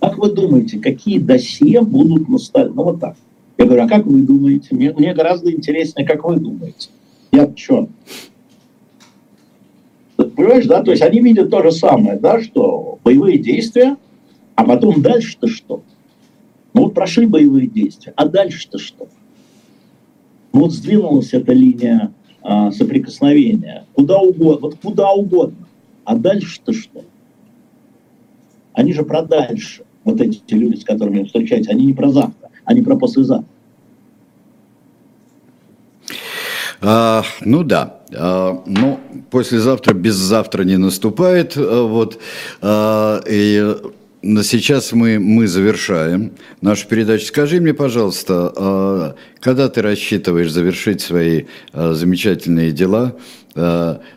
Как 0.00 0.18
вы 0.18 0.32
думаете, 0.32 0.78
какие 0.78 1.18
досье 1.18 1.82
будут 1.82 2.28
на 2.28 2.38
столе? 2.38 2.70
Ну 2.74 2.84
вот 2.84 3.00
так. 3.00 3.16
Я 3.56 3.66
говорю, 3.66 3.84
а 3.84 3.88
как 3.88 4.06
вы 4.06 4.22
думаете? 4.22 4.74
Мне, 4.74 4.92
мне 4.92 5.14
гораздо 5.14 5.52
интереснее, 5.52 6.06
как 6.06 6.24
вы 6.24 6.36
думаете. 6.36 6.88
Я 7.32 7.52
что? 7.56 7.88
Понимаешь, 10.16 10.66
да? 10.66 10.82
То 10.82 10.90
есть 10.90 11.02
они 11.02 11.20
видят 11.20 11.50
то 11.50 11.62
же 11.62 11.72
самое, 11.72 12.18
да, 12.18 12.42
что 12.42 12.98
боевые 13.04 13.38
действия, 13.38 13.96
а 14.54 14.64
потом 14.64 15.00
дальше-то 15.02 15.48
что? 15.48 15.82
Ну 16.74 16.84
вот 16.84 16.94
прошли 16.94 17.26
боевые 17.26 17.66
действия, 17.66 18.12
а 18.16 18.26
дальше-то 18.26 18.78
что? 18.78 19.08
Ну 20.52 20.60
вот 20.60 20.72
сдвинулась 20.72 21.32
эта 21.32 21.52
линия 21.52 22.12
а, 22.42 22.70
соприкосновения, 22.70 23.84
куда 23.94 24.18
угодно, 24.18 24.68
вот 24.68 24.76
куда 24.82 25.12
угодно, 25.12 25.66
а 26.04 26.16
дальше-то 26.16 26.72
что? 26.72 27.04
Они 28.72 28.92
же 28.92 29.04
про 29.04 29.22
дальше, 29.22 29.84
вот 30.04 30.20
эти 30.20 30.40
люди, 30.54 30.76
с 30.76 30.84
которыми 30.84 31.20
вы 31.20 31.24
встречаетесь, 31.26 31.68
они 31.68 31.86
не 31.86 31.94
про 31.94 32.10
завтра, 32.10 32.50
они 32.64 32.82
про 32.82 32.96
послезавтра. 32.96 33.49
А, 36.82 37.24
ну 37.44 37.62
да, 37.62 38.00
а, 38.14 38.62
ну 38.66 39.00
послезавтра 39.30 39.92
без 39.92 40.14
завтра 40.14 40.64
не 40.64 40.78
наступает, 40.78 41.54
а, 41.56 41.86
вот, 41.86 42.18
а, 42.62 43.20
и 43.28 43.76
на 44.22 44.42
сейчас 44.42 44.92
мы, 44.92 45.18
мы 45.18 45.46
завершаем 45.46 46.32
нашу 46.62 46.88
передачу. 46.88 47.26
Скажи 47.26 47.60
мне, 47.60 47.74
пожалуйста, 47.74 48.52
а, 48.56 49.14
когда 49.40 49.68
ты 49.68 49.82
рассчитываешь 49.82 50.50
завершить 50.50 51.02
свои 51.02 51.44
а, 51.72 51.92
замечательные 51.92 52.72
дела, 52.72 53.16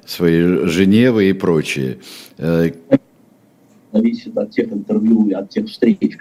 свои 0.05 0.67
Женевы 0.67 1.29
и 1.29 1.33
прочие? 1.33 1.97
Зависит 3.91 4.37
от 4.37 4.51
тех 4.51 4.71
интервью 4.71 5.27
и 5.27 5.33
от 5.33 5.49
тех 5.49 5.67
встреч. 5.67 6.17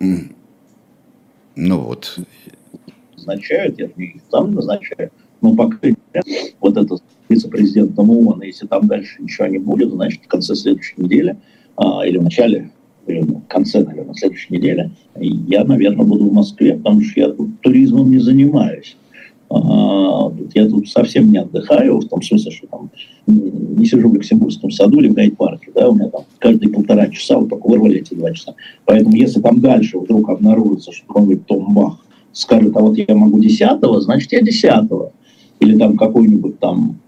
Ну 0.00 1.80
вот 1.80 2.18
назначают, 3.28 3.78
я 3.78 3.86
их 3.86 4.16
сам 4.30 4.52
назначаю, 4.52 5.10
но 5.40 5.54
пока 5.54 5.78
вот 6.60 6.76
этот 6.76 7.02
вице-президент 7.28 7.98
ООН, 7.98 8.42
если 8.42 8.66
там 8.66 8.86
дальше 8.88 9.22
ничего 9.22 9.46
не 9.46 9.58
будет, 9.58 9.90
значит, 9.90 10.22
в 10.24 10.28
конце 10.28 10.54
следующей 10.54 10.94
недели 10.96 11.36
а, 11.76 12.06
или 12.06 12.18
в 12.18 12.22
начале 12.22 12.70
в 13.06 13.40
конце, 13.48 13.82
наверное, 13.82 14.14
следующей 14.14 14.54
недели, 14.54 14.90
я, 15.16 15.64
наверное, 15.64 16.04
буду 16.04 16.28
в 16.28 16.32
Москве, 16.32 16.74
потому 16.74 17.00
что 17.02 17.20
я 17.20 17.30
тут 17.30 17.60
туризмом 17.62 18.10
не 18.10 18.18
занимаюсь. 18.18 18.98
А, 19.50 20.30
я 20.54 20.68
тут 20.68 20.88
совсем 20.90 21.32
не 21.32 21.38
отдыхаю, 21.38 22.00
в 22.00 22.08
том 22.08 22.20
смысле, 22.20 22.50
что 22.50 22.66
там 22.66 22.90
не 23.26 23.86
сижу 23.86 24.10
в 24.10 24.14
Люксембургском 24.14 24.70
саду 24.70 25.00
или 25.00 25.08
в 25.08 25.14
гайд-парке, 25.14 25.70
да, 25.74 25.88
у 25.88 25.94
меня 25.94 26.08
там 26.10 26.24
каждые 26.38 26.70
полтора 26.70 27.08
часа, 27.08 27.38
вот 27.38 27.48
только 27.48 27.66
вырвали 27.66 28.00
эти 28.00 28.12
два 28.12 28.32
часа. 28.32 28.54
Поэтому 28.84 29.16
если 29.16 29.40
там 29.40 29.60
дальше 29.60 29.98
вдруг 29.98 30.28
обнаружится, 30.28 30.92
что 30.92 31.06
какой-нибудь 31.06 31.46
Том 31.46 31.72
Бах 31.72 31.98
скажет, 32.38 32.76
а 32.76 32.80
вот 32.80 32.96
я 32.96 33.14
могу 33.16 33.40
десятого, 33.40 34.00
значит 34.00 34.32
я 34.32 34.40
десятого. 34.40 35.12
Или 35.58 35.76
там 35.76 35.96
какой-нибудь 35.96 36.60
там 36.60 37.00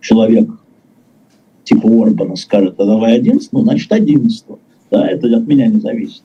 человек 0.00 0.48
типа 1.64 1.86
Орбана 2.02 2.34
скажет, 2.36 2.80
а 2.80 2.86
давай 2.86 3.16
одиннадцатого, 3.16 3.62
значит 3.62 3.92
одиннадцатого. 3.92 4.58
Да, 4.90 5.06
это 5.06 5.26
от 5.36 5.46
меня 5.46 5.66
не 5.66 5.80
зависит. 5.80 6.22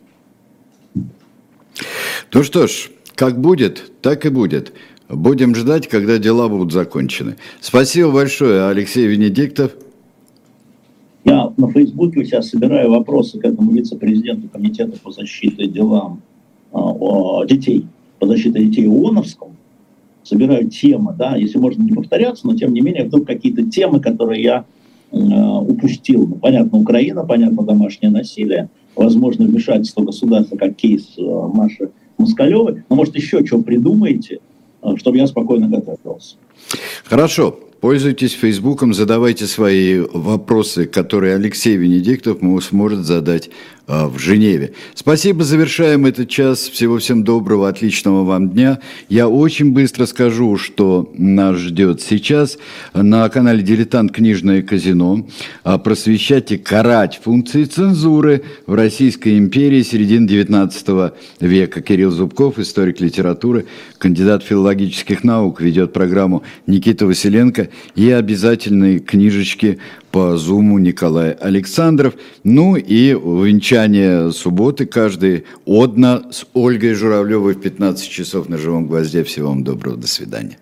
Ну 2.33 2.43
что 2.43 2.67
ж, 2.67 2.91
как 3.15 3.41
будет, 3.41 3.91
так 4.01 4.25
и 4.25 4.29
будет. 4.29 4.71
Будем 5.09 5.53
ждать, 5.53 5.89
когда 5.89 6.17
дела 6.17 6.47
будут 6.47 6.71
закончены. 6.71 7.35
Спасибо 7.59 8.11
большое, 8.11 8.69
Алексей 8.69 9.05
Венедиктов. 9.05 9.73
Я 11.25 11.51
на 11.57 11.69
Фейсбуке 11.71 12.21
у 12.21 12.23
себя 12.23 12.41
собираю 12.41 12.89
вопросы 12.89 13.37
к 13.37 13.43
этому 13.43 13.71
вице-президенту 13.71 14.47
Комитета 14.47 14.97
по 14.97 15.11
защите 15.11 15.67
делам 15.67 16.21
э, 16.73 16.77
детей, 17.47 17.85
по 18.23 18.27
защите 18.27 18.57
детей 18.63 18.87
ООНовскому. 18.87 19.53
Собираю 20.23 20.69
темы, 20.69 21.13
да, 21.17 21.35
если 21.35 21.57
можно 21.57 21.83
не 21.83 21.91
повторяться, 21.91 22.47
но 22.47 22.55
тем 22.55 22.73
не 22.73 22.79
менее 22.79 23.03
вдруг 23.03 23.27
какие-то 23.27 23.69
темы, 23.69 23.99
которые 23.99 24.41
я 24.41 24.65
э, 25.11 25.17
упустил. 25.17 26.25
Ну, 26.25 26.35
понятно, 26.35 26.79
Украина, 26.79 27.25
понятно, 27.25 27.63
домашнее 27.63 28.11
насилие, 28.11 28.69
возможно, 28.95 29.45
вмешательство 29.45 30.03
государства, 30.03 30.55
как 30.55 30.77
кейс 30.77 31.15
э, 31.17 31.21
Маши 31.21 31.89
Москалевой. 32.17 32.83
Но, 32.87 32.95
может, 32.95 33.15
еще 33.17 33.45
что 33.45 33.61
придумаете– 33.61 34.39
Э, 34.83 34.97
чтобы 34.97 35.17
я 35.17 35.27
спокойно 35.27 35.67
готовился. 35.67 36.35
Хорошо. 37.05 37.59
Пользуйтесь 37.79 38.31
Фейсбуком, 38.31 38.93
задавайте 38.93 39.45
свои 39.45 39.99
вопросы, 39.99 40.85
которые 40.85 41.35
Алексей 41.35 41.75
Венедиктов 41.75 42.39
сможет 42.63 42.99
задать 42.99 43.49
в 43.87 44.17
Женеве. 44.17 44.73
Спасибо, 44.95 45.43
завершаем 45.43 46.05
этот 46.05 46.29
час. 46.29 46.69
Всего 46.69 46.99
всем 46.99 47.23
доброго, 47.23 47.67
отличного 47.67 48.23
вам 48.23 48.49
дня. 48.49 48.79
Я 49.09 49.27
очень 49.27 49.73
быстро 49.73 50.05
скажу, 50.05 50.57
что 50.57 51.11
нас 51.17 51.57
ждет 51.57 52.01
сейчас 52.01 52.57
на 52.93 53.27
канале 53.29 53.61
«Дилетант. 53.61 54.13
Книжное 54.13 54.61
казино». 54.61 55.27
А, 55.63 55.77
просвещать 55.77 56.51
и 56.51 56.57
карать 56.57 57.19
функции 57.23 57.65
цензуры 57.65 58.43
в 58.65 58.73
Российской 58.73 59.37
империи 59.37 59.81
середины 59.81 60.27
XIX 60.27 61.13
века. 61.41 61.81
Кирилл 61.81 62.11
Зубков, 62.11 62.59
историк 62.59 63.01
литературы, 63.01 63.65
кандидат 63.97 64.43
филологических 64.43 65.23
наук, 65.23 65.61
ведет 65.61 65.91
программу 65.91 66.43
Никита 66.67 67.05
Василенко 67.05 67.69
и 67.95 68.09
обязательные 68.11 68.99
книжечки 68.99 69.79
по 70.13 70.37
Зуму 70.37 70.77
Николай 70.77 71.31
Александров. 71.31 72.13
Ну 72.43 72.75
и 72.75 73.13
венчание 73.13 74.31
субботы 74.31 74.85
каждый 74.85 75.45
одна 75.65 76.21
с 76.31 76.45
Ольгой 76.53 76.93
Журавлевой 76.93 77.55
в 77.55 77.61
15 77.61 78.07
часов 78.07 78.47
на 78.47 78.59
живом 78.59 78.85
гвозде. 78.85 79.23
Всего 79.23 79.49
вам 79.49 79.63
доброго, 79.63 79.97
до 79.97 80.07
свидания. 80.07 80.59